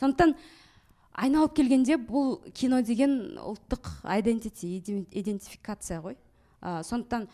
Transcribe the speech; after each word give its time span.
сондықтан 0.00 0.34
айналып 1.14 1.56
келгенде 1.56 1.98
бұл 1.98 2.38
кино 2.52 2.82
деген 2.82 3.38
ұлттық 3.38 3.90
identity 4.16 4.78
идентификация 5.10 6.00
ғой. 6.04 6.16
Ә, 6.60 6.82
сондықтан 6.82 7.28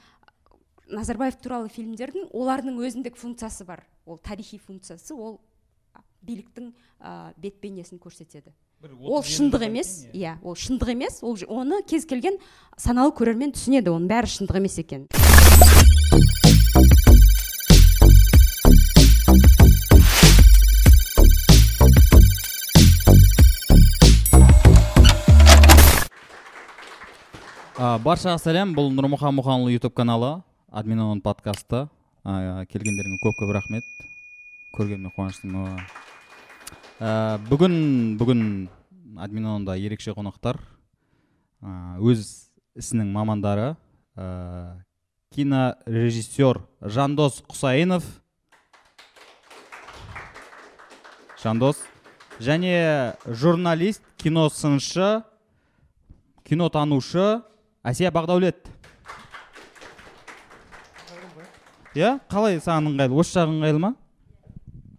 назарбаев 0.91 1.37
туралы 1.41 1.71
фильмдердің 1.73 2.33
олардың 2.33 2.81
өзіндік 2.83 3.17
функциясы 3.17 3.65
бар. 3.65 3.87
Ол 4.07 4.19
тарихи 4.19 4.59
функциясы 4.59 5.15
ол 5.15 5.39
биліктің 6.23 6.73
ә, 7.01 7.33
бет 7.37 7.61
бейнесін 7.63 7.99
көрсетеді 8.03 8.53
ол 8.81 9.23
шындық 9.25 9.67
емес 9.67 10.07
иә 10.17 10.39
ол 10.43 10.57
шындық 10.57 10.93
емес 10.95 11.19
ол 11.23 11.37
оны 11.49 11.83
кез 11.85 12.07
келген 12.09 12.39
саналы 12.77 13.13
көрермен 13.13 13.53
түсінеді 13.57 13.93
оның 13.93 14.09
бәрі 14.09 14.33
шындық 14.39 14.61
емес 14.63 14.81
баршаға 27.81 28.37
сәлем. 28.37 28.75
Бұл 28.77 28.91
нұрмұхан 28.93 29.33
мұханұлы 29.39 29.73
ютуб 29.73 29.95
каналы 29.97 30.43
админон 30.69 31.23
подкасты. 31.25 31.87
Ә, 32.29 32.67
келгендеріңе 32.69 33.17
көп 33.23 33.39
көп 33.39 33.55
рахмет. 33.57 33.87
Көргеніме 34.77 35.09
қуаныштымын. 35.17 35.79
Ә, 37.01 37.39
бүгін 37.49 38.19
бүгін 38.21 38.45
админонда 39.17 39.79
ерекше 39.81 40.13
қонақтар. 40.13 40.61
Ә, 41.65 41.97
өз 42.05 42.53
ісінің 42.77 43.15
мамандары 43.17 43.73
ә, 44.13 44.77
кинорежиссер 45.33 46.61
жандос 46.85 47.41
құсайынов. 47.49 48.05
Жандос. 51.41 51.81
Және 52.41 53.17
журналист 53.25 54.05
киносыншы 54.21 55.23
кинотанушы 56.45 57.41
әсия 57.87 58.11
бақдәулет. 58.13 58.69
Иә 61.97 62.19
қалай 62.31 62.61
саған 62.63 62.93
ыңғайлы? 62.93 63.19
Осы 63.19 63.39
жағы 63.39 63.57
ыңғайлы 63.57 63.81
ма? 63.83 63.95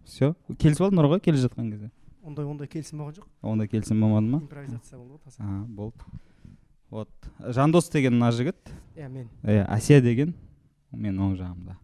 Все 0.04 0.34
келісіп 0.60 0.88
алдыңдар 0.88 1.08
ғой 1.14 1.22
келе 1.24 1.40
жатқан 1.40 1.70
кезде. 1.72 1.88
Ондай 2.22 2.44
ондай 2.44 2.68
келісім 2.68 3.00
болған 3.00 3.16
жоқ. 3.16 3.28
Ондай 3.40 3.70
келісім 3.72 4.02
болмады 4.04 4.28
ма? 4.28 4.42
Импровизация 4.42 4.98
болды 4.98 5.14
ғой 5.14 5.20
таза 5.24 5.42
болды. 5.68 6.04
Вот. 6.90 7.08
Жандос 7.40 7.88
деген 7.88 8.18
мына 8.18 8.28
жігіт. 8.36 8.74
Иә 8.94 9.08
мен. 9.08 9.30
Иә 9.42 9.64
әсия 9.72 10.02
деген 10.04 10.34
мен 10.92 11.16
оң 11.16 11.38
жағымда. 11.40 11.78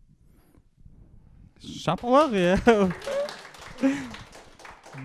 Шапалақ 1.65 2.37
иә 2.37 2.93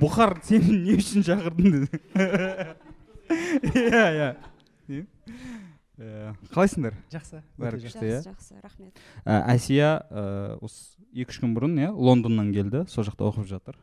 бұхар 0.01 0.35
сен 0.43 0.67
не 0.83 0.97
үшін 0.99 1.23
шақырдың? 1.23 1.87
Иә 3.73 4.03
иә. 4.19 5.05
Қалайсыңдар? 5.97 6.97
Жақсы. 7.13 7.41
Бәрі 7.61 7.81
күшті 7.83 8.05
иә? 8.09 8.19
жақсы 8.25 8.59
рахмет. 8.63 9.01
Әсия 9.25 9.95
ә, 10.09 10.57
осы 10.63 10.97
екі 11.13 11.35
үш 11.35 11.41
күн 11.43 11.53
бұрын 11.53 11.75
иә 11.85 11.89
лондоннан 11.93 12.53
келді 12.55 12.85
сол 12.89 13.05
жақта 13.05 13.29
оқып 13.29 13.49
жатыр. 13.49 13.77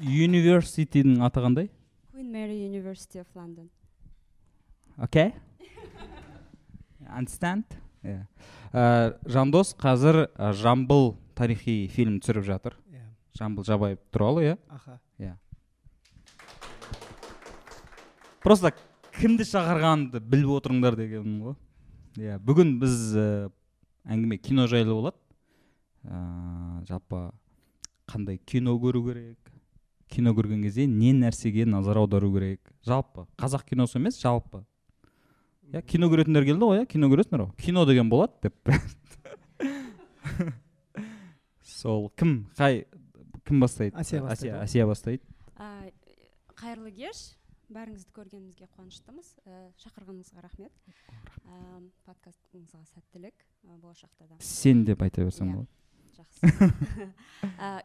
Университидің 0.00 1.24
аты 1.24 1.44
қандай? 1.44 1.70
Queen 2.12 2.28
Mary 2.32 2.60
University 2.66 3.20
of 3.20 3.28
London. 3.34 3.70
Окей 4.98 5.32
understand? 7.16 7.64
Иә. 8.04 8.24
Ә, 8.72 9.16
жандос 9.28 9.74
қазір 9.78 10.26
ә, 10.30 10.52
жамбыл 10.56 11.16
тарихи 11.36 11.88
фильм 11.92 12.18
түсіріп 12.22 12.46
жатыр. 12.46 12.76
Иә. 12.90 13.04
Жамбыл 13.38 13.64
жабаев 13.64 13.98
туралы 14.10 14.44
иә? 14.44 14.58
Аха. 14.68 15.00
Просто 18.40 18.72
кімді 19.16 19.44
шақырғанымды 19.48 20.20
біліп 20.22 20.52
отырыңдар 20.58 20.96
дегенім 20.98 21.40
ғой. 21.48 21.56
Иә 22.20 22.38
бүгін 22.42 22.76
біз 22.80 22.96
ә, 23.18 23.26
әңгіме 24.10 24.38
кино 24.42 24.66
жайлы 24.70 24.94
болады. 24.94 25.16
Ә, 26.04 26.84
жалпы 26.88 27.30
қандай 28.10 28.40
кино 28.46 28.76
көру 28.82 29.02
керек? 29.08 29.38
Кино 30.10 30.34
көрген 30.34 30.62
кезде 30.64 30.86
не 30.90 31.12
нәрсеге 31.14 31.66
назар 31.66 32.00
аудару 32.02 32.32
керек? 32.34 32.60
Жалпы 32.86 33.26
қазақ 33.38 33.66
киносы 33.68 33.98
емес 34.00 34.18
жалпы. 34.20 34.64
Иә 35.70 35.82
кино 35.86 36.10
көретіндер 36.10 36.46
келді 36.48 36.66
ғой 36.66 36.82
иә 36.82 36.88
кино 36.90 37.10
көресіңдер 37.12 37.44
ғой. 37.44 37.52
Кино 37.62 37.86
деген 37.86 38.10
болады 38.10 38.48
деп. 38.48 38.54
Сол 41.62 42.10
кім? 42.18 42.50
Қай 42.58 42.84
кім 43.46 43.62
бастайды? 43.62 43.94
Әсия 43.98 44.22
бастайды 44.24 44.56
әсия, 44.58 44.86
бастайды. 44.86 45.22
Ә, 45.56 45.92
қайырлы 46.58 46.90
кеш. 46.96 47.39
Бәріңізді 47.74 48.14
көргенімізге 48.16 48.68
қуаныштымыз. 48.76 49.28
Ә, 49.46 49.58
шақырғаныңызға 49.80 50.42
рахмет. 50.44 50.72
Ә, 51.46 51.82
подкастыңызға 52.06 52.82
сәттілік. 52.94 53.44
Ә, 53.66 53.76
болашақта 53.80 54.26
да. 54.28 54.38
Сен 54.40 54.84
деп 54.84 55.02
айта 55.02 55.24
берсең 55.24 55.50
Иә. 55.50 55.54
болады. 55.54 55.68
жақсы. 56.20 57.10
Ә, 57.58 57.82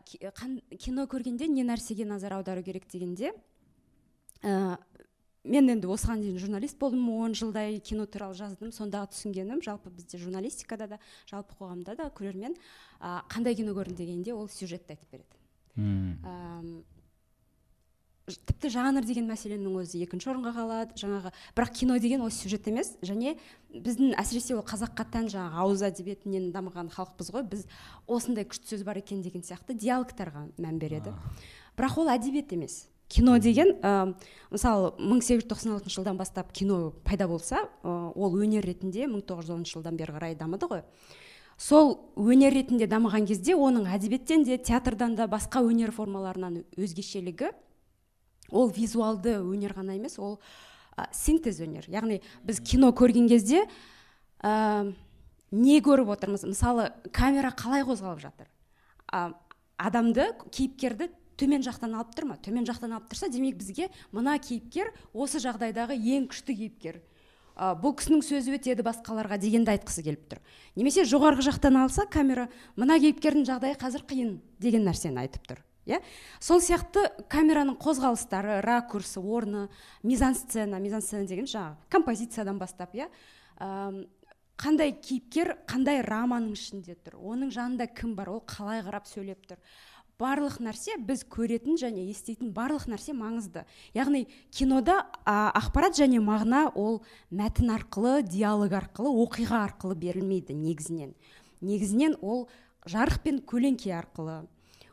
кино 0.78 1.06
көргенде 1.08 1.48
не 1.48 1.64
нәрсеге 1.64 2.06
назар 2.06 2.34
аудару 2.34 2.64
керек 2.64 2.88
дегенде 2.92 3.32
ә, 4.42 4.78
мен 5.46 5.70
енді 5.70 5.88
осыған 5.88 6.22
дейін 6.24 6.40
журналист 6.42 6.80
болдым. 6.80 7.08
Он 7.10 7.34
жылдай 7.38 7.80
кино 7.80 8.06
туралы 8.06 8.34
жаздым. 8.34 8.74
Сондағы 8.74 9.14
түсінгенім 9.14 9.62
жалпы 9.62 9.90
бізде 9.94 10.18
журналистикада 10.18 10.88
да 10.88 11.00
жалпы 11.30 11.56
қоғамда 11.60 11.96
да 11.96 12.10
көрермен 12.10 12.58
ә, 13.00 13.22
қандай 13.30 13.56
кино 13.56 13.78
көрдім 13.78 13.96
дегенде 13.96 14.34
ол 14.34 14.50
сюжетті 14.50 14.98
айтып 14.98 15.12
береді. 15.12 15.32
Тіпті 18.26 18.72
жанр 18.74 19.06
деген 19.06 19.28
мәселенің 19.30 19.76
өзі 19.84 20.00
екінші 20.02 20.32
орынға 20.32 20.54
қалады 20.56 20.96
жаңағы 20.98 21.32
бірақ 21.54 21.74
кино 21.78 21.98
деген 22.02 22.24
ол 22.26 22.32
сюжет 22.34 22.66
емес. 22.72 22.96
Және 23.06 23.36
біздің 23.70 24.16
әсіресе 24.18 24.56
ол 24.58 24.64
қазаққа 24.66 25.06
тән 25.14 25.28
жаңағы 25.30 25.62
ауыз 25.62 25.84
әдебиетінен 25.86 26.48
дамыған 26.56 26.90
халықпыз 26.96 27.30
ғой. 27.36 27.46
Біз 27.52 27.68
осындай 28.10 28.48
күшті 28.50 28.74
сөз 28.74 28.86
бар 28.88 28.98
екен 28.98 29.22
деген 29.22 29.46
сияқты 29.46 29.78
диалогтарға 29.78 30.48
мән 30.58 30.80
береді. 30.82 31.14
Бірақ 31.78 32.00
ол 32.02 32.10
әдебиет 32.10 32.56
емес. 32.58 32.88
Кино 33.14 33.38
деген 33.38 33.76
ә, 33.86 34.16
мысалы 34.50 34.96
1896 34.98 35.94
жылдан 35.94 36.18
бастап 36.18 36.50
кино 36.52 36.96
пайда 37.06 37.28
болса 37.28 37.68
ә, 37.84 38.10
ол 38.16 38.40
өнер 38.42 38.66
ретінде 38.66 39.06
1910 39.06 39.70
жылдан 39.70 40.02
бері 40.02 40.18
қарай 40.18 40.34
дамыды 40.34 40.66
ғой. 40.66 40.82
Сол 41.62 42.00
өнер 42.18 42.58
ретінде 42.58 42.90
дамыған 42.90 43.30
кезде 43.30 43.54
оның 43.54 43.86
әдебиеттен 43.86 44.44
де 44.44 44.58
театрдан 44.58 45.14
да 45.16 45.30
басқа 45.30 45.62
өнер 45.62 45.94
формаларынан 45.94 46.64
өзгешелігі 46.76 47.54
ол 48.52 48.70
визуалды 48.70 49.40
өнер 49.42 49.74
ғана 49.78 49.96
емес 49.98 50.20
ол 50.20 50.40
ә, 50.98 51.08
синтез 51.14 51.60
өнер. 51.64 51.88
Яғни 51.92 52.22
біз 52.46 52.62
кино 52.66 52.92
көрген 52.96 53.28
кезде 53.30 53.66
ә, 54.44 54.94
не 55.52 55.80
көріп 55.82 56.14
отырмыз? 56.16 56.46
Мысалы 56.48 56.92
камера 57.14 57.52
қалай 57.56 57.86
қозғалып 57.88 58.22
жатыр? 58.24 58.50
А, 59.12 59.32
адамды 59.78 60.32
кейіпкерді 60.52 61.10
төмен 61.40 61.66
жақтан 61.66 61.98
алып 61.98 62.16
тұр 62.16 62.30
ма? 62.32 62.40
Төмен 62.44 62.68
жақтан 62.68 62.96
алып 62.96 63.10
тұрса 63.12 63.30
демек 63.32 63.58
бізге 63.60 63.90
мына 64.16 64.38
кейіпкер 64.40 64.94
осы 65.14 65.42
жағдайдағы 65.44 65.98
ең 65.98 66.30
күшті 66.32 66.56
кейіпкер. 66.56 67.02
Ә, 67.56 67.72
бұл 67.80 67.96
кісінің 68.00 68.24
сөзі 68.26 68.56
өтеді 68.58 68.84
басқаларға 68.84 69.40
дегенді 69.40 69.76
айтқысы 69.76 70.04
келіп 70.04 70.26
тұр. 70.32 70.42
Немесе 70.76 71.06
жоғарғы 71.08 71.46
жақтан 71.48 71.78
алса 71.80 72.04
камера 72.12 72.50
мына 72.76 73.00
кейіпкердің 73.00 73.48
жағдайы 73.48 73.78
қазір 73.80 74.04
қиын 74.10 74.34
деген 74.60 74.84
нәрсені 74.88 75.24
айтып 75.24 75.48
тұр. 75.48 75.62
Иә? 75.86 76.02
Сол 76.40 76.62
сияқты 76.62 77.08
камераның 77.32 77.78
қозғалыстары 77.82 78.60
ракурсы 78.66 79.22
орны 79.22 79.68
мизансцена 80.04 80.80
мизансцена 80.82 81.26
деген 81.30 81.48
жаңағы 81.50 81.90
композициядан 81.90 82.60
бастап 82.60 82.96
иә? 82.98 83.10
Қандай 84.56 84.94
кейіпкер 84.96 85.58
қандай 85.68 86.00
раманың 86.06 86.56
ішінде 86.56 86.96
тұр 87.04 87.20
оның 87.20 87.52
жанында 87.52 87.90
кім 87.92 88.16
бар 88.16 88.32
ол 88.32 88.42
қалай 88.48 88.82
қарап 88.86 89.10
сөйлеп 89.10 89.44
тұр? 89.50 89.60
Барлық 90.16 90.62
нәрсе 90.64 90.96
біз 91.04 91.26
көретін 91.28 91.76
және 91.76 92.06
еститін 92.08 92.54
барлық 92.56 92.86
нәрсе 92.88 93.12
маңызды. 93.12 93.66
Яғни 93.92 94.30
кинода 94.56 95.02
а, 95.26 95.52
ақпарат 95.60 95.98
және 96.00 96.22
мағына 96.24 96.70
ол 96.72 97.02
мәтін 97.36 97.74
арқылы 97.76 98.22
диалог 98.24 98.72
арқылы 98.80 99.12
оқиға 99.26 99.60
арқылы 99.66 99.98
берілмейді 100.00 100.56
негізінен. 100.56 101.12
Негізінен 101.60 102.16
ол 102.22 102.48
жарық 102.88 103.20
пен 103.28 103.42
көлеңке 103.44 103.92
арқылы 103.92 104.46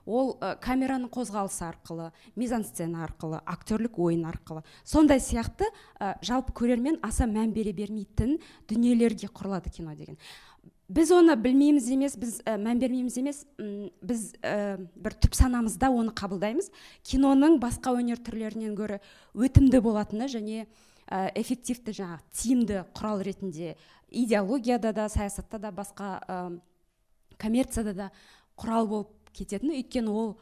ол 0.06 0.36
ә, 0.40 0.54
камераның 0.62 1.10
қозғалысы 1.12 1.64
арқылы 1.66 2.10
мизансцена 2.36 3.04
арқылы 3.06 3.40
актерлік 3.46 3.98
ойын 3.98 4.24
арқылы. 4.30 4.62
Сондай 4.84 5.20
сияқты 5.22 5.68
ә, 6.00 6.16
жалпы 6.22 6.54
көрермен 6.56 6.98
аса 7.02 7.26
мән 7.26 7.52
бере 7.54 7.72
бермейтін 7.72 8.38
дүниелерге 8.68 9.30
құрылады 9.30 9.70
кино 9.70 9.94
деген. 9.94 10.18
Біз 10.92 11.12
оны 11.14 11.36
білмейміз 11.40 11.86
емес 11.94 12.16
біз 12.20 12.40
ә, 12.44 12.58
мән 12.60 12.82
бермейміз 12.82 13.16
емес 13.22 13.44
м, 13.58 13.88
біз 14.02 14.32
ә, 14.42 14.76
бір 14.94 15.16
түп 15.22 15.38
санамызда 15.38 15.88
оны 15.94 16.12
қабылдаймыз. 16.12 16.68
Киноның 17.06 17.60
басқа 17.62 17.94
өнер 17.96 18.20
түрлерінен 18.20 18.74
гөрі 18.76 18.98
өтімді 19.32 19.80
болатыны 19.80 20.28
және 20.28 20.66
ә, 21.06 21.30
эффективті 21.38 21.94
жаңағы 21.96 22.20
тиімді 22.34 22.84
құрал 22.92 23.22
ретінде 23.24 23.76
идеологияда 24.10 24.92
да 24.92 25.08
саясатта 25.08 25.58
да 25.58 25.72
басқа 25.72 26.18
ә, 26.26 26.60
коммерцияда 27.38 27.94
да 27.94 28.10
құрал 28.58 28.88
болып 28.90 29.21
кететіні 29.36 29.80
өйткені 29.80 30.12
ол 30.12 30.34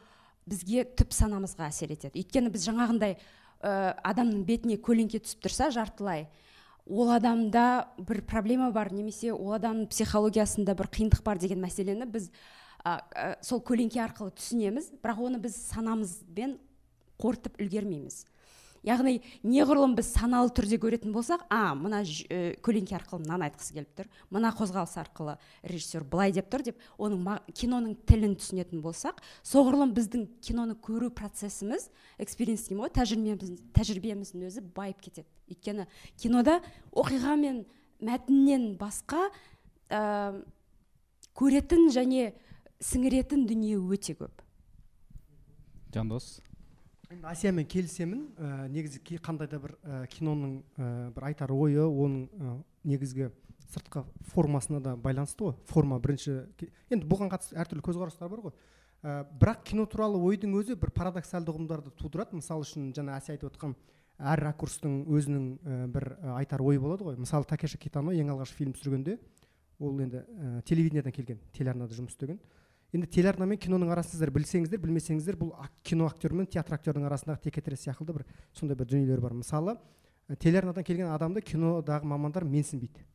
бізге 0.49 0.85
түп 0.97 1.13
санамызға 1.15 1.67
әсер 1.69 1.93
етеді. 1.93 2.21
Өйткені 2.21 2.51
біз 2.53 2.65
жаңағындай 2.67 3.17
ә, 3.17 3.93
адамның 4.11 4.45
бетіне 4.47 4.77
көлеңке 4.81 5.21
түсіп 5.23 5.45
тұрса 5.45 5.69
жартылай. 5.73 6.27
Ол 6.89 7.11
адамда 7.13 7.93
бір 7.99 8.23
проблема 8.27 8.71
бар 8.73 8.91
немесе 8.93 9.31
ол 9.33 9.53
адамның 9.57 9.87
психологиясында 9.91 10.75
бір 10.75 10.89
қиындық 10.91 11.21
бар 11.23 11.39
деген 11.39 11.61
мәселені 11.61 12.09
біз 12.09 12.31
ә, 12.83 12.97
ә, 13.13 13.27
сол 13.45 13.61
көлеңке 13.61 14.01
арқылы 14.03 14.33
түсінеміз. 14.39 14.91
Бірақ 15.03 15.21
оны 15.29 15.41
біз 15.43 15.55
санамызбен 15.69 16.57
қорытып 17.21 17.61
үлгермейміз. 17.61 18.25
Яғни 18.87 19.19
неғұрлым 19.45 19.93
біз 19.97 20.09
саналы 20.15 20.51
түрде 20.55 20.79
көретін 20.81 21.13
болсақ 21.13 21.43
а 21.53 21.73
мына 21.77 22.01
ә, 22.01 22.55
көлеңке 22.65 22.95
арқылы 22.97 23.23
мынаны 23.23 23.47
айтқысы 23.49 23.75
келіп 23.75 23.91
тұр 23.99 24.09
мына 24.33 24.51
қозғалыс 24.57 24.95
арқылы 25.01 25.37
режиссер 25.69 26.03
былай 26.03 26.33
деп 26.33 26.49
тұр 26.51 26.65
деп 26.65 26.81
оның 26.97 27.53
киноның 27.53 27.95
тілін 28.09 28.35
түсінетін 28.41 28.81
болсақ 28.81 29.21
соғұрлым 29.45 29.93
біздің 29.97 30.27
киноны 30.41 30.77
көру 30.81 31.11
процесіміз 31.13 31.89
экспириенс 32.21 32.67
деймін 32.67 32.85
ғой 32.85 32.93
тәжірибеміз, 32.97 33.53
тәжірибеміздің 33.75 34.45
өзі 34.49 34.63
байып 34.75 35.01
кетеді. 35.05 35.27
Өйткені 35.51 35.87
кинода 36.21 36.59
оқиға 36.91 37.35
мен 37.39 37.63
мәтіннен 38.01 38.75
басқа 38.79 39.27
ә, 39.89 40.41
көретін 41.37 41.89
және 41.93 42.31
сіңіретін 42.81 43.45
дүние 43.49 43.77
өте 43.77 44.15
көп. 44.17 44.41
Жандос? 45.93 46.39
Әсиямен 47.31 47.67
келісемін. 47.67 48.25
Ә, 48.37 48.67
негізі 48.71 49.01
қандай 49.23 49.49
да 49.51 49.59
бір 49.61 49.75
ә, 49.83 50.01
киноның 50.11 50.57
ә, 50.77 50.89
бір 51.15 51.27
айтар 51.31 51.51
ойы 51.51 51.83
оның 51.83 52.27
ә, 52.31 52.53
негізгі 52.87 53.31
сыртқы 53.71 54.03
формасына 54.33 54.81
да 54.83 54.95
байланысты 54.95 55.47
ғой. 55.47 55.55
Форма 55.69 55.99
бірінші 55.99 56.45
енді 56.91 57.07
бұған 57.11 57.31
қатысты 57.31 57.57
әртүрлі 57.59 57.85
көзқарастар 57.87 58.31
бар 58.31 58.43
ғой. 58.47 58.55
Ә, 59.01 59.23
бірақ 59.31 59.63
кино 59.71 59.85
туралы 59.89 60.21
ойдың 60.21 60.55
өзі 60.59 60.77
бір 60.79 60.93
парадоксалды 60.95 61.51
ұғымдарды 61.51 61.93
тудырады. 61.99 62.37
Мысалы 62.39 62.65
үшін 62.67 62.91
жаңа 62.95 63.17
әсия 63.19 63.35
айтып 63.35 63.51
отқан 63.51 63.75
әр 64.19 64.43
ракурстың 64.47 65.05
өзінің 65.09 65.45
ә, 65.65 65.83
бір 65.91 66.07
айтар 66.37 66.63
ойы 66.63 66.79
болады 66.79 67.07
ғой. 67.07 67.19
Мысалы 67.19 67.47
такеша 67.49 67.79
китано 67.81 68.13
ең 68.15 68.33
алғаш 68.35 68.53
фильм 68.55 68.75
түсіргенде 68.77 69.17
ол 69.79 69.99
енді 69.99 70.21
ә, 70.21 70.61
телевидениедан 70.67 71.15
келген 71.15 71.39
телеарнада 71.55 71.97
жұмыс 71.97 72.13
істеген. 72.13 72.39
Енді 72.91 73.07
телеарна 73.07 73.45
мен 73.47 73.59
киноның 73.61 73.91
арасын 73.93 74.17
сіздер 74.17 74.31
білсеңіздер 74.35 74.81
білмесеңіздер 74.83 75.37
бұл 75.39 75.53
кино 75.83 76.07
актер 76.09 76.33
мен 76.35 76.47
театр 76.47 76.75
актердің 76.75 77.05
арасындағы 77.07 77.45
текетірес 77.45 77.85
секілді 77.87 78.17
бір 78.17 78.25
сондай 78.51 78.75
бір 78.75 78.89
дүниелер 78.91 79.21
бар. 79.23 79.33
Мысалы 79.33 79.77
телеарнадан 80.39 80.83
келген 80.83 81.11
адамды 81.11 81.41
кинодағы 81.41 82.05
мамандар 82.07 82.43
менсінбейді. 82.43 83.05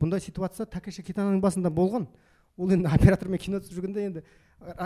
Бұндай 0.00 0.20
ситуация 0.20 0.66
такеши 0.66 1.02
китаноның 1.02 1.40
басында 1.40 1.70
болған. 1.72 2.08
Ол 2.56 2.72
енді 2.74 2.90
оператормен 2.92 3.40
кино 3.40 3.62
түсіріп 3.62 3.78
жүргенде 3.78 4.04
енді 4.04 4.22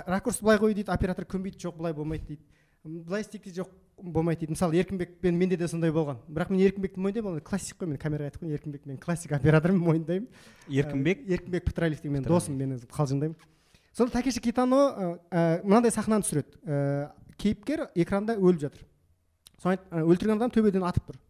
ракурс 0.06 0.38
былай 0.40 0.60
қой 0.62 0.74
дейді 0.74 0.94
оператор 0.94 1.26
көнбейді 1.26 1.66
жоқ 1.66 1.80
былай 1.80 1.94
болмайды 1.96 2.26
дейді. 2.28 2.46
Былай 2.84 3.24
істейік 3.24 3.48
жоқ 3.50 3.72
болмайды 3.98 4.46
дейді. 4.46 4.54
Мысалы 4.54 4.78
еркінбекпен 4.78 5.34
менде 5.34 5.56
де 5.56 5.66
сондай 5.66 5.90
болған. 5.90 6.20
Бірақ 6.28 6.52
мен 6.52 6.62
еркінбекті 6.62 7.00
мойындаймын 7.00 7.32
ол 7.32 7.40
классик 7.40 7.80
қой 7.80 7.90
мен 7.90 7.98
камераға 7.98 8.30
айтып 8.30 8.44
қояйын 8.44 8.54
еркінбек 8.60 8.86
мен 8.86 8.98
классик 9.02 9.32
оператормын 9.32 9.82
мойындаймын. 9.82 10.28
Еркінбек? 10.68 11.26
Еркінбек 11.26 11.64
петралиев 11.66 12.02
деген 12.02 12.20
менің 12.20 12.28
досым 12.28 12.54
мен 12.60 12.78
қалжыңдаймын. 12.78 13.34
Сонда 13.96 14.12
такеши 14.12 14.40
китано 14.44 15.18
ә, 15.30 15.62
мынандай 15.64 15.90
сахнаны 15.90 16.24
түсіреді. 16.26 16.58
Ә, 16.66 17.10
кейіпкер 17.40 17.88
экранда 17.94 18.36
өліп 18.36 18.66
жатыр. 18.66 18.84
Соны 19.62 19.78
өлтірген 19.90 20.36
адам 20.36 20.52
төбеден 20.52 20.84
атып 20.84 21.12
тұр. 21.12 21.20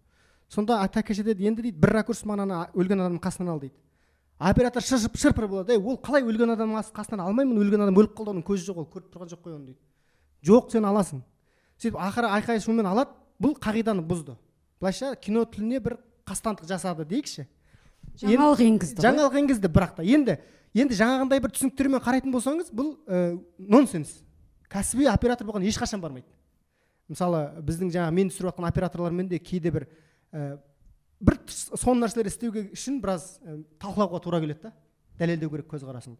Сонда 0.48 0.80
такеши 0.88 1.22
деді 1.22 1.46
енді 1.46 1.62
дейді 1.62 1.78
бір 1.78 2.00
ракурс 2.00 2.24
мынаны 2.26 2.66
өлген 2.74 3.04
адамның 3.04 3.22
қасынан 3.22 3.54
ал 3.54 3.60
дейді. 3.62 3.74
Оператор 4.38 4.82
шыршып 4.82 5.16
шырпыр 5.16 5.46
болады 5.48 5.72
ей 5.72 5.78
ол 5.78 5.96
қалай 5.96 6.26
өлген 6.26 6.52
адамның 6.56 6.90
қасынан 6.94 7.22
алмаймын? 7.24 7.56
Өлген 7.62 7.86
адам 7.86 7.96
өліп 7.96 8.18
қалды 8.18 8.34
оның 8.34 8.44
көзі 8.46 8.68
жоқ 8.68 8.82
ол 8.82 8.88
көріп 8.92 9.14
тұрған 9.14 9.30
жоқ 9.30 9.46
қой 9.46 9.54
оны 9.56 9.70
дейді. 9.70 9.80
Жоқ 10.44 10.70
сен 10.74 10.84
аласың 10.84 11.22
сөйтіп 11.80 11.96
ақыры 12.00 12.30
айқай 12.36 12.60
шумен 12.60 12.86
алады 12.86 13.14
бұл 13.40 13.56
қағиданы 13.56 14.04
бұзды. 14.06 14.36
Былайша 14.80 15.14
кино 15.16 15.44
тіліне 15.44 15.80
бір 15.80 15.96
қастандық 16.28 16.68
жасады 16.68 17.04
дейікші. 17.08 17.46
Жаңалық 18.20 18.62
енгізді 18.64 19.04
жаңалық 19.04 19.40
енгізді 19.40 19.72
бірақ 19.72 19.96
та. 19.96 20.04
Енді 20.04 20.38
енді 20.76 20.96
жаңағындай 20.99 21.40
бір 21.40 21.52
түсініктермен 21.56 22.02
қарайтын 22.05 22.32
болсаңыз 22.34 22.70
бұл 22.76 22.94
ә, 23.08 23.38
нонсенс 23.58 24.19
кәсіби 24.70 25.06
оператор 25.08 25.49
болған 25.49 25.64
ешқашан 25.67 26.02
бармайды. 26.02 26.28
Мысалы 27.08 27.62
біздің 27.64 27.93
жаңа 27.94 28.11
мен 28.12 28.31
түсіріп 28.32 28.50
жатқан 28.50 28.69
операторлармен 28.69 29.28
де 29.31 29.38
кейде 29.38 29.70
бір 29.73 29.87
ә, 30.34 30.58
бір 31.20 31.38
соны 31.49 32.02
нәрселер 32.02 32.28
істеуге 32.28 32.67
үшін 32.75 33.00
біраз 33.00 33.38
ә, 33.40 33.61
талқылауға 33.81 34.20
тура 34.25 34.40
келеді 34.43 34.67
да 34.67 34.73
дәлелдеу 35.20 35.52
керек 35.55 35.70
көзқарасыңды. 35.70 36.19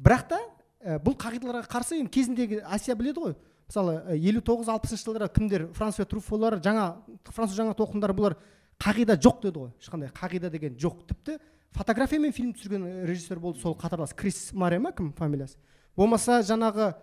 Бірақ 0.00 0.26
та 0.32 0.40
ә, 0.80 0.98
бұл 1.04 1.14
қағидаларға 1.20 1.68
қарсы 1.70 2.00
енді 2.00 2.10
кезіндегі 2.16 2.62
әсия 2.64 2.96
біледі 2.96 3.26
ғой. 3.26 3.36
Мысалы 3.68 4.00
елу 4.16 4.40
тоғыз 4.42 4.72
алпысыншы 4.72 5.04
жылдары 5.04 5.28
кімдер? 5.30 5.68
Франсуа 5.76 6.08
труфолар 6.08 6.56
жаңа 6.64 6.88
француз 7.28 7.54
жаңа 7.60 7.76
толқындары 7.78 8.16
бұлар 8.18 8.34
қағида 8.80 9.14
жоқ 9.20 9.44
деді 9.44 9.60
ғой. 9.62 9.70
Ешқандай 9.78 10.10
қағида 10.16 10.50
деген 10.50 10.74
жоқ. 10.80 11.04
Тіпті 11.12 11.36
фотографиямен 11.76 12.32
фильм 12.32 12.52
түсірген 12.54 13.04
режиссер 13.06 13.38
болды 13.38 13.60
сол 13.60 13.76
қатарлас. 13.78 14.14
Крис 14.14 14.52
маре 14.52 14.78
ма 14.78 14.92
кім 14.92 15.12
фамилиясы? 15.12 15.56
Болмаса 15.96 16.40
жаңағы 16.42 16.94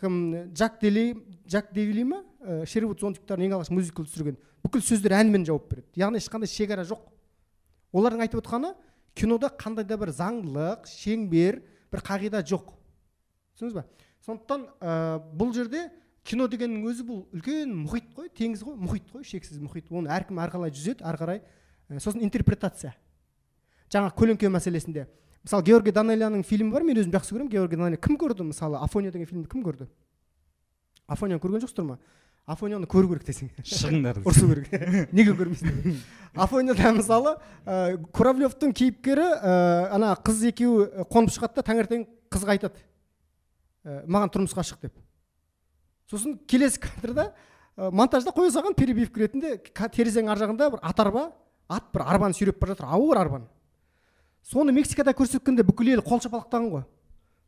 кім 0.00 0.52
джак 0.52 0.80
дели 0.80 1.16
джак 1.46 1.72
девили 1.72 2.04
ма? 2.04 2.22
Шервуд 2.66 3.00
зонтиктарын 3.00 3.48
ең 3.48 3.56
алғаш 3.58 3.70
мюзикл 3.74 4.06
түсірген. 4.06 4.38
Бүкіл 4.62 4.82
сөздер 4.82 5.16
әнмен 5.18 5.46
жауап 5.46 5.68
береді. 5.70 5.88
Яғни 5.98 6.20
ешқандай 6.22 6.50
шекара 6.50 6.84
жоқ. 6.86 7.02
Олардың 7.92 8.22
айтып 8.24 8.42
отқаны 8.42 8.74
кинода 9.14 9.50
қандай 9.58 9.84
да 9.84 9.98
бір 9.98 10.12
заңдылық 10.16 10.86
шеңбер 10.88 11.58
бір 11.92 12.04
қағида 12.06 12.44
жоқ. 12.46 12.70
Түсіндіңіз 13.58 13.74
ба? 13.76 13.84
Сондықтан 14.24 14.66
ә, 14.80 15.18
бұл 15.34 15.52
жерде 15.52 15.88
кино 16.24 16.46
дегеннің 16.48 16.86
өзі 16.88 17.04
бұл 17.04 17.24
үлкен 17.34 17.74
мұхит 17.82 18.12
қой 18.14 18.30
теңіз 18.38 18.62
ғой 18.64 18.78
мұхит 18.78 19.10
қой 19.10 19.26
шексіз 19.26 19.58
мұхит. 19.58 19.90
Оны 19.90 20.08
әркім 20.14 20.38
әрқалай 20.40 20.72
жүзеді 20.72 21.02
ары 21.04 21.18
қарай 21.20 21.42
ә, 21.42 21.98
сосын 21.98 22.22
интерпретация. 22.22 22.94
Жаңа 23.92 24.14
көлеңке 24.16 24.50
мәселесінде. 24.52 25.06
Мысалы 25.42 25.66
георгий 25.66 25.92
данелияның 25.92 26.46
фильмі 26.46 26.72
бар 26.72 26.86
мен 26.86 27.02
өзім 27.02 27.12
жақсы 27.12 27.34
көремін. 27.34 27.50
Георгий 27.52 27.76
данелия 27.76 28.00
кім 28.00 28.16
көрді? 28.16 28.46
Мысалы 28.48 28.78
афония 28.78 29.12
деген 29.12 29.26
фильмді 29.26 29.50
кім 29.50 29.64
көрді? 29.66 29.88
Афонияны 31.10 31.42
көрген 31.42 31.64
жоқсыздар 31.64 31.86
ма? 31.86 31.98
Афонияны 32.46 32.86
көру 32.90 33.10
керек 33.10 33.26
десең. 33.26 33.50
Шығыңдар 33.66 34.22
ұрысу 34.26 34.48
керек. 34.48 35.12
Неге 35.16 35.34
көрмейсіңдер 35.34 35.98
афонияда 36.34 36.92
мысалы 36.96 37.34
ә, 37.66 37.96
куравлевтың 38.14 38.72
кейіпкері 38.76 39.24
ә, 39.24 39.54
ана 39.92 40.12
қыз 40.24 40.46
екеуі 40.48 41.04
қонып 41.12 41.34
шығады 41.34 41.58
да 41.58 41.64
таңертең 41.66 42.06
қызға 42.32 42.54
айтады. 42.56 42.80
Ә, 43.84 44.02
маған 44.06 44.32
тұрмысқа 44.32 44.64
шық 44.64 44.86
деп. 44.86 44.94
Сосын 46.10 46.38
келесі 46.48 46.80
кадрда 46.80 47.32
ә, 47.76 47.90
монтажда 47.90 48.32
қоя 48.32 48.52
салған 48.54 48.76
перебивка 48.78 49.26
ретінде 49.26 49.58
терезенің 49.60 50.32
ар 50.32 50.40
жағында 50.40 50.70
бір 50.72 50.82
ат 50.82 51.04
арба 51.04 51.26
ат 51.68 51.92
бір 51.92 52.06
арбаны 52.06 52.36
сүйреп 52.38 52.60
бара 52.60 52.72
жатыр. 52.72 52.88
Ауыр 52.88 53.20
арбаны. 53.20 53.50
Соны 54.42 54.72
мексикада 54.72 55.14
көрсеткенде 55.16 55.64
бүкіл 55.66 55.94
ел 55.94 56.02
қол 56.04 56.20
шапалақтаған 56.22 56.70
ғой. 56.72 56.84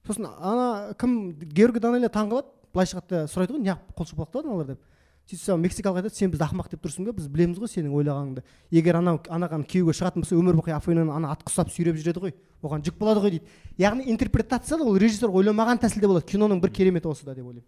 Сосын 0.07 0.29
ана 0.29 0.95
кім 0.99 1.35
георгий 1.41 1.81
данелия 1.81 2.09
таңқалады 2.09 2.51
былай 2.73 2.91
шығады 2.91 3.09
да 3.11 3.23
сұрайды 3.31 3.57
ғой 3.57 3.65
неғып 3.65 3.95
қол 3.99 4.11
шапалақтады 4.11 4.51
аналар 4.51 4.75
деп. 4.75 4.83
Сөйтсе 5.25 5.57
мексикалық 5.57 6.03
айтады 6.03 6.13
сен 6.13 6.29
бізді 6.29 6.45
ақымақ 6.45 6.67
деп 6.69 6.83
тұрсың 6.85 7.07
ба 7.09 7.15
біз 7.17 7.31
білеміз 7.33 7.57
ғой 7.57 7.71
сенің 7.73 7.95
ойлағаныңды. 7.97 8.43
Егер 8.77 8.99
анау 8.99 9.23
анаған 9.33 9.65
күйеуге 9.65 9.95
шығатын 9.97 10.21
болса 10.21 10.37
өмір 10.37 10.59
бақи 10.59 10.75
афойнаны 10.77 11.15
ана 11.17 11.31
атқа 11.33 11.49
ұстап 11.49 11.71
сүйреп 11.73 11.97
жүреді 11.97 12.21
ғой 12.21 12.35
оған 12.61 12.85
жүк 12.85 12.99
болады 13.01 13.23
ғой 13.25 13.33
дейді. 13.39 13.49
Яғни 13.81 14.05
интерпретация 14.13 14.77
ол 14.77 14.99
режиссер 15.01 15.33
ойламаған 15.33 15.81
тәсілде 15.81 16.11
болады 16.13 16.29
киноның 16.29 16.61
бір 16.61 16.75
кереметі 16.77 17.09
осыда 17.09 17.33
деп 17.33 17.49
ойлаймын. 17.49 17.65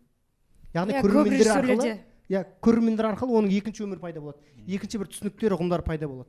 Яғни 0.77 1.01
көрермендер 1.01 1.53
арқылы 1.57 1.95
иә 2.29 2.45
көрермендер 2.61 3.09
арқылы 3.15 3.41
оның 3.41 3.57
екінші 3.57 3.87
өмірі 3.87 4.05
пайда 4.05 4.21
болады. 4.21 4.45
Екінші 4.67 5.01
бір 5.01 5.09
түсініктер 5.15 5.57
ұғымдар 5.57 5.81
пайда 5.87 6.11
болады. 6.11 6.29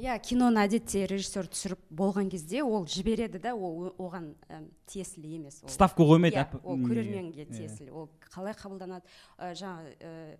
Иә 0.00 0.16
киноны 0.24 0.62
әдетте 0.64 1.04
режиссер 1.10 1.48
түсіріп 1.52 1.82
болған 1.92 2.30
кезде 2.32 2.62
ол 2.64 2.86
жібереді 2.88 3.40
да 3.42 3.52
ол 3.54 3.92
оған 4.00 4.32
ә, 4.48 4.62
тиесілі 4.88 5.36
емес 5.36 5.60
ол. 5.62 5.68
Ставка 5.72 6.06
қоймайды 6.08 6.40
иә, 6.40 6.60
ол 6.64 6.80
көрерменге 6.80 7.46
тиесілі. 7.50 7.92
Ол 7.92 8.08
қалай 8.32 8.56
қабылданады? 8.56 9.04
Ә, 9.36 9.52
жаңағы 9.60 9.94
ә, 10.00 10.38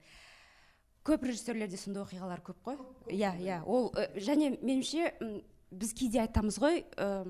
көп 1.05 1.29
режиссерлерде 1.29 1.76
сондай 1.81 2.05
оқиғалар 2.07 2.43
көп 2.45 2.61
қой. 2.64 2.81
Иә 3.12 3.35
иә 3.40 3.62
ол 3.69 3.90
ә, 3.93 4.09
және 4.17 4.55
меніңше 4.59 5.12
біз 5.71 5.95
кейде 5.95 6.25
айтамыз 6.25 6.61
ғой 6.61 6.85
ә, 6.97 7.26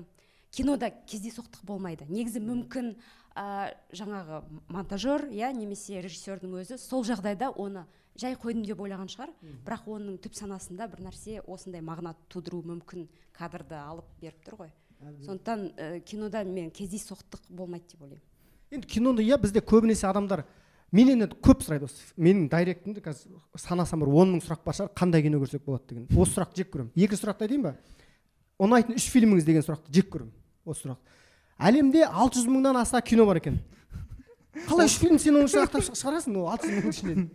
кинода 0.51 0.91
кездейсоқтық 1.07 1.65
болмайды. 1.67 2.07
Негізі 2.09 2.41
мүмкін 2.43 2.95
ә, 3.35 3.75
жаңағы 3.91 4.43
монтажер 4.71 5.27
иә 5.31 5.51
немесе 5.55 6.01
режиссердің 6.01 6.61
өзі 6.63 6.79
сол 6.79 7.03
жағдайда 7.07 7.51
оны 7.55 7.85
жай 8.19 8.35
қойдым 8.35 8.65
деп 8.65 8.79
ойлаған 8.83 9.09
шығар. 9.11 9.31
Бірақ 9.65 9.87
оның 9.87 10.17
түп 10.23 10.35
санасында 10.35 10.87
бір 10.91 11.03
нәрсе 11.07 11.41
осындай 11.47 11.81
мағына 11.81 12.15
тудыруы 12.29 12.63
мүмкін 12.67 13.07
кадрды 13.37 13.75
алып 13.79 14.05
беріп 14.21 14.41
тұр 14.45 14.57
ғой. 14.65 14.71
Сондықтан 15.25 15.63
ә, 15.77 15.99
кинода 16.05 16.43
мен 16.45 16.69
кездейсоқтық 16.69 17.47
болмайды 17.49 17.85
деп 17.93 18.01
ойлаймын. 18.03 18.25
Енді 18.71 18.87
киноны 18.87 19.23
иә 19.25 19.37
бізде 19.41 19.59
көбінесе 19.59 20.05
адамдар 20.09 20.43
менен 20.91 21.23
енді 21.25 21.35
көп 21.41 21.63
сұрайды 21.65 21.87
осы. 21.87 22.11
Менің 22.17 22.49
дайректімде 22.51 23.01
қазір 23.01 23.39
санасам 23.57 24.03
бір 24.03 24.11
он 24.13 24.35
мың 24.35 24.43
сұрақ 24.45 24.61
бар 24.65 24.77
шығар 24.77 24.93
қандай 24.93 25.23
кино 25.25 25.39
көрсек 25.41 25.63
болады 25.65 25.87
деген. 25.89 26.05
Осы 26.13 26.35
сұрақты 26.37 26.61
жек 26.61 26.69
көремін. 26.75 26.91
Екінші 26.95 27.23
сұрақты 27.25 27.47
айтайын 27.47 27.65
ба? 27.65 27.73
Ұнайтын 28.61 28.95
үш 28.99 29.07
фильміңіз 29.09 29.47
деген 29.47 29.65
сұрақты 29.65 29.95
жек 29.97 30.11
көремін 30.13 30.35
осы 30.69 30.85
сұрақ. 30.85 30.99
Әлемде 31.61 32.05
алты 32.05 32.37
жүз 32.37 32.47
мыңнан 32.51 32.77
аса 32.81 33.01
кино 33.01 33.25
бар 33.25 33.39
екен. 33.41 33.57
Қалай 34.67 34.85
үш 34.85 34.99
фильм 35.01 35.17
сен 35.17 35.33
оның 35.39 35.47
ішінен 35.49 35.65
ақтап 35.65 35.85
шығ- 35.87 35.97
шығарасың? 35.97 36.37
Ол 36.37 36.49
алты 36.51 36.67
жүз 36.69 36.77
мыңның 36.77 36.95
ішінен. 36.95 37.29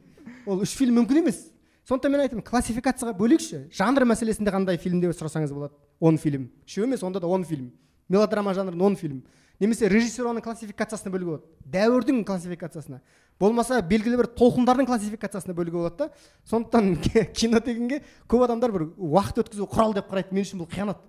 Ол 0.46 0.62
үш 0.62 0.74
фильм 0.76 1.00
мүмкін 1.00 1.22
емес. 1.22 1.46
Сондықтан 1.86 2.10
мен 2.10 2.24
айтамын 2.24 2.42
классификацияға 2.42 3.14
бөлейікші. 3.14 3.68
Жанр 3.70 4.08
мәселесінде 4.10 4.50
қандай 4.50 4.78
фильм 4.78 5.00
деп 5.00 5.14
сұрасаңыз 5.14 5.52
болады. 5.54 5.74
Он 6.00 6.18
фильм. 6.18 6.50
Үшеу 6.66 6.84
емес 6.84 7.02
онда 7.06 7.20
да 7.20 7.28
он 7.28 7.44
фильм. 7.44 7.72
Мелодрама 8.08 8.54
жанрын 8.54 8.80
он 8.82 8.96
фильм. 8.96 9.22
Немесе 9.60 9.88
режиссерованың 9.88 10.42
классификациясына 10.42 11.12
бөлуге 11.14 11.30
болады. 11.30 11.46
Дәуірдің 11.64 12.24
классификациясына. 12.26 13.00
Болмаса 13.40 13.78
белгілі 13.80 14.18
бір 14.20 14.28
толқындардың 14.36 14.88
классификациясына 14.90 15.54
бөлуге 15.54 15.78
болады 15.78 15.96
да. 15.96 16.10
Сондықтан 16.44 16.96
кино 17.32 17.60
дегенге 17.64 18.02
көп 18.28 18.44
адамдар 18.44 18.74
бір 18.74 18.88
уақыт 18.98 19.40
өткізу 19.44 19.70
құрал 19.70 19.94
деп 19.94 20.10
қарайды. 20.10 20.34
Мен 20.34 20.44
үшін 20.44 20.60
бұл 20.60 20.68
қиянат. 20.68 21.00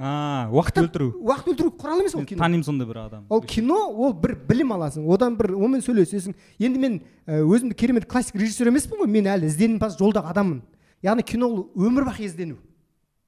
Уақыт 0.00 0.78
өлтіру 0.80 1.08
уақыт 1.20 1.50
өлтіру 1.52 1.70
құрал 1.76 2.00
емес 2.00 2.14
ол 2.16 2.24
кино. 2.24 2.40
танимын 2.40 2.64
сондай 2.64 2.88
бір 2.88 2.98
адам. 3.02 3.26
Ол 3.28 3.42
кино 3.44 3.76
ол 3.90 4.14
бір 4.16 4.34
білім 4.48 4.72
аласың. 4.72 5.04
Одан 5.04 5.36
бір 5.36 5.52
онымен 5.58 5.84
сөйлесесің. 5.84 6.34
Енді 6.58 6.80
мен 6.80 6.94
ә, 7.26 7.42
өзімді 7.44 7.76
керемет 7.76 8.06
классик 8.08 8.38
режиссер 8.40 8.70
емеспін 8.72 9.02
ғой 9.02 9.10
мен 9.12 9.28
әлі 9.28 9.50
ізденімпаз 9.50 9.98
жолдағы 10.00 10.32
адаммын. 10.32 10.62
Яғни 11.04 11.26
кино 11.28 11.50
ол 11.50 11.60
өмір 11.76 12.08
бақи 12.08 12.24
іздену 12.24 12.56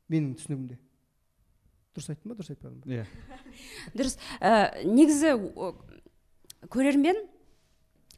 менің 0.08 0.32
түсінігімде. 0.40 0.78
Дұрыс 1.92 2.08
айттым 2.08 2.32
ба 2.32 2.38
дұрыс 2.38 2.54
айтпадым 2.54 2.80
ба? 2.80 2.88
Иә. 2.88 3.04
Дұрыс. 3.98 4.16
Ә, 4.40 4.84
негізі 4.88 5.36
көрермен 6.72 7.20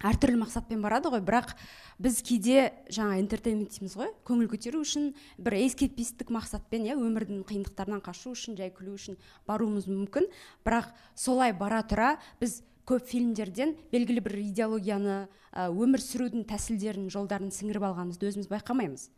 әртүрлі 0.04 0.38
мақсатпен 0.42 0.82
барады 0.84 1.10
ғой. 1.12 1.22
Бірақ 1.24 1.54
біз 2.02 2.20
кейде 2.26 2.74
жаңа 2.92 3.16
интертеймент 3.22 3.72
дейміз 3.72 3.96
ғой. 3.96 4.12
Көңіл 4.28 4.50
көтеру 4.52 4.82
үшін 4.84 5.12
бір 5.38 5.56
эскепистік 5.62 6.30
мақсатпен 6.34 6.84
иә 6.86 6.98
өмірдің 7.00 7.42
қиындықтарынан 7.48 8.04
қашу 8.04 8.34
үшін 8.36 8.58
жай 8.60 8.70
күлу 8.74 8.98
үшін 8.98 9.16
баруымыз 9.48 9.88
мүмкін. 9.88 10.28
Бірақ 10.66 10.92
солай 11.16 11.56
бара 11.56 11.80
тұра 11.88 12.14
біз 12.40 12.60
көп 12.84 13.06
фильмдерден 13.08 13.74
белгілі 13.92 14.20
бір 14.26 14.38
идеологияны 14.44 15.18
өмір 15.54 16.02
сүрудің 16.04 16.44
тәсілдерін 16.50 17.08
жолдарын 17.08 17.48
сіңіріп 17.54 17.86
алғанымызды 17.88 18.28
өзіміз 18.28 18.50
байқамаймыз. 18.50 19.08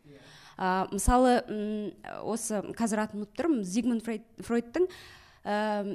Ә, 0.56 0.86
мысалы 0.92 1.40
осы 2.22 2.62
қазір 2.78 3.02
атын 3.02 3.24
ұмытып 3.24 3.40
тұрмын 3.40 3.64
зигмунд 3.66 4.06
фрейд, 4.06 4.22
фройдтың 4.38 4.86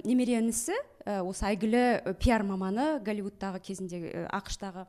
немере 0.03 0.37
інісі 0.41 0.75
осы 1.05 1.47
әйгілі 1.49 1.81
ә, 1.81 2.13
пиар 2.19 2.43
маманы 2.45 2.99
голливудтағы 3.05 3.61
кезінде 3.63 4.01
ә, 4.05 4.25
ақш-тағы 4.37 4.85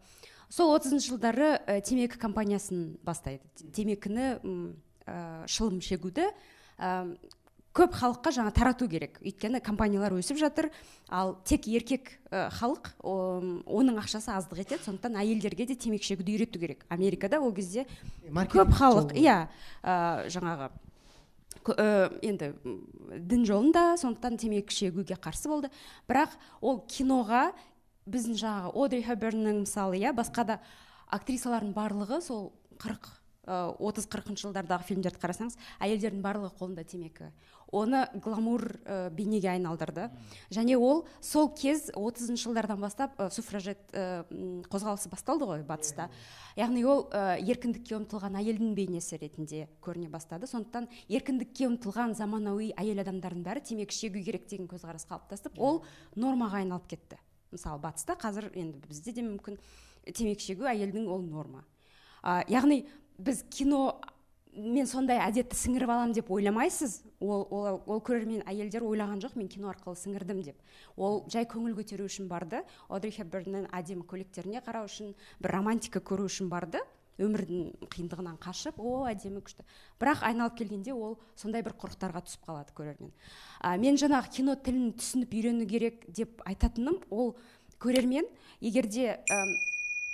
сол 0.52 0.74
отызыншы 0.76 1.12
жылдары 1.12 1.54
ә, 1.64 1.80
темекі 1.80 2.18
компаниясын 2.20 2.98
бастайды. 3.04 3.44
Темекіні 3.72 4.34
ә, 5.06 5.46
шылым 5.48 5.80
шегуді 5.80 6.28
ә, 6.76 6.90
көп 7.72 7.96
халыққа 7.96 8.34
жаңа 8.36 8.52
тарату 8.52 8.84
керек. 8.92 9.16
Өйткені 9.24 9.62
компаниялар 9.64 10.12
өсіп 10.18 10.36
жатыр 10.36 10.68
ал 11.08 11.38
тек 11.48 11.64
еркек 11.72 12.10
халық 12.28 12.92
оның 13.00 13.96
ақшасы 14.02 14.28
аздық 14.34 14.60
етеді. 14.66 14.84
Сондықтан 14.84 15.16
әйелдерге 15.16 15.64
де 15.70 15.76
темекі 15.80 16.10
шегуді 16.10 16.36
үйрету 16.36 16.60
керек. 16.60 16.84
Америкада 16.92 17.40
ол 17.40 17.54
кезде 17.56 17.86
көп 18.28 18.76
халық 18.76 19.16
иә 19.16 19.46
жаңағы 19.80 20.68
енді 21.70 22.52
дін 23.30 23.46
жолында 23.46 23.96
сондықтан 24.00 24.38
темекі 24.42 24.74
шегуге 24.74 25.14
қарсы 25.14 25.48
болды. 25.48 25.70
Бірақ 26.08 26.34
ол 26.60 26.82
киноға 26.90 27.52
біздің 28.10 28.38
жаңағы 28.40 28.72
одри 28.74 29.02
хеберннің 29.06 29.62
мысалы 29.62 30.00
иә 30.02 30.14
басқа 30.16 30.44
да 30.44 30.60
актрисалардың 31.12 31.74
барлығы 31.76 32.20
сол 32.24 32.50
қырық 32.82 33.21
отыз 33.46 34.06
қырқыншы 34.06 34.46
жылдардағы 34.46 34.86
фильмдерді 34.86 35.18
қарасаңыз 35.18 35.56
әйелдердің 35.82 36.22
барлығы 36.22 36.52
қолында 36.60 36.84
темекі. 36.86 37.32
Оны 37.72 38.04
гламур 38.22 38.62
ә, 38.84 39.08
бейнеге 39.10 39.48
айналдырды. 39.50 40.10
Және 40.52 40.76
ол 40.76 41.06
сол 41.24 41.48
кез 41.56 41.88
отызыншы 41.96 42.44
жылдардан 42.44 42.78
бастап 42.78 43.18
ә, 43.18 43.30
суфражет 43.34 43.80
ә, 43.96 44.22
қозғалысы 44.70 45.10
басталды 45.10 45.48
ғой 45.48 45.64
батыста. 45.66 46.10
Яғни 46.54 46.84
ол 46.86 47.08
ә, 47.10 47.40
еркіндікке 47.40 47.96
ұмтылған 47.96 48.38
әйелдің 48.38 48.76
бейнесі 48.76 49.18
ретінде 49.18 49.66
көріне 49.82 50.12
бастады. 50.12 50.46
Сондықтан 50.46 50.86
еркіндікке 51.08 51.66
ұмтылған 51.70 52.14
заманауи 52.14 52.70
әйел 52.76 53.02
адамдардың 53.02 53.42
бәрі 53.42 53.64
темекі 53.72 53.96
шегу 53.96 54.22
керек 54.22 54.46
деген 54.52 54.70
көзқарас 54.70 55.08
қалыптасып 55.08 55.58
ол 55.58 55.82
нормаға 56.14 56.60
айналып 56.60 56.86
кетті. 56.92 57.18
Мысалы 57.50 57.80
батыста 57.82 58.14
қазір 58.20 58.52
енді 58.52 58.84
бізде 58.86 59.16
де 59.16 59.24
мүмкін 59.24 59.58
темекі 60.12 60.52
шегу 60.52 60.68
әйелдің 60.68 61.08
ол 61.08 61.24
норма. 61.24 61.64
А, 62.22 62.44
яғни 62.46 62.84
біз 63.18 63.44
кино 63.50 64.00
мен 64.52 64.86
сондай 64.86 65.20
әдетті 65.24 65.56
сіңіріп 65.56 65.90
аламын 65.90 66.14
деп 66.16 66.30
ойламайсыз? 66.32 66.98
Ол, 67.20 67.46
ол, 67.48 67.78
ол 67.86 68.00
көрермен 68.04 68.42
әйелдер 68.48 68.84
ойлаған 68.84 69.22
жоқ 69.24 69.36
мен 69.40 69.48
кино 69.48 69.70
арқылы 69.72 69.96
сіңірдім 69.96 70.42
деп. 70.44 70.58
Ол 70.96 71.22
жай 71.32 71.46
көңіл 71.48 71.76
көтеру 71.78 72.08
үшін 72.08 72.28
барды. 72.28 72.60
Одри 72.92 73.12
хепберннің 73.16 73.70
әдемі 73.72 74.04
көйлектеріне 74.08 74.60
қарау 74.64 74.90
үшін 74.90 75.14
бір 75.40 75.56
романтика 75.56 76.02
көру 76.04 76.28
үшін 76.28 76.50
барды. 76.52 76.82
Өмірдің 77.22 77.88
қиындығынан 77.92 78.38
қашып 78.40 78.78
о 78.80 79.04
әдемі 79.06 79.42
күшті 79.44 79.66
бірақ 80.00 80.22
айналып 80.26 80.56
келгенде 80.58 80.94
ол 80.96 81.18
сондай 81.36 81.60
бір 81.62 81.74
құрықтарға 81.76 82.22
түсіп 82.24 82.46
қалады 82.48 82.72
көрермен. 82.74 83.12
А, 83.60 83.76
мен 83.76 84.00
жаңағы 84.00 84.32
кино 84.32 84.56
тілін 84.56 84.94
түсініп 84.96 85.36
үйрену 85.36 85.68
керек 85.68 86.06
деп 86.08 86.40
айтатыным 86.48 86.96
ол 87.10 87.36
көрермен 87.84 88.26
егерде 88.64 89.20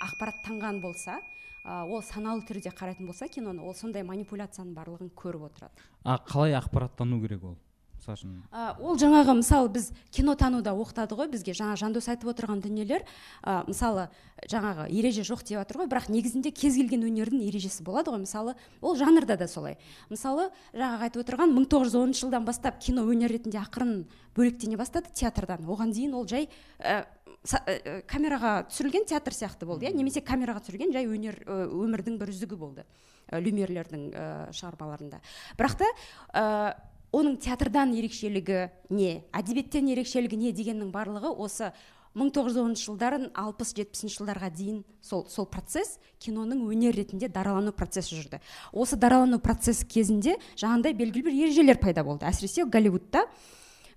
ақпараттанған 0.03 0.83
болса 0.83 1.21
ол 1.63 2.03
саналы 2.03 2.45
түрде 2.47 2.71
қарайтын 2.75 3.09
болса 3.09 3.27
киноны 3.27 3.63
ол 3.63 3.75
сондай 3.75 4.03
манипуляцияның 4.07 4.75
барлығын 4.77 5.11
көріп 5.15 5.49
отырады. 5.49 5.89
А 6.03 6.19
қалай 6.25 6.55
ақпараттану 6.57 7.19
керек 7.21 7.43
ол? 7.43 7.57
Мысалы 7.99 8.15
үшін 8.15 8.79
ол 8.79 8.97
жаңағы 8.99 9.35
мысалы 9.41 9.69
біз 9.75 9.89
кинотануда 10.15 10.71
оқытады 10.71 11.17
ғой 11.19 11.27
бізге 11.33 11.53
жаңа 11.57 11.75
жандос 11.75 12.07
айтып 12.07 12.31
отырған 12.31 12.61
дүниелер. 12.63 13.03
Ә, 13.43 13.65
мысалы 13.67 14.07
жаңағы 14.47 14.87
ереже 14.89 15.25
жоқ 15.27 15.43
деп 15.43 15.59
жатыр 15.59 15.81
ғой 15.81 15.89
бірақ 15.91 16.07
негізінде 16.09 16.51
кез 16.55 16.77
келген 16.79 17.03
өнердің 17.09 17.43
ережесі 17.43 17.83
болады 17.83 18.13
ғой. 18.13 18.23
Мысалы 18.23 18.55
ол 18.81 18.95
жанрда 18.95 19.35
да 19.37 19.47
солай. 19.47 19.77
Мысалы 20.09 20.49
жаңағы 20.73 21.09
айтып 21.09 21.23
отырған 21.25 21.53
1910 21.57 22.15
жылдан 22.23 22.47
бастап 22.47 22.79
кино 22.79 23.03
өнер 23.03 23.35
ретінде 23.35 23.59
ақырын 23.59 24.05
бөлектене 24.35 24.79
бастады 24.79 25.11
театрдан. 25.13 25.67
Оған 25.67 25.91
дейін 25.91 26.15
ол 26.15 26.27
жай 26.27 26.47
ә, 26.79 27.03
ә, 27.47 28.01
камераға 28.09 28.53
түсірілген 28.69 29.07
театр 29.09 29.35
сияқты 29.35 29.67
болды 29.69 29.87
иә? 29.87 29.93
Немесе 29.95 30.21
камераға 30.25 30.63
түсірілген 30.65 30.93
жай 30.95 31.07
өнер 31.07 31.39
ә, 31.45 31.61
өмірдің 31.67 32.17
бір 32.19 32.33
үзігі 32.33 32.59
болды 32.59 32.85
ә, 33.29 33.39
люмьерлердің 33.39 34.09
ә, 34.11 34.25
шығармаларында. 34.55 35.21
Бірақ 35.59 35.77
та 35.79 35.91
ә, 36.33 36.75
оның 37.15 37.39
театрдан 37.41 37.93
ерекшелігі 37.97 38.67
не 38.93 39.23
әдебиеттен 39.31 39.87
ерекшелігі 39.95 40.37
не 40.43 40.51
дегеннің 40.53 40.91
барлығы 40.93 41.31
осы 41.31 41.71
1910 42.17 42.75
жылдарын 42.81 43.27
60-70 43.37 44.15
жылдарға 44.17 44.49
дейін 44.53 44.79
сол, 45.05 45.27
сол 45.29 45.45
процесс 45.45 45.99
киноның 46.19 46.63
өнер 46.65 46.97
ретінде 46.97 47.29
даралану 47.29 47.71
процесі 47.71 48.17
жүрді. 48.17 48.39
Осы 48.73 48.97
даралану 48.97 49.39
процесі 49.39 49.85
кезінде 49.85 50.35
жаңағындай 50.57 50.97
белгілі 50.97 51.29
бір 51.29 51.37
ережелер 51.45 51.79
пайда 51.81 52.03
болды. 52.03 52.25
Әсіресе 52.25 52.65
голливудта 52.65 53.27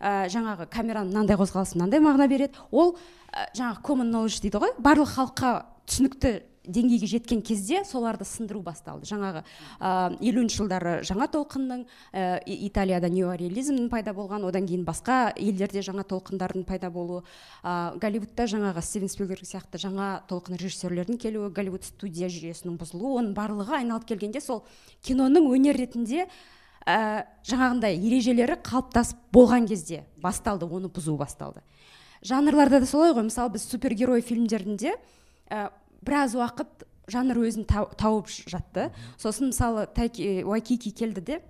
ә, 0.02 0.28
жаңағы 0.32 0.68
камераның 0.72 1.14
мынандай 1.14 1.38
қозғалысы 1.38 1.78
мынандай 1.78 2.02
мағына 2.02 2.28
береді. 2.28 2.58
Ол 2.70 2.96
ә, 3.30 3.46
жаңағы 3.54 3.84
common 3.86 4.10
knowledge 4.10 4.42
дейді 4.42 4.62
ғой 4.62 4.74
барлық 4.82 5.14
халыққа 5.14 5.52
түсінікті 5.86 6.40
деңгейге 6.62 7.08
жеткен 7.10 7.42
кезде 7.42 7.82
соларды 7.84 8.24
сындыру 8.26 8.62
басталды. 8.62 9.06
Жаңағы 9.08 9.42
елуінші 10.22 10.60
жылдары 10.60 10.92
жаңа 11.06 11.26
толқынның 11.32 11.84
ә, 12.12 12.38
италияда 12.46 13.10
неореализмнің 13.10 13.88
пайда 13.90 14.14
болған 14.14 14.46
одан 14.46 14.68
кейін 14.70 14.86
басқа 14.86 15.32
елдерде 15.34 15.82
жаңа 15.82 16.06
толқындардың 16.06 16.64
пайда 16.68 16.90
болуы 16.94 17.24
ә, 17.64 17.98
голливудта 17.98 18.46
жаңағы 18.46 18.82
стивен 18.86 19.10
спилберг 19.10 19.46
сияқты 19.48 19.82
жаңа 19.82 20.22
толқын 20.30 20.60
режиссерлердің 20.62 21.18
келуі 21.18 21.50
голливуд 21.50 21.86
студия 21.88 22.30
жүйесінің 22.30 22.78
бұзылуы 22.78 23.18
оның 23.24 23.34
барлығы 23.34 23.80
айналып 23.82 24.06
келгенде 24.06 24.40
сол 24.40 24.62
киноның 25.02 25.50
өнер 25.50 25.82
ретінде 25.82 26.28
ә, 26.86 27.24
жаңағындай 27.46 27.96
ережелері 27.98 28.56
қалыптасып 28.62 29.18
болған 29.32 29.66
кезде 29.68 30.04
басталды 30.22 30.66
оны 30.66 30.88
бұзу 30.88 31.16
басталды. 31.16 31.62
Жанрларда 32.22 32.80
да 32.80 32.86
солай 32.86 33.12
ғой. 33.12 33.26
Мысалы 33.28 33.54
біз 33.56 33.64
супергерой 33.68 34.22
фильмдерінде 34.22 34.94
ә, 35.50 35.70
біраз 36.02 36.34
уақыт 36.34 36.86
жанр 37.10 37.40
өзін 37.46 37.66
тау- 37.66 37.90
тауып 37.98 38.28
жатты. 38.28 38.90
Сосын 39.18 39.50
мысалы 39.50 39.86
Тайки- 39.94 40.44
уайкики 40.44 40.90
келді 40.90 41.20
де 41.20 41.40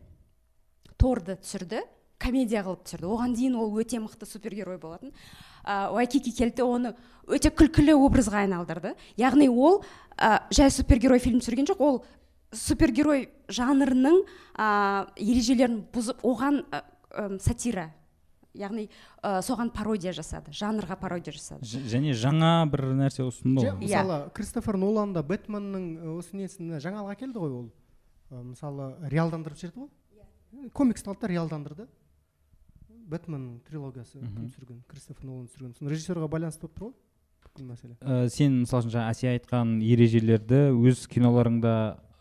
торды 0.96 1.36
түсірді 1.36 1.82
комедия 2.18 2.62
қылып 2.62 2.84
түсірді. 2.86 3.08
Оған 3.10 3.34
дейін 3.34 3.56
ол 3.58 3.72
өте 3.76 3.98
мықты 4.00 4.26
супергерой 4.26 4.78
болатын. 4.78 5.12
Ә, 5.66 5.90
уайкики 5.92 6.30
келді 6.32 6.62
оны 6.62 6.94
өте 7.26 7.50
күлкілі 7.50 7.92
образға 7.98 8.44
айналдырды. 8.46 8.94
Яғни 9.18 9.48
ол 9.50 9.82
ә, 10.16 10.42
жай 10.50 10.70
супергерой 10.70 11.18
фильм 11.18 11.40
түсірген 11.40 11.66
жоқ 11.66 11.80
ол 11.80 12.04
супергерой 12.52 13.28
жанрының 13.52 14.22
ә, 14.56 14.68
ережелерін 15.16 15.82
бұзып 15.94 16.22
оған 16.26 16.62
ә, 16.70 16.82
сатира 17.40 17.90
яғни 18.54 18.88
ә, 19.24 19.38
соған 19.44 19.70
пародия 19.72 20.12
жасады 20.12 20.52
жанрға 20.52 20.98
пародия 21.00 21.32
жасады. 21.32 21.64
Ж- 21.64 21.80
және 21.88 22.12
жаңа 22.12 22.66
бір 22.68 22.82
нәрсе 22.98 23.24
ұсынды 23.24 23.64
ғой 23.64 23.72
Иә. 23.72 23.78
мысалы 23.80 24.18
кристофер 24.36 24.76
нолан 24.76 25.14
да 25.16 25.22
бэтменнің 25.24 25.86
ы, 26.02 26.18
осы 26.18 26.36
несін 26.36 26.74
жаңалық 26.76 27.14
әкелді 27.16 27.40
ғой 27.40 27.56
ол. 27.62 27.70
Ы, 28.30 28.42
мысалы 28.52 28.90
реалдандырып 29.08 29.56
жіберді 29.58 29.86
ғой. 29.86 30.68
Комиксті 30.76 31.08
алды 31.08 31.20
да 31.24 31.28
реалдандырды. 31.32 31.88
Бэтмен 33.08 33.60
трилогиясы 33.68 34.20
кім 34.20 34.46
түсірген 34.50 34.82
кристофер 34.88 35.24
нолан 35.26 35.48
түсірген 35.48 35.72
соны 35.78 35.90
режиссерға 35.92 36.28
байланысты 36.32 36.68
болып 36.68 36.76
тұр 36.78 36.92
ғой 36.92 37.56
бұл 37.56 37.66
мәселе. 37.72 37.96
Ә, 38.00 38.28
сен 38.32 38.60
мысалы 38.62 38.84
үшін 38.84 38.92
жаңа 38.94 39.10
әсия 39.12 39.32
айтқан 39.36 39.72
ережелерді 39.84 40.60
өз 40.76 41.02
киноларыңда 41.12 41.72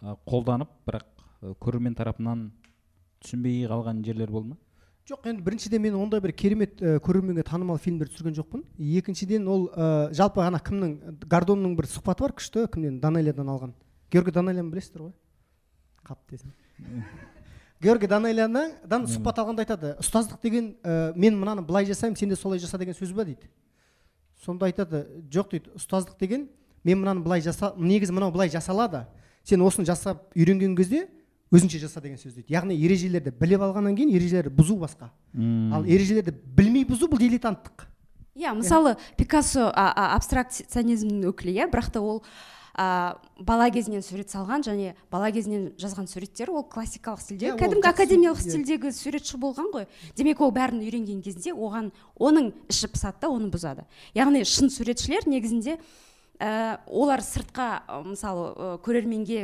қолданып 0.01 0.70
бірақ 0.88 1.05
ә, 1.05 1.53
көрермен 1.62 1.96
тарапынан 1.98 2.50
түсінбей 3.22 3.65
қалған 3.70 4.03
жерлер 4.05 4.31
болды 4.31 4.53
ма? 4.53 4.58
Жоқ 5.10 5.27
енді 5.29 5.43
біріншіден 5.46 5.81
мен 5.81 5.98
ондай 5.98 6.22
бір 6.22 6.34
керемет 6.38 6.81
ә, 6.81 6.98
көрерменге 7.03 7.43
танымал 7.46 7.77
фильмдер 7.81 8.10
түсірген 8.10 8.38
жоқпын. 8.38 8.63
Екіншіден 8.77 9.48
ол 9.48 9.67
ә, 9.74 10.12
жалпы 10.13 10.41
ана 10.46 10.62
кімнің 10.62 11.25
гордонның 11.25 11.75
бір 11.77 11.89
сұхбаты 11.89 12.25
бар 12.25 12.36
күшті 12.38 12.67
кімнен? 12.74 13.00
Данелиядан 13.01 13.50
алған. 13.50 13.75
Георгий 14.12 14.34
данелияны 14.34 14.74
білесіздер 14.74 15.08
ғой? 15.08 15.13
Қап 16.05 16.22
десең 16.29 16.53
георгий 17.81 18.10
данелиядан 18.10 19.08
сұхбат 19.10 19.41
алғанда 19.41 19.65
айтады 19.65 19.96
ұстаздық 20.01 20.41
деген 20.43 20.75
ә, 20.84 21.13
мен 21.15 21.38
мынаны 21.39 21.63
былай 21.65 21.86
жасаймын 21.89 22.17
сен 22.17 22.29
де 22.29 22.36
солай 22.38 22.60
жаса 22.62 22.77
деген 22.77 22.93
сөз 22.93 23.13
ба 23.13 23.25
дейді. 23.25 23.50
Сонда 24.46 24.70
айтады 24.70 25.05
жоқ 25.34 25.50
дейді 25.55 25.74
ұстаздық 25.77 26.20
деген 26.20 26.48
мен 26.84 27.01
мынаны 27.01 27.25
былай 27.25 27.41
жаса 27.41 27.74
негізі 27.77 28.13
мынау 28.13 28.31
былай 28.31 28.53
жасалады 28.53 29.08
сен 29.43 29.62
осыны 29.62 29.86
жасап 29.86 30.29
үйренген 30.36 30.75
кезде 30.77 31.07
өзінше 31.51 31.79
жаса 31.79 32.01
деген 32.01 32.17
сөз 32.17 32.36
дейді. 32.38 32.53
Яғни 32.53 32.77
ережелерді 32.79 33.33
біліп 33.36 33.62
алғаннан 33.67 33.95
кейін 33.98 34.13
ережелерді 34.15 34.53
бұзу 34.55 34.77
басқа. 34.79 35.10
Ал 35.75 35.83
ережелерді 35.83 36.31
білмей 36.31 36.86
бұзу 36.88 37.10
бұл 37.12 37.19
дилетанттық. 37.19 37.88
Иә 38.36 38.53
мысалы 38.55 38.95
пикассо 39.17 39.67
а- 39.75 39.91
а- 39.91 40.15
абстракционизмнің 40.15 41.27
өкілі 41.33 41.51
иә 41.51 41.67
бірақ 41.67 41.91
та 41.91 42.00
ол 42.00 42.24
а, 42.74 43.17
бала 43.38 43.69
кезінен 43.69 44.01
сурет 44.01 44.31
салған 44.31 44.63
және 44.63 44.93
бала 45.12 45.27
кезінен 45.31 45.74
жазған 45.75 46.07
суреттері 46.07 46.51
ол 46.55 46.63
классикалық 46.63 47.19
стильде. 47.19 47.50
Иә, 47.50 47.53
ол 47.53 47.60
кәдімгі 47.60 47.89
академиялық 47.91 48.39
иә. 48.39 48.48
стильдегі 48.48 48.91
суретші 48.95 49.36
болған 49.38 49.67
ғой. 49.74 49.88
Демек 50.15 50.39
ол 50.39 50.53
бәрін 50.55 50.79
үйренген 50.79 51.21
кезде 51.21 51.51
оған 51.51 51.91
оның 52.15 52.53
іші 52.71 52.88
пысады 52.88 53.19
да 53.19 53.27
оны 53.27 53.51
бұзады. 53.51 53.83
Яғни 54.15 54.45
шын 54.48 54.71
суретшілер 54.71 55.27
негізінде 55.27 55.79
ә, 56.41 56.79
олар 56.88 57.21
сыртқа 57.21 58.03
мысалы 58.07 58.48
ә, 58.51 58.71
көрерменге 58.81 59.43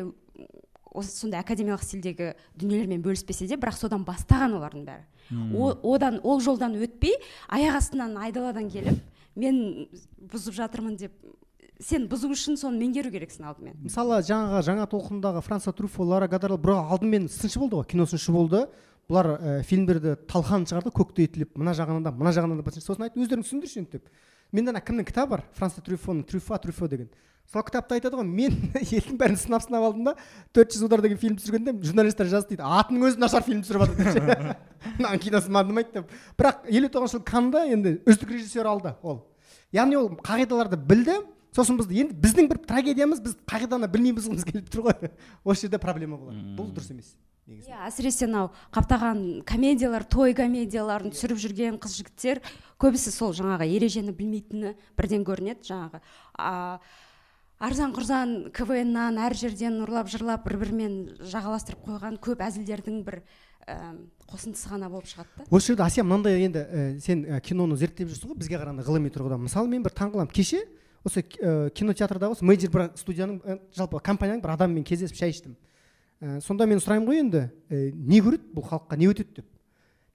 осы 0.98 1.14
сондай 1.14 1.44
академиялық 1.44 1.84
стильдегі 1.86 2.32
дүниелермен 2.58 3.04
бөліспесе 3.06 3.48
де 3.48 3.58
бірақ 3.60 3.78
содан 3.78 4.06
бастаған 4.08 4.58
олардың 4.58 4.86
бәрі. 4.88 5.06
О- 5.54 5.78
одан 5.94 6.20
ол 6.24 6.42
жолдан 6.42 6.74
өтпей 6.80 7.14
аяқ 7.54 7.78
астынан 7.82 8.18
айдаладан 8.18 8.70
келіп 8.72 9.02
мен 9.36 9.88
бұзып 10.32 10.56
жатырмын 10.58 10.98
деп 10.98 11.14
сен 11.84 12.08
бұзу 12.10 12.32
үшін 12.34 12.58
соны 12.58 12.80
меңгеру 12.82 13.12
керексің 13.14 13.46
алдымен. 13.52 13.76
Мысалы 13.84 14.22
жаңағы 14.26 14.64
жаңа 14.66 14.88
толқындағы 14.90 15.44
франса 15.46 15.74
труфо 15.78 16.08
лара 16.08 16.28
гадарел 16.28 16.58
бұрақ 16.58 16.96
алдымен 16.96 17.28
сыншы 17.30 17.60
болды 17.62 17.78
ғой 17.78 17.86
кино 17.92 18.08
сыншы 18.10 18.34
болды. 18.34 18.64
Бұлар 19.08 19.30
ә, 19.38 19.52
фильмдерді 19.64 20.18
талқан 20.28 20.66
шығарды 20.68 20.92
көктейтіліп 20.92 21.54
мына 21.56 21.76
жағынан 21.78 22.04
да 22.04 22.12
мына 22.12 22.34
жағынан 22.36 22.60
да 22.60 22.74
сосын 22.74 23.06
айтты. 23.06 23.22
Өздерің 23.22 23.46
түсіндірші 23.46 23.84
енді 23.84 24.00
деп. 24.00 24.10
Менде 24.52 24.74
ана 24.74 24.82
кімнің 24.82 25.08
кітабы 25.08 25.38
бар? 25.38 25.44
Франса 25.58 25.82
трюфоның 25.82 26.26
трюфа 26.28 26.60
трюфо 26.62 26.88
деген. 26.88 27.10
Сол 27.48 27.64
кітапта 27.64 27.96
айтады 27.96 28.18
ғой. 28.20 28.28
Мен 28.28 28.56
елдің 28.82 29.16
бәрін 29.20 29.40
сынап 29.40 29.64
сынап 29.64 29.86
алдым 29.88 30.10
да 30.10 30.16
төрт 30.56 30.74
жүз 30.76 30.84
удар 30.90 31.04
деген 31.04 31.20
фильм 31.22 31.38
түсіргенде 31.40 31.74
журналистер 31.80 32.28
жазды 32.28 32.56
дейді. 32.56 32.66
Атының 32.68 33.08
өзі 33.08 33.22
нашар 33.24 33.46
фильм 33.46 33.62
түсіріп 33.64 33.86
жатыр 33.86 34.04
депші 34.04 34.58
мынаның 34.98 35.22
киносы 35.24 35.54
мандымайды 35.56 35.94
деп 35.96 36.12
бірақ 36.40 36.68
елу 36.68 36.92
тоғызыншы 36.92 37.18
жылы 37.18 37.28
канда 37.28 37.64
енді 37.72 37.94
үздік 38.04 38.34
режиссер 38.36 38.68
алды 38.68 38.94
ол. 39.02 39.24
Яғни 39.76 39.96
ол 40.00 40.12
қағидаларды 40.20 40.80
білді. 40.80 41.22
Сосын 41.56 41.80
бізді 41.80 42.04
енді 42.04 42.20
біздің 42.22 42.52
бір 42.52 42.60
трагедиямыз 42.68 43.24
біз 43.24 43.38
қағиданы 43.48 43.88
білмей 43.90 44.14
бұзғымыз 44.18 44.44
келіп 44.46 44.68
тұр 44.74 44.90
ғой. 44.90 45.10
Осы 45.48 45.66
жерде 45.66 45.80
проблема 45.82 46.20
болады. 46.20 46.44
Бұл 46.60 46.68
дұрыс 46.76 46.92
емес. 46.92 47.16
Негізі 47.48 47.72
иә 47.72 47.88
әсіресе 47.88 48.28
мынау 48.28 48.52
қаптаған 48.76 49.22
комедиялар 49.48 50.04
той 50.04 50.36
комедияларын 50.38 51.14
түсіріп 51.14 51.40
жүрген 51.40 51.80
қыз 51.82 51.96
жігіттер 52.02 52.42
көбісі 52.82 53.14
сол 53.16 53.34
жаңағы 53.38 53.68
ережені 53.78 54.14
білмейтіні 54.16 54.74
бірден 55.00 55.24
көрінеді 55.28 55.68
жаңағы. 55.70 56.02
А, 56.38 56.80
арзан 57.60 57.96
құрзан 57.96 58.36
квннан 58.56 59.20
әр 59.24 59.36
жерден 59.38 59.80
ұрлап 59.86 60.12
жырлап 60.12 60.44
бір 60.46 60.60
бірімен 60.62 60.98
жағаластырып 61.24 61.88
қойған 61.88 62.20
көп 62.22 62.44
әзілдердің 62.46 63.04
бір 63.08 63.22
ә, 63.68 63.96
қосындысы 64.28 64.70
ғана 64.70 64.90
болып 64.92 65.08
шығады 65.08 65.30
да. 65.38 65.48
осы 65.50 65.72
жерде 65.72 65.88
әсия 65.88 66.04
мынандай 66.04 66.44
енді 66.44 66.66
ә, 66.68 66.88
сен 67.04 67.24
ә, 67.26 67.40
киноны 67.42 67.78
зерттеп 67.80 68.12
жүрсің 68.12 68.34
ғой 68.34 68.42
бізге 68.44 68.60
қарағанда 68.60 68.86
ғылыми 68.88 69.14
тұрғыдан. 69.14 69.48
Мысалы 69.48 69.72
мен 69.72 69.84
бір 69.88 69.96
таңқаламын. 69.98 70.34
Кеше 70.36 70.66
осы 71.08 71.24
ә, 71.24 71.72
кинотеатрда 71.72 72.30
осы 72.30 72.46
мейджор 72.46 72.74
бір 72.76 72.90
студияның 73.00 73.40
ә, 73.42 73.58
жалпы 73.76 74.04
компанияның 74.04 74.44
бір 74.44 74.54
адамымен 74.58 74.86
кездесіп 74.88 75.18
шай 75.18 75.34
іштім. 75.34 75.58
Ә, 76.22 76.40
сонда 76.42 76.68
мен 76.68 76.80
сұраймын 76.82 77.08
ғой 77.08 77.22
енді 77.22 77.44
ә, 77.70 77.92
не 77.94 78.20
көреді 78.24 78.54
бұл 78.56 78.66
халыққа 78.68 78.98
не 78.98 79.10
өтеді 79.12 79.40
деп? 79.42 79.48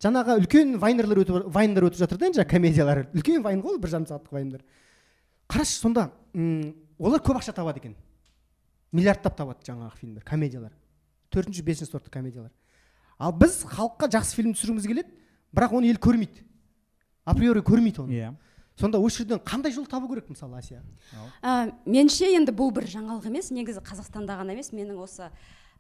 Жаңағы 0.03 0.39
үлкен 0.43 0.77
вайнерлер 0.83 1.23
өтіп 1.23 1.51
вайндар 1.55 1.87
өтіп 1.87 2.01
жатыр 2.03 2.19
да 2.19 2.27
енді 2.27 2.41
жаңағы 2.41 2.51
комедиялар. 2.51 3.03
Үлкен 3.15 3.43
вайн 3.45 3.63
ғой 3.63 3.79
бір 3.79 3.93
жарым 3.93 4.07
сағаттық 4.11 4.35
вайндар. 4.35 4.65
Қарашы 5.47 5.79
сонда 5.79 6.09
м, 6.35 6.75
олар 6.99 7.23
көп 7.23 7.39
ақша 7.39 7.55
табады 7.55 7.79
екен. 7.79 7.95
Миллиардтап 8.91 9.37
табады 9.39 9.63
жаңағы 9.69 9.95
фильмдер 10.01 10.25
комедиялар. 10.27 10.73
Төртінші 11.31 11.63
бесінші 11.63 11.93
сортты 11.93 12.11
комедиялар. 12.11 12.51
Ал 13.19 13.33
біз 13.33 13.63
халыққа 13.63 14.11
жақсы 14.11 14.35
фильм 14.35 14.57
түсіргіміз 14.57 14.89
келеді 14.91 15.15
бірақ 15.55 15.77
оны 15.79 15.93
ел 15.93 16.03
көрмейді. 16.03 16.43
Априори 17.25 17.63
көрмейді 17.63 18.03
оны. 18.03 18.19
Иә. 18.19 18.33
Сонда 18.81 18.99
осы 18.99 19.23
жерден 19.23 19.39
қандай 19.45 19.73
жол 19.73 19.87
табу 19.87 20.09
керек 20.09 20.31
мысалы 20.33 20.57
әсия 20.59 20.81
ә, 21.45 21.75
меніңше 21.85 22.31
енді 22.39 22.55
бұл 22.57 22.73
бір 22.73 22.87
жаңалық 22.89 23.27
емес 23.29 23.51
негізі 23.53 23.83
қазақстанда 23.85 24.39
ғана 24.41 24.55
емес 24.57 24.73
менің 24.73 24.97
осы 25.05 25.29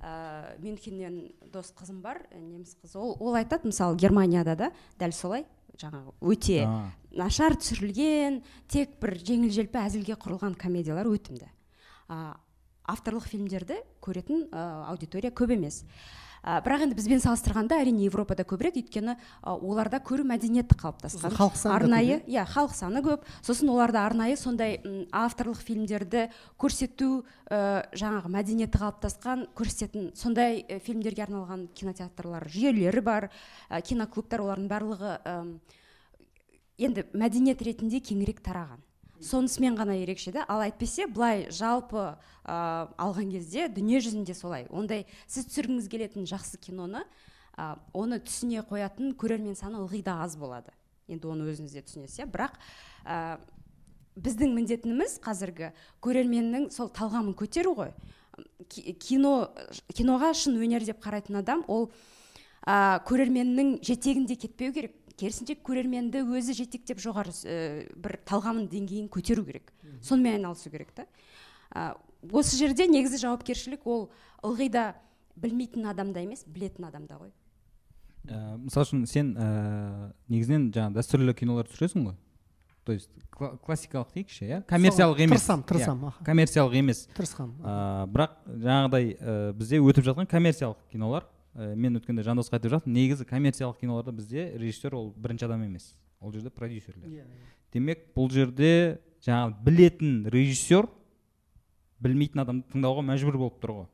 ә, 0.02 0.58
мюнхеннен 0.58 1.32
дос 1.52 1.72
қызым 1.78 2.02
бар 2.02 2.24
ә, 2.30 2.38
неміс 2.40 2.74
қыз 2.82 2.96
ол, 2.98 3.16
ол 3.20 3.38
айтады 3.38 3.70
мысалы 3.70 3.96
германияда 3.96 4.56
да 4.56 4.70
дәл 4.98 5.14
солай 5.14 5.46
жаңағы 5.78 6.12
өте 6.20 6.62
А. 6.66 6.92
нашар 7.16 7.56
түсірілген 7.56 8.42
тек 8.68 8.98
бір 9.00 9.16
жеңіл 9.22 9.52
желпі 9.54 9.80
әзілге 9.86 10.18
құрылған 10.20 10.56
комедиялар 10.58 11.08
өтімді. 11.08 11.48
Ә, 12.08 12.34
авторлық 12.84 13.28
фильмдерді 13.30 13.78
көретін 14.04 14.48
ә, 14.50 14.66
аудитория 14.90 15.30
көп 15.30 15.54
емес. 15.54 15.84
Ә, 16.42 16.58
бірақ 16.64 16.82
енді 16.86 16.96
бізбен 16.98 17.22
салыстырғанда 17.22 17.78
әрине 17.82 18.04
европада 18.06 18.44
көбірек 18.44 18.76
өйткені 18.82 19.14
ә, 19.14 19.54
оларда 19.54 20.00
көру 20.02 20.26
мәдениеті 20.26 20.76
қалыптасқан. 20.80 21.32
Халық 21.38 21.56
саны 21.56 21.74
арнайы 21.76 22.18
иә? 22.26 22.44
халық 22.50 22.74
саны 22.74 23.02
көп. 23.06 23.24
Сосын 23.46 23.70
оларда 23.70 24.04
арнайы 24.06 24.36
сондай 24.36 24.80
авторлық 25.12 25.62
фильмдерді 25.62 26.28
көрсету 26.58 27.24
ә, 27.46 27.86
жаңағы 27.94 28.32
мәдениеті 28.34 28.82
қалыптасқан 28.82 29.46
көрсететін 29.54 30.10
сондай 30.18 30.64
ә, 30.66 30.80
фильмдерге 30.82 31.26
арналған 31.28 31.68
кинотеатрлар 31.78 32.48
жүйелері 32.50 33.02
бар 33.06 33.30
ә, 33.70 33.80
киноклубтар 33.82 34.42
олардың 34.42 34.70
барлығы 34.70 35.18
м, 35.24 35.52
енді 36.82 37.06
мәдениет 37.14 37.62
ретінде 37.62 38.02
кеңірек 38.02 38.42
тараған. 38.42 38.82
Сонысымен 39.22 39.76
ғана 39.78 39.94
ерекше 40.00 40.32
да 40.34 40.44
ал 40.50 40.62
әйтпесе 40.64 41.06
былай 41.06 41.46
жалпы 41.50 42.12
ә, 42.44 42.56
алған 42.98 43.30
кезде 43.32 43.68
дүние 43.68 44.00
жүзінде 44.02 44.34
солай. 44.34 44.66
Ондай 44.70 45.06
сіз 45.26 45.46
түсіргіңіз 45.50 45.88
келетін 45.92 46.26
жақсы 46.28 46.58
киноны 46.62 47.04
ә, 47.56 47.76
оны 47.94 48.18
түсіне 48.22 48.64
қоятын 48.66 49.14
көрермен 49.18 49.56
саны 49.58 49.80
ылғи 49.82 50.02
да 50.02 50.18
аз 50.24 50.36
болады. 50.36 50.74
Енді 51.08 51.30
оны 51.30 51.46
өзіңіз 51.52 51.76
де 51.76 51.82
түсінесіз 51.86 52.22
иә. 52.22 52.30
Бірақ 52.32 52.58
ә, 53.06 53.38
біздің 54.16 54.56
міндетіміз 54.56 55.18
қазіргі 55.24 55.72
көрерменнің 56.04 56.70
сол 56.74 56.90
талғамын 56.92 57.36
көтеру 57.38 57.76
ғой. 57.78 57.94
Ки- 58.68 58.94
кино 58.96 59.52
киноға 59.92 60.32
шын 60.36 60.58
өнер 60.60 60.84
деп 60.84 61.02
қарайтын 61.04 61.38
адам 61.42 61.64
ол 61.68 61.90
ә, 62.66 63.00
көрерменнің 63.06 63.78
жетегінде 63.84 64.36
кетпеу 64.36 64.72
керек. 64.72 64.96
Керісінше 65.18 65.56
көрерменді 65.64 66.22
өзі 66.24 66.54
жетектеп 66.56 67.00
жоғары 67.02 67.32
ә, 67.44 67.86
бір 67.96 68.18
талғамын 68.28 68.68
деңгейін 68.72 69.08
көтеру 69.12 69.44
керек. 69.46 69.72
Сонымен 70.02 70.38
айналысу 70.40 70.70
керек 70.72 70.92
та. 70.96 71.06
Ә, 71.74 71.94
осы 72.32 72.56
жерде 72.56 72.86
негізі 72.90 73.20
жауапкершілік 73.26 73.86
ол 73.86 74.10
ылғи 74.42 74.68
да 74.72 74.94
білмейтін 75.36 75.86
адамда 75.92 76.22
емес 76.24 76.44
білетін 76.46 76.88
адамда 76.90 77.20
ғой. 77.20 77.32
Ә, 78.28 78.56
мысалы 78.58 78.86
үшін 78.86 79.06
сен 79.10 79.32
ә, 79.34 80.12
негізінен 80.30 80.68
жаңағы 80.74 80.98
дәстүрлі 81.00 81.34
кинолар 81.38 81.66
түсіресің 81.70 82.10
ғой. 82.10 82.18
То 82.84 82.92
есть 82.92 83.10
кла- 83.30 83.56
классикалық 83.62 84.08
дейікші 84.14 84.46
иә? 84.48 84.56
Коммерциялық 84.66 85.20
емес. 85.22 85.38
тырысамын 85.38 85.66
тырысамын 85.70 86.08
Иә, 86.10 86.24
коммерциялық 86.26 86.72
емес. 86.74 87.04
Тырысқанмын 87.14 87.62
ә, 87.62 88.06
бірақ 88.10 88.32
жаңағыдай 88.48 89.06
ә, 89.18 89.52
бізде 89.54 89.78
өтіп 89.78 90.08
жатқан 90.08 90.26
коммерциялық 90.26 90.80
кинолар 90.90 91.28
ә, 91.54 91.74
мен 91.76 91.96
өткенде 91.98 92.24
жандосқа 92.26 92.58
айтып 92.58 92.72
жатырмын 92.76 92.96
негізі 92.96 93.26
коммерциялық 93.28 93.80
киноларда 93.80 94.12
бізде 94.12 94.50
режиссер 94.56 94.94
ол 94.94 95.12
бірінші 95.16 95.46
адам 95.48 95.64
емес. 95.66 95.92
Ол 96.20 96.32
жерде 96.32 96.50
продюсерлер. 96.50 97.08
Иә, 97.08 97.24
демек 97.72 98.06
бұл 98.16 98.30
жерде 98.32 99.00
жаңағы 99.24 99.56
білетін 99.64 100.12
режиссер 100.32 100.88
білмейтін 102.02 102.44
адамды 102.44 102.72
тыңдауға 102.72 103.04
мәжбүр 103.12 103.38
болып 103.40 103.58
тұр 103.62 103.74
ғой. 103.76 103.88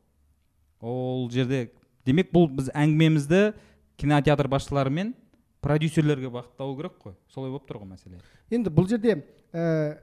Ол 0.81 1.31
жерде 1.33 1.71
демек 2.07 2.31
бұл 2.33 2.49
біз 2.53 2.71
әңгімемізді 2.75 3.55
кинотеатр 3.99 4.49
басшылары 4.49 4.93
мен 4.95 5.15
продюсерлерге 5.65 6.31
бағыттау 6.33 6.77
керек 6.79 6.99
қой. 7.03 7.17
Солай 7.33 7.51
болып 7.51 7.67
тұр 7.69 7.83
ғой 7.83 7.93
мәселе. 7.95 8.21
Енді 8.51 8.71
бұл 8.73 8.89
жерде 8.89 9.19
ә, 9.53 9.99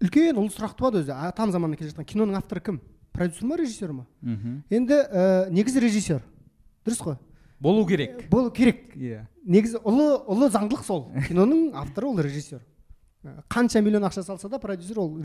үлкен 0.00 0.38
ұлы 0.38 0.52
сұрақ 0.54 0.76
туады 0.78 1.02
өзі. 1.02 1.14
Атам 1.16 1.52
заманнан 1.52 1.80
келе 1.80 1.90
жатқан 1.90 2.06
киноның 2.08 2.38
авторы 2.38 2.62
кім? 2.64 2.80
Продюсер 3.12 3.48
ма 3.48 3.58
режиссер 3.58 3.92
ма? 3.92 4.06
Мхм. 4.20 4.60
Енді 4.70 5.00
ә, 5.10 5.50
негізі 5.50 5.82
режиссер. 5.82 6.22
Дұрыс 6.86 7.02
қой. 7.04 7.16
Болу 7.60 7.86
керек. 7.86 8.28
Болу 8.30 8.50
керек. 8.50 8.94
Иә. 8.96 9.26
Негізі 9.44 9.82
ұлы 9.84 10.08
ұлы 10.30 10.50
заңдылық 10.52 10.84
сол. 10.86 11.08
Киноның 11.28 11.74
авторы 11.76 12.08
ол 12.08 12.20
режиссер. 12.20 12.62
Ә, 13.22 13.42
қанша 13.52 13.82
миллион 13.84 14.06
ақша 14.08 14.22
салса 14.24 14.48
да 14.48 14.58
продюсер 14.58 14.98
ол 14.98 15.18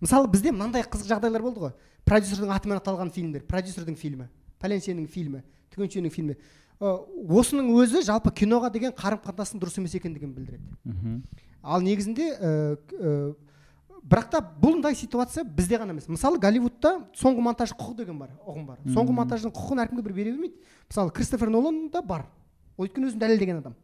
мысалы 0.00 0.28
бізде 0.32 0.52
мынандай 0.52 0.82
қызық 0.82 1.10
жағдайлар 1.10 1.42
болды 1.44 1.60
ғой. 1.60 1.74
Продюсердің 2.08 2.54
атымен 2.54 2.80
аталған 2.80 3.12
фильмдер 3.12 3.44
продюсердің 3.44 3.98
фильмі 4.00 4.30
пәленшенің 4.62 5.08
фильмі 5.12 5.42
түгеншенің 5.74 6.12
фильмі. 6.14 6.38
Ә, 6.80 6.94
осының 7.28 7.68
өзі 7.76 8.00
жалпы 8.06 8.32
киноға 8.32 8.70
деген 8.72 8.94
қарым 8.96 9.20
қатынастың 9.24 9.60
дұрыс 9.60 9.76
емес 9.80 9.94
екендігін 9.98 10.32
білдіреді. 10.32 10.78
Мхм. 10.84 11.20
Ал 11.62 11.82
негізінде 11.82 12.30
ә, 12.32 12.52
ә, 12.96 13.34
бірақ 14.02 14.30
та 14.30 14.40
бұндай 14.40 14.94
ситуация 14.94 15.44
бізде 15.44 15.78
ғана 15.80 15.94
емес. 15.94 16.08
Мысалы 16.08 16.38
голливудта 16.38 16.94
соңғы 17.18 17.44
монтаж 17.44 17.74
құқы 17.74 17.96
деген 18.02 18.18
бар 18.18 18.30
ұғым 18.46 18.66
бар. 18.66 18.78
Соңғы 18.86 19.14
монтаждың 19.16 19.52
құқығын 19.54 19.82
әркімге 19.84 20.04
бір 20.06 20.16
бере 20.16 20.32
бермейді. 20.32 20.56
Мысалы 20.88 21.12
кристофер 21.12 21.50
нолан 21.50 21.88
да 21.92 22.02
бар. 22.02 22.26
Ол 22.76 22.86
өйткені 22.86 23.10
өзін 23.10 23.22
дәлелдеген 23.22 23.60
адам. 23.62 23.76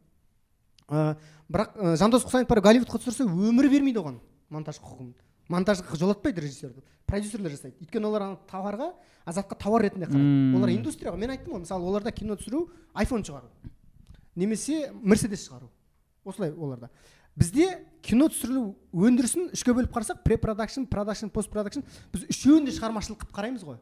Ә, 0.89 1.17
бірақ 1.49 1.77
ә, 1.77 1.97
жандос 1.97 2.27
құсайынов 2.27 2.49
бар 2.49 2.63
голливудқа 2.65 3.01
түсірсе 3.01 3.27
өмірі 3.27 3.73
бермейді 3.73 4.03
оған 4.03 4.19
монтаж 4.51 4.81
құқығын. 4.81 5.15
Монтажға 5.49 5.99
жолатпайды 6.01 6.41
режиссерді 6.41 6.81
продюсерлер 7.07 7.53
жасайды. 7.53 7.77
Өйткені 7.85 8.09
олар 8.09 8.23
ана 8.29 8.39
товарға 8.49 8.91
азатқа 9.29 9.59
товар 9.61 9.85
ретінде 9.85 10.09
қарайды. 10.09 10.57
Олар 10.57 10.73
индустрия 10.73 11.13
ғой 11.13 11.21
мен 11.21 11.35
айттым 11.35 11.55
ғой 11.55 11.65
мысалы 11.65 11.85
оларда 11.85 12.13
кино 12.13 12.37
түсіру 12.41 12.69
айфон 12.95 13.25
шығару. 13.25 13.51
Немесе 14.35 14.91
мерседес 15.03 15.45
шығару. 15.47 15.69
Осылай 16.25 16.53
оларда. 16.53 16.91
Бізде 17.37 17.69
кино 18.05 18.29
түсірілу 18.31 18.75
өндірісін 18.93 19.51
үшке 19.55 19.75
бөліп 19.75 19.93
қарасақ 19.95 20.23
препродакшн 20.27 20.87
продакшн 20.91 21.31
постпродакшн 21.33 21.85
біз 22.13 22.27
үшеуін 22.31 22.67
де 22.69 22.75
шығармашылық 22.77 23.23
қылып 23.25 23.37
қараймыз 23.37 23.65
ғой. 23.65 23.79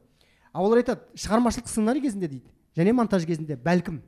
Ал 0.53 0.67
олар 0.69 0.83
айтады 0.83 1.19
шығармашылық 1.19 1.69
сценарий 1.69 2.05
кезінде 2.05 2.29
дейді 2.29 2.53
және 2.77 2.95
монтаж 2.97 3.27
кезінде 3.27 3.57
бәлкім 3.57 4.01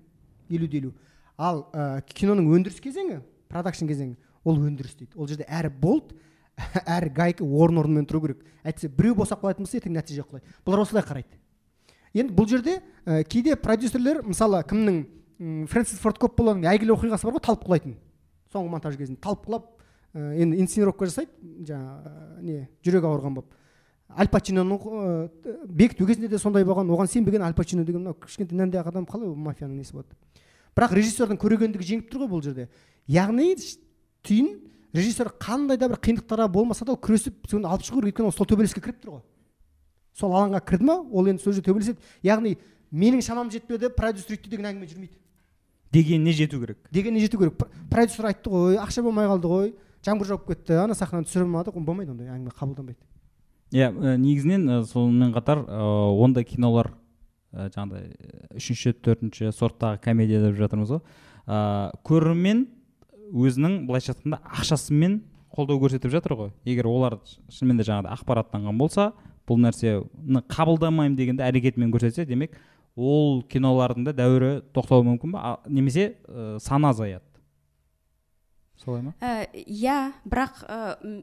елу 0.51 0.69
де 0.69 0.79
елу 0.79 0.93
ал 1.37 1.67
ә, 1.73 2.03
киноның 2.07 2.53
өндіріс 2.55 2.81
кезеңі 2.81 3.21
продакшн 3.51 3.89
кезеңі 3.91 4.17
ол 4.45 4.61
өндіріс 4.61 4.95
дейді. 4.99 5.17
Ол 5.17 5.29
жерде 5.29 5.47
әр 5.49 5.71
болт 5.71 6.15
әр 6.87 7.09
гайка 7.11 7.45
орын 7.45 7.83
орнымен 7.83 8.07
тұру 8.07 8.23
керек. 8.23 8.45
Әйтпесе 8.63 8.89
біреу 8.89 9.17
босап 9.19 9.43
қалатын 9.43 9.67
болса 9.67 9.81
ертең 9.81 9.97
нәтиже 9.97 10.23
құлайды. 10.23 10.47
Бұлар 10.65 10.85
осылай 10.85 11.03
қарайды. 11.03 11.41
Енді 12.15 12.35
бұл 12.37 12.47
жерде 12.49 12.79
ә, 13.05 13.25
кейде 13.27 13.57
продюсерлер 13.57 14.23
мысалы 14.23 14.63
кімнің 14.71 15.67
фрэнсис 15.67 15.99
форд 15.99 16.21
копполаның 16.23 16.69
әйгілі 16.71 16.95
оқиғасы 16.95 17.27
бар 17.27 17.35
ғой 17.35 17.43
талып 17.43 17.65
құлайтын. 17.67 17.97
Соңғы 18.55 18.73
монтаж 18.73 18.97
кезінде 18.97 19.21
талып 19.21 19.45
құлап 19.49 19.69
ә, 20.15 20.33
енді 20.39 20.63
инсценировка 20.63 21.09
жасайды 21.11 21.35
жаңағы 21.67 22.15
ә, 22.15 22.43
не 22.43 22.59
жүрегі 22.87 23.11
ауырған 23.11 23.39
болып. 23.41 23.61
Аль 24.15 24.31
пачиноның 24.31 24.85
ә, 24.85 25.57
бекіту 25.67 26.07
кезінде 26.07 26.31
де 26.31 26.39
сондай 26.39 26.65
болған 26.65 26.91
оған 26.95 27.11
сенбеген 27.11 27.43
аль 27.43 27.57
пачино 27.57 27.85
деген 27.85 28.05
мынау 28.05 28.19
кішкентай 28.23 28.59
нәнді 28.59 28.79
ақ 28.79 28.93
адам 28.93 29.09
қалай 29.11 29.29
ол 29.29 29.35
мафияның 29.35 29.81
несі 29.81 29.97
болады? 29.97 30.15
Бірақ 30.75 30.95
режиссердің 30.99 31.39
көрегендігі 31.39 31.87
жеңіп 31.91 32.09
тұр 32.11 32.25
ғой 32.25 32.31
бұл 32.33 32.43
жерде. 32.43 32.69
Яғни 33.11 33.55
түйін 34.27 34.49
режиссер 34.95 35.31
қандай 35.39 35.79
да 35.79 35.89
бір 35.91 36.01
қиындықтарға 36.03 36.49
болмаса 36.51 36.87
да 36.87 36.95
күресіп 36.99 37.47
соны 37.51 37.69
алып 37.71 37.87
шығу 37.87 38.03
керек. 38.03 38.15
Өйткені 38.15 38.31
ол 38.31 38.35
сол 38.35 38.49
төбелеске 38.51 38.83
кіріп 38.83 39.03
тұр 39.03 39.17
ғой. 39.17 39.23
Сол 40.15 40.35
алаңға 40.35 40.61
кірді 40.67 40.89
ма 40.89 40.97
ол 41.11 41.31
енді 41.31 41.43
сол 41.43 41.55
жерде 41.55 41.71
төбелеседі. 41.71 41.99
Яғни 42.27 42.57
менің 42.91 43.23
шамам 43.23 43.51
жетпеді 43.55 43.91
продюсер 43.95 44.37
өйтті 44.37 44.51
деген 44.51 44.71
әңгіме 44.71 44.91
жүрмейді. 44.91 45.19
Дегеніне 45.95 46.33
жету 46.35 46.61
керек. 46.61 46.79
дегеніне 46.93 47.25
жету 47.25 47.39
керек. 47.39 47.65
Продюсер 47.91 48.27
айтты 48.27 48.51
ғой 48.51 48.79
ақша 48.83 49.03
болмай 49.07 49.29
қалды 49.31 49.51
ғой 49.51 49.73
жаңбыр 50.05 50.29
жауып 50.29 50.49
кетті 50.51 50.79
ана 50.83 50.95
сахнаны 50.99 51.25
түсіре 51.29 51.47
алмадық 51.47 51.79
ол 51.79 51.87
болмайды 51.87 52.13
ондай 52.13 52.29
әңгіме 52.35 52.53
қабылданбайды. 52.59 53.01
Иә 53.73 53.91
негізінен 54.19 54.69
ә, 54.69 54.81
сонымен 54.87 55.33
қатар 55.35 55.65
ә, 55.65 55.81
ондай 56.21 56.45
кинолар 56.45 56.93
ә, 57.53 57.71
жаңағыдай 57.75 58.59
үшінші 58.59 58.95
төртінші 59.01 59.53
сорттағы 59.55 60.03
комедия 60.05 60.43
деп 60.43 60.59
жатырмыз 60.59 60.93
ғой. 60.93 61.01
Ә, 61.47 61.91
көрермен 62.05 62.67
өзінің 63.33 63.87
былайша 63.89 64.15
айтқанда 64.15 64.43
ақшасымен 64.61 65.23
қолдау 65.55 65.81
көрсетіп 65.81 66.13
жатыр 66.13 66.37
ғой. 66.39 66.53
Егер 66.65 66.87
олар 66.91 67.19
шынымен 67.49 67.81
де 67.81 67.89
жаңағыдай 67.89 68.19
ақпараттанған 68.19 68.79
болса 68.79 69.13
бұл 69.49 69.61
нәрсені 69.65 70.45
қабылдамаймын 70.51 71.17
дегенде 71.19 71.45
әрекетімен 71.47 71.93
көрсетсе 71.95 72.27
демек 72.29 72.57
ол 72.97 73.43
кинолардың 73.51 74.05
да 74.07 74.13
дәуірі 74.15 74.51
тоқтауы 74.75 75.05
мүмкін 75.09 75.35
ба 75.35 75.57
немесе 75.67 76.15
ә, 76.29 76.59
саны 76.63 76.89
азаяды? 76.93 77.25
Солай 78.79 79.03
ма? 79.07 79.15
Иә 79.55 80.13
бірақ 80.27 80.63
м, 81.03 81.23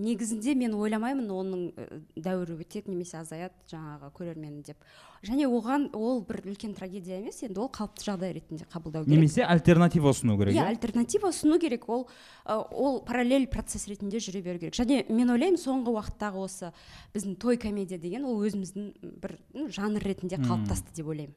негізінде 0.00 0.54
мен 0.58 0.74
ойламаймын 0.78 1.28
оның 1.30 1.62
ә, 1.76 2.00
дәуірі 2.16 2.56
өтеді 2.62 2.92
немесе 2.92 3.18
азаяды 3.20 3.54
жаңағы 3.70 4.10
көрермен 4.16 4.60
деп. 4.66 4.80
Және 5.26 5.44
оған 5.46 5.90
ол 5.96 6.22
бір 6.24 6.40
үлкен 6.48 6.72
трагедия 6.74 7.18
емес 7.20 7.42
енді 7.44 7.60
ол 7.60 7.68
қалыпты 7.68 8.06
жағдай 8.06 8.32
ретінде 8.38 8.64
қабылдау 8.72 9.04
керек. 9.04 9.14
Немесе 9.18 9.44
альтернатива 9.44 10.14
ұсыну 10.14 10.38
керек 10.40 10.56
иә 10.56 10.64
иә? 10.64 10.70
альтернатива 10.72 11.28
ұсыну 11.28 11.60
керек. 11.60 11.84
Ол 11.88 12.06
ә, 12.46 12.56
ол 12.56 13.00
параллель 13.04 13.46
процесс 13.46 13.86
ретінде 13.88 14.18
жүре 14.18 14.40
беру 14.42 14.58
керек. 14.62 14.74
Және 14.74 15.04
мен 15.12 15.30
ойлаймын 15.30 15.60
соңғы 15.60 15.92
уақыттағы 15.92 16.44
осы 16.46 16.72
біздің 17.14 17.36
той 17.36 17.60
комедия 17.60 18.00
деген 18.00 18.24
ол 18.24 18.40
өзіміздің 18.40 19.16
бір 19.20 19.36
жанр 19.68 20.08
ретінде 20.08 20.40
қалыптасты 20.40 20.96
деп 20.96 21.12
ойлаймын. 21.12 21.36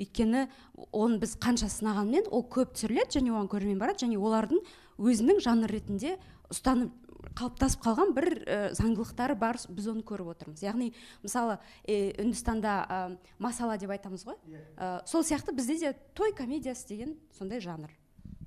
Өйткені 0.00 0.46
оны 0.92 1.18
біз 1.20 1.36
қанша 1.40 1.68
сынағанмен 1.72 2.28
ол 2.32 2.44
көп 2.48 2.72
түсіріледі 2.76 3.18
және 3.20 3.32
оған 3.32 3.48
көрермен 3.52 3.80
барады 3.80 4.06
және 4.06 4.16
олардың 4.16 4.62
өзінің 4.98 5.40
жанр 5.44 5.72
ретінде 5.72 6.16
ұстанып 6.52 6.92
қалыптасып 7.36 7.82
қалған 7.84 8.12
бір 8.16 8.26
ә, 8.42 8.58
заңдылықтары 8.76 9.36
бар 9.38 9.58
біз 9.68 9.88
оны 9.92 10.04
көріп 10.06 10.32
отырмыз. 10.34 10.62
Яғни 10.64 10.92
мысалы 11.22 11.58
э, 11.86 12.12
үндістанда 12.22 12.74
ә, 12.82 13.00
масала 13.38 13.78
деп 13.78 13.92
айтамыз 13.94 14.24
ғой. 14.26 14.38
Ә, 14.76 15.02
сол 15.06 15.24
сияқты 15.24 15.54
бізде 15.56 15.78
де 15.78 15.92
той 16.14 16.34
комедиясы 16.36 16.88
деген 16.88 17.16
сондай 17.38 17.60
жанр. 17.60 17.92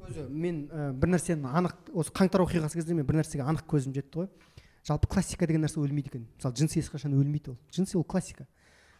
Өзі 0.05 0.27
мен 0.29 0.65
ә, 0.69 0.91
бір 0.93 1.15
нәрсені 1.15 1.49
анық 1.49 1.93
осы 1.93 2.13
қаңтар 2.15 2.43
оқиғасы 2.45 2.79
кезінде 2.79 2.99
мен 2.99 3.07
бір 3.07 3.21
нәрсеге 3.21 3.47
анық 3.47 3.65
көзім 3.69 3.95
жетті 3.95 4.23
ғой. 4.25 4.29
Жалпы 4.85 5.09
классика 5.09 5.47
деген 5.47 5.65
нәрсе 5.65 5.79
өлмейді 5.81 6.11
екен. 6.11 6.27
Мысалы 6.35 6.59
джинсы 6.59 6.79
ешқашан 6.83 7.15
өлмейді 7.17 7.55
ол? 7.55 7.57
Джинсы 7.71 7.97
ол 7.97 8.03
классика. 8.03 8.45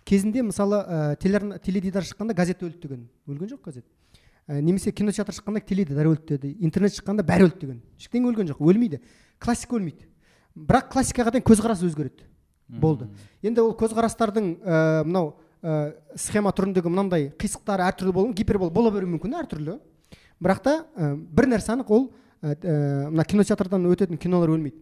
Кезінде 0.06 0.42
мысалы 0.42 0.82
ә, 0.82 1.60
теледидар 1.62 2.04
шыққанда 2.06 2.34
газет 2.34 2.64
өлді 2.64 2.82
деген. 2.88 3.06
Өлген 3.28 3.54
жоқ 3.54 3.68
газет. 3.70 3.86
Ә, 4.48 4.62
немесе 4.62 4.92
кинотеатр 4.92 5.34
шыққанда 5.34 5.62
теледидар 5.66 6.08
өлді 6.10 6.38
деді. 6.38 6.56
Интернет 6.60 6.94
шыққанда 6.96 7.26
бәрі 7.26 7.50
өлді 7.50 7.60
деген. 7.62 7.82
Ештеңе 8.00 8.30
өлген 8.30 8.52
жоқ 8.52 8.62
өлмейді. 8.62 9.02
Классика 9.40 9.76
өлмейді. 9.78 10.08
Бірақ 10.56 10.92
классикаға 10.94 11.34
деген 11.36 11.48
көзқарас 11.50 11.84
өзгереді. 11.86 12.28
Болды. 12.68 13.10
Енді 13.46 13.62
ол 13.62 13.74
көзқарастардың 13.78 14.52
ә, 14.64 15.04
мынау 15.06 15.36
ә, 15.62 15.94
схема 16.16 16.54
түріндегі 16.56 16.90
мынандай 16.90 17.28
қисықтары 17.38 17.86
әртүрлі 17.90 18.14
болу 18.16 18.34
гипербол 18.34 18.72
бола 18.74 18.94
беруі 18.94 19.12
мүмкін 19.16 19.36
әртүрлі. 19.42 19.80
Бірақ 20.42 20.64
та 20.66 20.74
ә, 20.96 21.14
бір 21.14 21.52
нәрсе 21.52 21.76
анық 21.76 21.92
ол 21.94 22.08
мына 22.42 23.24
кинотеатрдан 23.26 23.86
өтетін 23.90 24.20
кинолар 24.22 24.52
өлмейді. 24.54 24.78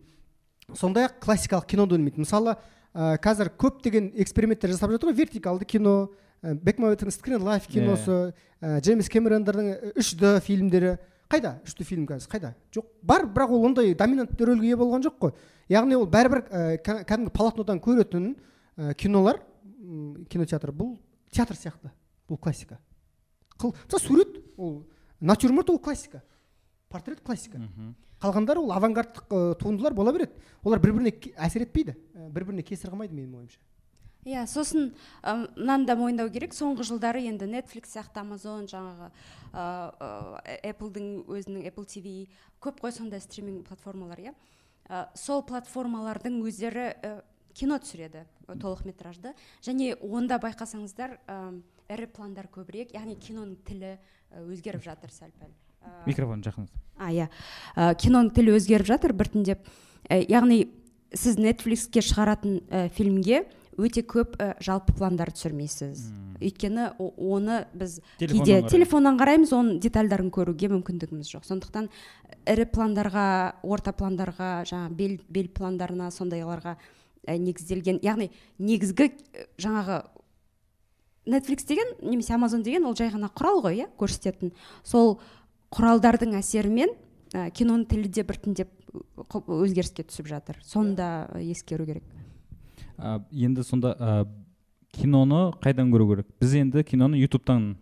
Сондай 0.76 1.10
ақ 1.10 1.20
классикалық 1.24 1.68
кино 1.68 1.86
да 1.88 1.96
өлмейді. 1.96 2.24
Мысалы 2.24 2.56
ә, 2.56 3.18
қазір 3.24 3.52
көптеген 3.60 4.12
эксперименттер 4.24 4.74
жасап 4.74 4.92
жатыр 4.92 5.12
ғой. 5.12 5.20
Вертикалды 5.20 5.66
кино 5.66 6.10
ә, 6.44 6.54
бекмамбеттің 6.54 7.12
скрин 7.16 7.42
лайф 7.42 7.66
киносы 7.72 8.34
ә, 8.62 8.80
джеймс 8.84 9.10
кэмерондардың 9.10 9.96
үш 9.96 10.14
д 10.20 10.40
фильмдері. 10.44 10.98
Қайда? 11.32 11.56
Үш 11.66 11.74
д 11.74 11.88
фильм 11.88 12.06
қазір 12.06 12.30
қайда? 12.30 12.54
Жоқ 12.76 12.86
бар 13.02 13.26
бірақ 13.26 13.56
ол 13.56 13.66
ондай 13.66 13.96
доминантты 13.98 14.46
рөлге 14.46 14.68
ие 14.68 14.78
болған 14.78 15.02
жоқ 15.08 15.16
қой. 15.18 15.34
Яғни 15.72 15.96
ол 15.98 16.06
бәрібір 16.06 16.44
ә, 16.52 16.78
кәдімгі 16.84 17.32
полотнодан 17.34 17.80
көретін 17.82 18.36
ә, 18.78 18.94
кинолар 18.94 19.40
м, 19.80 20.26
кинотеатр. 20.30 20.70
Бұл 20.76 21.00
театр 21.32 21.58
сияқты 21.58 21.90
бұл 22.30 22.38
классика. 22.38 22.78
Қыл 23.58 23.74
мысалы 23.74 24.04
сурет 24.04 24.38
ол 24.58 24.84
натюрморт 25.20 25.70
ол 25.70 25.80
классика 25.80 26.22
портрет 26.90 27.22
классика. 27.22 27.58
Қалғандары 28.22 28.62
ол 28.62 28.72
авангардтық 28.72 29.26
ә, 29.34 29.56
туындылар 29.60 29.94
бола 29.94 30.14
береді. 30.14 30.38
Олар 30.64 30.80
бір 30.80 30.94
біріне 30.94 31.34
әсер 31.36 31.66
етпейді. 31.66 31.96
Ә, 32.14 32.30
бір 32.30 32.46
біріне 32.46 32.64
кесір 32.64 32.94
қылмайды 32.94 33.16
менің 33.18 33.42
ойымша. 33.42 33.58
Иә 34.26 34.46
сосын 34.48 34.94
мынаны 35.24 35.86
да 35.86 35.96
мойындау 36.00 36.30
керек. 36.32 36.54
Соңғы 36.56 36.86
жылдары 36.88 37.24
енді 37.28 37.48
netflix 37.50 37.94
сияқты 37.94 38.22
амазон 38.24 38.68
жаңағы 38.72 39.12
эпплдің 39.54 41.28
өзінің 41.28 41.68
apple 41.70 41.86
tv 41.86 42.16
көп 42.64 42.82
қой 42.84 42.96
сондай 42.96 43.22
стриминг 43.22 43.68
платформалар 43.68 44.20
иә. 44.20 44.34
Сол 45.16 45.44
платформалардың 45.48 46.42
өздері 46.44 46.88
ә, 46.92 47.12
кино 47.54 47.78
түсіреді 47.80 48.24
ә, 48.24 48.58
толықметражды. 48.60 49.34
Және 49.64 49.94
онда 50.02 50.40
байқасаңыздар 50.44 51.18
ірі 51.94 52.08
пландар 52.16 52.50
көбірек 52.52 52.94
яғни 52.96 53.16
киноның 53.16 53.58
тілі 53.68 53.98
өзгеріп 54.44 54.84
жатыр 54.84 55.12
сәл 55.14 55.32
пәл. 55.40 55.52
Микрофон 56.08 56.44
жақын 56.44 56.68
а 56.98 57.12
иә. 57.12 57.30
Киноның 57.76 58.32
тілі 58.36 58.56
өзгеріп 58.58 58.88
жатыр 58.88 59.14
біртіндеп. 59.14 59.68
Яғни 60.10 60.66
сіз 61.14 61.38
нетфликске 61.38 62.02
шығаратын 62.02 62.62
ә, 62.68 62.88
фильмге 62.90 63.46
өте 63.78 64.04
көп 64.06 64.36
ә, 64.38 64.54
жалпы 64.64 64.94
пландар 64.98 65.32
түсірмейсіз. 65.34 66.04
Өйткені 66.44 66.92
о- 67.00 67.14
оны 67.18 67.66
біз 67.74 68.00
Телефоннан 68.20 68.46
кейде 68.46 68.60
қараймыз. 68.62 68.72
телефоннан 68.72 69.18
қараймыз 69.20 69.54
оның 69.56 69.80
детальдарын 69.80 70.32
көруге 70.32 70.70
мүмкіндігіміз 70.74 71.30
жоқ. 71.34 71.46
Сондықтан 71.48 71.90
ірі 72.46 72.66
пландарға 72.74 73.54
орта 73.64 73.94
пландарға 73.94 74.64
жаңа 74.68 74.90
бел, 74.92 75.20
бел 75.30 75.48
пландарына 75.48 76.12
сондайларға 76.12 76.76
ә, 77.28 77.38
негізделген 77.38 78.00
яғни 78.04 78.30
негізгі 78.60 79.10
ә, 79.10 79.48
жаңағы 79.58 80.04
netflix 81.26 81.66
деген 81.66 81.88
немесе 82.02 82.34
amazon 82.36 82.64
деген 82.64 82.86
ол 82.86 82.96
жай 82.96 83.10
ғана 83.10 83.30
құрал 83.32 83.62
ғой 83.64 83.78
иә 83.84 83.88
көрсететін. 83.98 84.52
Сол 84.84 85.20
құралдардың 85.72 86.36
әсерімен 86.38 86.92
ә, 87.34 87.50
киноның 87.52 87.88
тілі 87.88 88.10
де 88.12 88.24
біртіндеп 88.28 88.70
өзгеріске 89.48 90.04
түсіп 90.04 90.28
жатыр. 90.28 90.60
Соны 90.62 90.96
да 90.96 91.30
ескеру 91.40 91.86
керек. 91.86 92.04
А, 92.98 93.20
енді 93.32 93.64
сонда 93.64 93.96
а, 94.00 94.26
киноны 94.94 95.52
қайдан 95.64 95.92
көру 95.94 96.10
керек? 96.12 96.28
Біз 96.40 96.54
енді 96.60 96.84
киноны 96.84 97.18
ютубтан 97.22 97.74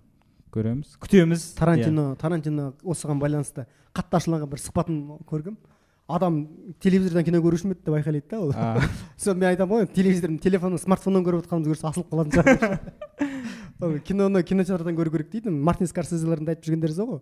көреміз 0.52 0.98
күтеміз. 1.02 1.52
Иә. 1.52 1.60
тарантино 1.60 2.16
тарантино 2.16 2.72
осыған 2.84 3.20
байланысты 3.22 3.68
қатты 3.96 4.20
ашуланған 4.20 4.52
бір 4.52 4.64
сұхбатын 4.64 5.04
көргем 5.28 5.58
адам 6.12 6.42
телевизордан 6.84 7.24
кино 7.24 7.42
көруші 7.44 7.70
ме 7.70 7.76
еді 7.76 7.86
деп 7.86 7.96
айқайлайды 7.96 8.30
да 8.30 8.40
ол. 8.40 8.54
Сол 9.18 9.36
мен 9.36 9.50
айтамын 9.52 9.86
ғой 9.86 9.88
телевизор 9.94 10.34
телефоннан 10.44 10.82
смартфоннан 10.82 11.26
көріп 11.26 11.46
отқанымызды 11.46 11.76
көрсе 11.76 11.88
асылып 11.92 12.12
қалатын 12.12 12.32
шығар. 12.36 14.02
Киноны 14.08 14.44
кинотеатрдан 14.44 14.98
көру 14.98 15.12
керек 15.14 15.32
дейді. 15.32 15.52
Мартин 15.52 15.88
скорсезелердің 15.90 16.46
де 16.46 16.56
айтып 16.56 16.68
жүргендері 16.68 16.98
сол 16.98 17.14
ғой. 17.14 17.22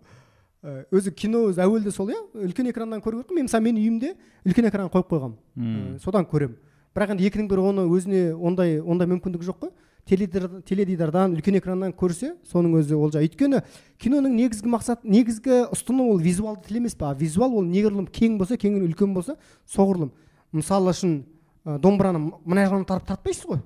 Ә, 0.59 0.81
өзі 0.91 1.13
кино 1.15 1.45
өзі 1.51 1.63
әуелде 1.63 1.93
сол 1.95 2.09
иә 2.11 2.19
үлкен 2.33 2.71
экраннан 2.71 2.99
көру 3.03 3.21
керек 3.21 3.29
қой. 3.29 3.37
Мен 3.37 3.47
мысалы 3.47 3.63
мен 3.63 3.79
үйімде 3.79 4.15
үлкен 4.43 4.67
экранға 4.67 4.91
қойып 4.91 5.13
қойғанмын. 5.13 5.37
Ә, 5.55 5.99
содан 6.03 6.27
көремін. 6.27 6.57
Бірақ 6.95 7.13
енді 7.15 7.29
екінің 7.29 7.47
бірі 7.49 7.65
оны 7.69 7.85
өзіне 7.89 8.21
ондай 8.33 8.79
ондай 8.81 9.07
мүмкіндік 9.07 9.43
жоқ 9.45 9.59
қой. 9.65 9.71
Теледидар- 10.09 10.63
теледидардан 10.65 11.35
үлкен 11.37 11.59
экраннан 11.59 11.91
көрсе 11.93 12.31
соның 12.49 12.79
өзі 12.79 12.95
олжа. 12.97 13.21
Өйткені 13.21 13.61
киноның 14.01 14.33
негізгі 14.33 14.71
мақсат 14.73 15.03
негізгі 15.05 15.67
ұстыны 15.69 16.07
ол 16.09 16.17
визуалды 16.17 16.65
тіл 16.65 16.79
емес 16.79 16.95
па 16.97 17.13
визуал 17.13 17.53
ол 17.59 17.67
неғұрлым 17.67 18.07
кең 18.09 18.39
болса 18.39 18.57
кең 18.57 18.79
үлкен 18.87 19.13
болса 19.13 19.35
соғұрлым. 19.69 20.09
Мысалы 20.51 20.95
үшін 20.95 21.25
ә, 21.61 21.77
домбыраны 21.77 22.33
мына 22.41 22.65
жағынан 22.65 22.87
тарап 22.89 23.05
тартпайсыз 23.05 23.45
ғой. 23.45 23.61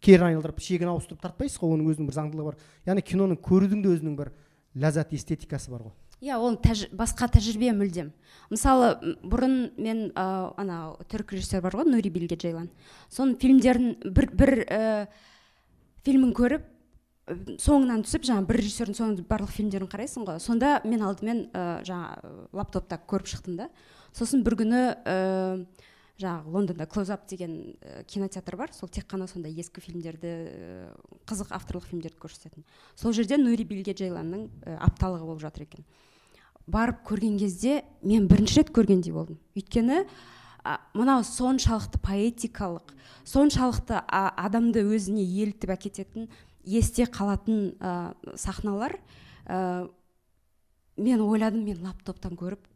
Кері 0.00 0.28
айналдырып 0.30 0.62
шегін 0.62 0.92
ауыстырып 0.92 1.24
тартпайсыз 1.26 1.58
ғой 1.58 1.74
оның 1.74 1.90
өзінің 1.90 2.06
бір 2.06 2.18
заңдылығы 2.20 2.52
бар. 2.52 2.60
Яғни 2.86 3.02
киноны 3.02 3.34
көрудің 3.34 3.82
де 3.82 3.90
өзінің 3.96 4.14
бір 4.16 4.30
ләззат 4.78 5.10
эстетикасы 5.12 5.72
бар 5.74 5.88
ғой. 5.88 5.92
Иә 6.20 6.36
ол 6.36 6.58
басқа 6.92 7.28
тәжірибе 7.32 7.72
мүлдем. 7.72 8.12
Мысалы 8.50 9.16
бұрын 9.24 9.72
мен 9.80 10.10
ә, 10.12 10.52
ана 10.60 10.96
түрік 11.08 11.32
режиссер 11.36 11.62
бар 11.64 11.78
ғой 11.78 11.88
нури 11.88 12.10
билге 12.12 12.36
джейлан 12.36 12.68
соның 13.08 13.38
фильмдерін 13.40 13.94
бір 14.04 14.28
бір 14.36 14.52
ә, 14.66 15.06
фильмін 16.04 16.34
көріп 16.36 16.66
соңынан 17.62 18.02
түсіп 18.04 18.26
жаңағы 18.26 18.48
бір 18.48 18.58
режиссердің 18.60 18.98
соның 18.98 19.28
барлық 19.30 19.54
фильмдерін 19.54 19.88
қарайсың 19.90 20.26
ғой. 20.26 20.40
Сонда 20.42 20.80
мен 20.84 21.04
алдымен 21.06 21.46
ә, 21.54 21.80
жаңа 21.86 22.18
ә, 22.18 22.32
лаптопта 22.58 22.98
көріп 22.98 23.30
шықтым 23.30 23.56
да. 23.60 23.70
Сосын 24.12 24.42
бір 24.44 24.58
күні 24.60 24.82
ә, 25.06 25.64
жаңағы 26.20 26.52
лондонда 26.52 26.86
клоузап 26.90 27.28
деген 27.30 27.76
кинотеатр 28.10 28.58
бар. 28.58 28.74
Сол 28.76 28.90
тек 28.92 29.06
қана 29.08 29.28
сондай 29.30 29.54
ескі 29.54 29.80
фильмдерді 29.80 30.34
қызық 31.30 31.54
авторлық 31.56 31.86
фильмдерді 31.88 32.18
көрсететін. 32.20 32.66
Сол 32.98 33.14
жерде 33.16 33.38
нури 33.40 33.64
билге 33.64 33.94
джейланның 33.94 34.48
апталығы 34.76 35.24
болып 35.30 35.40
жатыр 35.46 35.64
екен. 35.68 35.86
Барып 36.70 37.02
көрген 37.08 37.38
кезде 37.40 37.82
мен 38.02 38.28
бірінші 38.30 38.60
рет 38.60 38.72
көргендей 38.74 39.12
болдым. 39.12 39.38
Өйткені 39.58 40.04
а, 40.64 40.78
мынау 40.94 41.24
соншалықты 41.26 42.00
поэтикалық 42.02 42.94
соншалықты 43.24 44.00
а, 44.00 44.30
адамды 44.36 44.84
өзіне 44.84 45.24
елітіп 45.24 45.74
әкететін 45.76 46.28
есте 46.64 47.06
қалатын 47.10 47.74
а, 47.80 48.14
сахналар 48.36 48.96
а, 49.46 49.88
мен 50.96 51.20
ойладым 51.24 51.64
мен 51.64 51.80
лаптоптан 51.84 52.36
көріп 52.38 52.66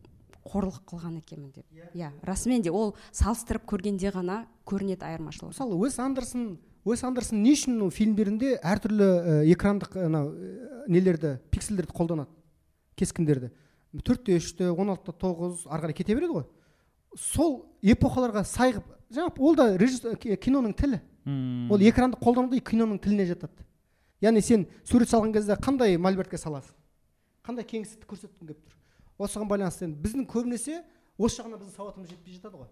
қорлық 0.44 0.83
қылған 0.88 1.18
екенмін 1.22 1.52
деп. 1.54 1.64
Иә. 1.96 2.11
Расымен 2.22 2.62
де 2.62 2.70
ол 2.70 2.94
салыстырып 3.12 3.64
көргенде 3.68 4.12
ғана 4.12 4.44
көрінеді 4.68 5.07
айырмашылығы. 5.09 5.54
Мысалы 5.54 5.78
уэс 5.80 5.98
андерсон 6.04 6.59
уэс 6.85 7.04
андерсон 7.09 7.40
не 7.42 7.54
үшін 7.57 7.80
ол 7.87 7.92
фильмдерінде 7.94 8.59
әртүрлі 8.61 9.09
ә, 9.09 9.37
экрандық 9.54 9.96
анау 10.04 10.33
ә, 10.33 10.85
нелерді 10.88 11.38
пиксельдерді 11.50 11.96
қолданады? 11.96 12.28
Кескіндерді. 12.94 13.50
Төртте 14.02 14.37
үште 14.40 14.70
он 14.72 14.90
алтыда 14.90 15.12
тоғыз 15.18 15.66
ары 15.70 15.83
қарай 15.87 15.94
кете 15.94 16.14
береді 16.14 16.33
ғой. 16.40 16.44
Сол 17.16 17.66
эпохаларға 17.83 18.44
сай 18.44 18.72
қылып 18.72 18.94
жаңағы 19.14 19.38
ол 19.38 19.54
да 19.54 20.16
ки- 20.16 20.37
киноның 20.37 20.74
тілі. 20.74 21.00
М, 21.26 21.70
ол 21.70 21.78
экранды 21.78 22.18
қолдану 22.18 22.50
да 22.50 22.57
киноның 22.59 22.98
тіліне 23.00 23.26
жатады. 23.30 23.62
Яғни 24.20 24.42
сен 24.42 24.66
сурет 24.85 25.09
салған 25.09 25.33
кезде 25.33 25.54
қандай 25.54 25.96
мольбертке 25.98 26.37
саласың? 26.37 26.74
Қандай 27.44 27.64
кеңістікті 27.64 28.07
көрсеткің 28.09 28.48
келіп 28.48 28.59
тұр? 28.59 28.74
Осыған 29.18 29.48
байланысты 29.48 29.85
енді 29.87 30.00
біздің 30.02 30.26
көбінесе 30.26 30.83
осы 31.18 31.42
жағына 31.42 31.59
біздің 31.61 31.76
сауатымыз 31.76 32.09
жетпей 32.11 32.35
жатады 32.35 32.57
ғой. 32.57 32.68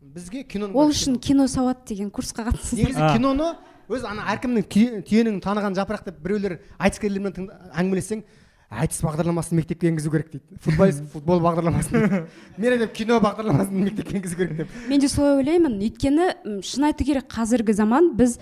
Бізге 0.00 0.42
киноның 0.48 0.74
ол 0.74 0.88
үшін 0.90 1.18
кино 1.20 1.46
сауат 1.46 1.84
деген 1.86 2.10
курсқа 2.10 2.46
қатысыңыз 2.48 2.80
негізі 2.80 3.10
киноны 3.14 3.50
өзі 3.90 4.06
ана 4.08 4.22
әркімнің 4.32 4.64
түйе- 4.72 5.02
түйенің 5.04 5.40
таныған 5.44 5.76
жапырақ 5.76 6.04
деп 6.06 6.20
біреулер 6.24 6.58
айтыскерлермен 6.78 7.50
әңгімелессең 7.76 8.22
айтыс 8.70 9.02
бағдарламасын 9.02 9.58
мектепке 9.58 9.88
енгізу 9.90 10.10
керек 10.12 10.30
дейді. 10.30 10.58
Футболист 10.62 11.04
футбол 11.12 11.40
бағдарламасын. 11.42 12.26
Мен 12.56 12.74
айтамын 12.76 12.92
кино 12.94 13.18
бағдарламасын 13.24 13.84
мектепке 13.84 14.18
енгізу 14.20 14.38
керек 14.38 14.56
деп. 14.62 14.74
Мен 14.88 15.00
де 15.02 15.08
солай 15.10 15.40
ойлаймын. 15.40 15.78
Өйткені 15.82 16.62
шын 16.66 16.86
айту 16.90 17.06
керек 17.06 17.26
қазіргі 17.32 17.74
заман 17.74 18.12
біз 18.18 18.38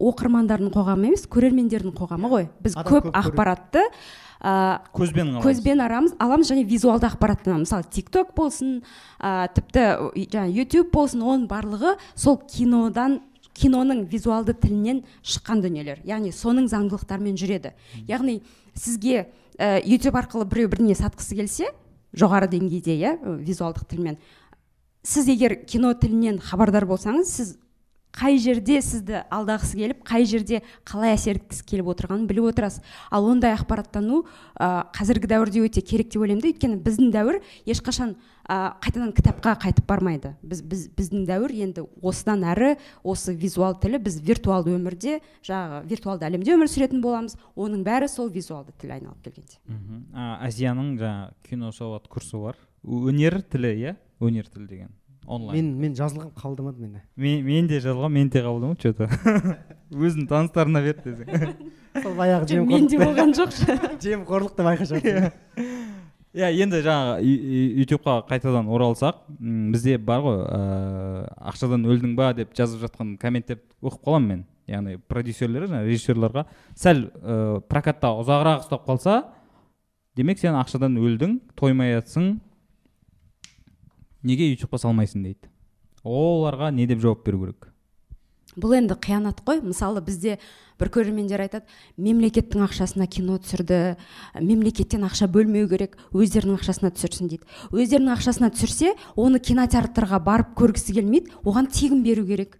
оқырмандардың 0.00 0.72
қоғамы 0.74 1.10
емес 1.10 1.24
көрермендердің 1.32 1.96
қоғамы 1.96 2.32
ғой. 2.32 2.48
Біз 2.60 2.76
Адам 2.76 2.92
көп, 2.92 3.08
көп 3.08 3.18
ақпаратты 3.22 3.86
ә, 4.40 4.52
көзбен 4.96 5.32
аламыз. 5.32 5.44
көзбен 5.44 5.82
арамыз 5.84 6.14
аламыз 6.20 6.52
және 6.52 6.64
визуалды 6.68 7.08
ақпараттан 7.08 7.64
мысалы 7.64 7.84
тикток 7.92 8.32
болсын 8.36 8.80
ә, 9.20 9.48
тіпті 9.52 9.84
жаңағы 10.16 10.56
ютуб 10.56 10.92
болсын 10.92 11.24
оның 11.24 11.48
барлығы 11.50 11.96
сол 12.14 12.40
кинодан 12.48 13.20
киноның 13.60 14.06
визуалды 14.08 14.54
тілінен 14.56 15.02
шыққан 15.20 15.60
дүниелер. 15.64 16.00
Яғни 16.08 16.32
соның 16.32 16.70
заңдылықтарымен 16.70 17.36
жүреді. 17.36 17.74
Яғни 18.08 18.40
сізге 18.72 19.26
ютуб 19.60 20.16
арқылы 20.16 20.46
біреу 20.48 20.70
бірдеңе 20.72 20.96
сатқысы 20.96 21.36
келсе 21.36 21.70
жоғары 22.16 22.48
деңгейде 22.50 22.96
иә 22.96 23.16
визуалдық 23.44 23.84
тілмен. 23.90 24.16
Сіз 25.04 25.28
егер 25.32 25.54
кино 25.68 25.92
тілінен 25.94 26.40
хабардар 26.42 26.86
болсаңыз 26.88 27.28
сіз 27.30 27.56
қай 28.10 28.40
жерде 28.42 28.80
сізді 28.82 29.20
алдағысы 29.30 29.78
келіп 29.78 30.00
қай 30.08 30.24
жерде 30.26 30.62
қалай 30.88 31.14
әсер 31.14 31.38
еткісі 31.38 31.62
келіп 31.68 31.92
отырғанын 31.92 32.26
біліп 32.26 32.48
отырасыз. 32.50 32.82
Ал 33.10 33.28
ондай 33.30 33.54
ақпараттану 33.54 34.24
ә, 34.58 34.90
қазіргі 34.96 35.30
дәуірде 35.30 35.62
өте 35.62 35.80
керек 35.80 36.10
деп 36.10 36.24
ойлаймын 36.24 36.42
да. 36.42 36.50
Өйткені 36.50 36.80
біздің 36.82 37.12
дәуір 37.14 37.38
ешқашан 37.70 38.16
ә, 38.50 38.74
қайтадан 38.82 39.12
кітапқа 39.14 39.54
қайтып 39.62 39.86
бармайды. 39.86 40.32
Біз, 40.42 40.62
біз 40.66 40.86
біздің 40.96 41.26
дәуір 41.28 41.54
енді 41.66 41.84
осыдан 42.02 42.42
әрі 42.50 42.72
осы 43.06 43.34
визуал 43.38 43.76
тілі 43.80 44.00
біз 44.02 44.18
виртуалды 44.26 44.74
өмірде 44.74 45.20
жаңағы 45.46 45.82
виртуалды 45.90 46.26
әлемде 46.26 46.56
өмір 46.56 46.70
сүретін 46.72 47.02
боламыз. 47.04 47.36
Оның 47.54 47.84
бәрі 47.86 48.10
сол 48.10 48.30
визуалды 48.34 48.74
тіл 48.80 48.96
айналып 48.96 49.22
келгенде. 49.22 49.60
Мхм. 49.70 50.06
Азияның 50.42 50.96
жаңағы 50.98 51.34
кино 51.46 51.70
сауат 51.76 52.08
курсы 52.10 52.40
бар. 52.40 52.58
Өнер 52.82 53.40
тілі 53.46 53.74
иә? 53.76 53.94
Өнер 54.20 54.50
тілі 54.50 54.66
деген. 54.66 54.96
Онлайн. 55.30 55.60
Мен 55.60 55.76
мен 55.78 55.94
жазылғанмын 55.94 56.32
қабылдамады 56.34 56.80
мені 56.80 57.02
мен, 57.14 57.44
мен 57.44 57.68
де 57.68 57.78
жазылғанмын 57.78 58.16
мен 58.18 58.30
де 58.32 58.40
қабылдамадым 58.42 58.80
че 58.80 58.92
то 58.96 59.06
өзінің 59.90 60.26
таныстарына 60.30 60.82
берді 60.82 61.12
десең. 61.12 61.52
Сол 62.02 62.16
баяғы 62.18 62.64
менде 62.64 62.96
жемқорлық 62.96 63.04
болған 63.04 63.34
жоқ 63.38 63.54
жемқорлық 64.06 64.56
деп 64.56 64.70
айқай 64.72 65.30
иә 66.36 66.50
енді 66.62 66.78
жаңағы 66.84 67.32
ютубқа 67.82 68.20
қайтадан 68.28 68.68
оралсақ 68.70 69.24
бізде 69.72 69.96
бар 69.98 70.22
ғой 70.22 70.38
ыыы 70.44 71.24
ақшадан 71.50 71.86
өлдің 71.90 72.14
ба? 72.18 72.30
деп 72.34 72.54
жазып 72.54 72.84
жатқан 72.84 73.16
комменттерді 73.18 73.62
оқып 73.82 74.04
қаламын 74.06 74.28
мен. 74.28 74.44
Яғни 74.70 75.00
продюсерлер 75.10 75.66
жаңағы 75.66 75.90
режиссерларға. 75.90 76.44
Сәл 76.78 77.08
ыыы 77.10 77.60
прокатта 77.66 78.12
ұзағырақ 78.20 78.62
ұстап 78.62 78.86
қалса 78.86 79.16
демек 80.16 80.38
сен 80.38 80.54
ақшадан 80.54 80.94
өлдің 81.00 81.40
тоймай 81.58 81.96
жатсың 81.98 82.36
неге 84.22 84.52
ютубқа 84.52 84.78
салмайсың? 84.78 85.24
дейді. 85.24 85.50
Оларға 86.04 86.70
не 86.70 86.86
деп 86.86 87.00
жауап 87.02 87.26
беру 87.26 87.42
керек? 87.46 87.72
Бұл 88.60 88.76
енді 88.78 88.96
қиянат 89.00 89.42
қой. 89.46 89.62
Мысалы 89.64 90.02
бізде 90.04 90.38
бір 90.80 90.90
көрермендер 90.94 91.42
айтады 91.44 91.66
мемлекеттің 92.00 92.64
ақшасына 92.68 93.08
кино 93.10 93.36
түсірді 93.42 93.96
мемлекеттен 94.40 95.04
ақша 95.08 95.28
бөлмеу 95.32 95.68
керек 95.68 95.98
өздерінің 96.12 96.60
ақшасына 96.60 96.92
түсірсін 96.96 97.32
дейді. 97.32 97.44
Өздерінің 97.72 98.14
ақшасына 98.16 98.50
түсірсе 98.54 98.94
оны 99.16 99.42
кинотеатрға 99.44 100.22
барып 100.24 100.56
көргісі 100.60 100.96
келмейді 100.96 101.36
оған 101.44 101.68
тегін 101.72 102.04
беру 102.06 102.24
керек. 102.26 102.56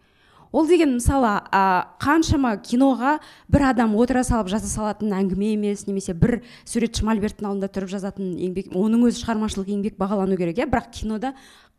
Ол 0.53 0.67
деген 0.67 0.97
мысалы 0.97 1.31
а, 1.55 1.95
қаншама 2.03 2.57
киноға 2.59 3.21
бір 3.49 3.69
адам 3.69 3.95
отыра 3.95 4.25
салып 4.27 4.51
жаза 4.51 4.67
салатын 4.67 5.13
әңгіме 5.15 5.53
емес 5.55 5.85
немесе 5.87 6.11
бір 6.11 6.41
суретші 6.67 7.07
мольберттің 7.07 7.47
алдында 7.47 7.69
тұрып 7.71 7.93
жазатын 7.93 8.33
еңбек 8.35 8.73
оның 8.75 9.07
өзі 9.07 9.23
шығармашылық 9.23 9.71
еңбек 9.71 10.01
бағалану 10.01 10.35
керек 10.41 10.59
иә? 10.59 10.67
Бірақ 10.67 10.91
кинода 10.99 11.37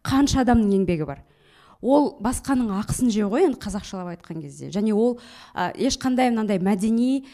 қанша 0.07 0.45
адамның 0.45 0.71
еңбегі 0.79 1.10
бар? 1.10 1.25
Ол 1.82 2.12
басқаның 2.22 2.72
ақысын 2.78 3.10
жеу 3.13 3.30
ғой 3.32 3.48
енді 3.50 3.60
қазақшалап 3.62 4.13
айтқан 4.13 4.41
кезде. 4.44 4.70
Және 4.74 4.94
ол 4.94 5.17
ә, 5.54 5.72
ешқандай 5.74 6.30
мынандай 6.30 6.62
мәдени 6.62 7.26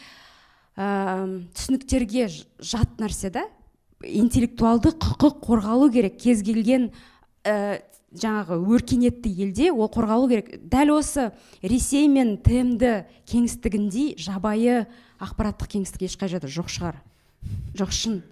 ә, 0.76 1.44
түсініктерге 1.54 2.28
жат 2.58 2.96
нәрсе 3.00 3.30
да. 3.34 3.44
Интеллектуалды 4.00 4.94
құқық 4.96 5.40
қорғалу 5.44 5.90
керек. 5.92 6.16
Кез 6.22 6.42
келген 6.46 6.88
ә, 7.44 7.82
жаңағы 8.14 8.60
өркениетті 8.72 9.32
елде 9.44 9.68
ол 9.72 9.90
қорғалу 9.92 10.30
керек. 10.32 10.54
Дәл 10.64 10.94
осы 10.96 11.28
ресей 11.62 12.08
мен 12.08 12.38
тмд 12.40 13.04
кеңістігіндей 13.28 14.16
жабайы 14.16 14.86
ақпараттық 15.20 15.74
кеңістік 15.76 16.06
ешқай 16.08 16.32
жерде 16.32 16.48
жоқ 16.48 16.72
шығар. 16.72 17.02
Жоқ 17.76 17.92
шын. 17.92 18.22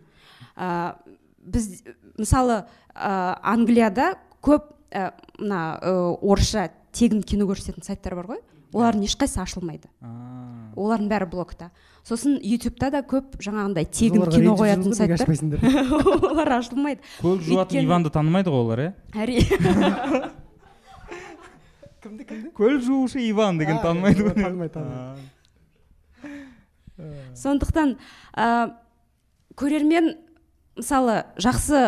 Ә, 0.56 0.96
біз 1.44 1.82
мысалы 2.16 2.62
ә, 2.94 3.36
англияда 3.42 4.14
көп 4.40 4.75
мына 4.92 5.60
ә, 5.80 5.94
орысша 6.20 6.70
тегін 6.92 7.22
кино 7.22 7.48
көрсететін 7.50 7.84
сайттар 7.86 8.16
бар 8.18 8.30
ғой. 8.34 8.40
Олардың 8.76 9.06
ешқайсысы 9.06 9.40
ашылмайды. 9.42 9.88
Олардың 10.76 11.08
бәрі 11.10 11.30
блокта 11.30 11.70
сосын 12.06 12.36
ютубта 12.44 12.90
да 12.94 13.00
көп 13.06 13.34
жаңағындай 13.42 13.86
тегін 13.90 14.26
кино 14.30 14.54
қоятын 14.58 14.94
сайттар? 14.94 15.26
олар 16.30 16.52
ашылмайды. 16.60 17.02
Көлік 17.18 17.42
жуатын 17.48 17.82
иванды 17.82 18.12
танымайды 18.14 18.52
ғой 18.54 18.62
олар 18.62 18.82
иә? 18.84 18.90
Әрине. 19.16 19.46
Кімді 22.04 22.22
кімді? 22.28 22.52
Көлік 22.54 22.82
жуушы 22.86 23.18
иван 23.26 23.58
деген 23.58 23.80
танымайды 23.82 24.22
ғой. 24.22 24.34
танымайды, 24.38 24.74
танымайды. 24.76 25.24
сондықтан 27.34 27.96
ә, 28.38 28.70
көрермен 29.58 30.14
мысалы 30.76 31.22
жақсы 31.40 31.82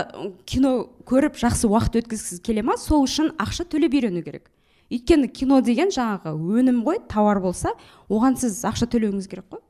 кино 0.48 0.72
көріп 1.08 1.36
жақсы 1.38 1.68
уақыт 1.68 2.00
өткізгісі 2.02 2.40
келе 2.44 2.64
ма? 2.64 2.78
Сол 2.80 3.04
үшін 3.04 3.32
ақша 3.40 3.66
төлеп 3.68 3.94
үйрену 3.98 4.22
керек. 4.24 4.48
Өйткені 4.88 5.28
кино 5.28 5.60
деген 5.64 5.92
жаңағы 5.92 6.32
өнім 6.34 6.80
ғой 6.86 7.02
тауар 7.08 7.42
болса 7.44 7.74
оған 8.08 8.38
сіз 8.40 8.62
ақша 8.68 8.88
төлеуіңіз 8.88 9.28
керек 9.28 9.50
қой. 9.52 9.60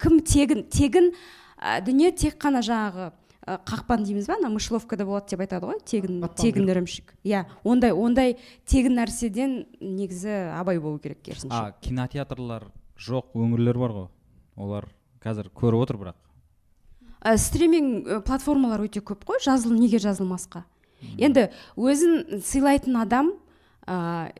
Кім 0.00 0.20
тегін 0.20 0.66
тегін 0.72 1.12
ә, 1.56 1.80
дүние 1.84 2.12
тек 2.12 2.36
қана 2.40 2.60
жаңағы 2.64 3.08
ә, 3.08 3.56
қақпан 3.64 4.04
дейміз 4.04 4.28
ба 4.28 4.36
ана 4.36 4.50
мышеловкада 4.52 5.06
болады 5.08 5.32
деп 5.32 5.44
айтады 5.46 5.70
ғой 5.70 5.80
тегін 5.88 6.20
батпан 6.20 6.44
тегін 6.44 6.68
ірімшік 6.74 7.14
иә 7.24 7.46
ондай 7.64 7.96
ондай 7.96 8.36
тегін 8.68 9.00
нәрседен 9.00 9.56
негізі 9.80 10.52
абай 10.56 10.80
болу 10.80 11.00
керек 11.00 11.22
керісінше. 11.24 11.56
А 11.56 11.72
кинотеатрлар 11.80 12.68
жоқ 13.00 13.32
өңірлер 13.36 13.80
бар 13.80 13.96
ғой. 13.96 14.08
Олар 14.56 14.88
қазір 15.24 15.48
көріп 15.52 15.84
отыр 15.84 16.00
бірақ. 16.04 16.25
Ә, 17.26 17.36
стриминг 17.40 18.06
ә, 18.06 18.20
платформалар 18.24 18.86
өте 18.86 19.02
көп 19.02 19.26
қой 19.26 19.42
жазыл 19.42 19.74
неге 19.74 19.98
жазылмасқа? 20.02 20.62
Енді 21.18 21.50
өзін 21.76 22.42
сыйлайтын 22.46 23.00
адам 23.02 23.32
ә, 23.86 24.30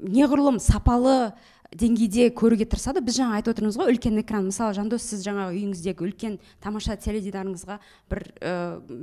неғұрлым 0.00 0.60
сапалы 0.62 1.32
деңгейде 1.76 2.30
көруге 2.34 2.66
тырысады. 2.66 3.02
Біз 3.04 3.20
жаңа 3.20 3.38
айтып 3.38 3.54
отырмыз 3.54 3.78
ғой 3.78 3.92
үлкен 3.92 4.18
экран. 4.22 4.48
Мысалы 4.48 4.74
жандос 4.74 5.06
сіз 5.06 5.22
жаңағы 5.26 5.54
үйіңіздегі 5.54 6.06
үлкен 6.06 6.36
тамаша 6.62 6.96
теледидарыңызға 6.98 7.78
бір 8.10 8.24
ә, 8.40 8.54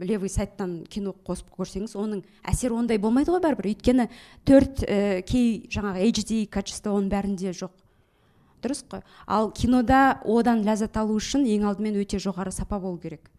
левый 0.04 0.32
сайттан 0.32 0.82
кино 0.92 1.16
қосып 1.28 1.52
көрсеңіз 1.56 1.96
оның 2.00 2.24
әсері 2.44 2.80
ондай 2.82 3.00
болмайды 3.00 3.32
ғой 3.32 3.44
бәрібір. 3.46 3.72
Өйткені 3.72 4.10
төрт 4.48 4.84
ә, 4.84 5.22
кей 5.28 5.64
жаңағы 5.72 6.12
HD 6.12 6.44
качество 6.52 6.98
оның 6.98 7.12
бәрінде 7.14 7.56
жоқ. 7.56 7.72
Дұрыс 8.63 8.84
қой. 8.89 9.04
Ал 9.26 9.52
кинода 9.52 10.20
одан 10.26 10.63
ләззат 10.65 10.98
алу 10.98 11.17
үшін 11.17 11.46
ең 11.48 11.67
алдымен 11.70 11.98
өте 12.02 12.20
жоғары 12.22 12.52
сапа 12.52 12.80
болу 12.80 13.00
керек. 13.00 13.30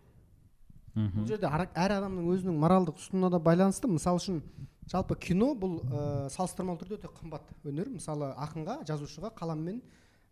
Мхм. 0.95 1.21
Бұл 1.21 1.29
жерде 1.29 1.47
әр 1.49 1.95
адамның 1.99 2.27
өзінің 2.35 2.59
моральдық 2.59 2.99
ұстанымына 2.99 3.31
да 3.31 3.39
байланысты. 3.39 3.89
Мысалы 3.91 4.19
үшін 4.19 4.43
жалпы 4.91 5.17
кино 5.21 5.53
бұл 5.55 5.79
ә, 5.85 6.29
салыстырмалы 6.35 6.81
түрде 6.81 6.99
өте 6.99 7.13
қымбат 7.13 7.53
өнер. 7.65 7.91
Мысалы 7.93 8.33
ақынға 8.35 8.81
жазушыға 8.89 9.31
қалам 9.39 9.63
мен 9.63 9.83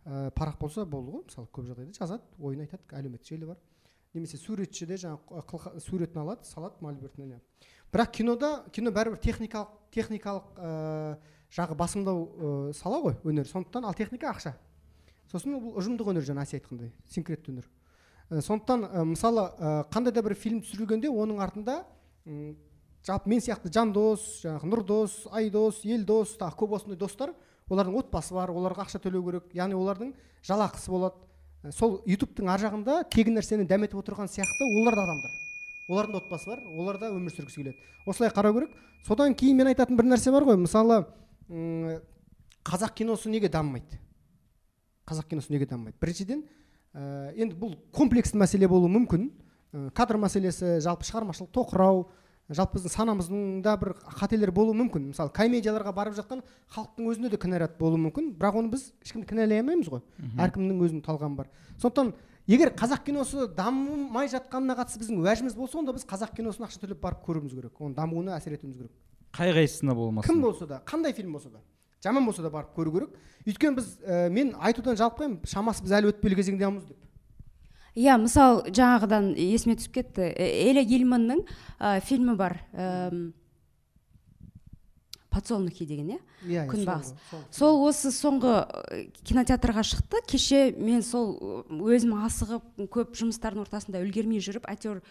ә, 0.05 0.31
парақ 0.35 0.59
болса 0.61 0.85
болды 0.85 1.13
ғой. 1.13 1.25
Мысалы 1.29 1.49
көп 1.53 1.69
жағдайда 1.71 1.95
жазады 1.99 2.23
ойын 2.41 2.65
айтады 2.67 2.83
әлеуметтік 2.99 3.31
желі 3.31 3.53
бар. 3.53 3.63
Немесе 4.15 4.41
суретші 4.41 4.87
де 4.89 4.97
жаңағы 4.97 5.81
суретін 5.85 6.23
алады 6.23 6.47
салады 6.49 6.81
мольбертіне 6.81 7.27
не. 7.27 7.41
бірақ 7.93 8.11
кинода 8.13 8.65
кино 8.73 8.91
бәрібір 8.91 9.21
техникалық 9.23 9.69
техникалық 9.95 10.57
ә, 10.57 11.17
жағы 11.53 11.77
басымдау 11.77 12.23
ә, 12.27 12.73
сала 12.75 13.01
ғой 13.05 13.17
өнер. 13.25 13.47
Сондықтан 13.47 13.85
ал 13.85 13.95
техника 13.95 14.31
ақша. 14.33 14.57
Сосын 15.33 15.57
бұл 15.57 15.81
ұжымдық 15.81 16.13
өнер 16.13 16.27
жаңа 16.27 16.45
әсия 16.47 16.61
айтқандай 16.61 16.93
синкретті 17.11 17.53
өнер. 17.53 17.67
Ә, 18.31 18.41
сондықтан 18.43 18.87
ә, 18.87 19.05
мысалы 19.05 19.49
ә, 19.59 19.75
қандай 19.93 20.15
да 20.15 20.23
бір 20.23 20.35
фильм 20.35 20.63
түсірілгенде 20.63 21.11
оның 21.11 21.43
артында 21.43 21.83
жалпы 23.07 23.31
мен 23.31 23.43
сияқты 23.43 23.71
жандос 23.73 24.25
жаңағы 24.43 24.71
нұрдос 24.73 25.19
айдос 25.31 25.85
елдос 25.87 26.37
тағы 26.41 26.59
көп 26.63 26.75
осындай 26.79 26.99
достар 26.99 27.35
олардың 27.71 27.99
отбасы 28.01 28.35
бар 28.35 28.51
оларға 28.51 28.87
ақша 28.87 29.01
төлеу 29.03 29.25
керек. 29.27 29.47
Яғни 29.55 29.75
олардың 29.79 30.13
жалақысы 30.47 30.91
болады. 30.91 31.19
Сол 31.75 32.01
ютубтың 32.07 32.51
ар 32.51 32.63
жағында 32.63 33.01
тегін 33.11 33.39
нәрсені 33.39 33.67
дәметіп 33.67 33.99
отырған 33.99 34.31
сияқты 34.31 34.69
олар 34.81 34.95
да 34.95 35.03
адамдар. 35.07 35.33
Олардың 35.91 36.13
да 36.13 36.21
отбасы 36.23 36.51
бар 36.51 36.63
олар 36.79 36.99
да 37.01 37.11
өмір 37.11 37.35
сүргісі 37.35 37.63
келеді. 37.63 37.77
Осылай 38.07 38.31
қарау 38.31 38.55
керек. 38.55 38.75
Содан 39.07 39.35
кейін 39.35 39.59
мен 39.59 39.71
айтатын 39.73 39.99
бір 39.99 40.07
нәрсе 40.13 40.31
бар 40.35 40.47
ғой. 40.47 40.61
Мысалы 40.63 41.01
қазақ 42.67 42.95
киносы 42.95 43.31
неге 43.31 43.51
дамымайды? 43.51 43.99
Қазақ 45.07 45.31
киносы 45.31 45.53
неге 45.53 45.67
дамымайды 45.71 45.97
біріншіден 46.03 46.45
ә, 46.95 47.33
енді 47.37 47.57
бұл 47.61 47.75
комплексті 47.95 48.39
мәселе 48.41 48.69
болуы 48.69 48.91
мүмкін. 48.93 49.31
Ә, 49.73 49.91
кадр 49.97 50.19
мәселесі 50.23 50.79
жалпы 50.85 51.07
шығармашылық 51.07 51.53
тоқырау 51.55 52.07
жалпы 52.49 52.79
біздің 52.79 52.93
санамыздың 52.95 53.63
да 53.65 53.75
бір 53.81 53.95
қателер 54.21 54.53
болуы 54.55 54.77
мүмкін. 54.79 55.11
Мысалы 55.11 55.33
комедияларға 55.35 55.93
барып 55.95 56.15
жатқан 56.15 56.45
халықтың 56.75 57.11
өзінде 57.11 57.31
де 57.33 57.41
кінәрат 57.43 57.75
болуы 57.79 57.99
мүмкін. 58.05 58.33
Бірақ 58.39 58.61
оны 58.61 58.71
біз 58.71 58.93
ешкімді 59.03 59.27
кінәлай 59.33 59.63
алмаймыз 59.63 59.91
ғой. 59.91 60.05
Әркімнің 60.39 60.85
өзінің 60.87 61.03
талғамы 61.07 61.41
бар. 61.43 61.51
Сондықтан 61.83 62.13
егер 62.47 62.71
қазақ 62.79 63.03
киносы 63.09 63.49
дамымай 63.57 64.31
жатқанына 64.31 64.79
қатысты 64.79 65.03
біздің 65.03 65.25
уәжіміз 65.25 65.57
болса 65.59 65.81
онда 65.83 65.97
біз 65.97 66.07
қазақ 66.07 66.37
киносын 66.39 66.69
ақша 66.69 66.85
төлеп 66.85 67.03
барып 67.03 67.27
көруіміз 67.27 67.57
керек. 67.59 67.75
Оның 67.81 67.97
дамуына 67.99 68.39
әсер 68.39 68.55
етуіміз 68.55 68.79
керек. 68.79 68.95
Қай 69.35 69.51
қайсысына 69.57 69.95
болмасын? 69.99 70.31
Кім 70.31 70.47
болса 70.47 70.71
да 70.71 70.79
қандай 70.87 71.13
фильм 71.13 71.35
болса 71.35 71.51
да. 71.51 71.59
Жаман 72.07 72.27
болса 72.27 72.45
да 72.47 72.53
барып 72.55 72.77
көру 72.79 72.95
керек. 72.95 73.17
Өйткені 73.47 73.79
біз 73.79 73.91
ә, 74.03 74.29
мен 74.31 74.55
айтудан 74.59 74.97
жалықпаймын 74.99 75.43
шамасы 75.47 75.85
біз 75.85 75.97
әлі 75.99 76.13
өтпелі 76.15 76.39
кезеңдеміз 76.39 76.87
деп. 76.87 77.03
Иә 77.97 78.19
мысалы 78.21 78.71
жаңағыдан 78.77 79.33
есіме 79.41 79.79
түсіп 79.81 79.95
кетті. 79.97 80.29
Э, 80.29 80.47
эля 80.69 80.83
гильманның 80.85 81.47
ә, 81.81 82.01
фильмі 82.05 82.35
бар 82.37 82.59
әм, 82.77 83.31
подсолнухи 85.33 85.87
деген 85.89 86.11
иә? 86.17 86.19
Иә 86.45 86.67
Күнбағыс. 86.69 87.15
сол 87.53 87.81
осы 87.87 88.13
соңғы 88.13 88.53
кинотеатрға 89.23 89.85
шықты. 89.85 90.21
Кеше 90.29 90.75
мен 90.77 91.03
сол 91.03 91.37
өзім 91.69 92.19
асығып 92.27 92.87
көп 92.93 93.17
жұмыстардың 93.17 93.65
ортасында 93.65 94.03
үлгермей 94.05 94.45
жүріп 94.45 94.69
әйтеуір 94.69 95.03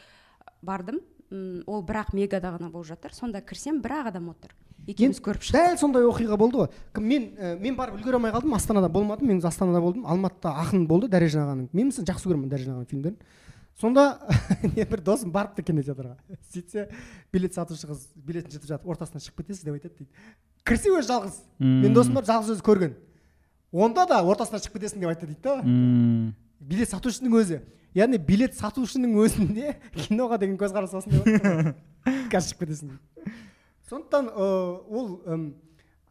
бардым. 0.62 1.02
Ол 1.66 1.82
бірақ 1.86 2.14
мегада 2.14 2.54
ғана 2.54 2.70
болып 2.70 2.94
жатыр. 2.94 3.14
Сонда 3.14 3.42
кірсем 3.42 3.82
бір 3.82 4.02
ақ 4.02 4.14
адам 4.14 4.30
отыр. 4.30 4.54
Екеуміз 4.88 5.22
көріп 5.24 5.46
шықтық. 5.46 5.56
дәл 5.56 5.78
сондай 5.80 6.06
оқиға 6.06 6.38
болды 6.38 6.58
ғой. 6.62 6.70
Мен 7.02 7.30
ә, 7.38 7.56
мен 7.60 7.76
барып 7.76 7.98
үлгере 7.98 8.20
алмай 8.20 8.32
қалдым 8.32 8.56
астанада 8.56 8.90
болмадым 8.90 9.28
мен 9.28 9.42
астанада 9.44 9.82
болдым 9.82 10.06
алматыда 10.06 10.54
ақын 10.64 10.86
болды 10.88 11.10
дәрежан 11.10 11.46
ағаның. 11.46 11.70
Мен 11.74 11.90
мысалы 11.90 12.08
жақсы 12.10 12.30
көремін 12.30 12.50
дәрежан 12.50 12.76
ағаның 12.76 12.90
фильмдерін. 12.90 13.18
Сонда 13.82 14.20
бір 14.92 15.02
досым 15.04 15.32
барыпты 15.36 15.64
кинотеатрға 15.66 16.16
сөйтсе 16.54 16.88
билет 17.34 17.58
сатушы 17.58 17.90
қыз 17.90 18.06
билетін 18.16 18.54
жыртып 18.54 18.70
жатып 18.70 18.88
ортасынан 18.88 19.24
шығып 19.26 19.42
кетесіз 19.42 19.66
деп 19.66 19.76
айтады 19.76 19.98
дейді. 19.98 20.12
Кірсе 20.64 20.94
өзі 20.96 21.10
жалғыз. 21.10 21.42
Мен 21.60 21.94
досым 21.94 22.16
бар 22.16 22.24
жалғыз 22.30 22.54
өзі 22.56 22.64
көрген. 22.64 22.94
Онда 23.76 24.06
да 24.08 24.22
ортасынан 24.24 24.64
шығып 24.64 24.80
кетесің 24.80 25.04
деп 25.04 25.12
айтты 25.12 25.28
дейді 25.28 25.44
да. 25.44 26.32
Билет 26.64 26.90
сатушының 26.94 27.36
өзі. 27.42 27.60
Яғни 27.96 28.18
билет 28.20 28.56
сатушының 28.56 29.20
өзінде 29.24 29.76
киноға 30.06 30.40
деген 30.40 30.56
көзқарас 30.60 30.96
осындай 30.96 31.76
қазір 32.32 32.48
шығып 32.48 32.64
кетесің. 32.64 32.96
Сондықтан 33.90 34.30
ол 34.36 35.20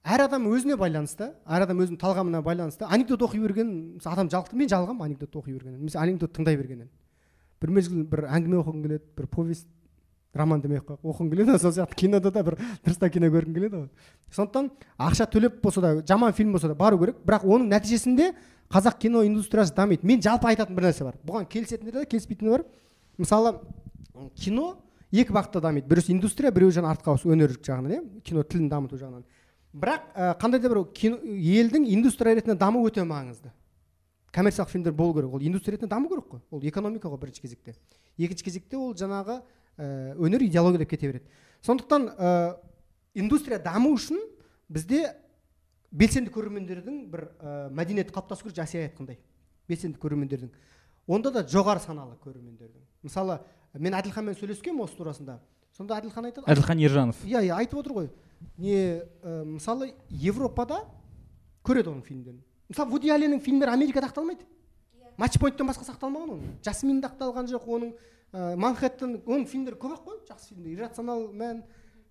әр 0.05 0.27
адам 0.27 0.49
өзіне 0.51 0.77
байланысты 0.79 1.31
әр 1.47 1.65
адам 1.65 1.81
өзінің 1.85 2.01
талғамына 2.01 2.43
байланысты. 2.45 2.85
Анекдот 2.85 3.23
оқи 3.25 3.41
берген 3.41 3.71
мысалы 3.97 4.15
адам 4.15 4.31
жалықты 4.31 4.59
мен 4.59 4.69
жалығамын 4.69 5.09
анекдот 5.09 5.37
оқи 5.41 5.53
бергеннен. 5.53 5.81
Немесе 5.81 5.99
анекдот 5.99 6.37
тыңдай 6.37 6.59
бергеннен. 6.61 6.91
Бір 7.61 7.73
мезгіл 7.73 8.05
бір 8.05 8.27
әңгіме 8.29 8.61
оқығым 8.61 8.85
келеді 8.85 9.05
бір 9.17 9.27
повесть 9.33 9.67
роман 10.35 10.61
демей 10.61 10.83
ақ 10.83 10.99
оқығым 10.99 11.31
келеді 11.33 11.59
сол 11.59 11.73
сияқты 11.73 11.97
кинода 11.97 12.31
да 12.31 12.43
бір 12.45 12.59
дұрыстап 12.85 13.15
кино 13.15 13.31
көргім 13.33 13.55
келеді 13.57 13.81
ғой. 13.81 13.89
Сондықтан 14.35 14.71
ақша 14.99 15.29
төлеп 15.33 15.61
болса 15.63 15.81
да 15.81 15.95
жаман 16.07 16.33
фильм 16.33 16.53
болса 16.53 16.69
да 16.69 16.75
бару 16.75 16.99
керек. 16.99 17.17
Бірақ 17.25 17.47
оның 17.47 17.71
нәтижесінде 17.73 18.35
қазақ 18.71 18.99
кино 18.99 19.25
индустриясы 19.25 19.75
дамиды. 19.75 20.07
Мен 20.07 20.23
жалпы 20.23 20.51
айтатын 20.51 20.77
бір 20.77 20.91
нәрсе 20.91 21.05
бар. 21.07 21.17
Бұған 21.25 21.49
келісетіндер 21.49 22.01
де 22.03 22.07
келіспейтіндер 22.11 22.59
бар. 22.59 22.67
Мысалы 23.19 23.55
кино 24.35 24.77
екі 25.15 25.35
бағытта 25.35 25.63
дамиды 25.63 25.89
біреусі 25.89 26.13
индустрия 26.15 26.51
біреуі 26.55 26.75
жаңа 26.75 26.91
артқа 26.95 27.15
өнер 27.31 27.55
жағынан 27.55 27.95
иә 27.95 28.23
кино 28.27 28.43
тілін 28.43 28.69
дамыту 28.73 28.99
жағынан. 28.99 29.25
Бірақ 29.75 30.09
ә, 30.15 30.33
қандай 30.39 30.61
да 30.63 30.71
бір 30.71 30.85
кино, 30.95 31.19
елдің 31.23 31.87
индустрия 31.95 32.35
ретінде 32.35 32.59
даму 32.59 32.83
өте 32.87 33.03
маңызды. 33.07 33.51
Коммерциялық 34.35 34.71
фильмдер 34.71 34.93
болу 34.93 35.15
керек. 35.15 35.35
Ол 35.35 35.43
индустрия 35.43 35.77
ретінде 35.77 35.91
даму 35.91 36.09
керек 36.09 36.27
қой. 36.31 36.41
Ол 36.51 36.61
экономика 36.63 37.09
ғой 37.09 37.19
бірінші 37.19 37.43
кезекте. 37.43 37.75
Екінші 38.17 38.45
кезекте 38.45 38.77
ол 38.77 38.95
жаңағы 38.95 39.41
өнер 39.79 40.45
идеология 40.47 40.79
деп 40.79 40.91
кете 40.91 41.11
береді. 41.11 41.25
Сондықтан 41.63 42.09
ә, 42.19 42.57
индустрия 43.15 43.59
даму 43.59 43.95
үшін 43.95 44.21
бізде 44.69 45.17
белсенді 45.91 46.31
көрермендердің 46.31 47.03
бір 47.11 47.29
ә, 47.39 47.71
мәдениеті 47.71 48.15
қалыптасу 48.15 48.47
керек 48.47 48.63
әсия 48.63 48.87
айтқандай. 48.87 49.19
Белсенді 49.69 49.99
көрермендердің. 49.99 50.55
Онда 51.07 51.31
да 51.35 51.43
жоғары 51.43 51.83
саналы 51.83 52.15
көрермендердің. 52.23 52.83
Мысалы 53.03 53.41
мен 53.75 53.95
әділханмен 53.99 54.37
сөйлескенмін 54.39 54.85
осы 54.85 54.97
турасында. 54.99 55.39
Сонда 55.75 55.99
әділхан 55.99 56.29
айтады 56.29 56.47
әділхан 56.51 56.79
ержанов. 56.79 57.19
Иә 57.27 57.43
иә 57.49 57.57
айтып 57.59 57.81
отыр 57.81 57.93
ғой. 57.97 58.11
Не 58.59 59.03
ә, 59.23 59.45
мысалы 59.45 59.93
европада 60.09 60.85
көреді 61.65 61.91
оның 61.91 62.05
фильмдерін. 62.07 62.43
Мысалы 62.69 62.91
вуди 62.91 63.11
алленнің 63.11 63.41
фильмдері 63.43 63.75
америкада 63.75 64.07
ақталмайды. 64.07 64.47
Матч 65.17 65.39
пойнттан 65.39 65.67
басқа 65.67 65.89
сақталмаған 65.89 66.37
оның. 66.37 66.53
Жасмин 66.65 67.01
да 67.03 67.11
ақталған 67.11 67.51
жоқ 67.51 67.67
оның 67.67 67.95
ә, 68.33 68.55
манхэттен 68.57 69.19
оның 69.25 69.47
фильмдері 69.51 69.79
көп 69.81 69.97
ақ 69.97 70.07
қой 70.07 70.21
жақсы 70.29 70.53
фильмдер. 70.53 70.79
Иррационал 70.79 71.29
мән 71.33 71.65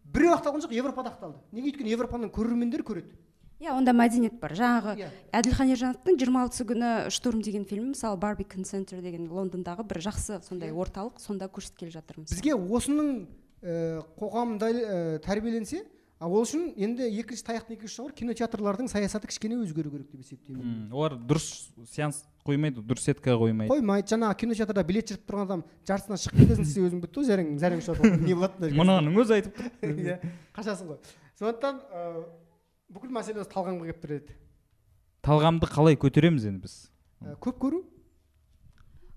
біреу 0.03 0.36
ақталған 0.36 0.66
жоқ 0.66 0.76
европада 0.76 1.14
ақталды. 1.14 1.39
Неге? 1.51 1.72
Өйткені 1.72 1.95
европаның 1.95 2.32
көрермендері 2.36 2.84
көреді. 2.84 3.16
Иә 3.62 3.72
онда 3.78 3.93
мәдениет 3.93 4.39
бар 4.41 4.54
жаңағы 4.58 4.95
Иә. 4.99 5.10
әділхан 5.34 5.72
ержановтың 5.74 6.18
жиырма 6.20 6.43
алтысы 6.47 6.66
күні 6.68 7.10
штурм 7.14 7.41
деген 7.41 7.66
фильмі 7.66 7.93
мысалы 7.93 8.18
барбикон 8.18 8.64
центр 8.66 9.01
деген 9.01 9.30
лондондағы 9.30 9.86
бір 9.88 10.01
жақсы 10.10 10.41
сондай 10.43 10.72
орталық 10.72 11.20
сонда 11.20 11.47
көрсеткелі 11.47 11.91
жатырмыз. 11.93 12.34
Бізге 12.34 12.56
осының 12.56 13.28
ә, 13.62 14.04
қоғамда 14.20 14.72
ә, 14.74 15.20
тәрбиеленсе 15.24 15.84
а 16.24 16.28
ол 16.32 16.45
үшін 16.45 16.70
енді 16.80 17.04
екінші 17.20 17.43
таяқтың 17.43 17.76
екінші 17.78 18.01
бар 18.06 18.14
кинотеатрлардың 18.16 18.88
саясаты 18.88 19.28
кішкене 19.28 19.58
өзгеру 19.60 19.91
керек 19.91 20.12
деп 20.12 20.22
есептеймін. 20.24 20.62
М, 20.64 20.93
олар 20.95 21.18
дұрыс 21.20 21.47
сеанс 21.91 22.22
қоймайды 22.47 22.80
дұрыс 22.84 23.04
сетка 23.10 23.36
қоймайды. 23.36 23.68
Қоймайды. 23.72 24.08
Жаңағы 24.14 24.38
кинотеатрда 24.39 24.84
билет 24.88 25.12
жырып 25.12 25.26
тұрған 25.28 25.43
адам 25.49 25.64
жартысынан 25.88 26.22
шығып 26.24 26.39
кетесің 26.39 26.64
десе 26.64 26.86
өзің 26.86 27.01
бітті 27.04 27.20
ғой 27.20 27.28
зәрең 27.28 27.51
зәрең 27.60 27.84
шығады 27.84 28.22
не 28.28 28.38
болады 28.39 28.72
мынаның 28.72 29.20
өзі 29.20 29.36
айтып 29.41 29.60
тұр. 29.60 29.99
Иә 30.08 30.18
қашасың 30.56 30.93
ғой. 30.93 30.97
Сондықтан 31.39 31.82
ә, 31.91 32.24
бүкіл 32.93 33.13
мәселе 33.15 33.41
осы 33.41 33.51
талғамға 33.53 33.89
келіп 33.89 34.01
тіреледі 34.03 34.35
талғамды 35.23 35.69
қалай 35.71 35.97
көтереміз 35.99 36.45
енді 36.49 36.65
біз? 36.67 36.75
Ә, 37.23 37.35
көп 37.41 37.59
көру. 37.63 37.81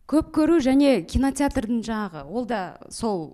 Көп 0.07 0.31
көру 0.37 0.61
және 0.63 1.01
кинотеатрдың 1.11 1.81
жаңағы 1.83 2.23
ол 2.31 2.47
да 2.47 2.61
сол 2.95 3.33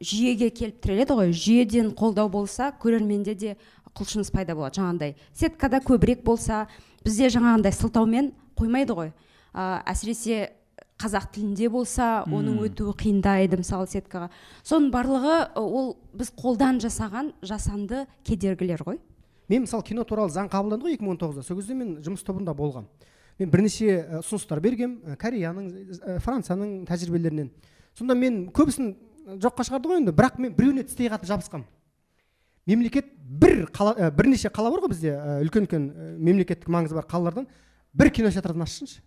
жүйеге 0.00 0.48
келіп 0.48 0.80
тіреледі 0.80 1.18
ғой. 1.18 1.32
Жүйеден 1.36 1.90
қолдау 1.98 2.30
болса 2.32 2.70
көрерменде 2.80 3.34
де 3.36 3.56
құлшыныс 3.92 4.32
пайда 4.32 4.56
болады. 4.56 4.80
Жаңағындай 4.80 5.16
сеткада 5.36 5.82
көбірек 5.84 6.24
болса 6.24 6.64
бізде 7.04 7.28
жаңағындай 7.36 7.76
сылтаумен 7.76 8.32
қоймайды 8.56 8.96
ғой. 8.96 9.12
Ә, 9.52 9.82
әсіресе 9.92 10.54
қазақ 10.96 11.28
тілінде 11.34 11.68
болса 11.68 12.24
оның 12.24 12.62
өтуі 12.70 12.94
қиындайды 12.96 13.58
мысалы 13.60 13.84
сеткаға 13.92 14.30
соның 14.64 14.88
барлығы 14.94 15.36
ол 15.60 15.92
біз 16.16 16.32
қолдан 16.32 16.80
жасаған 16.80 17.34
жасанды 17.44 18.06
кедергілер 18.24 18.80
ғой. 18.88 18.96
Мен 19.48 19.62
мысалы 19.64 19.84
кино 19.86 20.04
туралы 20.04 20.32
заң 20.32 20.50
қабылданды 20.50 20.88
ғой 20.88 20.96
2019-да 20.98 21.42
сол 21.46 21.60
кезде 21.60 21.74
мен 21.74 21.96
жұмыс 22.04 22.24
тобында 22.26 22.54
болғам. 22.56 22.86
Мен 23.38 23.50
бірнеше 23.52 23.86
ә, 23.86 24.20
ұсыныстар 24.22 24.60
бергем 24.64 24.98
ә, 25.04 25.16
кореяның 25.20 25.68
ә, 26.00 26.18
францияның 26.24 26.86
тәжірибелерінен. 26.88 27.50
Сонда 27.96 28.16
мен 28.16 28.46
көбісін 28.54 28.94
жоққа 29.42 29.66
шығарды 29.68 29.90
ғой 29.90 30.00
енді. 30.00 30.14
Бірақ 30.16 30.38
мен 30.40 30.54
біреуіне 30.56 30.86
тістей 30.88 31.10
қатып 31.12 31.28
жабысқам. 31.28 31.66
Мемлекет 32.66 33.12
бір 33.16 33.66
қала 33.74 33.92
ә, 33.94 34.10
бірнеше 34.10 34.48
қала 34.48 34.72
бар 34.72 34.86
ғой 34.86 34.94
бізде 34.94 35.12
үлкен 35.44 35.68
үлкен 35.68 35.90
мемлекеттік 36.16 36.72
маңызы 36.72 36.96
бар 36.96 37.06
қалалардан 37.10 37.46
бір 37.92 38.10
кинотеатрдан 38.16 38.64
ашсыншы. 38.64 39.02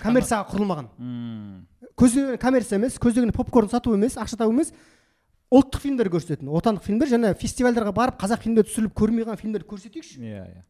Коммерцияға 0.00 0.48
құрылмаған. 0.48 0.88
Көздеген 2.00 2.38
коммерция 2.40 2.78
емес 2.78 2.96
көздеген 2.96 3.34
попкорн 3.36 3.68
сату 3.68 3.92
емес 3.92 4.16
ақша 4.16 4.38
табу 4.40 4.54
емес 4.54 4.72
ұлттық 5.52 5.82
фильмдер 5.84 6.08
көрсететін 6.08 6.48
отандық 6.48 6.86
фильмдер 6.86 7.10
және 7.12 7.32
фестивальдарға 7.36 7.92
барып 7.92 8.20
қазақ 8.22 8.40
фильмдері 8.46 8.68
түсіріліп 8.70 8.94
көрмей 8.96 9.26
қалған 9.26 9.40
фильмдерді 9.40 9.68
көрсетейікші. 9.68 10.22
Иә 10.24 10.44
иә. 10.48 10.62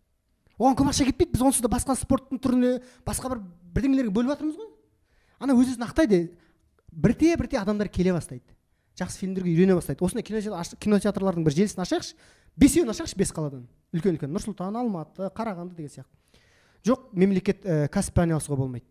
Оған 0.59 0.77
көп 0.79 0.91
ақша 0.91 1.07
кетпейді 1.07 1.37
біз 1.37 1.45
онсыз 1.47 1.63
да 1.63 1.71
басқа 1.71 1.95
спорттың 2.01 2.41
түріне 2.43 2.73
басқа 3.07 3.31
бір 3.31 3.43
бірдеңелерге 3.77 4.11
бөліп 4.15 4.35
жатырмыз 4.35 4.59
ғой. 4.59 4.69
Ана 5.39 5.55
өз 5.55 5.73
өзін 5.73 5.87
ақтайды 5.87 6.21
бірте 6.91 7.37
бірте 7.39 7.61
адамдар 7.63 7.89
келе 7.89 8.13
бастайды. 8.13 8.43
Жақсы 8.99 9.23
фильмдерге 9.23 9.55
үйрене 9.55 9.79
бастайды. 9.79 10.05
Осындай 10.05 10.27
кинотеатрлардың 10.27 11.47
бір 11.47 11.57
желісін 11.57 11.83
ашайықшы 11.87 12.17
бесеуін 12.57 12.93
ашайықшы 12.93 13.17
бес 13.17 13.33
қаладан. 13.33 13.65
Үлкен 13.95 14.19
үлкен. 14.19 14.35
Нұр 14.35 14.45
сұлтан 14.45 14.77
алматы 14.77 15.31
қарағанды 15.33 15.79
деген 15.79 15.95
сияқты. 15.95 16.13
Жоқ 16.85 17.09
мемлекет 17.15 17.65
ә, 17.65 17.89
кәсіппен 17.89 18.27
айналысуға 18.27 18.59
болмайды. 18.59 18.87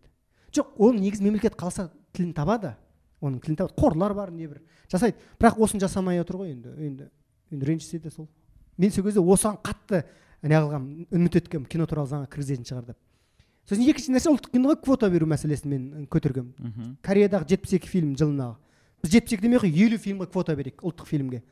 Жоқ 0.52 0.74
ол 0.82 0.96
негізі 0.96 1.22
мемлекет 1.22 1.54
қаласа 1.54 1.90
тілін 2.12 2.32
табады. 2.34 2.74
Оның 3.22 3.38
тілін 3.42 3.58
табады 3.60 3.78
қорлар 3.78 4.14
бар 4.14 4.32
не 4.34 4.48
бір 4.50 4.60
жасайды. 4.90 5.16
Бірақ 5.38 5.60
осыны 5.62 5.80
жасамай 5.80 6.20
отыр 6.20 6.42
ғой 6.42 6.52
енді 6.52 6.74
енді 6.76 7.08
енді 7.52 7.68
ренжісе 7.68 7.98
де 8.02 8.10
сол. 8.10 8.28
Мен 8.76 8.90
сол 8.90 9.04
кезде 9.06 9.22
осыған 9.22 9.60
қатты 9.62 10.02
не 10.42 10.58
қылғанмын 10.58 11.06
үміт 11.14 11.38
еткенмін 11.38 11.68
кино 11.70 11.86
туралы 11.86 12.10
заңға 12.10 12.28
кіргізетін 12.32 12.66
шығар 12.66 12.90
деп. 12.90 12.98
Сосын 13.68 13.86
екінші 13.86 14.12
нәрсе 14.16 14.32
ұлттық 14.32 14.56
киноға 14.56 14.76
квота 14.82 15.10
беру 15.10 15.28
мәселесін 15.30 15.70
мен 15.70 16.06
көтергенмін. 16.10 16.96
Кореядағы 17.04 17.46
жетпіс 17.52 17.76
екі 17.78 17.88
фильм 17.88 18.16
жылына 18.18 18.56
біз 19.02 19.12
жетпіс 19.12 19.36
екі 19.36 19.42
демей 19.42 19.60
ақ 19.60 19.66
елу 19.70 19.98
фильмге 19.98 20.26
квота 20.26 20.56
берейік 20.56 20.82
ұлттық 20.82 21.06
фильмге. 21.06 21.42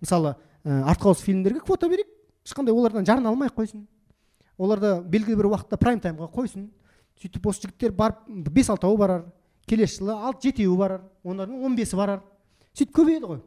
Мысалы 0.00 0.36
ә, 0.62 0.82
артхаус 0.92 1.24
фильмдерге 1.26 1.60
квота 1.60 1.88
берейік. 1.88 2.06
Ешқандай 2.46 2.74
олардан 2.74 3.06
жарна 3.06 3.30
алмай 3.30 3.48
ақ 3.48 3.58
қойсын. 3.58 3.86
Оларды 4.58 5.02
белгілі 5.02 5.36
бір 5.36 5.50
уақытта 5.50 5.76
прайм 5.76 5.98
таймға 6.00 6.30
қойсын. 6.30 6.68
Сөйтіп 7.18 7.46
осы 7.50 7.66
жігіттер 7.66 7.92
барып 7.92 8.22
бес 8.28 8.70
алтауы 8.70 8.96
барар. 8.98 9.24
Келесі 9.66 10.00
жылы 10.00 10.14
алты 10.14 10.50
жетеуі 10.50 10.76
барар 10.78 11.02
олардың 11.24 11.64
он 11.66 11.76
бесі 11.76 11.96
барар. 11.96 12.22
Сөйтіп 12.76 12.94
көбейеді 12.96 13.30
ғой. 13.30 13.40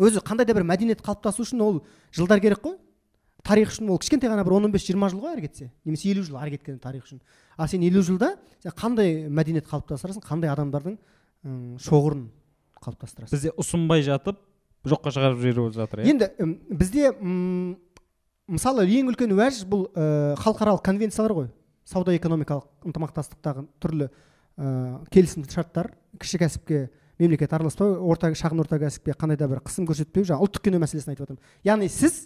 Өзі 0.00 0.22
қандай 0.24 0.46
да 0.48 0.54
бір 0.56 0.64
мәдениет 0.64 1.02
қалыптасу 1.04 1.44
үшін 1.44 1.60
ол 1.60 1.82
жылдар 2.16 2.40
керек 2.40 2.62
қой. 2.64 2.78
Тарих 3.44 3.72
үшін 3.72 3.88
ол 3.90 3.98
кішкентай 4.00 4.30
ғана 4.30 4.44
бір 4.44 4.58
он 4.58 4.64
он 4.68 4.72
бес 4.72 4.84
жиырма 4.86 5.08
жыл 5.08 5.22
ғой 5.24 5.32
ары 5.32 5.46
кетсе. 5.46 5.70
Немесе 5.84 6.10
елу 6.10 6.22
жыл 6.22 6.36
ары 6.36 6.50
кеткен 6.56 6.78
тарих 6.78 7.04
үшін. 7.04 7.20
Ал 7.56 7.68
сен 7.68 7.80
елу 7.82 8.02
жылда 8.02 8.34
сен 8.62 8.72
қандай 8.76 9.28
мәдениет 9.28 9.68
қалыптастырасың 9.68 10.24
қандай 10.24 10.52
адамдардың 10.52 10.98
шоғырын 11.80 12.26
қалыптастырасың? 12.84 13.32
Бізде 13.32 13.52
ұсынбай 13.56 14.04
жатып 14.04 14.40
жоққа 14.84 15.12
шығарып 15.16 15.40
жіберіп 15.40 15.72
жатыр 15.76 16.04
иә? 16.04 16.12
Енді 16.12 16.28
бізде 16.68 17.12
мысалы 18.50 18.84
ең 18.88 19.08
үлкен 19.12 19.32
уәж 19.36 19.64
бұл 19.68 19.88
халықаралық 20.40 20.84
конвенциялар 20.84 21.32
ғой. 21.36 21.48
Сауда 21.84 22.12
экономикалық 22.16 22.68
ынтымақтастықтағы 22.86 23.66
түрлі 23.80 24.10
ә, 24.60 25.00
келісім 25.10 25.48
шарттар. 25.48 25.90
Кіші 26.20 26.38
кәсіпке 26.42 26.88
мемлекет 27.20 27.52
араласпау 27.52 28.04
орта 28.10 28.30
шағын 28.36 28.60
орта 28.60 28.78
кәсіпке 28.80 29.16
қандай 29.16 29.38
да 29.40 29.48
бір 29.48 29.62
қысым 29.64 29.86
көрсетпеу 29.88 30.26
жаңағы 30.28 30.46
ұлттық 30.46 30.64
кино 30.68 30.80
мәселесін 30.82 31.12
айтып 31.12 31.26
жатырмын 31.26 31.42
яғни 31.68 31.88
сіз 31.92 32.16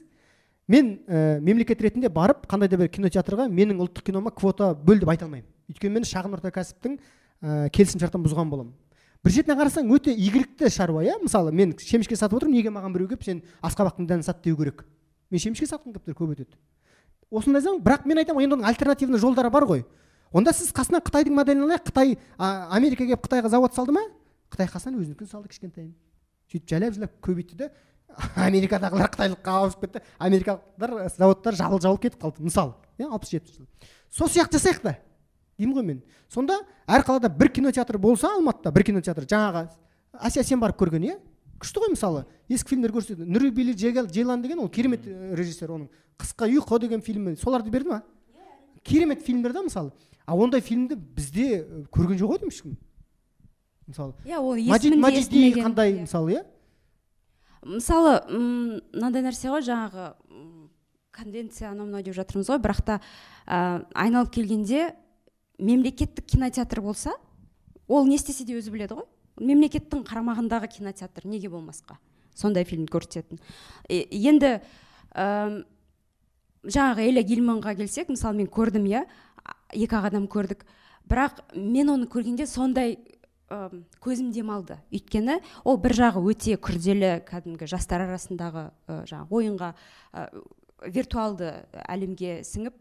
мен 0.70 0.94
ә, 1.06 1.40
мемлекет 1.40 1.82
ретінде 1.82 2.08
барып 2.08 2.46
қандай 2.50 2.70
да 2.70 2.78
бір 2.80 2.88
кинотеатрға 2.94 3.48
менің 3.50 3.82
ұлттық 3.84 4.06
кинома 4.08 4.32
квота 4.34 4.72
бөл 4.74 5.02
деп 5.02 5.10
айта 5.12 5.26
алмаймын. 5.26 5.46
Өйткені 5.68 5.98
мен 5.98 6.08
шағын 6.08 6.38
орта 6.38 6.52
кәсіптің 6.54 6.96
ә, 7.42 7.68
келісімшартын 7.74 8.24
бұзған 8.24 8.50
боламын 8.54 8.72
бір 9.24 9.32
шетінен 9.32 9.58
қарасаң 9.58 9.92
өте 9.96 10.12
игілікті 10.12 10.68
шаруа 10.70 11.04
иә? 11.04 11.16
Мысалы 11.22 11.52
мен 11.52 11.72
шемішке 11.80 12.16
сатып 12.16 12.36
отырмын 12.38 12.58
неге 12.58 12.72
маған 12.72 12.92
біреу 12.92 13.08
келіп 13.08 13.24
сен 13.24 13.40
асқабақтың 13.64 14.08
дәнін 14.08 14.24
сат 14.26 14.42
деу 14.44 14.56
керек? 14.58 14.84
Мен 15.32 15.40
шемішке 15.40 15.64
сатқым 15.64 15.94
келіп 15.94 16.10
тұр 16.10 16.18
көп 16.18 16.34
өтеді. 16.34 16.58
Осындай 17.32 17.64
заң 17.64 17.80
бірақ 17.80 18.04
мен 18.04 18.20
айтамын 18.20 18.44
енді 18.44 18.58
оның 18.58 18.68
альтернативный 18.68 19.18
жолдары 19.18 19.48
бар 19.48 19.64
ғой. 19.64 19.86
Онда 20.34 20.52
сіз 20.52 20.72
қасына 20.74 21.00
қытайдың 21.04 21.36
моделін 21.36 21.64
алайық 21.68 21.86
қытай 21.88 22.16
а, 22.36 22.66
америка 22.74 23.06
келіп 23.06 23.22
қытайға 23.22 23.52
завод 23.52 23.74
салды 23.74 23.94
ма? 23.94 24.02
Қытай 24.50 24.66
қасынан 24.66 24.98
өзінікін 24.98 25.30
салды 25.30 25.48
кішкентайын. 25.52 25.92
Сөйтіп 26.50 26.72
жайлап 26.72 26.96
жайлап 26.96 27.14
көбейтті 27.22 27.58
де 27.60 27.70
америкадағылар 28.48 29.12
қытайлыққа 29.14 29.54
ауысып 29.60 29.86
кетті. 29.86 30.02
Америкалықтар 30.18 30.96
заводтар 31.14 31.58
жабылып 31.58 31.84
жабылып 31.86 32.02
кетіп 32.08 32.24
қалды 32.24 32.48
мысалы 32.48 32.74
иә 32.98 33.10
алпыс 33.10 33.30
жетпіс 33.30 33.60
жыл. 33.60 33.68
Сол 34.10 34.28
сияқты 34.28 34.58
жасайық 34.58 34.82
та 34.82 34.96
деймін 35.58 35.76
ғой 35.78 35.86
мен. 35.86 36.02
Сонда 36.28 36.58
әр 36.86 37.06
қалада 37.06 37.30
бір 37.30 37.52
кинотеатр 37.54 37.98
болса 37.98 38.34
алматыда 38.34 38.74
бір 38.74 38.88
кинотеатр 38.90 39.28
жаңағы 39.30 39.68
әсия 40.18 40.42
сен 40.42 40.60
барып 40.62 40.80
көрген 40.82 41.06
иә? 41.06 41.18
Күшті 41.62 41.82
ғой 41.82 41.94
мысалы. 41.94 42.24
Ескі 42.50 42.74
фильмдер 42.74 42.92
көрсетеді. 42.92 43.26
Нұри 43.30 43.50
билі 43.54 43.74
джейлан 43.74 44.42
деген 44.42 44.58
ол 44.58 44.68
керемет 44.68 45.06
э, 45.06 45.34
режиссер 45.34 45.70
оның. 45.70 45.88
Қысқа 46.18 46.48
ұйқы 46.50 46.80
деген 46.82 47.00
фильмі. 47.02 47.36
Соларды 47.40 47.70
берді 47.70 47.94
ма 47.94 48.02
керемет 48.84 49.22
фильмдер 49.24 49.52
да 49.52 49.62
мысалы? 49.64 49.92
А 50.26 50.36
ондай 50.36 50.60
фильмді 50.60 50.94
бізде 50.96 51.64
көрген 51.92 52.18
жоқ 52.20 52.32
ау 52.32 52.38
деймін 52.38 52.52
ешкім 52.54 52.76
мысалы 53.86 54.14
иә 54.24 54.38
ол 54.40 54.56
қандай 55.64 55.92
Иә. 55.92 56.00
мысалы 56.06 56.32
иә? 56.32 56.44
Мысалы 57.64 58.14
мынандай 58.28 59.24
нәрсе 59.24 59.48
ғой 59.52 59.64
жаңағы 59.64 60.12
конвенция 61.14 61.70
анау 61.70 61.86
мынау 61.86 62.02
деп 62.02 62.14
жатырмыз 62.16 62.48
ғой. 62.50 62.58
Бірақ 62.60 62.82
та 62.84 63.00
ә, 63.46 63.84
айналып 63.94 64.32
келгенде 64.34 64.94
мемлекеттік 65.58 66.26
кинотеатр 66.26 66.80
болса 66.82 67.12
ол 67.88 68.04
не 68.06 68.16
істесе 68.16 68.44
де 68.44 68.58
өзі 68.58 68.72
біледі 68.74 68.98
ғой. 68.98 69.06
Мемлекеттің 69.40 70.04
қарамағындағы 70.08 70.68
кинотеатр 70.76 71.26
неге 71.26 71.48
болмасқа 71.48 71.96
сондай 72.34 72.64
фильм 72.64 72.84
көрсететін? 72.86 73.38
Енді 73.88 74.60
жаңағы 76.64 77.08
эля 77.08 77.22
гильманға 77.26 77.74
келсек 77.78 78.10
мысалы 78.12 78.40
мен 78.42 78.48
көрдім 78.52 78.86
иә 78.88 79.04
екі 79.74 79.98
ақ 79.98 80.08
адам 80.10 80.28
көрдік. 80.30 80.64
Бірақ 81.08 81.42
мен 81.54 81.90
оны 81.92 82.08
көргенде 82.08 82.46
сондай 82.48 82.96
ым, 83.52 83.84
көзім 84.00 84.30
демалды. 84.32 84.78
Өйткені 84.94 85.40
ол 85.64 85.78
бір 85.82 85.96
жағы 85.98 86.22
өте 86.24 86.56
күрделі 86.56 87.18
кәдімгі 87.28 87.68
жастар 87.68 88.06
арасындағы 88.06 88.70
ә, 88.88 89.02
жаңағы 89.10 89.36
ойынға 89.40 89.74
ә, 90.14 90.30
виртуалды 90.88 91.52
әлемге 91.84 92.40
сіңіп 92.46 92.80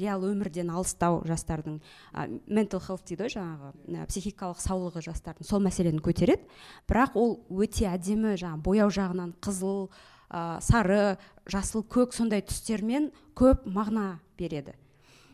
реал 0.00 0.22
өмірден 0.24 0.70
алыстау 0.72 1.20
жастардың 1.28 1.80
ә, 2.14 2.26
mental 2.46 2.80
health 2.80 3.04
дейді 3.08 3.26
ғой 3.26 3.34
жаңағы 3.34 4.06
психикалық 4.08 4.60
саулығы 4.62 5.02
жастардың 5.04 5.48
сол 5.48 5.64
мәселені 5.66 6.00
көтереді. 6.04 6.46
Бірақ 6.88 7.18
ол 7.18 7.40
өте 7.50 7.90
әдемі 7.90 8.36
жаңағы 8.40 8.62
бояу 8.64 8.92
жағынан 8.94 9.34
қызыл 9.42 9.88
ә, 10.30 10.60
сары 10.60 11.16
жасыл 11.46 11.84
көк 11.84 12.14
сондай 12.14 12.42
түстермен 12.42 13.10
көп 13.34 13.66
мағына 13.66 14.18
береді. 14.38 14.74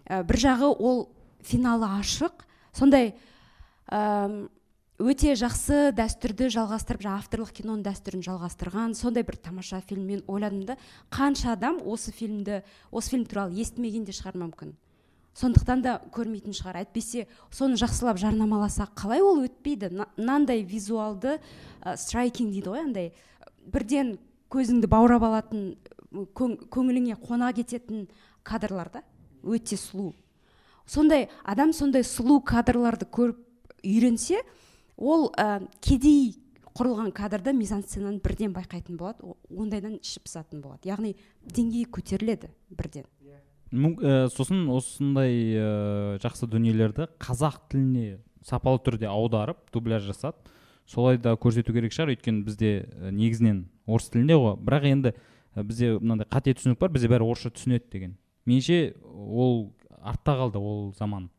Ә, 0.06 0.22
бір 0.24 0.36
жағы 0.36 0.72
ол 0.72 1.06
финалы 1.42 1.88
ашық 1.98 2.44
сондай 2.72 3.14
өте 5.02 5.32
жақсы 5.34 5.90
дәстүрді 5.96 6.46
жалғастырып 6.54 7.02
жаңағы 7.02 7.24
авторлық 7.24 7.50
киноның 7.56 7.82
дәстүрін 7.88 8.22
жалғастырған 8.22 8.94
сондай 8.94 9.24
бір 9.26 9.36
тамаша 9.42 9.80
фильм 9.88 10.06
мен 10.06 10.22
ойладым 10.30 10.62
да 10.68 10.76
қанша 11.10 11.56
адам 11.56 11.80
осы 11.82 12.12
фильмді 12.14 12.62
осы 12.92 13.10
фильм 13.10 13.26
туралы 13.26 13.58
естімеген 13.58 14.04
де 14.06 14.14
шығар 14.14 14.38
мүмкін. 14.38 14.76
Сондықтан 15.34 15.82
да 15.82 15.96
көрмейтін 16.12 16.54
шығар. 16.54 16.82
Әйтпесе 16.84 17.26
соны 17.50 17.78
жақсылап 17.80 18.20
жарнамаласақ 18.20 18.92
қалай 18.94 19.22
ол 19.24 19.42
өтпейді? 19.46 19.88
Мынандай 20.18 20.62
визуалды 20.62 21.38
страйкинг 21.82 22.52
дейді 22.52 22.68
ғой 22.68 22.84
андай 22.84 23.12
бірден 23.64 24.18
көзіңді 24.52 24.90
баурап 24.92 25.24
алатын 25.26 25.72
көңіліңе 26.12 27.16
қона 27.22 27.52
кететін 27.56 28.06
кадрлар 28.44 28.90
да 28.92 29.02
өте 29.42 29.78
сұлу. 29.80 30.12
Сондай 30.86 31.28
адам 31.44 31.72
сондай 31.72 32.04
сұлу 32.04 32.40
кадрларды 32.44 33.06
көріп 33.08 33.38
үйренсе 33.82 34.42
ол 34.96 35.30
ә, 35.38 35.62
кедей 35.80 36.36
құрылған 36.76 37.12
кадрда 37.14 37.52
мизансценаны 37.56 38.20
бірден 38.22 38.52
байқайтын 38.54 38.96
болады 39.00 39.34
ондайдан 39.50 39.98
іші 40.00 40.22
пысатын 40.24 40.62
болады. 40.62 40.88
Яғни 40.88 41.14
деңгейі 41.44 41.88
көтеріледі 41.92 42.52
бірден. 42.70 43.06
Ә, 43.72 44.28
сосын 44.32 44.66
осындай 44.72 45.56
ә, 45.56 46.18
жақсы 46.22 46.48
дүниелерді 46.50 47.08
қазақ 47.22 47.60
тіліне 47.72 48.20
сапалы 48.44 48.82
түрде 48.84 49.08
аударып 49.08 49.70
дубляж 49.72 50.04
жасап 50.06 50.48
солай 50.86 51.18
да 51.18 51.36
көрсету 51.36 51.72
керек 51.72 51.94
шығар. 51.94 52.16
Өйткені 52.16 52.44
бізде 52.44 52.72
негізінен 53.10 53.66
орыс 53.86 54.10
тілінде 54.12 54.38
ғой. 54.38 54.56
Бірақ 54.62 54.88
енді 54.90 55.14
бізде 55.56 55.94
мынандай 55.98 56.28
қате 56.30 56.54
түсінік 56.56 56.80
бар 56.80 56.92
бізде 56.94 57.10
бәрі 57.12 57.28
орысша 57.28 57.52
түсінеді 57.52 57.90
деген. 57.92 58.16
Меніңше 58.46 58.94
ол 59.02 59.72
артта 60.00 60.36
қалды 60.38 60.58
ол 60.58 60.92
заман. 60.98 61.30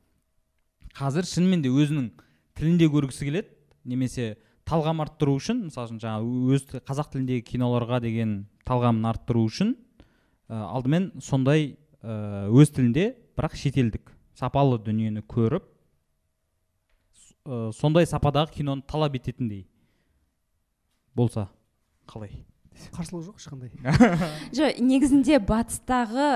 Қазір 0.93 1.27
шынымен 1.27 1.63
де 1.63 1.71
өзінің 1.73 2.11
тілінде 2.57 2.89
көргісі 2.93 3.27
келеді. 3.27 3.49
Немесе 3.83 4.35
талғам 4.69 5.01
арттыру 5.03 5.35
үшін 5.39 5.65
мысалы 5.67 5.91
үшін 5.91 5.99
жаңағы 6.03 6.55
өз 6.55 6.65
қазақ 6.87 7.09
тіліндегі 7.13 7.43
киноларға 7.49 7.99
деген 8.03 8.35
талғамын 8.67 9.09
арттыру 9.11 9.43
үшін 9.49 9.73
ә, 10.47 10.55
алдымен 10.55 11.11
сондай 11.21 11.73
ә, 11.99 12.47
өз 12.47 12.71
тілінде 12.75 13.09
бірақ 13.35 13.57
шетелдік 13.59 14.13
сапалы 14.39 14.79
дүниені 14.85 15.25
көріп 15.27 15.67
ә, 17.43 17.71
сондай 17.75 18.07
сападағы 18.07 18.55
киноны 18.59 18.85
талап 18.87 19.17
ететіндей 19.19 19.65
болса. 21.15 21.49
Қалай? 22.09 22.43
Қарсылық 22.93 23.27
жоқ 23.27 23.41
ешқандай. 23.41 23.71
Жоқ 24.57 24.79
негізінде 24.81 25.37
батыстағы 25.43 26.29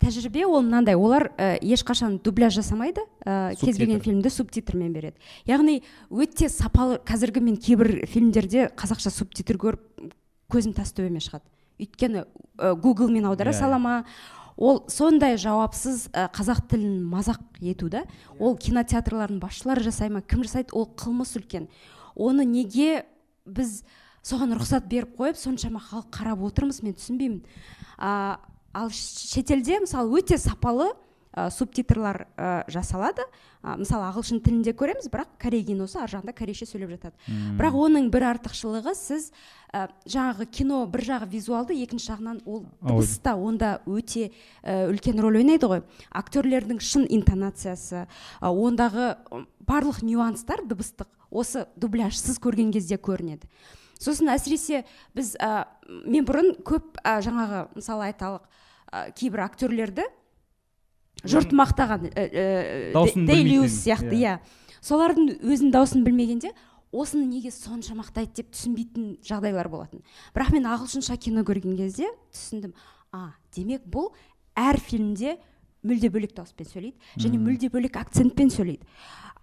тәжірибе 0.00 0.46
ол 0.46 0.62
мынандай. 0.64 0.96
Олар 0.96 1.28
ә, 1.36 1.58
ешқашан 1.60 2.18
дубляж 2.24 2.56
жасамайды. 2.56 3.04
Ә, 3.26 3.54
кез 3.60 3.76
келген 3.76 4.00
фильмді 4.00 4.32
субтитрмен 4.32 4.92
береді. 4.94 5.20
Яғни 5.48 5.82
өте 6.08 6.48
сапалы 6.48 6.98
қазіргі 7.04 7.42
мен 7.44 7.58
кейбір 7.60 8.06
фильмдерде 8.08 8.70
қазақша 8.78 9.12
субтитр 9.12 9.60
көріп 9.60 10.10
көзім 10.50 10.74
тас 10.76 10.94
төбеме 10.96 11.20
шығады. 11.20 11.44
Өйткені 11.80 12.24
ә, 12.24 12.74
гуглмен 12.80 13.28
аудара 13.28 13.52
yeah. 13.52 13.58
Иә, 13.58 13.60
сала 13.60 13.76
иә. 13.76 13.84
ма? 13.84 13.96
Ол 14.56 14.82
сондай 14.88 15.36
жауапсыз 15.40 16.08
ә, 16.14 16.28
қазақ 16.32 16.64
тілін 16.72 17.02
мазақ 17.10 17.60
ету 17.60 17.90
да? 17.92 18.06
Ол 18.38 18.56
кинотеатрлардың 18.56 19.40
басшылары 19.40 19.84
жасай 19.84 20.08
ма? 20.08 20.22
Кім 20.22 20.44
жасайды? 20.48 20.72
Ол 20.72 20.88
қылмыс 20.96 21.36
үлкен. 21.36 21.68
Оны 22.16 22.44
неге 22.48 23.04
біз 23.46 23.82
соған 24.26 24.54
рұқсат 24.58 24.88
беріп 24.90 25.14
қойып 25.18 25.38
соншама 25.40 25.80
халық 25.80 26.10
қарап 26.12 26.42
отырмыз 26.50 26.82
мен 26.84 26.96
түсінбеймін. 26.98 27.40
Ал 27.98 28.90
шетелде 28.92 29.80
мысалы 29.84 30.20
өте 30.20 30.38
сапалы 30.38 30.92
ә, 31.32 31.50
субтитрлар 31.50 32.26
ә, 32.36 32.64
жасалады. 32.70 33.24
Ә, 33.62 33.76
мысалы 33.78 34.08
ағылшын 34.08 34.40
тілінде 34.42 34.72
көреміз 34.74 35.10
бірақ 35.12 35.34
корей 35.40 35.62
киносы 35.64 35.98
ар 36.00 36.10
жағында 36.10 36.34
корейше 36.36 36.66
сөйлеп 36.66 36.94
жатады. 36.96 37.14
Hmm. 37.26 37.56
бірақ 37.60 37.76
оның 37.76 38.08
бір 38.10 38.26
артықшылығы 38.30 38.94
сіз 38.96 39.30
ә, 39.72 39.88
жаңағы 40.06 40.46
кино 40.50 40.86
бір 40.90 41.04
жағы 41.06 41.28
визуалды 41.30 41.76
екінші 41.82 42.12
жағынан 42.12 42.40
ол 42.46 42.64
дыбыс 42.80 43.18
та 43.22 43.36
онда 43.36 43.80
өте 43.86 44.30
ә, 44.64 44.88
үлкен 44.90 45.20
рөл 45.20 45.38
ойнайды 45.38 45.68
ғой. 45.70 45.82
Актерлердің 46.10 46.80
шын 46.80 47.06
интонациясы 47.06 48.06
ә, 48.06 48.50
ондағы 48.50 49.14
барлық 49.66 50.02
нюанстар 50.02 50.64
дыбыстық. 50.64 51.08
Осы 51.30 51.68
дубляжсыз 51.76 52.40
көрген 52.42 52.72
кезде 52.74 52.96
көрінеді. 52.98 53.46
Сосын 54.00 54.32
әсіресе 54.32 54.86
біз 55.14 55.36
ә, 55.36 55.68
мен 55.86 56.24
бұрын 56.24 56.56
көп 56.64 56.96
ә, 57.04 57.20
жаңағы 57.22 57.68
мысалы 57.76 58.08
айталық 58.08 58.48
ә, 58.90 59.12
кейбір 59.12 59.44
актерлерді 59.44 60.08
жұрт 61.24 61.52
мақтаған 61.56 62.10
дейлиус 63.28 63.76
сияқты 63.84 64.16
иә. 64.16 64.38
солардың 64.80 65.40
өзінің 65.44 65.72
дауысын 65.74 66.04
білмегенде 66.04 66.52
осыны 66.92 67.26
неге 67.26 67.50
сонша 67.50 67.94
мақтайды 67.94 68.40
деп 68.40 68.50
түсінбейтін 68.54 69.18
жағдайлар 69.22 69.68
болатын. 69.68 70.02
Бірақ 70.34 70.52
мен 70.56 70.66
ағылшынша 70.66 71.16
кино 71.20 71.44
көрген 71.46 71.76
кезде 71.76 72.08
түсіндім 72.32 72.72
а 73.12 73.34
демек 73.54 73.84
бұл 73.84 74.10
әр 74.56 74.80
фильмде 74.80 75.36
мүлде 75.86 76.10
бөлек 76.12 76.34
дауыспен 76.36 76.68
сөйлейді 76.68 77.24
және 77.24 77.40
мүлде 77.40 77.70
бөлек 77.72 77.96
акцентпен 78.00 78.50
сөйлейді. 78.52 78.84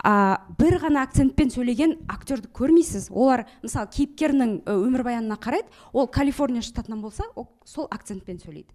А, 0.06 0.46
бір 0.60 0.78
ғана 0.84 1.02
акцентпен 1.08 1.50
сөйлеген 1.50 1.96
актерді 2.12 2.52
көрмейсіз. 2.54 3.08
Олар 3.10 3.48
мысалы 3.64 3.90
кейіпкерінің 3.96 4.52
өмірбаянына 4.70 5.40
қарайды 5.42 5.74
ол 5.92 6.06
калифорния 6.08 6.62
штатынан 6.62 7.02
болса 7.02 7.26
ол 7.36 7.48
сол 7.66 7.88
акцентпен 7.90 8.38
сөйлейді. 8.38 8.70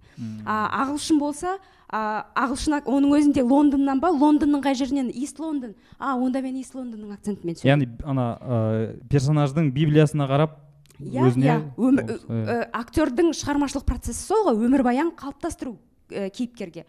А, 0.44 0.82
ағылшын 0.82 1.20
болса 1.22 1.54
а, 1.86 2.26
ағылшын 2.34 2.82
оның 2.90 3.14
өзінде 3.20 3.46
лондоннан 3.46 4.02
ба 4.02 4.10
лондонның 4.10 4.64
қай 4.66 4.74
жерінен? 4.74 5.12
Ист 5.14 5.38
лондон. 5.38 5.76
А 5.98 6.16
онда 6.16 6.42
мен 6.42 6.58
ист 6.58 6.74
лондонның 6.74 7.14
акцентімен 7.14 7.54
сөйлеймін. 7.54 7.86
Яғни 7.86 8.10
ана 8.10 8.26
ә, 8.42 8.60
персонаждың 9.06 9.70
библиясына 9.70 10.26
қарап 10.26 10.58
иә 10.98 11.30
иә 11.38 12.68
актердің 12.82 13.30
шығармашылық 13.38 13.86
процесі 13.86 14.26
сол 14.26 14.48
ғой. 14.50 14.58
Өмірбаян 14.66 15.14
қалыптастыру 15.14 15.76
ә, 16.10 16.30
кейіпкерге. 16.34 16.86